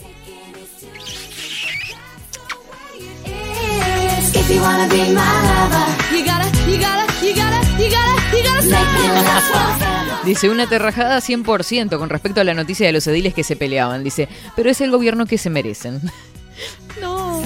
Dice 10.24 10.50
una 10.50 10.68
terrajada 10.68 11.18
100% 11.18 11.98
con 11.98 12.10
respecto 12.10 12.40
a 12.40 12.44
la 12.44 12.54
noticia 12.54 12.86
de 12.86 12.92
los 12.92 13.06
ediles 13.06 13.32
que 13.32 13.42
se 13.42 13.56
peleaban. 13.56 14.04
Dice, 14.04 14.28
pero 14.54 14.70
es 14.70 14.80
el 14.80 14.90
gobierno 14.90 15.26
que 15.26 15.38
se 15.38 15.50
merecen. 15.50 16.00
No. 17.00 17.40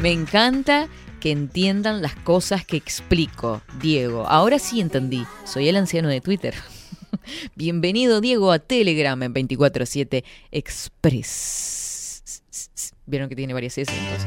Me 0.00 0.10
encanta 0.10 0.88
que 1.20 1.30
entiendan 1.30 2.02
las 2.02 2.16
cosas 2.16 2.64
que 2.64 2.76
explico, 2.76 3.62
Diego. 3.80 4.26
Ahora 4.26 4.58
sí 4.58 4.80
entendí. 4.80 5.24
Soy 5.44 5.68
el 5.68 5.76
anciano 5.76 6.08
de 6.08 6.20
Twitter. 6.20 6.54
Bienvenido, 7.54 8.20
Diego, 8.20 8.50
a 8.50 8.58
Telegram 8.58 9.22
en 9.22 9.32
247 9.32 10.24
Express. 10.50 11.81
Vieron 13.12 13.28
que 13.28 13.36
tiene 13.36 13.52
varias 13.52 13.76
S 13.76 13.92
entonces. 13.92 14.26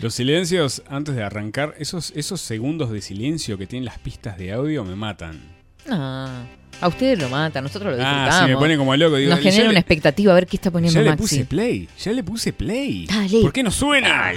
Los 0.00 0.14
silencios 0.14 0.82
antes 0.88 1.14
de 1.14 1.22
arrancar, 1.22 1.74
esos, 1.78 2.12
esos 2.14 2.40
segundos 2.40 2.90
de 2.90 3.00
silencio 3.00 3.56
que 3.56 3.66
tienen 3.66 3.86
las 3.86 3.98
pistas 3.98 4.36
de 4.36 4.52
audio 4.52 4.84
me 4.84 4.96
matan. 4.96 5.40
Ah, 5.88 6.44
a 6.80 6.88
ustedes 6.88 7.18
lo 7.18 7.28
matan, 7.30 7.64
nosotros 7.64 7.96
lo 7.96 8.02
Ah, 8.02 8.24
disfrutamos. 8.24 8.44
sí, 8.48 8.50
me 8.54 8.56
pone 8.58 8.76
como 8.76 8.94
loco, 8.96 9.16
digo, 9.16 9.30
Nos 9.30 9.38
ya 9.42 9.50
genera 9.50 9.64
le- 9.64 9.70
una 9.70 9.78
expectativa 9.80 10.32
a 10.32 10.34
ver 10.34 10.46
qué 10.46 10.56
está 10.56 10.70
poniendo 10.70 10.94
Ya 10.98 11.02
le 11.04 11.10
Maxi. 11.10 11.22
puse 11.22 11.44
play, 11.46 11.88
ya 11.98 12.12
le 12.12 12.22
puse 12.22 12.52
play. 12.52 13.06
Dale. 13.06 13.40
¿Por 13.40 13.52
qué 13.52 13.62
no 13.62 13.70
suena? 13.70 14.32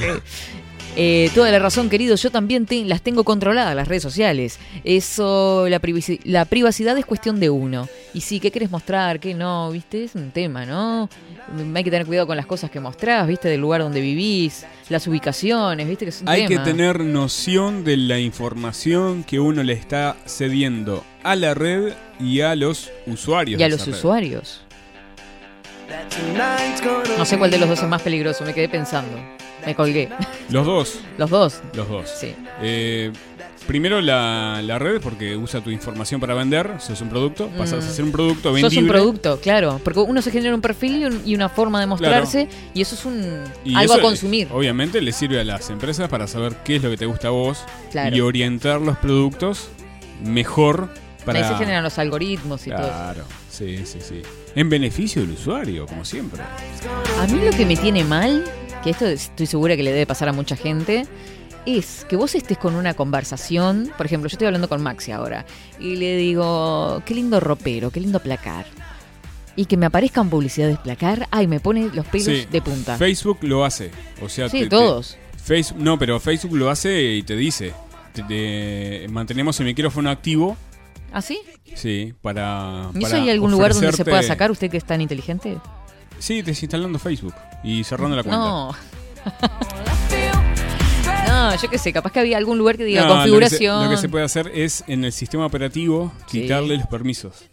Eh, 0.99 1.29
toda 1.35 1.51
la 1.51 1.59
razón, 1.59 1.89
querido. 1.91 2.15
Yo 2.15 2.31
también 2.31 2.65
te- 2.65 2.83
las 2.83 3.03
tengo 3.03 3.23
controladas, 3.23 3.75
las 3.75 3.87
redes 3.87 4.01
sociales. 4.01 4.57
Eso, 4.83 5.67
la, 5.69 5.79
privaci- 5.79 6.19
la 6.23 6.45
privacidad 6.45 6.97
es 6.97 7.05
cuestión 7.05 7.39
de 7.39 7.51
uno. 7.51 7.87
Y 8.15 8.21
sí, 8.21 8.39
¿qué 8.39 8.49
querés 8.49 8.71
mostrar? 8.71 9.19
¿Qué 9.19 9.35
no? 9.35 9.69
¿Viste? 9.69 10.05
Es 10.05 10.15
un 10.15 10.31
tema, 10.31 10.65
¿no? 10.65 11.07
Mm, 11.55 11.75
Hay 11.77 11.83
que 11.83 11.91
tener 11.91 12.07
cuidado 12.07 12.25
con 12.25 12.35
las 12.35 12.47
cosas 12.47 12.71
que 12.71 12.79
mostrás, 12.79 13.27
¿viste? 13.27 13.47
Del 13.47 13.61
lugar 13.61 13.81
donde 13.81 14.01
vivís, 14.01 14.65
las 14.89 15.05
ubicaciones, 15.05 15.87
¿viste? 15.87 16.05
Que 16.05 16.09
es 16.09 16.21
un 16.23 16.29
Hay 16.29 16.47
que 16.47 16.57
tener 16.57 16.99
noción 17.01 17.83
de 17.83 17.95
la 17.95 18.17
información 18.19 19.23
que 19.23 19.39
uno 19.39 19.61
le 19.61 19.73
está 19.73 20.17
cediendo 20.25 21.03
a 21.23 21.35
la 21.35 21.53
red 21.53 21.93
y 22.19 22.41
a 22.41 22.55
los 22.55 22.89
usuarios. 23.05 23.61
Y 23.61 23.63
a 23.63 23.69
los 23.69 23.85
red. 23.85 23.93
usuarios. 23.93 24.61
No 27.19 27.23
sé 27.25 27.37
cuál 27.37 27.51
de 27.51 27.59
los 27.59 27.69
dos 27.69 27.83
es 27.83 27.87
más 27.87 28.01
peligroso, 28.01 28.43
me 28.43 28.53
quedé 28.55 28.67
pensando. 28.67 29.15
Me 29.67 29.75
colgué. 29.75 30.09
Los 30.49 30.65
dos. 30.65 30.99
Los 31.17 31.29
dos. 31.29 31.61
Los 31.73 31.87
dos. 31.89 32.09
Sí. 32.09 32.33
Eh, 32.61 33.11
primero 33.67 33.99
la, 33.99 34.61
la 34.63 34.79
red, 34.79 35.01
porque 35.01 35.35
usa 35.35 35.59
tu 35.61 35.69
información 35.71 36.21
para 36.21 36.33
vender, 36.33 36.75
sos 36.79 37.01
un 37.01 37.09
producto, 37.09 37.49
pasas 37.57 37.83
a 37.85 37.87
Mm. 37.89 37.91
ser 37.91 38.05
un 38.05 38.11
producto 38.13 38.53
vendible. 38.53 38.69
Sos 38.73 38.81
un 38.81 38.87
producto, 38.87 39.39
claro. 39.41 39.81
Porque 39.83 39.99
uno 39.99 40.21
se 40.21 40.31
genera 40.31 40.55
un 40.55 40.61
perfil 40.61 41.01
y, 41.01 41.05
un- 41.05 41.21
y 41.25 41.35
una 41.35 41.49
forma 41.49 41.81
de 41.81 41.85
mostrarse 41.87 42.47
y 42.73 42.79
eso 42.81 42.95
es 42.95 43.03
un 43.03 43.43
Y 43.65 43.75
algo 43.75 43.95
a 43.95 43.99
consumir. 44.01 44.47
Obviamente 44.51 45.01
le 45.01 45.11
sirve 45.11 45.41
a 45.41 45.43
las 45.43 45.69
empresas 45.69 46.07
para 46.09 46.27
saber 46.27 46.55
qué 46.63 46.77
es 46.77 46.83
lo 46.83 46.89
que 46.89 46.95
te 46.97 47.05
gusta 47.05 47.27
a 47.27 47.31
vos 47.31 47.59
Claro. 47.91 48.15
y 48.15 48.21
orientar 48.21 48.79
los 48.79 48.97
productos 48.97 49.67
mejor 50.23 50.89
para... 51.25 51.39
Ahí 51.39 51.45
se 51.53 51.55
generan 51.59 51.83
los 51.83 51.97
algoritmos 51.99 52.65
y 52.67 52.69
todo. 52.69 52.79
eso. 52.79 52.87
Claro, 52.87 53.23
sí, 53.49 53.79
sí, 53.85 53.99
sí. 54.01 54.21
En 54.55 54.69
beneficio 54.69 55.21
del 55.23 55.31
usuario, 55.31 55.85
como 55.85 56.05
siempre. 56.05 56.41
A 57.19 57.27
mí 57.27 57.39
lo 57.43 57.51
que 57.51 57.65
me 57.65 57.75
tiene 57.75 58.03
mal, 58.05 58.45
que 58.83 58.89
esto 58.91 59.05
estoy 59.05 59.45
segura 59.47 59.75
que 59.75 59.83
le 59.83 59.91
debe 59.91 60.05
pasar 60.05 60.29
a 60.29 60.33
mucha 60.33 60.55
gente, 60.55 61.05
es 61.65 62.05
que 62.07 62.15
vos 62.15 62.33
estés 62.35 62.57
con 62.57 62.75
una 62.75 62.93
conversación, 62.93 63.91
por 63.97 64.05
ejemplo, 64.05 64.29
yo 64.29 64.35
estoy 64.35 64.47
hablando 64.47 64.69
con 64.69 64.81
Maxi 64.81 65.11
ahora, 65.11 65.45
y 65.79 65.95
le 65.97 66.15
digo, 66.17 67.01
qué 67.05 67.13
lindo 67.13 67.39
ropero, 67.39 67.91
qué 67.91 67.99
lindo 67.99 68.19
placar. 68.21 68.65
Y 69.55 69.65
que 69.65 69.75
me 69.75 69.87
aparezcan 69.87 70.29
publicidades 70.29 70.77
placar, 70.77 71.27
ay, 71.31 71.47
me 71.47 71.59
pone 71.59 71.89
los 71.93 72.05
pelos 72.05 72.25
Sí, 72.27 72.45
de 72.51 72.61
punta. 72.61 72.95
Facebook 72.97 73.39
lo 73.41 73.65
hace. 73.65 73.89
O 74.21 74.29
sea, 74.29 74.47
Sí, 74.49 74.59
te- 74.59 74.63
te- 74.65 74.69
todos. 74.69 75.17
Facebook, 75.43 75.81
no, 75.81 75.97
pero 75.97 76.19
Facebook 76.19 76.55
lo 76.55 76.69
hace 76.69 77.15
y 77.15 77.23
te 77.23 77.35
dice, 77.35 77.73
te- 78.13 78.23
te- 78.23 79.07
mantenemos 79.09 79.59
el 79.59 79.65
micrófono 79.65 80.09
activo. 80.11 80.55
¿Ah, 81.11 81.21
sí? 81.21 81.39
Sí, 81.73 82.13
para. 82.21 82.89
¿Y 82.93 82.99
eso 82.99 83.09
para 83.11 83.23
hay 83.23 83.29
algún 83.31 83.49
lugar 83.51 83.73
donde 83.73 83.91
se 83.93 84.05
pueda 84.05 84.21
sacar 84.23 84.51
usted 84.51 84.69
que 84.69 84.77
es 84.77 84.85
tan 84.85 85.01
inteligente? 85.01 85.57
Sí, 86.19 86.41
desinstalando 86.41 86.99
Facebook 86.99 87.35
y 87.63 87.83
cerrando 87.83 88.15
la 88.15 88.23
cuenta. 88.23 88.37
No. 88.39 88.71
no, 91.27 91.55
yo 91.61 91.69
qué 91.69 91.77
sé, 91.77 91.93
capaz 91.93 92.11
que 92.11 92.19
había 92.19 92.37
algún 92.37 92.57
lugar 92.57 92.77
que 92.77 92.85
diga 92.85 93.01
No, 93.03 93.07
lo 93.07 93.13
que 93.13 93.15
se- 93.15 93.19
configuración. 93.29 93.83
Lo 93.85 93.89
que, 93.91 93.97
se, 93.97 94.09
puede 94.09 94.25
hacer 94.25 94.51
es 94.53 94.83
en 94.87 95.03
el 95.05 95.11
sistema 95.11 95.45
operativo 95.45 96.11
Sí. 96.27 96.41
quitarle 96.41 96.77
los 96.77 96.87
permisos. 96.87 97.45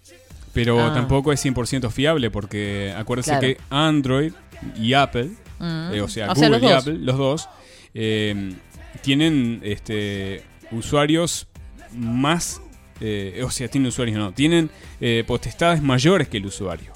Pero 0.53 0.81
Ah. 0.81 0.95
tampoco 0.95 1.33
es 1.33 1.41
100% 1.41 1.91
fiable 1.91 2.31
porque 2.31 2.95
acuérdese 2.97 3.31
Claro. 3.31 3.41
que 3.43 3.59
Android 3.71 4.33
y 4.77 4.93
Apple, 4.95 5.31
Mm. 5.59 5.95
eh, 5.95 6.01
o 6.01 6.09
sea, 6.09 6.31
O 6.31 6.35
sea, 6.37 6.49
Google 6.49 6.51
los 6.51 6.63
y 6.71 6.75
dos. 6.75 6.83
Apple, 6.83 6.99
los 7.01 7.19
dos, 7.19 7.49
eh, 7.95 8.55
tienen 9.03 9.61
este, 9.65 10.45
usuarios 10.71 11.49
más, 11.93 12.61
eh, 13.01 13.43
o 13.45 13.51
sea, 13.51 13.69
tienen 13.69 13.89
usuarios 13.89 14.17
no, 14.19 14.33
tienen 14.33 14.71
eh, 15.01 15.25
potestades 15.27 15.83
mayores 15.83 16.29
que 16.29 16.37
el 16.39 16.47
usuario. 16.47 16.93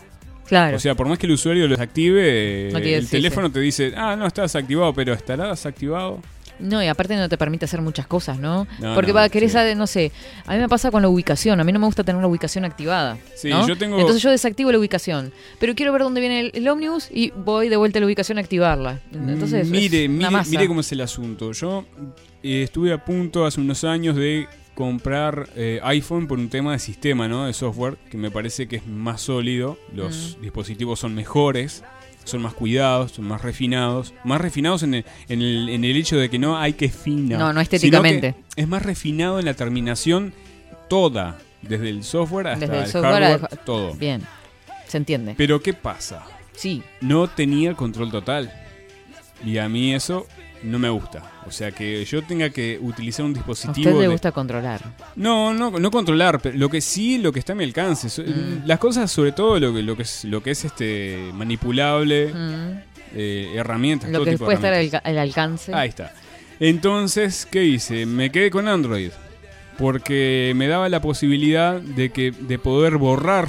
Claro. 0.48 0.76
O 0.76 0.80
sea, 0.80 0.94
por 0.94 1.06
más 1.08 1.18
que 1.18 1.26
el 1.26 1.32
usuario 1.32 1.68
los 1.68 1.78
active, 1.78 2.70
No 2.72 2.80
quiere 2.80 2.96
el 2.96 3.08
teléfono 3.08 3.50
te 3.52 3.60
dice, 3.60 3.92
ah, 3.96 4.16
no, 4.16 4.26
está 4.26 4.42
desactivado, 4.42 4.92
pero 4.94 5.12
¿estará 5.12 5.50
desactivado? 5.50 6.20
No, 6.58 6.82
y 6.82 6.88
aparte 6.88 7.14
no 7.14 7.28
te 7.28 7.38
permite 7.38 7.66
hacer 7.66 7.80
muchas 7.80 8.08
cosas, 8.08 8.38
¿no? 8.40 8.66
No, 8.80 8.94
Porque 8.94 9.12
no, 9.12 9.18
va, 9.18 9.28
querés, 9.28 9.52
sí. 9.52 9.58
saber, 9.58 9.76
no 9.76 9.86
sé, 9.86 10.10
a 10.44 10.54
mí 10.54 10.58
me 10.58 10.68
pasa 10.68 10.90
con 10.90 11.02
la 11.02 11.08
ubicación, 11.08 11.60
a 11.60 11.64
mí 11.64 11.70
no 11.70 11.78
me 11.78 11.86
gusta 11.86 12.02
tener 12.02 12.20
la 12.20 12.26
ubicación 12.26 12.64
activada. 12.64 13.16
Sí, 13.36 13.48
¿no? 13.48 13.64
yo 13.68 13.76
tengo- 13.78 13.96
Entonces 14.00 14.20
yo 14.22 14.30
desactivo 14.30 14.72
la 14.72 14.78
ubicación, 14.78 15.32
pero 15.60 15.76
quiero 15.76 15.92
ver 15.92 16.02
dónde 16.02 16.20
viene 16.20 16.40
el, 16.40 16.50
el 16.54 16.66
ómnibus 16.66 17.10
y 17.12 17.30
voy 17.30 17.68
de 17.68 17.76
vuelta 17.76 17.98
a 17.98 18.00
la 18.00 18.06
ubicación 18.06 18.38
a 18.38 18.40
activarla. 18.40 18.98
Entonces, 19.12 19.68
mire, 19.68 20.04
es 20.06 20.10
mire, 20.10 20.30
mire 20.50 20.66
cómo 20.66 20.80
es 20.80 20.90
el 20.90 21.00
asunto. 21.00 21.52
Yo 21.52 21.84
eh, 22.42 22.62
estuve 22.64 22.92
a 22.92 23.04
punto 23.04 23.46
hace 23.46 23.60
unos 23.60 23.84
años 23.84 24.16
de 24.16 24.48
comprar 24.78 25.50
eh, 25.56 25.80
iPhone 25.82 26.28
por 26.28 26.38
un 26.38 26.50
tema 26.50 26.70
de 26.70 26.78
sistema, 26.78 27.26
¿no? 27.26 27.46
De 27.46 27.52
software, 27.52 27.96
que 28.12 28.16
me 28.16 28.30
parece 28.30 28.68
que 28.68 28.76
es 28.76 28.86
más 28.86 29.20
sólido. 29.22 29.76
Los 29.92 30.36
Mm. 30.38 30.42
dispositivos 30.42 31.00
son 31.00 31.16
mejores, 31.16 31.82
son 32.22 32.42
más 32.42 32.54
cuidados, 32.54 33.10
son 33.10 33.24
más 33.24 33.42
refinados. 33.42 34.14
Más 34.22 34.40
refinados 34.40 34.84
en 34.84 34.94
el, 34.94 35.04
en 35.28 35.42
el, 35.42 35.68
en 35.70 35.82
el 35.84 35.96
hecho 35.96 36.16
de 36.16 36.30
que 36.30 36.38
no 36.38 36.56
hay 36.56 36.74
que 36.74 36.90
fina. 36.90 37.36
No, 37.36 37.52
no 37.52 37.60
estéticamente. 37.60 38.36
Es 38.54 38.68
más 38.68 38.84
refinado 38.84 39.40
en 39.40 39.46
la 39.46 39.54
terminación 39.54 40.32
toda, 40.88 41.38
desde 41.62 41.88
el 41.88 42.04
software 42.04 42.46
hasta 42.46 42.66
Desde 42.66 42.76
el 42.78 42.84
el, 42.84 42.88
software 42.88 43.22
hardware, 43.24 43.56
todo. 43.64 43.94
Bien, 43.94 44.22
se 44.86 44.96
entiende. 44.98 45.34
Pero 45.36 45.60
¿qué 45.60 45.72
pasa? 45.74 46.24
Sí. 46.52 46.84
No 47.00 47.26
tenía 47.26 47.74
control 47.74 48.12
total. 48.12 48.52
Y 49.44 49.58
a 49.58 49.68
mí 49.68 49.92
eso 49.92 50.28
no 50.62 50.78
me 50.78 50.88
gusta. 50.88 51.22
O 51.46 51.50
sea, 51.50 51.70
que 51.72 52.04
yo 52.04 52.22
tenga 52.22 52.50
que 52.50 52.78
utilizar 52.80 53.24
un 53.24 53.32
A 53.32 53.34
dispositivo... 53.34 53.88
usted 53.90 53.92
le 53.94 54.06
de- 54.06 54.08
gusta 54.12 54.32
controlar. 54.32 54.82
No, 55.16 55.54
no, 55.54 55.70
no 55.70 55.90
controlar, 55.90 56.40
pero 56.40 56.56
lo 56.58 56.68
que 56.68 56.80
sí, 56.80 57.18
lo 57.18 57.32
que 57.32 57.38
está 57.38 57.52
a 57.52 57.56
mi 57.56 57.64
alcance. 57.64 58.22
Mm. 58.22 58.66
Las 58.66 58.78
cosas, 58.78 59.10
sobre 59.10 59.32
todo 59.32 59.58
lo 59.60 59.72
que, 59.74 59.82
lo 59.82 59.96
que 59.96 60.02
es, 60.02 60.24
lo 60.24 60.42
que 60.42 60.50
es 60.50 60.64
este 60.64 61.30
manipulable, 61.34 62.32
Mm. 62.34 62.78
eh, 63.14 63.52
herramientas, 63.56 64.10
Lo 64.10 64.18
todo 64.18 64.24
que 64.26 64.30
tipo 64.32 64.44
de 64.44 64.46
puede 64.46 64.54
estar 64.56 64.72
al, 64.72 64.78
herramientas. 64.80 65.02
al 65.04 65.18
alcance. 65.18 65.74
Ahí 65.74 65.88
está. 65.88 66.12
Entonces, 66.60 67.46
¿qué 67.50 67.64
hice? 67.64 68.04
Me 68.06 68.30
quedé 68.30 68.50
con 68.50 68.68
Android. 68.68 69.10
Porque 69.78 70.52
me 70.56 70.66
daba 70.66 70.88
la 70.88 71.00
posibilidad 71.00 71.80
de, 71.80 72.10
que, 72.10 72.32
de 72.32 72.58
poder 72.58 72.96
borrar 72.96 73.48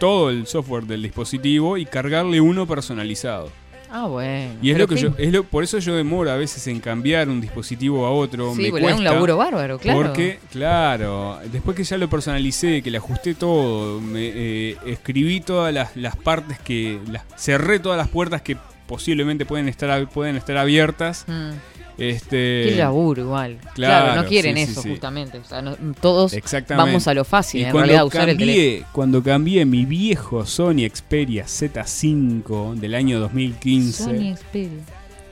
todo 0.00 0.30
el 0.30 0.46
software 0.46 0.84
del 0.84 1.02
dispositivo 1.02 1.76
y 1.76 1.84
cargarle 1.84 2.40
uno 2.40 2.66
personalizado. 2.66 3.50
Ah, 3.90 4.06
bueno. 4.06 4.54
Y 4.62 4.70
es 4.70 4.78
lo 4.78 4.86
que 4.88 4.96
yo, 4.96 5.10
es 5.16 5.32
lo, 5.32 5.44
por 5.44 5.64
eso 5.64 5.78
yo 5.78 5.94
demoro 5.94 6.30
a 6.30 6.36
veces 6.36 6.66
en 6.66 6.80
cambiar 6.80 7.28
un 7.28 7.40
dispositivo 7.40 8.06
a 8.06 8.10
otro. 8.10 8.54
Sí, 8.54 8.62
me 8.62 8.70
porque 8.70 8.86
era 8.86 8.96
un 8.96 9.04
laburo 9.04 9.36
bárbaro, 9.36 9.78
claro. 9.78 10.02
Porque, 10.02 10.38
claro, 10.50 11.38
después 11.52 11.76
que 11.76 11.84
ya 11.84 11.96
lo 11.96 12.08
personalicé, 12.08 12.82
que 12.82 12.90
le 12.90 12.98
ajusté 12.98 13.34
todo, 13.34 14.00
me, 14.00 14.20
eh, 14.34 14.76
escribí 14.86 15.40
todas 15.40 15.72
las, 15.72 15.96
las 15.96 16.16
partes 16.16 16.58
que, 16.58 16.98
las, 17.10 17.24
cerré 17.36 17.78
todas 17.78 17.98
las 17.98 18.08
puertas 18.08 18.42
que 18.42 18.56
posiblemente 18.86 19.46
pueden 19.46 19.68
estar, 19.68 20.08
pueden 20.08 20.36
estar 20.36 20.56
abiertas. 20.56 21.24
Mm. 21.26 21.50
Este, 21.98 22.66
Qué 22.68 22.74
laburo 22.76 23.22
igual. 23.22 23.56
Claro, 23.74 24.04
Claro, 24.06 24.22
no 24.22 24.28
quieren 24.28 24.56
sí, 24.56 24.62
eso 24.62 24.82
sí. 24.82 24.90
justamente. 24.90 25.38
O 25.38 25.44
sea, 25.44 25.62
no- 25.62 25.76
todos 26.00 26.34
vamos 26.68 27.08
a 27.08 27.14
lo 27.14 27.24
fácil, 27.24 27.62
Y 27.62 27.64
en 27.64 27.70
cuando 27.70 27.86
realidad, 27.86 28.06
usar 28.06 28.28
el 28.28 28.36
teléfono. 28.36 28.62
cambié, 28.64 28.84
Cuando 28.92 29.22
cambié 29.22 29.64
mi 29.64 29.84
viejo 29.86 30.44
Sony 30.44 30.86
Xperia 30.92 31.46
Z5 31.46 32.74
del 32.74 32.94
año 32.94 33.18
2015, 33.20 34.04
Sony 34.04 34.36
Xperia. 34.36 34.68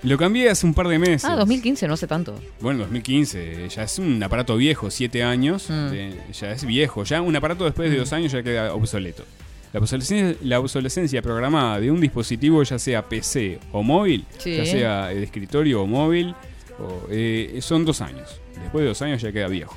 lo 0.02 0.18
cambié 0.18 0.50
hace 0.50 0.66
un 0.66 0.74
par 0.74 0.88
de 0.88 0.98
meses. 0.98 1.24
Ah, 1.24 1.36
2015, 1.36 1.86
no 1.88 1.94
hace 1.94 2.06
tanto. 2.06 2.34
Bueno, 2.60 2.80
2015, 2.80 3.68
ya 3.68 3.82
es 3.82 3.98
un 3.98 4.22
aparato 4.22 4.56
viejo, 4.56 4.90
7 4.90 5.22
años, 5.22 5.68
Mm. 5.68 5.88
eh, 5.92 6.14
ya 6.32 6.52
es 6.52 6.64
viejo. 6.64 7.04
Ya 7.04 7.20
un 7.22 7.34
aparato 7.36 7.64
después 7.64 7.90
de 7.90 7.98
dos 7.98 8.12
años 8.12 8.32
ya 8.32 8.42
queda 8.42 8.74
obsoleto. 8.74 9.24
La 9.72 9.80
obsolescencia, 9.80 10.36
la 10.44 10.60
obsolescencia 10.60 11.20
programada 11.20 11.80
de 11.80 11.90
un 11.90 12.00
dispositivo, 12.00 12.62
ya 12.62 12.78
sea 12.78 13.02
PC 13.08 13.58
o 13.72 13.82
móvil, 13.82 14.24
ya 14.44 14.64
sea 14.64 15.06
de 15.08 15.24
escritorio 15.24 15.82
o 15.82 15.86
móvil, 15.86 16.32
o, 16.78 17.06
eh, 17.10 17.58
son 17.62 17.84
dos 17.84 18.00
años. 18.00 18.40
Después 18.62 18.82
de 18.82 18.88
dos 18.88 19.02
años 19.02 19.20
ya 19.22 19.32
queda 19.32 19.48
viejo. 19.48 19.76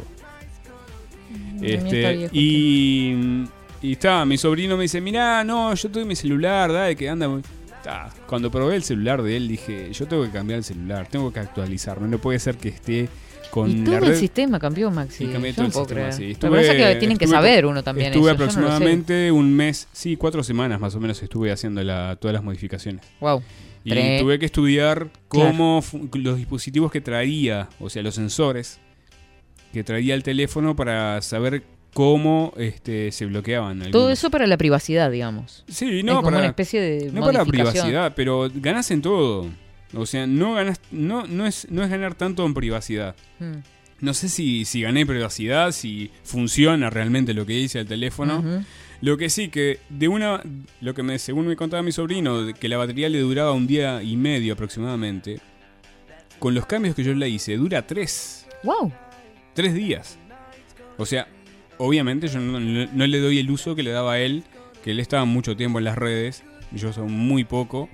Mm, 1.29 1.63
Este, 1.63 2.15
viejo, 2.15 2.29
y, 2.35 3.45
y 3.81 3.91
está, 3.93 4.25
mi 4.25 4.37
sobrino 4.37 4.77
me 4.77 4.83
dice, 4.83 5.01
mirá, 5.01 5.43
no, 5.43 5.73
yo 5.73 5.89
tuve 5.89 6.05
mi 6.05 6.15
celular, 6.15 6.71
dale, 6.71 6.95
que 6.95 7.09
anda... 7.09 7.27
muy-". 7.27 7.41
Ta, 7.83 8.09
Cuando 8.27 8.49
probé 8.51 8.75
el 8.75 8.83
celular 8.83 9.21
de 9.21 9.37
él 9.37 9.47
dije, 9.47 9.91
yo 9.93 10.07
tengo 10.07 10.23
que 10.23 10.31
cambiar 10.31 10.57
el 10.57 10.63
celular, 10.63 11.07
tengo 11.09 11.31
que 11.31 11.39
actualizarme, 11.39 12.07
no 12.07 12.17
puede 12.17 12.39
ser 12.39 12.57
que 12.57 12.69
esté 12.69 13.07
con 13.51 13.69
y 13.69 13.83
todo 13.83 13.99
la 14.01 14.07
el 14.07 14.15
sistema 14.17 14.59
cambió, 14.59 14.91
Maxi. 14.91 15.23
Y 15.25 15.27
cambié 15.27 15.51
Yo 15.53 15.55
todo 15.55 15.63
no 15.63 15.67
el 15.67 15.73
sistema, 15.73 15.99
creer. 16.01 16.13
sí. 16.13 16.31
Estuve- 16.31 16.77
que 16.91 16.95
tienen 16.99 17.17
que 17.17 17.27
saber 17.27 17.65
uno 17.65 17.83
también 17.83 18.07
Estuve 18.11 18.31
eso, 18.31 18.37
no 18.37 18.43
aproximadamente 18.43 19.31
un 19.31 19.53
mes, 19.55 19.87
sí, 19.93 20.17
cuatro 20.17 20.43
semanas 20.43 20.79
más 20.81 20.95
o 20.95 20.99
menos 20.99 21.21
estuve 21.23 21.51
haciendo 21.51 21.81
la- 21.83 22.17
todas 22.19 22.33
las 22.33 22.43
modificaciones. 22.43 23.05
Wow. 23.21 23.41
Y 23.87 23.91
Tre- 23.91 24.19
tuve 24.19 24.37
que 24.37 24.45
estudiar 24.45 25.07
cómo 25.29 25.81
los 26.13 26.37
dispositivos 26.37 26.91
que 26.91 26.99
traía, 26.99 27.69
o 27.79 27.89
sea, 27.89 28.03
los 28.03 28.15
sensores 28.15 28.79
que 29.71 29.83
traía 29.83 30.13
el 30.13 30.23
teléfono 30.23 30.75
para 30.75 31.21
saber 31.21 31.63
cómo 31.93 32.53
este, 32.57 33.11
se 33.11 33.25
bloqueaban. 33.25 33.91
Todo 33.91 34.09
eso 34.11 34.29
para 34.29 34.45
la 34.45 34.57
privacidad, 34.57 35.09
digamos. 35.09 35.63
Sí, 35.69 35.99
Es 35.99 36.03
no, 36.05 36.15
como 36.17 36.25
para, 36.27 36.37
una 36.39 36.47
especie 36.47 36.81
de 36.81 37.11
no 37.11 37.21
para 37.21 37.39
modificación. 37.45 37.71
privacidad, 37.85 38.13
pero 38.15 38.49
ganas 38.55 38.91
en 38.91 39.01
todo. 39.01 39.47
O 39.93 40.05
sea, 40.05 40.27
no 40.27 40.53
ganas, 40.55 40.81
no, 40.91 41.25
no 41.25 41.45
es, 41.47 41.65
no 41.71 41.81
es 41.83 41.89
ganar 41.89 42.13
tanto 42.15 42.45
en 42.45 42.53
privacidad. 42.53 43.15
Mm. 43.39 43.53
No 44.01 44.13
sé 44.13 44.27
si, 44.29 44.65
si 44.65 44.81
gané 44.81 45.05
privacidad, 45.05 45.71
si 45.71 46.11
funciona 46.23 46.89
realmente 46.89 47.33
lo 47.33 47.45
que 47.45 47.53
dice 47.53 47.79
el 47.79 47.87
teléfono. 47.87 48.39
Ujú. 48.39 48.63
Lo 49.01 49.17
que 49.17 49.29
sí, 49.29 49.49
que 49.49 49.79
de 49.89 50.07
una. 50.07 50.41
Lo 50.81 50.93
que 50.93 51.03
me, 51.03 51.19
según 51.19 51.47
me 51.47 51.55
contaba 51.55 51.83
mi 51.83 51.91
sobrino, 51.91 52.53
que 52.59 52.67
la 52.67 52.77
batería 52.77 53.09
le 53.09 53.19
duraba 53.19 53.51
un 53.51 53.67
día 53.67 54.01
y 54.03 54.15
medio 54.17 54.53
aproximadamente. 54.53 55.39
con 56.39 56.53
los 56.53 56.67
cambios 56.67 56.93
que 56.95 57.03
yo 57.03 57.13
le 57.15 57.27
hice, 57.29 57.57
dura 57.57 57.87
tres. 57.87 58.45
Wow. 58.63 58.91
Tres 59.55 59.73
días. 59.73 60.19
O 60.97 61.05
sea, 61.07 61.27
obviamente 61.79 62.27
yo 62.27 62.39
no, 62.39 62.59
no- 62.59 62.87
no 62.93 63.07
le 63.07 63.19
doy 63.19 63.39
el 63.39 63.49
uso 63.49 63.75
que 63.75 63.81
le 63.81 63.89
daba 63.89 64.13
a 64.13 64.19
él, 64.19 64.43
que 64.83 64.91
él 64.91 64.99
estaba 64.99 65.25
mucho 65.25 65.55
tiempo 65.57 65.79
en 65.79 65.85
las 65.85 65.97
redes, 65.97 66.43
yo 66.71 66.93
soy 66.93 67.07
muy 67.07 67.43
poco. 67.43 67.89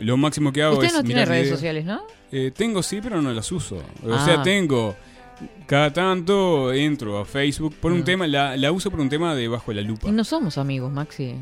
Lo 0.00 0.16
máximo 0.16 0.52
que 0.52 0.60
hago 0.62 0.74
Usted 0.74 0.86
es 0.88 0.92
no 0.94 1.04
tiene 1.04 1.24
redes 1.24 1.42
videos. 1.44 1.58
sociales, 1.58 1.84
¿no? 1.84 2.02
Eh, 2.32 2.50
tengo 2.52 2.82
sí, 2.82 2.98
pero 3.00 3.22
no 3.22 3.32
las 3.32 3.50
uso. 3.52 3.76
O 4.04 4.12
Ah. 4.12 4.24
sea, 4.24 4.42
tengo. 4.42 4.96
Cada 5.66 5.92
tanto 5.92 6.72
entro 6.72 7.18
a 7.18 7.24
Facebook 7.24 7.74
por 7.80 7.92
un 7.92 8.00
Mm. 8.00 8.04
tema, 8.04 8.26
la, 8.26 8.56
la 8.56 8.72
uso 8.72 8.90
por 8.90 9.00
un 9.00 9.08
tema 9.08 9.34
de 9.34 9.48
bajo 9.48 9.72
la 9.72 9.80
lupa. 9.82 10.08
Y 10.08 10.12
no 10.12 10.24
somos 10.24 10.58
amigos, 10.58 10.92
Maxi. 10.92 11.34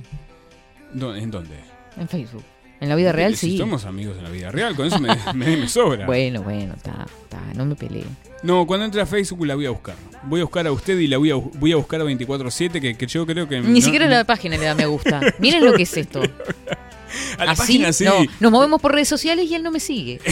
¿Dó- 0.92 1.14
¿En 1.16 1.30
dónde? 1.30 1.56
En 1.96 2.08
Facebook. 2.08 2.44
En 2.80 2.88
la 2.88 2.94
vida 2.94 3.12
real 3.12 3.36
Si 3.36 3.50
sí. 3.52 3.58
somos 3.58 3.84
amigos 3.84 4.16
en 4.16 4.24
la 4.24 4.30
vida 4.30 4.50
real, 4.50 4.74
con 4.74 4.86
eso 4.86 4.98
me, 4.98 5.08
me- 5.34 5.56
me 5.56 5.68
sobra. 5.68 6.06
Bueno, 6.06 6.42
bueno, 6.42 6.72
está, 6.74 7.06
está, 7.24 7.40
no 7.54 7.66
me 7.66 7.74
peleé. 7.74 8.04
No, 8.42 8.66
cuando 8.66 8.86
entre 8.86 9.02
a 9.02 9.06
Facebook 9.06 9.44
la 9.46 9.54
voy 9.54 9.66
a 9.66 9.70
buscar. 9.70 9.96
Voy 10.24 10.40
a 10.40 10.44
buscar 10.44 10.66
a 10.66 10.72
usted 10.72 10.98
y 10.98 11.06
la 11.06 11.18
voy 11.18 11.30
a, 11.30 11.34
bu- 11.36 11.50
voy 11.58 11.72
a 11.72 11.76
buscar 11.76 12.00
a 12.00 12.04
24-7, 12.04 12.80
que, 12.80 12.96
que 12.96 13.06
yo 13.06 13.26
creo 13.26 13.46
que. 13.48 13.60
Ni 13.60 13.80
no- 13.80 13.84
siquiera 13.84 14.06
la 14.08 14.24
página 14.24 14.56
le 14.56 14.64
da 14.64 14.74
me 14.74 14.86
gusta. 14.86 15.20
Miren 15.38 15.64
lo 15.64 15.74
que 15.74 15.82
es 15.82 15.96
esto. 15.96 16.22
A 17.38 17.44
la 17.44 17.50
Así, 17.52 17.60
página 17.62 17.92
sí. 17.92 18.04
No, 18.04 18.12
nos 18.38 18.52
movemos 18.52 18.80
por 18.80 18.92
redes 18.92 19.08
sociales 19.08 19.50
y 19.50 19.54
él 19.56 19.62
no 19.64 19.72
me 19.72 19.80
sigue. 19.80 20.20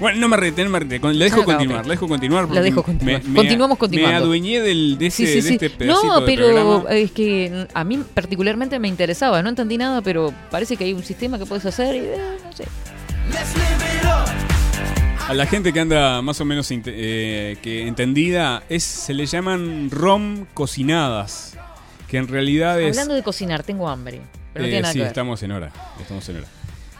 Bueno, 0.00 0.20
no 0.20 0.28
me 0.28 0.36
rete, 0.36 0.62
no 0.64 0.70
me 0.70 0.78
rete. 0.80 0.98
La 1.00 1.24
dejo 1.24 1.38
Ah, 1.40 1.40
ok. 1.40 1.46
continuar, 1.46 1.86
la 1.86 1.90
dejo 1.92 2.08
continuar. 2.08 2.42
La 2.42 2.48
porque 2.48 2.60
dejo 2.62 2.82
continuar. 2.82 3.22
me- 3.22 3.28
me- 3.30 3.36
Continuamos 3.36 3.78
continuando. 3.78 4.10
Me 4.18 4.24
adueñé 4.24 4.60
del, 4.60 4.98
de, 4.98 5.10
Sí, 5.10 5.24
ese, 5.24 5.40
sí, 5.42 5.48
de 5.48 5.54
este 5.54 5.70
pedacito 5.70 6.20
No, 6.20 6.24
pero 6.26 6.88
es 6.90 7.10
que 7.12 7.66
a 7.72 7.84
mí 7.84 8.02
particularmente 8.14 8.78
me 8.78 8.88
interesaba. 8.88 9.42
No 9.42 9.48
entendí 9.48 9.78
nada, 9.78 10.02
pero 10.02 10.32
parece 10.50 10.76
que 10.76 10.84
hay 10.84 10.92
un 10.92 11.02
sistema 11.02 11.38
que 11.38 11.46
puedes 11.46 11.64
hacer 11.64 11.94
y 11.94 11.98
eh, 12.00 12.16
no 12.44 12.52
sé. 12.52 12.64
A 15.28 15.34
la 15.34 15.46
gente 15.46 15.72
que 15.72 15.80
anda 15.80 16.22
más 16.22 16.40
o 16.40 16.44
menos 16.44 16.68
eh, 16.70 17.56
que 17.62 17.86
entendida, 17.88 18.62
es, 18.68 18.84
se 18.84 19.12
le 19.14 19.26
llaman 19.26 19.90
ROM 19.90 20.46
cocinadas. 20.54 21.56
Que 22.06 22.18
en 22.18 22.28
realidad 22.28 22.80
es. 22.80 22.90
Hablando 22.96 23.14
de 23.14 23.22
cocinar, 23.24 23.64
tengo 23.64 23.88
hambre. 23.88 24.20
Pero 24.52 24.62
no 24.62 24.66
Eh, 24.66 24.70
tiene 24.70 24.82
nada 24.82 24.92
sí, 24.92 24.98
que 24.98 25.02
ver. 25.02 25.08
estamos 25.08 25.42
en 25.42 25.50
hora. 25.50 25.72
Estamos 26.00 26.28
en 26.28 26.36
hora. 26.36 26.46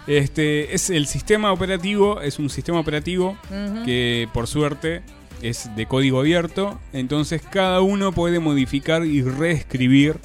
Este 0.06 0.74
es 0.74 0.90
el 0.90 1.06
sistema 1.06 1.52
operativo, 1.52 2.20
es 2.20 2.38
un 2.38 2.48
sistema 2.48 2.78
operativo 2.78 3.36
que 3.84 4.28
por 4.32 4.46
suerte 4.46 5.02
es 5.42 5.74
de 5.76 5.86
código 5.86 6.20
abierto, 6.20 6.78
entonces 6.92 7.42
cada 7.42 7.80
uno 7.80 8.12
puede 8.12 8.38
modificar 8.38 9.04
y 9.04 9.22
reescribir 9.22 10.16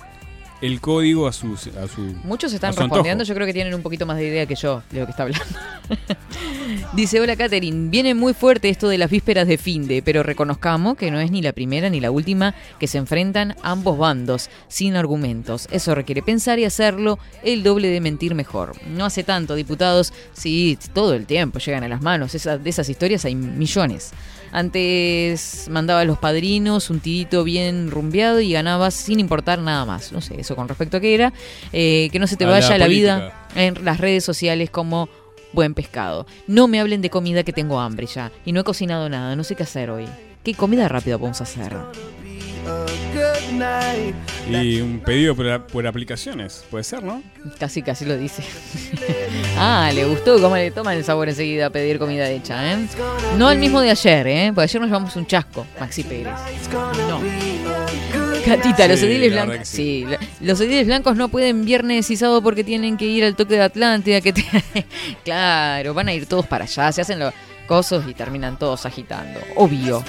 el 0.62 0.80
código 0.80 1.28
a 1.28 1.34
su 1.34 1.54
a 1.54 1.88
su 1.88 2.02
Muchos 2.24 2.54
están 2.54 2.76
respondiendo, 2.76 3.24
yo 3.24 3.34
creo 3.34 3.48
que 3.48 3.54
tienen 3.54 3.74
un 3.74 3.82
poquito 3.82 4.06
más 4.06 4.18
de 4.18 4.28
idea 4.28 4.46
que 4.46 4.56
yo 4.56 4.84
de 4.92 5.00
lo 5.00 5.06
que 5.06 5.12
está 5.12 5.24
hablando. 5.24 5.46
Dice, 6.94 7.20
hola 7.20 7.36
Katherine, 7.36 7.90
viene 7.90 8.14
muy 8.16 8.34
fuerte 8.34 8.70
esto 8.70 8.88
de 8.88 8.98
las 8.98 9.10
vísperas 9.10 9.48
de 9.48 9.58
finde, 9.58 10.02
pero 10.02 10.24
reconozcamos 10.24 10.96
que 10.98 11.12
no 11.12 11.20
es 11.20 11.32
ni 11.32 11.42
la 11.42 11.52
primera 11.54 11.90
ni 11.90 12.00
la 12.00 12.12
última 12.12 12.54
que 12.80 12.88
se 12.88 12.98
enfrentan 12.98 13.56
ambos 13.62 13.98
bandos, 13.98 14.50
sin 14.68 14.96
argumentos. 14.96 15.68
Eso 15.72 15.96
requiere 15.96 16.22
pensar 16.22 16.60
y 16.60 16.66
hacerlo 16.66 17.20
el 17.44 17.64
doble 17.64 17.90
de 17.90 18.00
mentir 18.02 18.36
mejor. 18.36 18.74
No 18.88 19.06
hace 19.06 19.24
tanto, 19.24 19.56
diputados, 19.56 20.14
sí, 20.34 20.78
todo 20.94 21.14
el 21.14 21.26
tiempo 21.26 21.60
llegan 21.60 21.84
a 21.84 21.88
las 21.90 22.02
manos, 22.02 22.36
Esa- 22.36 22.58
de 22.58 22.70
esas 22.70 22.88
historias 22.90 23.26
hay 23.26 23.36
millones. 23.36 24.12
Antes 24.52 25.68
mandaba 25.70 26.02
a 26.02 26.06
los 26.06 26.18
padrinos 26.18 26.90
un 26.90 27.00
tirito 27.00 27.44
bien 27.44 27.90
rumbeado 27.90 28.42
y 28.42 28.52
ganabas 28.52 28.94
sin 28.94 29.20
importar 29.20 29.60
nada 29.60 29.86
más. 29.86 30.12
No 30.12 30.22
sé, 30.22 30.40
eso 30.40 30.56
con 30.56 30.68
respecto 30.68 30.98
a 30.98 31.00
qué 31.00 31.14
era. 31.14 31.34
Eh, 31.74 32.10
que 32.12 32.20
no 32.20 32.28
se 32.28 32.36
te 32.38 32.46
A 32.46 32.48
la 32.48 32.54
vaya 32.54 32.78
la, 32.78 32.88
vida 32.88 33.48
en 33.56 33.84
las 33.86 34.00
redes 34.00 34.24
sociales 34.24 34.70
como 34.70 35.10
buen 35.54 35.74
pescado. 35.74 36.26
No 36.48 36.68
me 36.68 36.80
hablen 36.80 37.02
de 37.02 37.10
comida 37.10 37.44
que 37.44 37.54
tengo 37.54 37.80
hambre 37.80 38.08
ya. 38.08 38.32
Y 38.46 38.52
no 38.52 38.62
he 38.62 38.64
cocinado 38.64 39.10
nada, 39.10 39.36
no 39.36 39.44
sé 39.44 39.56
qué 39.56 39.64
hacer 39.64 39.90
hoy. 39.90 40.06
¿Qué 40.44 40.54
comida 40.54 40.88
rápida 40.88 41.18
podemos 41.18 41.42
hacer? 41.42 41.74
Y 44.50 44.82
un 44.82 45.00
pedido 45.00 45.36
por, 45.36 45.68
por 45.68 45.88
aplicaciones, 45.88 46.64
puede 46.70 46.84
ser, 46.84 47.04
¿no? 47.04 47.22
Casi, 47.60 47.82
casi 47.82 48.06
lo 48.06 48.18
dice. 48.18 48.44
ah, 49.58 49.92
le 49.94 50.06
gustó 50.06 50.40
cómo 50.42 50.56
le 50.56 50.72
toman 50.72 50.98
el 50.98 51.04
sabor 51.04 51.30
enseguida 51.30 51.68
a 51.68 51.70
pedir 51.70 52.00
comida 52.00 52.30
hecha, 52.30 52.74
¿eh? 52.74 52.88
No 53.38 53.48
al 53.48 53.58
mismo 53.58 53.82
de 53.82 53.92
ayer, 53.92 54.28
¿eh? 54.28 54.52
Porque 54.54 54.64
ayer 54.64 54.82
nos 54.82 54.90
llevamos 54.90 55.16
un 55.16 55.26
chasco, 55.26 55.66
Maxi 55.80 56.04
Pérez. 56.04 56.34
No. 57.08 57.20
Catita, 58.46 58.88
los 58.88 59.02
ediles 59.04 59.34
la 59.34 59.46
blancos. 59.46 59.68
Sí, 59.68 60.06
los 60.40 60.60
ediles 60.62 60.88
blancos 60.88 61.16
no 61.16 61.30
pueden 61.30 61.64
viernes 61.64 62.10
y 62.10 62.18
sábado 62.18 62.42
porque 62.42 62.64
tienen 62.64 62.98
que 62.98 63.06
ir 63.06 63.24
al 63.24 63.36
toque 63.36 63.54
de 63.56 63.62
Atlántida. 63.62 64.20
Que 64.22 64.34
te- 64.34 64.46
claro, 65.24 65.94
van 65.94 66.08
a 66.08 66.14
ir 66.14 66.26
todos 66.26 66.48
para 66.48 66.64
allá, 66.66 66.92
se 66.92 67.02
hacen 67.02 67.20
los 67.20 67.34
cosos 67.68 68.04
y 68.08 68.14
terminan 68.14 68.58
todos 68.58 68.86
agitando. 68.86 69.40
Obvio. 69.56 70.04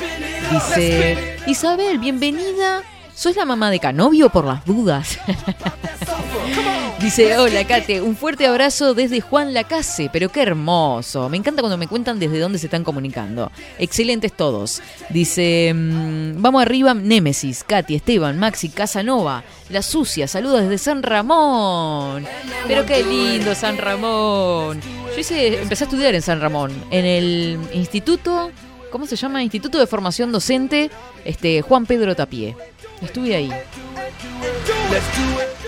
Dice 0.50 1.36
Isabel, 1.46 1.98
bienvenida. 1.98 2.82
¿Sos 3.14 3.36
la 3.36 3.44
mamá 3.44 3.70
de 3.70 3.78
Canovio 3.78 4.30
por 4.30 4.44
las 4.44 4.64
dudas? 4.64 5.18
Dice, 7.02 7.36
hola 7.36 7.64
Kate, 7.66 8.00
un 8.00 8.16
fuerte 8.16 8.46
abrazo 8.46 8.94
desde 8.94 9.20
Juan 9.20 9.52
Lacase, 9.52 10.08
pero 10.12 10.28
qué 10.28 10.42
hermoso. 10.42 11.28
Me 11.28 11.36
encanta 11.36 11.60
cuando 11.60 11.76
me 11.76 11.88
cuentan 11.88 12.20
desde 12.20 12.38
dónde 12.38 12.60
se 12.60 12.66
están 12.66 12.84
comunicando. 12.84 13.50
Excelentes 13.78 14.32
todos. 14.32 14.80
Dice, 15.08 15.72
mm, 15.74 16.40
vamos 16.40 16.62
arriba, 16.62 16.94
Némesis, 16.94 17.64
Katy, 17.64 17.96
Esteban, 17.96 18.38
Maxi, 18.38 18.68
Casanova, 18.68 19.42
La 19.68 19.82
Sucia, 19.82 20.28
saludos 20.28 20.62
desde 20.62 20.78
San 20.78 21.02
Ramón. 21.02 22.24
Pero 22.68 22.86
qué 22.86 23.02
lindo 23.02 23.54
San 23.56 23.78
Ramón. 23.78 24.80
Yo 25.12 25.18
hice, 25.18 25.60
empecé 25.60 25.84
a 25.84 25.88
estudiar 25.88 26.14
en 26.14 26.22
San 26.22 26.40
Ramón, 26.40 26.72
en 26.92 27.04
el 27.04 27.58
instituto, 27.74 28.52
¿cómo 28.92 29.06
se 29.06 29.16
llama? 29.16 29.42
Instituto 29.42 29.78
de 29.78 29.88
Formación 29.88 30.30
Docente, 30.30 30.88
este, 31.24 31.62
Juan 31.62 31.84
Pedro 31.84 32.14
Tapié. 32.14 32.54
Estuve 33.02 33.36
ahí. 33.36 33.52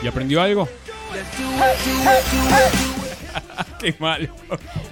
¿Y 0.03 0.09
aprendió 0.09 0.41
algo? 0.43 0.69
Qué 3.81 3.95
malo. 3.99 4.29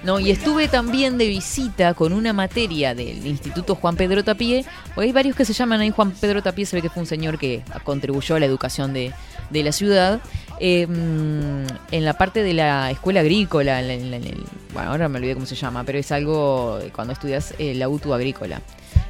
No, 0.03 0.19
y 0.19 0.29
estuve 0.31 0.67
también 0.67 1.17
de 1.17 1.27
visita 1.27 1.93
con 1.93 2.13
una 2.13 2.33
materia 2.33 2.93
del 2.93 3.25
Instituto 3.25 3.75
Juan 3.75 3.95
Pedro 3.95 4.23
Tapie. 4.23 4.65
Porque 4.93 5.07
hay 5.07 5.11
varios 5.13 5.35
que 5.35 5.45
se 5.45 5.53
llaman 5.53 5.81
ahí 5.81 5.91
Juan 5.91 6.11
Pedro 6.11 6.41
Tapie, 6.43 6.65
se 6.65 6.75
ve 6.75 6.81
que 6.81 6.89
fue 6.89 7.01
un 7.01 7.07
señor 7.07 7.37
que 7.39 7.63
contribuyó 7.83 8.35
a 8.35 8.39
la 8.39 8.45
educación 8.45 8.93
de, 8.93 9.13
de 9.49 9.63
la 9.63 9.71
ciudad. 9.71 10.19
Eh, 10.59 10.85
mm, 10.87 11.65
en 11.91 12.05
la 12.05 12.17
parte 12.17 12.43
de 12.43 12.53
la 12.53 12.91
escuela 12.91 13.21
agrícola, 13.21 13.79
en 13.79 13.87
la- 13.87 13.93
en 13.93 14.11
la- 14.11 14.17
en 14.17 14.23
el- 14.25 14.43
bueno, 14.73 14.91
ahora 14.91 15.09
me 15.09 15.17
olvidé 15.19 15.33
cómo 15.33 15.45
se 15.45 15.55
llama, 15.55 15.83
pero 15.83 15.97
es 15.97 16.11
algo 16.11 16.79
eh, 16.81 16.91
cuando 16.93 17.13
estudias 17.13 17.55
eh, 17.59 17.73
la 17.75 17.89
UTU 17.89 18.13
agrícola. 18.13 18.61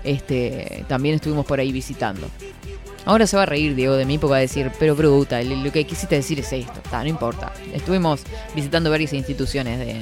Este, 0.03 0.85
también 0.87 1.15
estuvimos 1.15 1.45
por 1.45 1.59
ahí 1.59 1.71
visitando. 1.71 2.27
Ahora 3.05 3.27
se 3.27 3.35
va 3.35 3.43
a 3.43 3.45
reír 3.45 3.75
Diego 3.75 3.95
de 3.95 4.05
mí 4.05 4.17
porque 4.17 4.31
va 4.31 4.37
a 4.37 4.41
decir, 4.41 4.71
pero 4.79 4.95
bruta, 4.95 5.41
lo 5.43 5.71
que 5.71 5.85
quisiste 5.85 6.15
decir 6.15 6.39
es 6.39 6.53
esto. 6.53 6.81
Ta, 6.89 7.01
no 7.03 7.09
importa. 7.09 7.53
Estuvimos 7.73 8.21
visitando 8.55 8.89
varias 8.89 9.13
instituciones 9.13 9.79
de, 9.79 10.01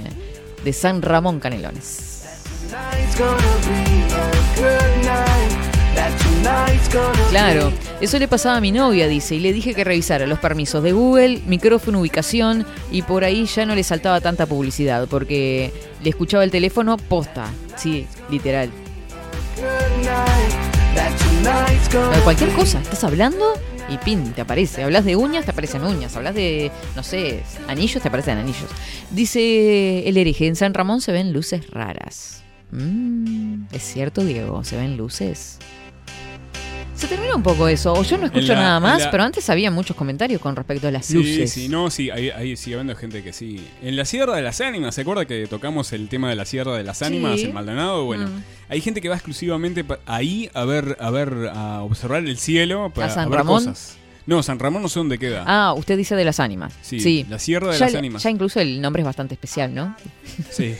de 0.63 0.73
San 0.73 1.01
Ramón 1.01 1.39
Canelones. 1.39 2.11
Claro, 7.29 7.71
eso 8.01 8.19
le 8.19 8.27
pasaba 8.27 8.57
a 8.57 8.61
mi 8.61 8.71
novia, 8.71 9.07
dice, 9.07 9.35
y 9.35 9.39
le 9.39 9.53
dije 9.53 9.73
que 9.73 9.83
revisara 9.83 10.25
los 10.27 10.39
permisos 10.39 10.83
de 10.83 10.91
Google, 10.91 11.41
micrófono, 11.45 12.01
ubicación, 12.01 12.65
y 12.91 13.01
por 13.03 13.23
ahí 13.23 13.45
ya 13.45 13.65
no 13.65 13.75
le 13.75 13.83
saltaba 13.83 14.21
tanta 14.21 14.45
publicidad, 14.45 15.07
porque 15.07 15.71
le 16.03 16.09
escuchaba 16.09 16.43
el 16.43 16.51
teléfono 16.51 16.97
posta, 16.97 17.49
sí, 17.77 18.07
literal. 18.29 18.69
De 21.01 22.21
cualquier 22.23 22.51
cosa, 22.51 22.79
estás 22.79 23.03
hablando 23.03 23.53
y 23.89 23.97
pin, 23.97 24.31
te 24.33 24.41
aparece. 24.41 24.83
Hablas 24.83 25.03
de 25.03 25.15
uñas, 25.15 25.45
te 25.45 25.51
aparecen 25.51 25.83
uñas. 25.83 26.15
Hablas 26.15 26.35
de, 26.35 26.71
no 26.95 27.03
sé, 27.03 27.43
anillos, 27.67 28.01
te 28.01 28.07
aparecen 28.07 28.37
anillos. 28.37 28.69
Dice 29.09 30.07
el 30.07 30.17
hereje, 30.17 30.47
en 30.47 30.55
San 30.55 30.73
Ramón 30.73 31.01
se 31.01 31.11
ven 31.11 31.33
luces 31.33 31.69
raras. 31.71 32.43
Mm, 32.71 33.63
es 33.71 33.83
cierto, 33.83 34.23
Diego, 34.23 34.63
se 34.63 34.77
ven 34.77 34.95
luces. 34.95 35.57
Se 37.01 37.07
termina 37.07 37.35
un 37.35 37.41
poco 37.41 37.67
eso, 37.67 37.93
o 37.93 38.03
yo 38.03 38.15
no 38.19 38.25
escucho 38.27 38.53
la- 38.53 38.59
nada 38.61 38.79
más, 38.79 39.01
la- 39.05 39.09
pero 39.11 39.23
antes 39.23 39.49
había 39.49 39.71
muchos 39.71 39.95
comentarios 39.97 40.39
con 40.39 40.55
respecto 40.55 40.87
a 40.87 40.91
las 40.91 41.07
Sí, 41.07 41.15
luces. 41.15 41.51
sí, 41.51 41.67
no, 41.67 41.89
sí, 41.89 42.11
ahí, 42.11 42.29
ahí 42.29 42.55
sigue 42.55 42.75
habiendo 42.75 42.95
gente 42.95 43.23
que 43.23 43.33
sí. 43.33 43.59
En 43.81 43.95
la 43.95 44.05
Sierra 44.05 44.35
de 44.35 44.43
las 44.43 44.61
Ánimas, 44.61 44.93
¿se 44.93 45.01
acuerda 45.01 45.25
que 45.25 45.47
tocamos 45.47 45.93
el 45.93 46.07
tema 46.09 46.29
de 46.29 46.35
la 46.35 46.45
Sierra 46.45 46.75
de 46.77 46.83
las 46.83 47.01
Ánimas 47.01 47.39
Sí. 47.39 47.47
en 47.47 47.53
Maldonado? 47.55 48.05
Bueno, 48.05 48.27
Mm. 48.27 48.43
hay 48.69 48.81
gente 48.81 49.01
que 49.01 49.09
va 49.09 49.15
exclusivamente 49.15 49.83
ahí 50.05 50.47
a 50.53 50.63
ver, 50.63 50.95
a 50.99 51.09
ver, 51.09 51.49
a 51.51 51.81
observar 51.81 52.19
el 52.23 52.37
cielo 52.37 52.91
para 52.93 53.07
¿A 53.07 53.09
San 53.09 53.29
ver 53.31 53.39
Ramón? 53.39 53.65
cosas. 53.65 53.97
No, 54.27 54.43
San 54.43 54.59
Ramón 54.59 54.83
no 54.83 54.87
sé 54.89 54.99
dónde 54.99 55.17
queda. 55.17 55.43
Ah, 55.47 55.73
usted 55.73 55.97
dice 55.97 56.15
de 56.15 56.23
las 56.23 56.39
ánimas. 56.39 56.71
Sí, 56.83 57.25
la 57.27 57.39
Sierra 57.39 57.71
de 57.73 57.79
Ya 57.79 57.85
las 57.87 57.95
Ánimas. 57.95 58.21
Ya 58.21 58.29
incluso 58.29 58.59
el 58.59 58.79
nombre 58.79 59.01
es 59.01 59.05
bastante 59.07 59.33
especial, 59.33 59.73
¿no? 59.73 59.95
Sí. 60.51 60.75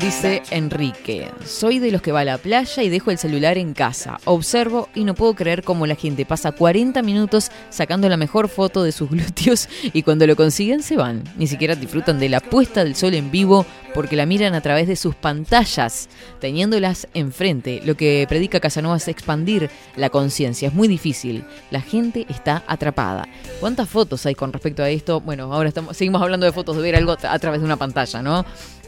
Dice 0.00 0.42
Enrique, 0.50 1.30
soy 1.44 1.78
de 1.78 1.92
los 1.92 2.02
que 2.02 2.10
va 2.10 2.20
a 2.20 2.24
la 2.24 2.38
playa 2.38 2.82
y 2.82 2.88
dejo 2.88 3.10
el 3.10 3.18
celular 3.18 3.58
en 3.58 3.74
casa. 3.74 4.18
Observo 4.24 4.88
y 4.94 5.04
no 5.04 5.14
puedo 5.14 5.34
creer 5.34 5.62
cómo 5.62 5.86
la 5.86 5.94
gente 5.94 6.24
pasa 6.24 6.52
40 6.52 7.02
minutos 7.02 7.50
sacando 7.68 8.08
la 8.08 8.16
mejor 8.16 8.48
foto 8.48 8.82
de 8.82 8.92
sus 8.92 9.10
glúteos 9.10 9.68
y 9.92 10.02
cuando 10.02 10.26
lo 10.26 10.36
consiguen 10.36 10.82
se 10.82 10.96
van. 10.96 11.22
Ni 11.36 11.46
siquiera 11.46 11.76
disfrutan 11.76 12.18
de 12.18 12.28
la 12.28 12.40
puesta 12.40 12.82
del 12.82 12.96
sol 12.96 13.14
en 13.14 13.30
vivo 13.30 13.66
porque 13.94 14.16
la 14.16 14.26
miran 14.26 14.54
a 14.54 14.60
través 14.60 14.88
de 14.88 14.96
sus 14.96 15.14
pantallas, 15.14 16.08
teniéndolas 16.40 17.06
enfrente. 17.14 17.80
Lo 17.84 17.96
que 17.96 18.24
predica 18.28 18.58
Casanova 18.58 18.96
es 18.96 19.06
expandir 19.08 19.70
la 19.96 20.10
conciencia. 20.10 20.68
Es 20.68 20.74
muy 20.74 20.88
difícil. 20.88 21.44
La 21.70 21.80
gente 21.80 22.26
está 22.28 22.64
atrapada. 22.66 23.28
¿Cuántas 23.60 23.88
fotos 23.88 24.24
hay 24.26 24.34
con 24.34 24.52
respecto 24.52 24.82
a 24.82 24.90
esto? 24.90 25.20
Bueno, 25.20 25.52
ahora 25.52 25.72
seguimos 25.92 26.22
hablando 26.22 26.46
de 26.46 26.52
fotos 26.52 26.76
de 26.76 26.82
ver 26.82 26.96
algo 26.96 27.12
a 27.12 27.38
través 27.38 27.60
de 27.60 27.66
una 27.66 27.76
pantalla, 27.76 28.22
¿no? 28.22 28.44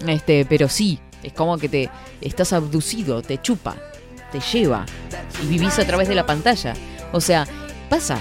Este, 0.06 0.44
pero 0.44 0.68
sí, 0.68 0.98
es 1.22 1.32
como 1.32 1.58
que 1.58 1.68
te 1.68 1.90
estás 2.20 2.52
abducido, 2.52 3.22
te 3.22 3.40
chupa, 3.40 3.76
te 4.30 4.40
lleva 4.40 4.84
y 5.42 5.46
vivís 5.46 5.78
a 5.78 5.84
través 5.84 6.08
de 6.08 6.14
la 6.14 6.26
pantalla. 6.26 6.74
O 7.12 7.20
sea, 7.20 7.46
pasa. 7.88 8.18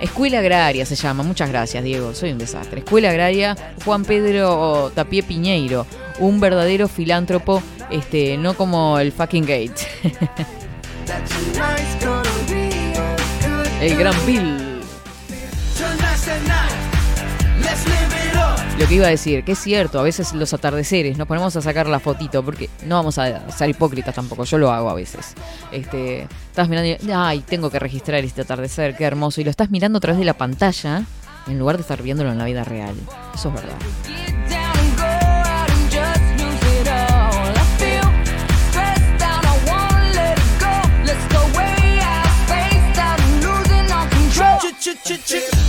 Escuela 0.00 0.38
Agraria 0.38 0.86
se 0.86 0.94
llama, 0.94 1.24
muchas 1.24 1.48
gracias 1.48 1.82
Diego, 1.82 2.14
soy 2.14 2.30
un 2.30 2.38
desastre. 2.38 2.80
Escuela 2.80 3.10
Agraria, 3.10 3.56
Juan 3.84 4.04
Pedro 4.04 4.92
Tapié 4.94 5.24
Piñeiro, 5.24 5.86
un 6.20 6.38
verdadero 6.38 6.86
filántropo, 6.86 7.60
este, 7.90 8.36
no 8.36 8.54
como 8.54 9.00
el 9.00 9.10
fucking 9.10 9.42
Gates. 9.42 9.88
el 13.80 13.96
gran 13.96 14.14
Bill. 14.24 14.68
Lo 18.78 18.86
que 18.86 18.94
iba 18.94 19.08
a 19.08 19.10
decir, 19.10 19.42
que 19.42 19.52
es 19.52 19.58
cierto, 19.58 19.98
a 19.98 20.04
veces 20.04 20.32
los 20.34 20.54
atardeceres 20.54 21.18
nos 21.18 21.26
ponemos 21.26 21.56
a 21.56 21.60
sacar 21.60 21.88
la 21.88 21.98
fotito, 21.98 22.44
porque 22.44 22.70
no 22.86 22.94
vamos 22.94 23.18
a 23.18 23.50
ser 23.50 23.70
hipócritas 23.70 24.14
tampoco, 24.14 24.44
yo 24.44 24.56
lo 24.56 24.70
hago 24.70 24.88
a 24.88 24.94
veces. 24.94 25.34
Este, 25.72 26.28
estás 26.46 26.68
mirando 26.68 26.88
y, 26.88 27.10
ay, 27.12 27.40
tengo 27.40 27.70
que 27.70 27.80
registrar 27.80 28.24
este 28.24 28.42
atardecer, 28.42 28.96
qué 28.96 29.02
hermoso, 29.02 29.40
y 29.40 29.44
lo 29.44 29.50
estás 29.50 29.70
mirando 29.70 29.96
a 29.96 30.00
través 30.00 30.20
de 30.20 30.24
la 30.24 30.34
pantalla 30.34 31.02
en 31.48 31.58
lugar 31.58 31.76
de 31.76 31.82
estar 31.82 32.00
viéndolo 32.02 32.30
en 32.30 32.38
la 32.38 32.44
vida 32.44 32.62
real. 32.62 32.94
Eso 33.34 33.48
es 33.48 33.54
verdad. 33.54 33.78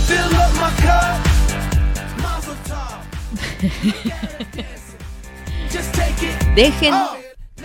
Fill 0.06 0.36
up 0.36 0.54
my 0.54 0.70
cup. 0.82 1.19
Dejen 6.54 6.94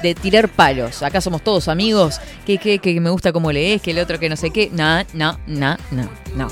de 0.01 0.15
tirar 0.15 0.49
palos. 0.49 1.03
Acá 1.03 1.21
somos 1.21 1.41
todos 1.41 1.67
amigos. 1.67 2.19
Que, 2.45 2.57
que, 2.57 2.79
que 2.79 2.99
me 2.99 3.09
gusta 3.09 3.33
cómo 3.33 3.51
lees, 3.51 3.81
que 3.81 3.91
el 3.91 3.99
otro 3.99 4.19
que 4.19 4.29
no 4.29 4.35
sé 4.35 4.51
qué. 4.51 4.69
No, 4.71 5.03
no, 5.13 5.39
no, 5.47 5.77
no, 5.91 6.09
no. 6.35 6.47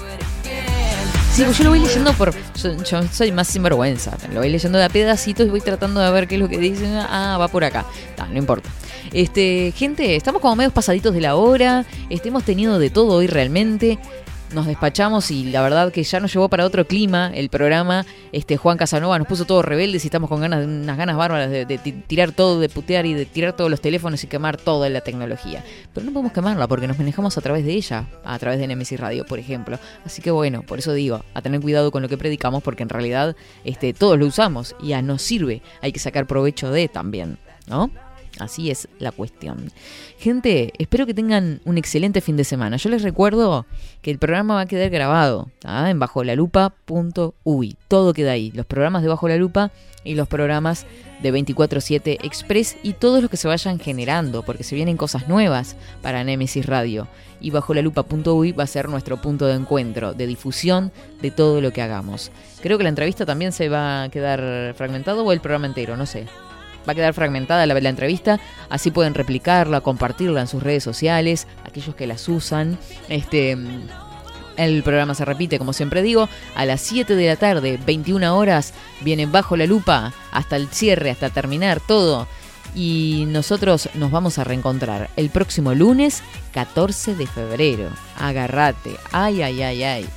Sí, 1.33 1.43
pues 1.43 1.57
yo 1.57 1.63
lo 1.63 1.71
voy 1.71 1.79
leyendo 1.79 2.13
por. 2.13 2.31
Yo, 2.85 3.03
soy 3.11 3.31
más 3.31 3.47
sinvergüenza. 3.47 4.15
Lo 4.31 4.41
voy 4.41 4.49
leyendo 4.49 4.77
de 4.77 4.87
pedacitos 4.89 5.47
y 5.47 5.49
voy 5.49 5.61
tratando 5.61 5.99
de 5.99 6.11
ver 6.11 6.27
qué 6.27 6.35
es 6.35 6.41
lo 6.41 6.47
que 6.47 6.59
dicen. 6.59 6.95
Ah, 6.95 7.37
va 7.39 7.47
por 7.47 7.63
acá. 7.63 7.85
Ta, 8.15 8.27
no 8.27 8.37
importa. 8.37 8.69
Este, 9.11 9.73
gente, 9.75 10.15
estamos 10.15 10.41
como 10.41 10.55
medios 10.55 10.73
pasaditos 10.73 11.11
de 11.13 11.21
la 11.21 11.35
hora. 11.35 11.85
Este, 12.09 12.29
hemos 12.29 12.43
tenido 12.43 12.77
de 12.77 12.91
todo 12.91 13.15
hoy 13.15 13.25
realmente. 13.25 13.97
Nos 14.53 14.67
despachamos 14.67 15.31
y 15.31 15.45
la 15.45 15.63
verdad 15.63 15.91
que 15.91 16.03
ya 16.03 16.19
nos 16.19 16.31
llevó 16.31 16.47
para 16.47 16.63
otro 16.63 16.85
clima 16.85 17.31
el 17.33 17.49
programa. 17.49 18.05
Este 18.31 18.55
Juan 18.55 18.77
Casanova 18.77 19.17
nos 19.17 19.27
puso 19.27 19.45
todos 19.45 19.65
rebeldes 19.65 20.03
y 20.03 20.07
estamos 20.07 20.29
con 20.29 20.41
ganas 20.41 20.65
unas 20.65 20.95
ganas 20.95 21.17
bárbaras 21.17 21.49
de, 21.49 21.65
de 21.65 21.79
ti- 21.79 22.03
tirar 22.05 22.33
todo, 22.33 22.59
de 22.59 22.69
putear 22.69 23.07
y 23.07 23.15
de 23.15 23.25
tirar 23.25 23.53
todos 23.53 23.71
los 23.71 23.81
teléfonos 23.81 24.23
y 24.23 24.27
quemar 24.27 24.57
toda 24.57 24.89
la 24.89 25.01
tecnología. 25.01 25.63
Pero 25.91 26.05
no 26.05 26.13
podemos 26.13 26.33
quemarla 26.33 26.67
porque 26.67 26.87
nos 26.87 26.99
manejamos 26.99 27.35
a 27.35 27.41
través 27.41 27.65
de 27.65 27.73
ella, 27.73 28.05
a 28.23 28.37
través 28.37 28.59
de 28.59 28.67
Nemesis 28.67 28.99
Radio, 28.99 29.25
por 29.25 29.39
ejemplo. 29.39 29.79
Así 30.05 30.21
que 30.21 30.29
bueno, 30.29 30.61
por 30.61 30.77
eso 30.77 30.93
digo, 30.93 31.25
a 31.33 31.41
tener 31.41 31.59
cuidado 31.59 31.89
con 31.89 32.03
lo 32.03 32.09
que 32.09 32.17
predicamos 32.19 32.61
porque 32.61 32.83
en 32.83 32.89
realidad 32.89 33.35
este, 33.63 33.91
todos 33.93 34.19
lo 34.19 34.27
usamos 34.27 34.75
y 34.83 34.93
a 34.93 35.01
nos 35.01 35.23
sirve. 35.23 35.63
Hay 35.81 35.91
que 35.91 35.99
sacar 35.99 36.27
provecho 36.27 36.69
de 36.69 36.87
también, 36.89 37.39
¿no? 37.65 37.89
Así 38.39 38.71
es 38.71 38.87
la 38.99 39.11
cuestión. 39.11 39.71
Gente, 40.17 40.73
espero 40.79 41.05
que 41.05 41.13
tengan 41.13 41.61
un 41.65 41.77
excelente 41.77 42.19
fin 42.21 42.35
de 42.35 42.43
semana. 42.43 42.77
Yo 42.77 42.89
les 42.89 43.03
recuerdo 43.03 43.65
que 44.01 44.09
el 44.09 44.17
programa 44.17 44.55
va 44.55 44.61
a 44.61 44.65
quedar 44.65 44.89
grabado 44.89 45.49
en 45.63 45.99
bajolalupa.uy. 45.99 47.77
Todo 47.87 48.13
queda 48.13 48.31
ahí. 48.31 48.51
Los 48.51 48.65
programas 48.65 49.03
de 49.03 49.09
Bajo 49.09 49.27
la 49.27 49.37
Lupa 49.37 49.71
y 50.03 50.15
los 50.15 50.27
programas 50.27 50.85
de 51.21 51.33
24-7 51.33 52.17
Express 52.23 52.75
y 52.83 52.93
todos 52.93 53.21
los 53.21 53.29
que 53.29 53.37
se 53.37 53.47
vayan 53.47 53.79
generando, 53.79 54.43
porque 54.43 54.63
se 54.63 54.75
vienen 54.75 54.97
cosas 54.97 55.27
nuevas 55.27 55.75
para 56.01 56.23
Nemesis 56.23 56.65
Radio. 56.65 57.07
Y 57.39 57.51
bajolalupa.uy 57.51 58.51
va 58.53 58.63
a 58.63 58.67
ser 58.67 58.89
nuestro 58.89 59.21
punto 59.21 59.45
de 59.45 59.55
encuentro, 59.55 60.13
de 60.13 60.27
difusión 60.27 60.91
de 61.21 61.29
todo 61.29 61.61
lo 61.61 61.71
que 61.71 61.81
hagamos. 61.81 62.31
Creo 62.61 62.77
que 62.77 62.83
la 62.83 62.89
entrevista 62.89 63.25
también 63.25 63.51
se 63.51 63.69
va 63.69 64.03
a 64.03 64.09
quedar 64.09 64.73
fragmentado 64.75 65.23
o 65.23 65.31
el 65.31 65.41
programa 65.41 65.67
entero, 65.67 65.95
no 65.97 66.05
sé 66.05 66.25
va 66.87 66.93
a 66.93 66.95
quedar 66.95 67.13
fragmentada 67.13 67.65
la, 67.65 67.89
entrevista, 67.89 68.39
así 68.69 68.91
pueden 68.91 69.13
replicarla, 69.13 69.81
compartirla 69.81 70.41
en 70.41 70.47
sus 70.47 70.63
redes 70.63 70.83
sociales, 70.83 71.47
aquellos 71.65 71.95
que 71.95 72.07
las 72.07 72.27
usan. 72.29 72.77
Este 73.09 73.57
el 74.57 74.83
programa 74.83 75.15
se 75.15 75.25
repite, 75.25 75.57
como 75.57 75.73
siempre 75.73 76.03
digo, 76.03 76.29
a 76.55 76.65
las 76.65 76.81
7 76.81 77.15
de 77.15 77.27
la 77.27 77.35
tarde, 77.35 77.79
21 77.85 78.37
horas, 78.37 78.73
vienen 79.01 79.31
bajo 79.31 79.57
la 79.57 79.65
lupa 79.65 80.13
hasta 80.31 80.55
el 80.55 80.67
cierre, 80.67 81.09
hasta 81.09 81.29
terminar 81.29 81.79
todo. 81.79 82.27
Y 82.75 83.25
nosotros 83.27 83.89
nos 83.93 84.11
vamos 84.11 84.37
a 84.37 84.43
reencontrar 84.43 85.09
el 85.15 85.29
próximo 85.29 85.73
lunes, 85.73 86.23
14 86.53 87.15
de 87.15 87.27
febrero. 87.27 87.89
Agarrate. 88.17 88.95
Ay, 89.11 89.41
ay, 89.41 89.61
ay, 89.61 89.83
ay. 89.83 90.09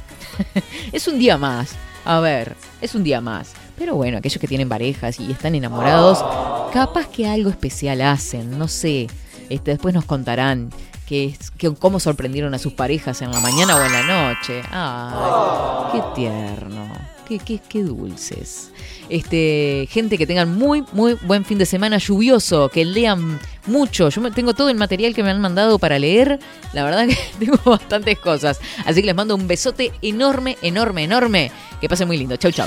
es 0.92 1.06
un 1.08 1.18
día 1.18 1.36
más. 1.36 1.72
A 2.04 2.20
ver, 2.20 2.56
es 2.80 2.94
un 2.94 3.04
día 3.04 3.20
más. 3.20 3.52
Pero 3.78 3.94
bueno, 3.94 4.18
aquellos 4.18 4.40
que 4.40 4.48
tienen 4.48 4.68
parejas 4.68 5.20
y 5.20 5.30
están 5.30 5.54
enamorados, 5.54 6.24
capaz 6.72 7.08
que 7.08 7.26
algo 7.26 7.50
especial 7.50 8.00
hacen, 8.00 8.58
no 8.58 8.68
sé. 8.68 9.06
Este, 9.50 9.72
después 9.72 9.94
nos 9.94 10.04
contarán 10.04 10.70
que, 11.06 11.34
que- 11.58 11.74
cómo 11.74 12.00
sorprendieron 12.00 12.52
a 12.54 12.58
sus 12.58 12.72
parejas 12.72 13.22
en 13.22 13.30
la 13.30 13.40
mañana 13.40 13.76
o 13.76 13.84
en 13.84 13.92
la 13.92 14.02
noche. 14.02 14.62
Ay, 14.72 15.92
qué 15.92 16.02
tierno, 16.14 16.88
qué, 17.28 17.60
qué, 17.68 17.82
dulces. 17.82 18.70
Este, 19.08 19.86
gente 19.90 20.18
que 20.18 20.26
tengan 20.26 20.56
muy, 20.58 20.84
muy 20.92 21.14
buen 21.22 21.44
fin 21.44 21.58
de 21.58 21.66
semana 21.66 21.98
lluvioso, 21.98 22.70
que 22.70 22.84
lean 22.84 23.38
mucho. 23.66 24.08
Yo 24.08 24.32
tengo 24.32 24.52
todo 24.54 24.68
el 24.68 24.76
material 24.76 25.14
que 25.14 25.22
me 25.22 25.30
han 25.30 25.40
mandado 25.40 25.78
para 25.78 25.98
leer. 25.98 26.40
La 26.72 26.82
verdad 26.82 27.06
que 27.06 27.16
tengo 27.38 27.58
bastantes 27.64 28.18
cosas. 28.18 28.58
Así 28.84 29.00
que 29.00 29.06
les 29.06 29.14
mando 29.14 29.36
un 29.36 29.46
besote 29.46 29.92
enorme, 30.02 30.56
enorme, 30.62 31.04
enorme. 31.04 31.52
Que 31.80 31.88
pasen 31.88 32.08
muy 32.08 32.16
lindo. 32.16 32.36
Chau, 32.36 32.50
chau. 32.50 32.66